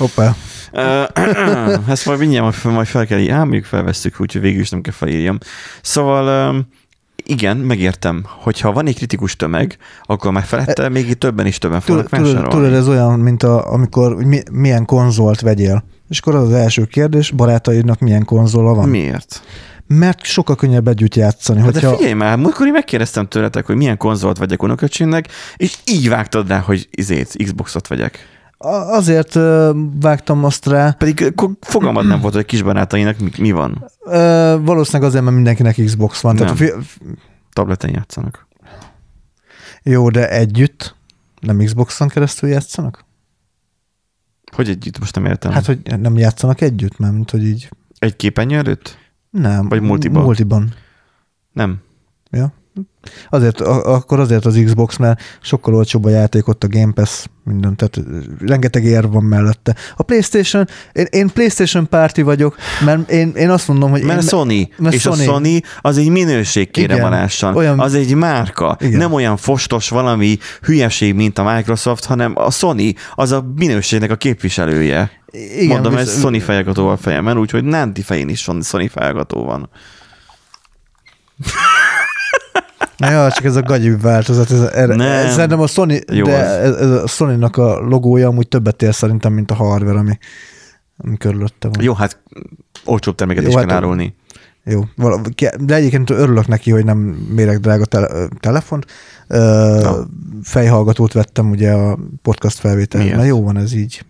Hoppá. 0.00 0.34
Ezt 1.88 2.06
majd 2.06 2.18
mindjárt 2.18 2.64
majd 2.64 2.86
fel, 2.86 3.06
kell 3.06 3.18
írni. 3.18 3.32
Á, 3.32 3.38
mondjuk 3.38 3.64
felvesszük, 3.64 4.20
úgyhogy 4.20 4.40
végül 4.40 4.60
is 4.60 4.70
nem 4.70 4.80
kell 4.80 4.92
felírjam. 4.92 5.38
Szóval 5.82 6.54
igen, 7.24 7.56
megértem, 7.56 8.24
hogyha 8.26 8.72
van 8.72 8.86
egy 8.86 8.96
kritikus 8.96 9.36
tömeg, 9.36 9.76
akkor 10.02 10.32
már 10.32 10.44
felette 10.44 10.88
még 10.88 11.08
itt 11.08 11.20
többen 11.20 11.46
is 11.46 11.58
többen 11.58 11.80
fognak 11.80 12.08
tudod, 12.08 12.24
vásárolni. 12.24 12.54
tudod, 12.54 12.72
ez 12.72 12.88
olyan, 12.88 13.18
mint 13.18 13.42
a, 13.42 13.72
amikor 13.72 14.14
hogy 14.14 14.26
mi, 14.26 14.42
milyen 14.52 14.84
konzolt 14.84 15.40
vegyél. 15.40 15.84
És 16.08 16.18
akkor 16.18 16.34
az 16.34 16.42
az 16.42 16.52
első 16.52 16.84
kérdés, 16.84 17.30
barátaidnak 17.30 17.98
milyen 17.98 18.24
konzola 18.24 18.74
van? 18.74 18.88
Miért? 18.88 19.42
Mert 19.86 20.24
sokkal 20.24 20.56
könnyebb 20.56 20.88
együtt 20.88 21.14
játszani. 21.14 21.60
Hát 21.60 21.72
de 21.72 21.80
Hogyha, 21.80 21.96
figyelj 21.96 22.14
már, 22.14 22.36
múltkor 22.38 22.66
én 22.66 22.72
megkérdeztem 22.72 23.28
tőletek, 23.28 23.66
hogy 23.66 23.76
milyen 23.76 23.96
konzolt 23.96 24.38
vegyek 24.38 24.62
unoköcsémnek, 24.62 25.28
és 25.56 25.78
így 25.84 26.08
vágtad 26.08 26.48
rá, 26.48 26.58
hogy 26.58 26.88
izét, 26.90 27.36
Xboxot 27.44 27.86
vegyek. 27.86 28.28
Azért 28.68 29.34
vágtam 30.00 30.44
azt 30.44 30.66
rá, 30.66 30.90
Pedig 30.90 31.32
fogalmad 31.60 32.06
nem 32.06 32.20
volt, 32.20 32.34
hogy 32.34 32.44
kisbarátainak 32.44 33.18
mi, 33.18 33.30
mi 33.38 33.50
van. 33.50 33.90
ö, 34.04 34.56
valószínűleg 34.62 35.08
azért, 35.08 35.24
mert 35.24 35.34
mindenkinek 35.36 35.76
Xbox 35.84 36.20
van. 36.20 36.36
Tehát 36.36 36.58
Nem. 36.58 36.78
a 36.78 36.82
fi- 36.82 37.00
Tableten 37.52 37.90
játszanak. 37.90 38.46
jó, 39.82 40.08
de 40.10 40.30
együtt 40.30 40.94
nem 41.40 41.58
Xboxon 41.58 42.08
keresztül 42.08 42.48
játszanak? 42.48 43.04
Hogy 44.52 44.68
együtt, 44.68 44.98
most 44.98 45.14
nem 45.14 45.24
értem. 45.24 45.52
Hát, 45.52 45.66
hogy 45.66 45.80
nem 46.00 46.16
játszanak 46.18 46.60
együtt, 46.60 46.98
mert 46.98 47.12
mint 47.12 47.30
hogy 47.30 47.44
így 47.44 47.68
Egy 47.98 48.16
képernyő 48.16 48.56
előtt? 48.56 48.98
nem. 49.30 49.68
Vagy 49.68 49.80
multiban? 49.80 50.22
Multiban. 50.22 50.72
Nem. 51.52 51.80
Ja. 52.30 52.52
Azért, 53.30 53.60
a- 53.60 53.94
akkor 53.94 54.20
azért 54.20 54.44
az 54.44 54.60
Xbox, 54.64 54.96
mert 54.96 55.20
sokkal 55.42 55.74
olcsóbb 55.74 56.04
a 56.04 56.08
játék, 56.08 56.48
ott 56.48 56.64
a 56.64 56.68
Game 56.68 56.92
Pass, 56.92 57.24
minden, 57.44 57.76
tehát 57.76 58.00
rengeteg 58.46 58.84
ér 58.84 59.08
van 59.08 59.24
mellette. 59.24 59.74
A 59.96 60.02
PlayStation, 60.02 60.66
én, 60.92 61.06
én 61.10 61.28
PlayStation 61.28 61.88
párti 61.88 62.22
vagyok, 62.22 62.56
mert 62.84 63.10
én, 63.10 63.32
én 63.36 63.50
azt 63.50 63.68
mondom, 63.68 63.90
hogy 63.90 64.02
Mert 64.02 64.22
én, 64.22 64.28
Sony, 64.28 64.72
mert 64.78 64.94
és 64.94 65.00
Sony. 65.00 65.20
a 65.20 65.22
Sony 65.22 65.60
az 65.80 65.98
egy 65.98 66.08
minőség 66.08 66.70
alássan. 66.90 67.56
Olyan- 67.56 67.80
Az 67.80 67.94
egy 67.94 68.14
márka. 68.14 68.76
Igen. 68.80 68.98
Nem 68.98 69.12
olyan 69.12 69.36
fostos 69.36 69.88
valami 69.88 70.38
hülyeség, 70.62 71.14
mint 71.14 71.38
a 71.38 71.54
Microsoft, 71.54 72.04
hanem 72.04 72.32
a 72.36 72.50
Sony 72.50 72.94
az 73.14 73.32
a 73.32 73.46
minőségnek 73.56 74.10
a 74.10 74.16
képviselője. 74.16 75.10
igen, 75.32 75.66
Mondom, 75.66 75.94
visz- 75.94 76.02
ez 76.02 76.20
Sony 76.20 76.40
fejhallgató 76.40 76.88
a 76.88 76.96
fejemen, 76.96 77.38
úgyhogy 77.38 77.64
Nánti 77.64 78.02
fején 78.02 78.28
is 78.28 78.40
Sony 78.40 78.88
fejhallgató 78.88 79.44
van. 79.44 79.68
Ja, 83.00 83.30
csak 83.30 83.44
ez 83.44 83.56
a 83.56 83.62
gagyi 83.62 83.90
változat. 83.90 84.50
Ez, 84.50 84.60
erre, 84.60 84.94
Nem. 84.94 85.26
ez, 85.26 85.32
szerintem 85.32 85.60
a 85.60 85.66
Sony, 85.66 86.00
Jó 86.12 86.24
de 86.24 86.36
ez, 86.36 86.74
ez 86.76 86.90
a 86.90 87.06
Sony-nak 87.06 87.56
a 87.56 87.80
logója 87.80 88.28
amúgy 88.28 88.48
többet 88.48 88.82
ér 88.82 88.94
szerintem, 88.94 89.32
mint 89.32 89.50
a 89.50 89.54
hardware, 89.54 89.98
ami, 89.98 90.18
ami 90.96 91.16
körülötte 91.16 91.68
van. 91.68 91.82
Jó, 91.82 91.92
hát 91.94 92.22
olcsóbb 92.84 93.14
terméket 93.14 93.42
Jó, 93.42 93.48
is 93.48 93.54
hát 93.54 93.66
kell 93.66 93.76
árulni. 93.76 94.14
Jó. 94.64 94.80
De 95.58 95.74
egyébként 95.74 96.10
örülök 96.10 96.46
neki, 96.46 96.70
hogy 96.70 96.84
nem 96.84 96.98
méreg 97.34 97.58
drága 97.60 97.84
tele, 97.84 98.28
telefont. 98.40 98.86
Ö, 99.26 99.78
Na. 99.82 100.06
fejhallgatót 100.42 101.12
vettem 101.12 101.50
ugye 101.50 101.72
a 101.72 101.98
podcast 102.22 102.58
felvétel. 102.58 103.00
Miért? 103.00 103.16
Na 103.16 103.24
jó 103.24 103.42
van 103.42 103.56
ez 103.56 103.72
így. 103.72 104.04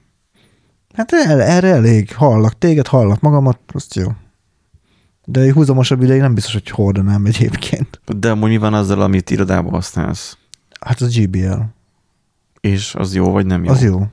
Hát 0.95 1.13
erre 1.13 1.69
elég. 1.69 2.15
Hallak 2.15 2.59
téged, 2.59 2.87
hallak 2.87 3.21
magamat, 3.21 3.59
azt 3.73 3.95
jó. 3.95 4.07
De 5.31 5.41
egy 5.41 5.53
húzamosabb 5.53 6.03
ideig 6.03 6.21
nem 6.21 6.35
biztos, 6.35 6.53
hogy 6.53 6.71
hordanám 6.71 7.27
egyébként. 7.27 8.01
De 8.17 8.31
amúgy 8.31 8.51
mi 8.51 8.57
van 8.57 8.75
azzal, 8.75 9.01
amit 9.01 9.31
irodában 9.31 9.73
használsz? 9.73 10.39
Hát 10.81 11.01
az 11.01 11.17
GBL. 11.17 11.61
És 12.61 12.95
az 12.95 13.15
jó, 13.15 13.31
vagy 13.31 13.47
nem 13.47 13.65
jó? 13.65 13.71
Az 13.71 13.83
jó. 13.83 14.07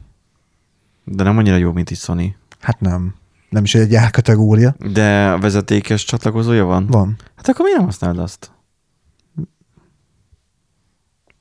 De 1.03 1.23
nem 1.23 1.37
annyira 1.37 1.55
jó, 1.55 1.71
mint 1.71 1.89
egy 1.89 1.97
Sony. 1.97 2.35
Hát 2.59 2.79
nem. 2.79 3.15
Nem 3.49 3.63
is 3.63 3.75
egy 3.75 3.95
árkategória. 3.95 4.75
De 4.91 5.37
vezetékes 5.37 6.03
csatlakozója 6.03 6.65
van? 6.65 6.87
Van. 6.87 7.15
Hát 7.35 7.47
akkor 7.47 7.61
miért 7.61 7.77
nem 7.77 7.87
használod 7.87 8.19
azt? 8.19 8.51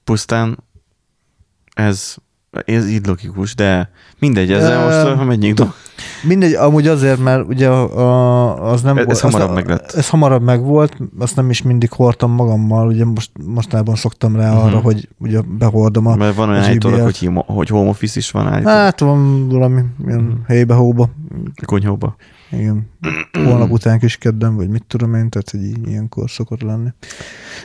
Pusztán 0.04 0.58
ez, 1.74 2.16
ez 2.66 2.88
így 2.88 3.06
logikus, 3.06 3.54
de 3.54 3.90
mindegy, 4.18 4.52
ezzel 4.52 4.84
most 4.84 5.18
ha 5.18 5.24
menjünk 5.24 5.56
do. 5.58 5.64
Mindegy, 6.22 6.52
amúgy 6.52 6.86
azért, 6.86 7.22
mert 7.22 7.48
ugye 7.48 7.68
a, 7.68 8.70
az 8.70 8.82
nem 8.82 8.96
Ez- 8.98 9.06
ez 9.08 9.20
volt. 9.22 9.32
hamarabb 9.34 9.48
az, 9.50 9.54
meglett. 9.54 9.92
Ez 9.92 10.08
hamarabb 10.08 10.42
megvolt, 10.42 10.96
azt 11.18 11.36
nem 11.36 11.50
is 11.50 11.62
mindig 11.62 11.92
hordtam 11.92 12.30
magammal, 12.30 12.86
ugye 12.86 13.04
most, 13.04 13.30
mostában 13.46 13.94
szoktam 13.94 14.36
rá 14.36 14.50
Mhm. 14.52 14.64
arra, 14.64 14.78
hogy 14.78 15.08
ugye 15.18 15.40
behordom 15.58 16.06
a 16.06 16.16
Mert 16.16 16.34
van 16.36 16.48
olyan 16.48 16.62
állítólag, 16.62 17.00
hogy, 17.00 17.30
hogy 17.46 17.68
home 17.68 17.88
office 17.88 18.18
is 18.18 18.30
van 18.30 18.46
állítólag 18.46 18.78
Hát 18.78 19.00
van 19.00 19.48
valami 19.48 19.82
ilyen 20.06 20.44
hébe-hóba. 20.46 21.08
a 21.56 21.64
konyhóba. 21.64 22.16
Igen. 22.50 22.90
Holnap 23.32 23.70
után 23.70 23.98
kiskeddem, 23.98 24.56
vagy 24.56 24.68
mit 24.68 24.84
tudom 24.86 25.14
én, 25.14 25.30
tehát 25.30 25.50
hogy 25.50 25.62
í- 25.62 25.86
ilyenkor 25.86 26.30
szokott 26.30 26.62
lenni. 26.62 26.88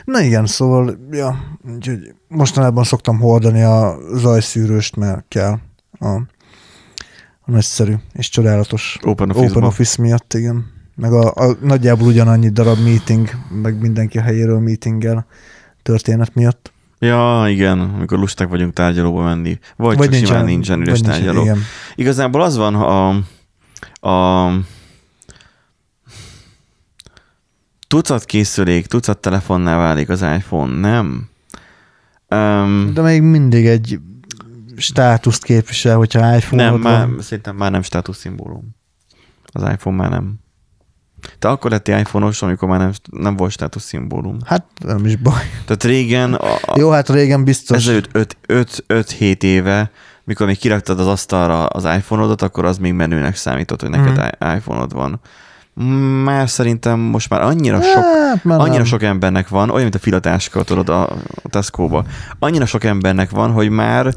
Na 0.04 0.20
igen, 0.20 0.46
szóval, 0.46 0.98
ja, 1.10 1.58
úgyhogy 1.74 2.14
mostanában 2.28 2.84
szoktam 2.84 3.18
hordani 3.18 3.62
a 3.62 3.96
zajszűrőst, 4.14 4.96
mert 4.96 5.24
kell 5.28 5.58
a, 5.98 6.06
a 6.06 7.50
nagyszerű 7.50 7.94
és 8.12 8.28
csodálatos 8.28 8.98
Open 9.02 9.30
office 9.30 9.50
Open 9.50 9.62
Office 9.62 10.02
miatt, 10.02 10.34
igen. 10.34 10.64
Meg 10.96 11.12
a, 11.12 11.32
a 11.34 11.56
nagyjából 11.60 12.06
ugyanannyi 12.06 12.48
darab 12.48 12.78
meeting, 12.78 13.28
meg 13.62 13.80
mindenki 13.80 14.18
a 14.18 14.22
helyéről 14.22 14.58
meetinggel 14.58 15.26
történet 15.82 16.34
miatt. 16.34 16.72
Ja, 16.98 17.44
igen, 17.48 17.78
amikor 17.78 18.18
lusták 18.18 18.48
vagyunk 18.48 18.72
tárgyalóba 18.72 19.22
menni. 19.22 19.58
Vagy, 19.76 19.96
vagy 19.96 20.10
csak 20.10 20.26
simán 20.26 20.44
nincsen 20.44 20.80
üres 20.80 21.00
tárgyaló. 21.00 21.42
Igen. 21.42 21.58
Igazából 21.94 22.42
az 22.42 22.56
van, 22.56 22.74
a, 22.74 23.18
a 24.02 24.48
tucat 27.88 28.24
készülék, 28.24 28.86
tucat 28.86 29.18
telefonnál 29.18 29.78
válik 29.78 30.08
az 30.08 30.22
iPhone, 30.22 30.78
nem? 30.78 31.28
Um, 32.28 32.90
De 32.94 33.02
még 33.02 33.22
mindig 33.22 33.66
egy 33.66 34.00
státuszt 34.76 35.44
képvisel, 35.44 35.96
hogyha 35.96 36.36
iPhone 36.36 36.70
nem, 36.70 36.80
már, 36.80 37.06
van. 37.06 37.20
szerintem 37.20 37.56
már 37.56 37.70
nem 37.70 37.82
státuszszimbólum. 37.82 38.74
Az 39.52 39.62
iPhone 39.62 39.96
már 39.96 40.10
nem. 40.10 40.34
Te 41.38 41.48
akkor 41.48 41.70
lettél 41.70 41.98
iPhone-os, 41.98 42.42
amikor 42.42 42.68
már 42.68 42.78
nem, 42.78 42.92
nem 43.10 43.36
volt 43.36 43.50
státuszszimbólum. 43.50 44.36
Hát 44.44 44.64
nem 44.84 45.04
is 45.06 45.16
baj. 45.16 45.42
Tehát 45.64 45.84
régen, 45.84 46.34
a, 46.34 46.54
a, 46.54 46.74
Jó, 46.76 46.90
hát 46.90 47.08
régen 47.08 47.44
biztos. 47.44 47.76
ezelőtt 47.76 48.36
5-7 48.48 49.42
éve, 49.42 49.90
mikor 50.24 50.46
még 50.46 50.58
kiraktad 50.58 51.00
az 51.00 51.06
asztalra 51.06 51.66
az 51.66 51.84
iPhone-odat, 51.84 52.42
akkor 52.42 52.64
az 52.64 52.78
még 52.78 52.92
menőnek 52.92 53.36
számított, 53.36 53.80
hogy 53.80 53.90
neked 53.90 54.34
mm. 54.44 54.56
iPhone-od 54.56 54.92
van. 54.92 55.20
már 56.24 56.48
szerintem 56.48 56.98
most 56.98 57.28
már 57.30 57.40
annyira 57.40 57.80
sok, 57.82 58.04
Hát, 58.32 58.44
már 58.44 58.58
annyira 58.58 58.76
nem. 58.76 58.84
sok 58.84 59.02
embernek 59.02 59.48
van, 59.48 59.68
olyan, 59.68 59.82
mint 59.82 59.94
a 59.94 59.98
filatáska, 59.98 60.62
tudod, 60.62 60.88
a 60.88 61.08
a 61.42 61.48
Tesco-ba. 61.48 62.04
Annyira 62.38 62.66
sok 62.66 62.84
embernek 62.84 63.30
van, 63.30 63.50
hogy 63.50 63.68
már 63.70 64.14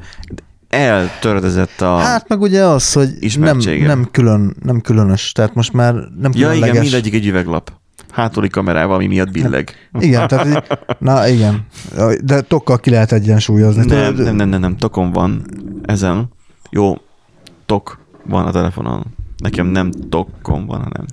eltöredezett 0.69 1.81
a... 1.81 1.97
Hát 1.97 2.27
meg 2.27 2.41
ugye 2.41 2.63
az, 2.63 2.93
hogy 2.93 3.09
nem, 3.39 3.57
nem, 3.85 4.07
külön, 4.11 4.55
nem 4.63 4.81
különös, 4.81 5.31
tehát 5.31 5.53
most 5.53 5.73
már 5.73 5.93
nem 5.93 6.31
ja, 6.33 6.47
különleges. 6.47 6.67
igen, 6.67 6.81
mindegyik 6.81 7.13
egy 7.13 7.27
üveglap. 7.27 7.71
Hátuli 8.15 8.49
kamerával, 8.49 8.95
ami 8.95 9.07
miatt 9.07 9.31
billeg. 9.31 9.89
Igen, 9.99 10.27
tehát, 10.27 10.45
így- 10.47 10.77
na 10.99 11.27
igen, 11.27 11.65
de 12.23 12.41
tokkal 12.41 12.79
ki 12.79 12.89
lehet 12.89 13.11
egyensúlyozni. 13.11 13.85
Nem, 13.85 14.05
Tudod, 14.15 14.25
nem, 14.25 14.35
nem, 14.35 14.49
nem, 14.49 14.59
nem, 14.59 14.77
tokom 14.77 15.11
van 15.11 15.45
ezen. 15.85 16.29
Jó, 16.69 16.95
tok 17.65 17.99
van 18.25 18.45
a 18.45 18.51
telefonon. 18.51 19.05
Nekem 19.37 19.67
nem 19.67 19.91
tokkom 20.09 20.65
van, 20.65 20.77
hanem... 20.77 21.05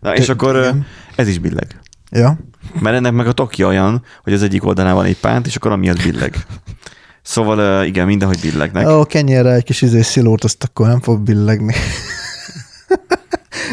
Na, 0.00 0.14
és 0.16 0.26
Te- 0.26 0.32
akkor 0.32 0.56
igen. 0.56 0.86
ez 1.16 1.28
is 1.28 1.38
billeg. 1.38 1.80
Ja, 2.10 2.38
Mert 2.80 2.96
ennek 2.96 3.12
meg 3.12 3.26
a 3.26 3.32
tokja 3.32 3.66
olyan, 3.66 4.02
hogy 4.22 4.32
az 4.32 4.42
egyik 4.42 4.64
oldalán 4.64 4.94
van 4.94 5.04
egy 5.04 5.20
pánt, 5.20 5.46
és 5.46 5.56
akkor 5.56 5.70
amiatt 5.70 6.02
billeg. 6.02 6.36
Szóval 7.22 7.84
igen, 7.84 8.06
mindenhogy 8.06 8.40
billegnek. 8.40 8.88
Ó, 8.88 9.04
kenyérre 9.04 9.52
egy 9.52 9.64
kis 9.64 9.82
izé 9.82 10.00
szilót, 10.02 10.44
azt 10.44 10.64
akkor 10.64 10.86
nem 10.86 11.00
fog 11.00 11.20
billegni. 11.20 11.74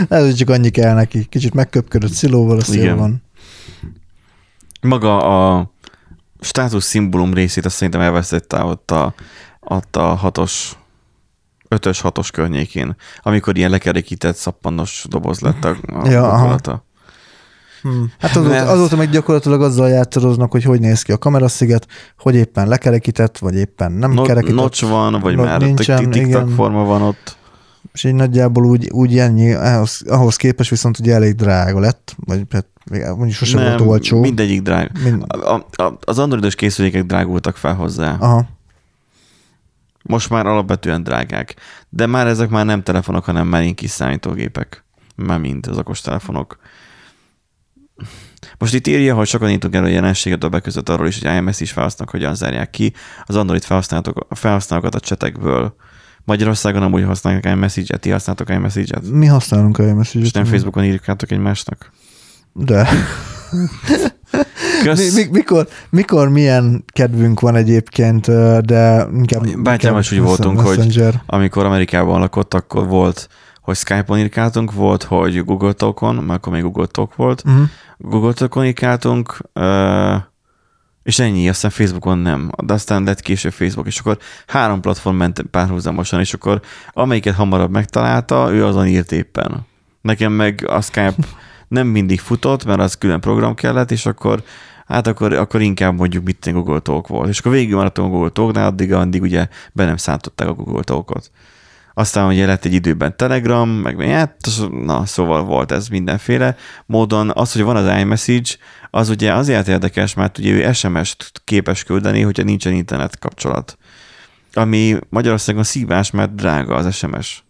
Hogy 0.09 0.35
csak 0.35 0.49
annyi 0.49 0.69
kell 0.69 0.93
neki. 0.93 1.25
Kicsit 1.25 1.53
megköpködött 1.53 2.11
szilóval, 2.11 2.59
Igen. 2.71 2.85
jó 2.85 2.95
van. 2.95 3.23
Maga 4.81 5.17
a 5.57 5.71
státusz 6.39 6.85
szimbólum 6.85 7.33
részét 7.33 7.65
azt 7.65 7.75
szerintem 7.75 8.01
elvesztette 8.01 8.63
ott 8.63 8.91
a, 8.91 9.13
ott 9.59 9.95
a 9.95 10.01
hatos, 10.15 10.77
ötös, 11.67 12.01
hatos 12.01 12.31
környékén, 12.31 12.95
amikor 13.21 13.57
ilyen 13.57 13.69
lekerekített 13.69 14.35
szappannos 14.35 15.05
doboz 15.09 15.39
lett 15.39 15.63
a, 15.65 15.69
a 15.69 16.09
Ja, 16.09 16.23
aha. 16.23 16.35
gyakorlata. 16.35 16.85
Hmm. 17.81 18.11
Hát 18.19 18.35
azóta, 18.35 18.49
Mert- 18.49 18.67
azóta 18.69 18.95
meg 18.95 19.09
gyakorlatilag 19.09 19.61
azzal 19.61 19.89
játszadoznak, 19.89 20.51
hogy 20.51 20.63
hogy 20.63 20.79
néz 20.79 21.01
ki 21.01 21.11
a 21.11 21.17
kamerasziget, 21.17 21.87
hogy 22.17 22.35
éppen 22.35 22.67
lekerekített, 22.67 23.37
vagy 23.37 23.55
éppen 23.55 23.91
nem 23.91 24.11
No, 24.11 24.21
kerekített. 24.23 24.55
nocs 24.55 24.81
van, 24.81 25.19
vagy 25.19 25.35
No- 25.35 25.43
már 25.45 25.61
nincsen, 25.61 26.09
tiktak 26.09 26.49
forma 26.49 26.83
van 26.83 27.01
ott. 27.01 27.37
És 27.93 28.03
így 28.03 28.13
nagyjából 28.13 28.65
úgy, 28.65 28.89
úgy 28.89 29.17
ennyi, 29.17 29.53
ahhoz, 29.53 30.03
ahhoz 30.07 30.35
képest 30.35 30.69
viszont 30.69 30.99
ugye 30.99 31.13
elég 31.13 31.35
drága 31.35 31.79
lett, 31.79 32.15
vagy 32.25 32.45
hát 32.51 32.65
mondjuk 32.91 33.31
sosem 33.31 33.61
volt 33.63 33.79
olcsó. 33.79 34.19
mindegyik 34.19 34.61
drága. 34.61 34.99
Mind, 35.03 35.23
A, 35.27 35.65
a, 35.83 35.97
az 36.01 36.19
androidos 36.19 36.55
készülékek 36.55 37.03
drágultak 37.05 37.55
fel 37.57 37.73
hozzá. 37.73 38.15
aha. 38.19 38.45
Most 40.03 40.29
már 40.29 40.45
alapvetően 40.45 41.03
drágák. 41.03 41.55
De 41.89 42.05
már 42.05 42.27
ezek 42.27 42.49
már 42.49 42.65
nem 42.65 42.83
telefonok, 42.83 43.23
hanem 43.25 43.47
már 43.47 43.61
ilyen 43.61 43.75
kis 43.75 43.89
számítógépek. 43.89 44.83
Már 45.15 45.39
mind 45.39 45.67
az 45.67 45.77
okos 45.77 46.01
telefonok. 46.01 46.57
Most 48.57 48.73
itt 48.73 48.87
írja, 48.87 49.15
hogy 49.15 49.27
sokan 49.27 49.59
erről 49.61 49.83
a 49.83 49.87
jelenséget 49.87 50.39
többek 50.39 50.61
között 50.61 50.89
arról 50.89 51.07
is, 51.07 51.21
hogy 51.21 51.35
iMS 51.35 51.59
is 51.59 51.71
felhasználók 51.71 52.11
hogyan 52.13 52.35
zárják 52.35 52.69
ki 52.69 52.93
az 53.23 53.35
Android 53.35 53.63
felhasználók- 53.63 54.27
felhasználókat 54.37 54.95
a 54.95 54.99
csetekből. 54.99 55.75
Magyarországon 56.25 56.81
amúgy 56.81 57.03
használják 57.03 57.45
iMessage-et, 57.45 57.99
ti 58.01 58.09
használtok 58.09 58.49
iMessage-et? 58.49 59.09
Mi 59.11 59.25
használunk 59.25 59.77
a 59.77 59.93
message 59.95 60.25
És 60.25 60.31
nem 60.31 60.45
Facebookon 60.45 60.83
írjátok 60.83 61.31
egymásnak? 61.31 61.91
De. 62.53 62.87
Kösz. 64.83 65.13
Mi, 65.15 65.21
mi, 65.23 65.29
mikor, 65.31 65.67
mikor 65.89 66.29
milyen 66.29 66.83
kedvünk 66.93 67.39
van 67.39 67.55
egyébként, 67.55 68.25
de 68.65 69.07
inkább... 69.13 69.61
Bátyám 69.61 69.97
is 69.97 70.11
úgy 70.11 70.19
voltunk, 70.19 70.59
hogy- 70.59 70.77
Messenger. 70.77 71.21
amikor 71.25 71.65
Amerikában 71.65 72.19
lakott, 72.19 72.53
akkor 72.53 72.87
volt, 72.87 73.27
hogy 73.61 73.75
Skype-on 73.75 74.17
írkáltunk, 74.19 74.71
volt, 74.73 75.03
hogy 75.03 75.43
Google 75.45 75.71
Talkon, 75.73 76.15
mert 76.15 76.29
akkor 76.39 76.53
még 76.53 76.61
Google 76.61 76.85
Talk 76.85 77.15
volt, 77.15 77.43
Uh-huh. 77.45 77.63
Google 77.97 78.33
Talkon 78.33 78.65
írkáltunk, 78.65 79.37
ö, 79.53 80.15
és 81.03 81.19
ennyi, 81.19 81.49
aztán 81.49 81.71
Facebookon 81.71 82.17
nem. 82.17 82.51
De 82.63 82.73
aztán 82.73 83.03
lett 83.03 83.21
később 83.21 83.51
Facebook, 83.51 83.87
és 83.87 83.99
akkor 83.99 84.17
három 84.47 84.81
platform 84.81 85.15
ment 85.15 85.41
párhuzamosan, 85.41 86.19
és 86.19 86.33
akkor 86.33 86.61
amelyiket 86.91 87.35
hamarabb 87.35 87.71
megtalálta, 87.71 88.49
ő 88.51 88.65
azon 88.65 88.87
írt 88.87 89.11
éppen. 89.11 89.65
Nekem 90.01 90.31
meg 90.31 90.65
a 90.67 90.81
Skype 90.81 91.15
nem 91.67 91.87
mindig 91.87 92.19
futott, 92.19 92.65
mert 92.65 92.79
az 92.79 92.97
külön 92.97 93.19
program 93.19 93.55
kellett, 93.55 93.91
és 93.91 94.05
akkor 94.05 94.43
hát 94.85 95.07
akkor, 95.07 95.33
akkor 95.33 95.61
inkább 95.61 95.95
mondjuk 95.95 96.23
mit 96.23 96.51
Google 96.51 96.79
Talk 96.79 97.07
volt. 97.07 97.29
És 97.29 97.39
akkor 97.39 97.51
végig 97.51 97.73
maradtam 97.73 98.05
a 98.05 98.09
Google 98.09 98.29
Talknál, 98.29 98.67
addig, 98.67 98.93
addig 98.93 99.21
ugye 99.21 99.47
be 99.71 99.85
nem 99.85 99.97
szántották 99.97 100.47
a 100.47 100.53
Google 100.53 100.83
Talkot. 100.83 101.31
Aztán 101.93 102.27
ugye 102.27 102.45
lett 102.45 102.65
egy 102.65 102.73
időben 102.73 103.17
Telegram, 103.17 103.69
meg 103.69 104.01
hát, 104.01 104.47
na, 104.69 105.05
szóval 105.05 105.43
volt 105.43 105.71
ez 105.71 105.87
mindenféle 105.87 106.55
módon. 106.85 107.31
Az, 107.33 107.53
hogy 107.53 107.61
van 107.61 107.75
az 107.75 107.99
iMessage, 107.99 108.49
az 108.89 109.09
ugye 109.09 109.33
azért 109.33 109.67
érdekes, 109.67 110.13
mert 110.13 110.37
ugye 110.37 110.51
ő 110.51 110.73
SMS-t 110.73 111.41
képes 111.43 111.83
küldeni, 111.83 112.21
hogyha 112.21 112.43
nincsen 112.43 112.73
internet 112.73 113.19
kapcsolat. 113.19 113.77
Ami 114.53 114.97
Magyarországon 115.09 115.63
szívás, 115.63 116.11
mert 116.11 116.35
drága 116.35 116.75
az 116.75 116.95
SMS. 116.95 117.43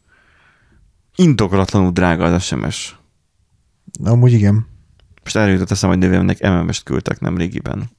Indokolatlanul 1.15 1.91
drága 1.91 2.23
az 2.23 2.43
SMS. 2.43 2.97
Amúgy 4.03 4.31
igen. 4.31 4.67
Most 5.23 5.35
erről 5.35 5.53
jutott 5.53 5.71
eszem, 5.71 5.89
hogy 5.89 5.97
nővéremnek 5.97 6.41
MMS-t 6.41 6.83
küldtek 6.83 7.19
nem 7.19 7.37
régiben. 7.37 7.89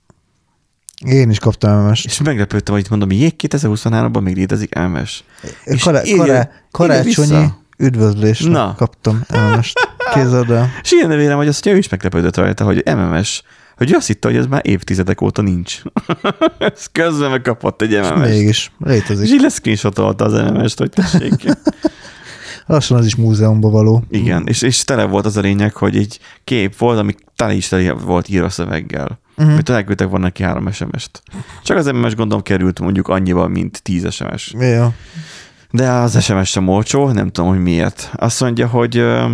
Én 1.06 1.30
is 1.30 1.38
kaptam 1.38 1.88
ms 1.88 2.04
És 2.04 2.20
meglepődtem, 2.22 2.74
hogy 2.74 2.82
itt 2.82 2.90
mondom, 2.90 3.10
jég 3.10 3.34
2023-ban 3.48 4.22
még 4.22 4.36
létezik 4.36 4.74
MMS. 4.78 5.24
És 5.64 5.82
Kare, 5.82 6.02
írja- 6.04 6.16
kare, 6.20 6.32
írja 6.32 6.50
karácsonyi 6.70 7.46
üdvözlésre 7.78 8.50
Na. 8.50 8.74
kaptam 8.74 9.20
MMS-t. 9.32 9.88
Képzeld 10.14 10.50
el. 10.50 10.70
És 10.82 10.92
ilyen 10.92 11.08
nővérem, 11.08 11.36
hogy 11.36 11.48
azt, 11.48 11.62
hogy 11.64 11.72
ő 11.72 11.76
is 11.76 11.88
meglepődött 11.88 12.36
rajta, 12.36 12.64
hogy 12.64 12.82
MMS, 12.96 13.42
hogy 13.76 13.92
ő 13.92 13.96
azt 13.96 14.06
hitte, 14.06 14.28
hogy 14.28 14.36
ez 14.36 14.46
már 14.46 14.60
évtizedek 14.64 15.20
óta 15.20 15.42
nincs. 15.42 15.82
ez 16.58 16.86
közben 16.92 17.30
megkapott 17.30 17.82
egy 17.82 17.92
És 17.92 17.98
MMS-t. 18.08 18.16
mégis, 18.28 18.48
És 18.48 18.70
létezik. 18.78 19.30
így 19.30 19.40
leszcreenshotolta 19.40 20.24
az 20.24 20.32
MMS-t, 20.32 20.78
hogy 20.78 20.90
tessék. 20.90 21.32
Lassan 22.66 22.98
az 22.98 23.06
is 23.06 23.14
múzeumban 23.16 23.70
való. 23.70 24.04
Igen, 24.10 24.46
és, 24.46 24.62
és 24.62 24.84
tele 24.84 25.04
volt 25.04 25.26
az 25.26 25.36
a 25.36 25.40
lényeg, 25.40 25.74
hogy 25.74 25.96
egy 25.96 26.18
kép 26.44 26.76
volt, 26.76 26.98
ami 26.98 27.14
tele 27.36 27.52
is 27.52 27.68
tele 27.68 27.92
volt 27.92 28.28
írva 28.28 28.48
szöveggel. 28.48 29.18
Uh-huh. 29.36 29.54
Mert 29.54 29.68
elküldtek 29.68 30.08
volna 30.08 30.24
neki 30.24 30.42
három 30.42 30.72
SMS-t. 30.72 31.22
Csak 31.62 31.76
az 31.76 31.86
MMS 31.86 32.14
gondolom 32.14 32.42
került 32.42 32.80
mondjuk 32.80 33.08
annyiba, 33.08 33.48
mint 33.48 33.82
10 33.82 34.12
SMS. 34.12 34.54
Ja. 34.58 34.94
De 35.70 35.90
az 35.90 36.22
SMS 36.22 36.50
sem 36.50 36.68
olcsó, 36.68 37.10
nem 37.10 37.30
tudom, 37.30 37.50
hogy 37.50 37.62
miért. 37.62 38.10
Azt 38.14 38.40
mondja, 38.40 38.66
hogy 38.68 38.98
uh, 38.98 39.30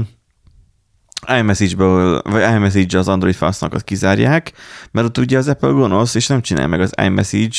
iMessage-ből, 1.38 2.22
vagy 2.22 2.42
iMessage 2.54 2.98
az 2.98 3.08
Android 3.08 3.34
felhasználókat 3.34 3.84
kizárják, 3.84 4.52
mert 4.90 5.06
ott 5.06 5.18
ugye 5.18 5.38
az 5.38 5.48
Apple 5.48 5.70
gonosz, 5.70 6.14
és 6.14 6.26
nem 6.26 6.40
csinál 6.40 6.66
meg 6.66 6.80
az 6.80 6.92
iMessage 7.02 7.56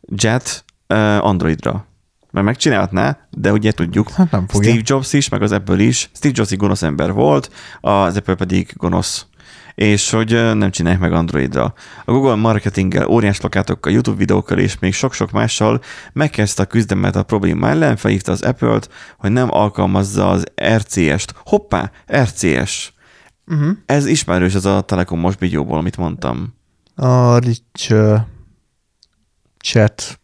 Jet 0.00 0.64
uh, 0.88 1.24
Androidra. 1.24 1.86
Mert 2.30 2.46
megcsinálhatná, 2.46 3.18
de 3.30 3.52
ugye 3.52 3.72
tudjuk, 3.72 4.10
Hát 4.10 4.30
nem 4.30 4.46
fogja. 4.48 4.70
Steve 4.70 4.84
Jobs 4.86 5.12
is, 5.12 5.28
meg 5.28 5.42
az 5.42 5.52
Apple 5.52 5.82
is. 5.82 6.10
Steve 6.14 6.34
Jobs 6.36 6.50
egy 6.50 6.58
gonosz 6.58 6.82
ember 6.82 7.12
volt, 7.12 7.50
az 7.80 8.16
Apple 8.16 8.34
pedig 8.34 8.72
gonosz. 8.76 9.26
És 9.76 10.10
hogy 10.10 10.30
nem 10.54 10.70
csinálják 10.70 11.00
meg 11.00 11.12
Androidra. 11.12 11.74
A 12.04 12.12
Google 12.12 12.34
marketinggel, 12.34 13.06
óriás 13.06 13.38
plakátokkal, 13.38 13.92
YouTube 13.92 14.16
videókkal 14.16 14.58
és 14.58 14.78
még 14.78 14.94
sok-sok 14.94 15.30
mással 15.30 15.80
megkezdte 16.12 16.62
a 16.62 16.66
küzdelmet 16.66 17.16
a 17.16 17.22
probléma 17.22 17.68
ellen, 17.68 17.96
felhívta 17.96 18.32
az 18.32 18.42
Apple-t, 18.42 18.88
hogy 19.18 19.32
nem 19.32 19.48
alkalmazza 19.50 20.30
az 20.30 20.44
RCS-t. 20.76 21.34
Hoppá, 21.44 21.90
RCS. 22.12 22.92
Uh-huh. 23.46 23.76
Ez 23.86 24.06
ismerős 24.06 24.54
az 24.54 24.66
a 24.66 24.80
telekomos 24.80 25.34
videóból, 25.38 25.78
amit 25.78 25.96
mondtam. 25.96 26.54
A 26.94 27.38
Rich 27.38 27.92
uh, 27.92 28.20
Chat 29.58 30.20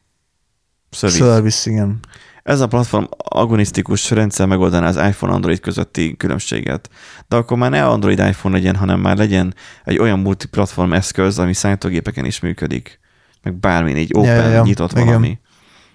Service. 0.90 1.24
Service, 1.24 1.70
igen. 1.70 2.00
Ez 2.43 2.60
a 2.60 2.66
platform 2.66 3.05
agonisztikus 3.16 4.10
rendszer 4.10 4.47
megoldaná 4.47 4.86
az 4.86 4.97
iPhone-Android 4.97 5.60
közötti 5.60 6.16
különbséget. 6.16 6.90
De 7.28 7.36
akkor 7.36 7.56
már 7.56 7.70
ne 7.70 7.86
Android 7.86 8.19
iPhone 8.19 8.55
legyen, 8.55 8.77
hanem 8.77 9.01
már 9.01 9.16
legyen 9.16 9.55
egy 9.85 9.98
olyan 9.98 10.19
multiplatform 10.19 10.93
eszköz, 10.93 11.39
ami 11.39 11.55
számítógépeken 11.55 12.24
is 12.24 12.40
működik. 12.40 13.01
Meg 13.43 13.55
bármi, 13.55 13.94
így 13.94 14.10
open, 14.14 14.44
Ja, 14.44 14.48
ja, 14.48 14.62
nyitott 14.62 14.93
Igen. 14.93 15.05
valami. 15.05 15.39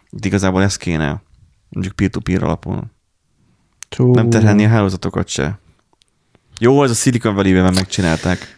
Itt 0.10 0.26
igazából 0.26 0.64
ez 0.64 0.78
kéne. 0.78 1.22
Mondjuk 1.70 1.96
peer-to-peer 1.96 2.44
alapon. 2.44 2.92
Tú. 3.90 4.14
Nem 4.14 4.30
terhelni 4.30 4.66
a 4.66 4.70
hálózatokat 4.70 5.28
se. 5.28 5.60
Jó, 6.60 6.84
ez 6.84 6.90
a 6.90 6.94
Silicon 6.94 7.36
Valley-ben 7.36 7.74
megcsinálták. 7.74 8.58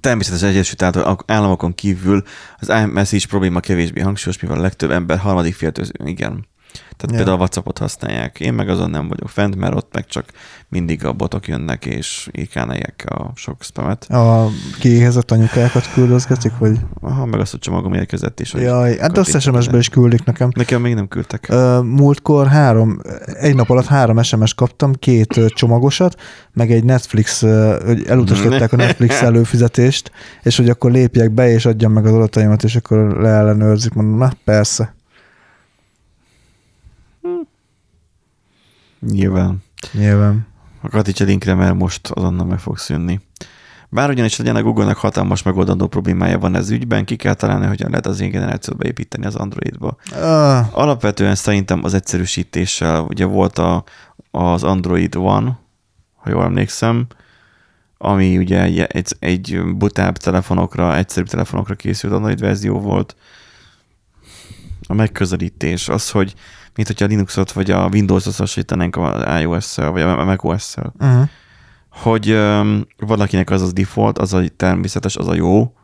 Természetesen 0.00 0.48
Egyesült 0.48 0.82
Állam- 0.82 1.22
Államokon 1.26 1.74
kívül 1.74 2.22
az 2.58 2.68
iMessage 2.68 3.26
probléma 3.28 3.60
kevésbé 3.60 4.00
hangsúlyos, 4.00 4.40
mivel 4.40 4.58
a 4.58 4.60
legtöbb 4.60 4.90
ember 4.90 5.18
harmadik 5.18 5.54
féltől, 5.54 5.86
igen. 6.04 6.46
Tehát 6.74 7.10
Ja. 7.10 7.16
például 7.16 7.36
a 7.36 7.40
WhatsAppot 7.40 7.78
használják. 7.78 8.40
Én 8.40 8.54
meg 8.54 8.68
azon 8.68 8.90
nem 8.90 9.08
vagyok 9.08 9.28
fent, 9.28 9.56
mert 9.56 9.74
ott 9.74 9.88
meg 9.92 10.06
csak 10.06 10.24
mindig 10.68 11.04
a 11.04 11.12
botok 11.12 11.48
jönnek, 11.48 11.86
és 11.86 12.28
írkálnálják 12.32 13.04
a 13.08 13.32
sok 13.34 13.62
spamet. 13.62 14.04
A 14.04 14.48
kiéhezett 14.80 15.30
anyukákat 15.30 15.92
küldözgetik, 15.92 16.52
vagy? 16.58 16.78
Aha, 17.00 17.24
meg 17.24 17.40
azt, 17.40 17.50
hogy 17.50 17.60
csomagom 17.60 17.94
érkezett 17.94 18.40
is. 18.40 18.52
Jaj, 18.52 18.96
hát 18.98 19.18
azt 19.18 19.40
SMS-be 19.40 19.78
is 19.78 19.88
küldik 19.88 20.24
nekem. 20.24 20.48
Nekem 20.56 20.80
még 20.80 20.94
nem 20.94 21.08
küldtek. 21.08 21.52
Múltkor 21.82 22.46
három, 22.46 23.00
egy 23.24 23.54
nap 23.54 23.70
alatt 23.70 23.86
három 23.86 24.22
SMS 24.22 24.54
kaptam, 24.54 24.92
két 24.92 25.40
csomagosat, 25.46 26.20
meg 26.52 26.72
egy 26.72 26.84
Netflix, 26.84 27.40
hogy 27.84 28.04
elutasították 28.06 28.72
a 28.72 28.76
Netflix 28.76 29.22
előfizetést, 29.22 30.10
és 30.42 30.56
hogy 30.56 30.68
akkor 30.68 30.90
lépjek 30.90 31.30
be, 31.30 31.50
és 31.50 31.66
adjam 31.66 31.92
meg 31.92 32.06
az 32.06 32.12
adataimat, 32.12 32.62
és 32.64 32.76
akkor 32.76 32.98
leellenőrzik. 32.98 33.92
Mondom, 33.92 34.18
na 34.18 34.32
persze, 34.44 34.94
Nyilván. 39.10 39.62
nyilván. 39.92 40.46
A 40.80 40.88
Katics 40.88 41.20
a 41.20 41.24
linkre, 41.24 41.54
mert 41.54 41.74
most 41.74 42.08
azonnal 42.08 42.46
meg 42.46 42.58
fogsz 42.58 42.88
jönni. 42.90 43.20
Bár 43.88 44.10
ugyanis 44.10 44.36
legyen 44.36 44.56
a 44.56 44.62
Google-nek 44.62 44.96
hatalmas 44.96 45.42
megoldandó 45.42 45.86
problémája 45.86 46.38
van 46.38 46.54
ez 46.54 46.70
ügyben, 46.70 47.04
ki 47.04 47.16
kell 47.16 47.34
találni, 47.34 47.66
hogyan 47.66 47.90
lehet 47.90 48.06
az 48.06 48.20
én 48.20 48.30
generációt 48.30 48.76
beépíteni 48.76 49.26
az 49.26 49.34
Androidba. 49.34 49.96
Ah, 50.12 50.78
Alapvetően 50.78 51.34
szerintem 51.34 51.84
az 51.84 51.94
egyszerűsítéssel, 51.94 53.00
ugye 53.00 53.24
volt 53.24 53.58
a, 53.58 53.84
az 54.30 54.62
Android 54.62 55.16
One, 55.16 55.58
ha 56.14 56.30
jól 56.30 56.44
emlékszem, 56.44 57.06
ami 57.98 58.38
ugye 58.38 58.62
egy, 58.62 58.78
egy, 58.78 59.16
egy 59.18 59.60
butább 59.76 60.16
telefonokra, 60.16 60.96
egyszerűbb 60.96 61.28
telefonokra 61.28 61.74
készült 61.74 62.12
Android 62.12 62.40
verzió 62.40 62.80
volt. 62.80 63.16
A 64.86 64.94
megközelítés 64.94 65.88
az, 65.88 66.10
hogy 66.10 66.34
mint 66.74 66.88
hogyha 66.88 67.04
a 67.04 67.08
Linuxot 67.08 67.52
vagy 67.52 67.70
a 67.70 67.88
Windows-ot 67.92 68.36
hasonlítanánk 68.36 68.96
a 68.96 69.40
iOS-szel, 69.40 69.90
vagy 69.90 70.02
a 70.02 70.24
macOS-szel 70.24 70.92
uh-huh. 70.98 71.28
hogy 71.90 72.30
um, 72.30 72.86
valakinek 72.96 73.50
az 73.50 73.62
az 73.62 73.72
default, 73.72 74.18
az 74.18 74.32
a 74.32 74.42
természetes, 74.56 75.16
az 75.16 75.28
a 75.28 75.34
jó, 75.34 75.74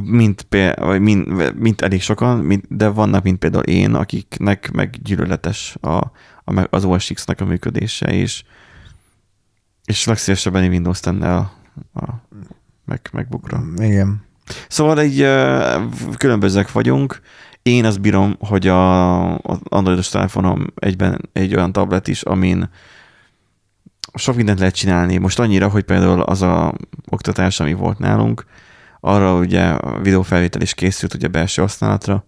mint, 0.00 0.42
pé- 0.42 0.78
vagy 0.78 1.00
mint, 1.00 1.54
mint 1.58 1.80
elég 1.80 2.02
sokan, 2.02 2.38
mint, 2.38 2.76
de 2.76 2.88
vannak, 2.88 3.22
mint 3.22 3.38
például 3.38 3.62
én, 3.62 3.94
akiknek 3.94 4.70
meg 4.70 4.96
gyűlöletes 5.02 5.76
a, 5.80 5.96
a, 6.44 6.66
az 6.70 6.84
OS 6.84 7.10
X-nek 7.14 7.40
a 7.40 7.44
működése, 7.44 8.06
és, 8.06 8.44
és 9.84 10.04
legszívesebben 10.04 10.62
én 10.62 10.70
Windows 10.70 11.00
tenne 11.00 11.34
a, 11.34 11.52
a 11.94 12.04
meg, 12.84 13.08
megbukra. 13.12 13.62
Igen. 13.76 14.24
Szóval 14.68 15.00
egy 15.00 15.16
különbözőek 16.16 16.72
vagyunk. 16.72 17.20
Én 17.62 17.84
azt 17.84 18.00
bírom, 18.00 18.36
hogy 18.38 18.66
a, 18.66 19.38
az 19.38 19.58
androidos 19.62 20.08
telefonom 20.08 20.66
egyben 20.74 21.20
egy 21.32 21.54
olyan 21.54 21.72
tablet 21.72 22.08
is, 22.08 22.22
amin 22.22 22.70
sok 24.14 24.36
mindent 24.36 24.58
lehet 24.58 24.74
csinálni. 24.74 25.16
Most 25.16 25.38
annyira, 25.38 25.68
hogy 25.68 25.82
például 25.82 26.20
az 26.20 26.42
a 26.42 26.74
oktatás, 27.10 27.60
ami 27.60 27.72
volt 27.72 27.98
nálunk, 27.98 28.44
arra 29.00 29.34
ugye 29.34 29.68
a 29.68 30.00
videófelvétel 30.00 30.60
is 30.60 30.74
készült 30.74 31.14
ugye 31.14 31.28
belső 31.28 31.62
használatra. 31.62 32.24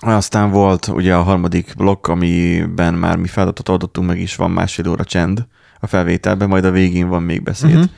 Aztán 0.00 0.50
volt 0.50 0.86
ugye 0.86 1.14
a 1.14 1.22
harmadik 1.22 1.72
blokk, 1.76 2.06
amiben 2.06 2.94
már 2.94 3.16
mi 3.16 3.26
feladatot 3.26 3.68
oldottunk, 3.68 4.06
meg 4.06 4.20
is 4.20 4.36
van 4.36 4.50
másfél 4.50 4.88
óra 4.88 5.04
csend 5.04 5.46
a 5.80 5.86
felvételben, 5.86 6.48
majd 6.48 6.64
a 6.64 6.70
végén 6.70 7.08
van 7.08 7.22
még 7.22 7.42
beszéd. 7.42 7.70
Uh-huh. 7.70 7.90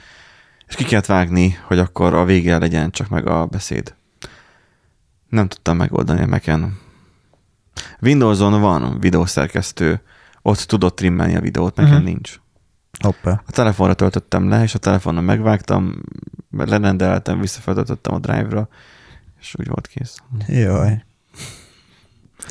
És 0.66 0.74
ki 0.74 0.84
kellett 0.84 1.06
vágni, 1.06 1.58
hogy 1.66 1.78
akkor 1.78 2.14
a 2.14 2.24
végén 2.24 2.58
legyen 2.58 2.90
csak 2.90 3.08
meg 3.08 3.26
a 3.26 3.46
beszéd. 3.46 3.94
Nem 5.35 5.48
tudtam 5.48 5.77
megoldani 5.77 6.23
a 6.23 6.27
Mac-en. 6.27 6.78
Windows-on 8.01 8.61
van 8.61 9.01
videószerkesztő, 9.01 10.01
ott 10.43 10.59
tudod 10.59 10.94
trimmelni 10.94 11.36
a 11.36 11.40
videót, 11.40 11.74
nekem 11.77 11.90
Mhm. 11.93 12.01
uh-huh. 12.01 12.12
nincs. 12.15 12.40
Hoppá. 13.02 13.43
A 13.47 13.51
telefonra 13.51 13.94
töltöttem 13.94 14.48
le, 14.48 14.62
és 14.62 14.74
a 14.74 14.78
telefonon 14.78 15.24
megvágtam, 15.24 15.94
lerendeltem, 16.51 17.40
visszafeltöltöttem 17.40 18.15
a 18.15 18.19
drive-ra, 18.19 18.69
és 19.40 19.55
úgy 19.59 19.69
volt 19.69 19.86
kész. 19.86 20.16
Jaj. 20.47 21.05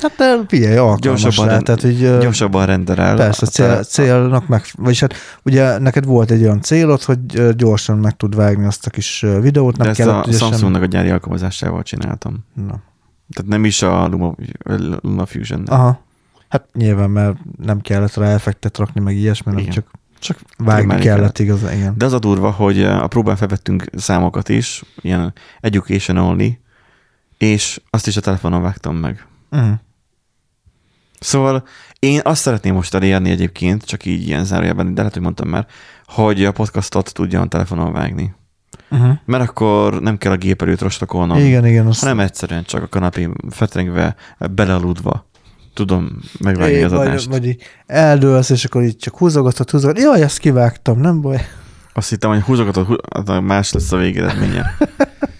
Hát 0.00 0.16
de 0.16 0.40
figyelj, 0.48 0.76
alkalmas 0.76 1.22
Gyorsabban, 1.22 1.48
rá, 1.48 1.58
tehát, 1.58 1.80
hogy, 1.80 2.18
gyorsabban 2.18 2.66
renderel. 2.66 3.16
Persze, 3.16 3.46
a 3.46 3.48
cél, 3.48 3.66
tele- 3.66 3.84
célnak 3.84 4.46
meg, 4.48 4.64
vagyis 4.76 5.00
hát 5.00 5.14
ugye 5.42 5.78
neked 5.78 6.04
volt 6.04 6.30
egy 6.30 6.42
olyan 6.42 6.60
célod, 6.60 7.02
hogy 7.02 7.54
gyorsan 7.56 7.98
meg 7.98 8.16
tud 8.16 8.34
vágni 8.34 8.66
azt 8.66 8.86
a 8.86 8.90
kis 8.90 9.24
videót, 9.40 9.76
De 9.76 9.82
nem 9.82 9.90
ezt 9.90 10.00
kellett 10.00 10.24
a 10.24 10.28
ugye 10.28 10.36
Samsungnak 10.36 10.82
a 10.82 10.86
gyári 10.86 11.10
alkalmazásával 11.10 11.82
csináltam. 11.82 12.44
Na. 12.54 12.82
Tehát 13.30 13.50
nem 13.50 13.64
is 13.64 13.82
a 13.82 14.06
Luma, 14.08 14.34
Luma 15.02 15.26
fusion 15.26 15.62
Aha. 15.66 16.02
Hát 16.48 16.64
nyilván, 16.72 17.10
mert 17.10 17.36
nem 17.62 17.80
kellett 17.80 18.14
rá 18.14 18.26
effektet 18.28 18.78
rakni, 18.78 19.00
meg 19.00 19.16
ilyesmi, 19.16 19.52
nem 19.52 19.68
csak 19.68 19.90
Csak 20.18 20.38
vágni 20.58 20.78
trimmelni 20.78 21.04
kellett 21.04 21.38
igazán, 21.38 21.72
igen. 21.72 21.94
De 21.96 22.04
az 22.04 22.12
a 22.12 22.18
durva, 22.18 22.50
hogy 22.50 22.82
a 22.82 23.06
próbán 23.06 23.36
felvettünk 23.36 23.84
számokat 23.96 24.48
is, 24.48 24.82
ilyen 25.00 25.32
education 25.60 26.16
only, 26.16 26.58
és 27.38 27.80
azt 27.90 28.06
is 28.06 28.16
a 28.16 28.20
telefonon 28.20 28.62
vágtam 28.62 28.96
meg. 28.96 29.26
Uh-huh. 29.54 29.74
Szóval 31.20 31.64
én 31.98 32.20
azt 32.24 32.40
szeretném 32.40 32.74
most 32.74 32.94
elérni 32.94 33.30
egyébként, 33.30 33.84
csak 33.84 34.04
így 34.04 34.26
ilyen 34.26 34.44
zárójelben, 34.44 34.86
de 34.94 34.98
lehet, 34.98 35.12
hogy 35.12 35.22
mondtam 35.22 35.48
már, 35.48 35.66
hogy 36.06 36.44
a 36.44 36.52
podcastot 36.52 37.12
tudjon 37.12 37.48
telefonon 37.48 37.92
vágni. 37.92 38.34
Uh-huh. 38.90 39.16
Mert 39.24 39.48
akkor 39.48 40.00
nem 40.00 40.18
kell 40.18 40.32
a 40.32 40.36
gép 40.36 40.62
előtt 40.62 40.80
rostokolnom, 40.80 41.38
Igen, 41.38 41.66
igen. 41.66 41.86
Azt... 41.86 42.00
hanem 42.00 42.20
egyszerűen 42.20 42.64
csak 42.64 42.82
a 42.82 42.88
kanapén 42.88 43.34
fetrengve, 43.50 44.16
belealudva 44.50 45.26
tudom 45.74 46.20
megvágni 46.40 46.82
az 46.82 46.92
vagy, 46.92 47.06
adást. 47.06 47.26
vagy 47.26 47.46
így 47.46 47.62
eldőlsz, 47.86 48.50
és 48.50 48.64
akkor 48.64 48.82
így 48.82 48.96
csak 48.96 49.16
húzogatod, 49.16 49.70
húzogatod. 49.70 50.02
Jaj, 50.02 50.22
ezt 50.22 50.38
kivágtam, 50.38 51.00
nem 51.00 51.20
baj. 51.20 51.46
Azt 51.92 52.08
hittem, 52.08 52.30
hogy 52.30 52.40
húzogatod, 52.40 52.86
hú- 52.86 53.06
az 53.06 53.40
más 53.42 53.72
lesz 53.72 53.92
a 53.92 53.96
végeredménye. 53.96 54.76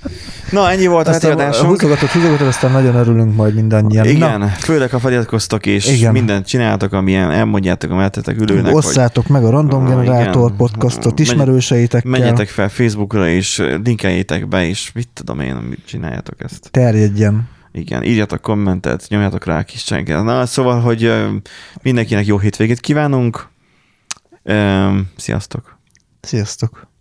Na, 0.50 0.70
ennyi 0.70 0.86
volt 0.86 1.06
a 1.08 1.12
heti 1.12 1.26
Aztán 1.26 1.40
adásunk. 1.46 1.70
húzogatod, 1.70 2.08
húzogatod, 2.08 2.46
aztán 2.46 2.72
nagyon 2.72 2.94
örülünk 2.94 3.34
majd 3.34 3.54
mindannyian. 3.54 4.06
Igen, 4.06 4.38
Na, 4.38 4.46
főleg 4.48 4.90
ha 4.90 4.98
feliratkoztok 4.98 5.66
és 5.66 5.90
Igen. 5.96 6.12
Mindent 6.12 6.46
csináltok, 6.46 6.92
amilyen 6.92 7.30
elmondjátok 7.30 7.90
a 7.90 7.94
mellettetek 7.94 8.40
ülőnek, 8.40 8.74
osszátok 8.74 9.26
meg 9.26 9.44
a 9.44 9.50
Random 9.50 9.82
Ah, 9.82 9.88
Generator 9.88 10.44
igen. 10.44 10.56
podcastot 10.56 11.04
Megy- 11.04 11.20
ismerőseitekkel. 11.20 12.10
menjetek 12.10 12.48
fel 12.48 12.68
Facebookra 12.68 13.28
és 13.28 13.62
linkeljétek 13.84 14.48
be, 14.48 14.66
és 14.66 14.92
mit 14.94 15.08
tudom 15.14 15.40
én, 15.40 15.54
mit 15.54 15.80
csináljátok 15.86 16.42
ezt. 16.42 16.68
Terjedjen. 16.70 17.48
Igen, 17.72 18.02
írjatok 18.04 18.40
kommentet, 18.40 19.04
nyomjatok 19.08 19.44
rá 19.44 19.58
a 19.58 19.62
kis 19.62 19.84
csengel. 19.84 20.22
Na, 20.22 20.46
szóval, 20.46 20.80
hogy 20.80 21.12
mindenkinek 21.82 22.26
jó 22.26 22.38
hétvégét 22.38 22.80
kívánunk. 22.80 23.48
Sziasztok! 25.16 25.78
Sziasztok! 26.20 26.92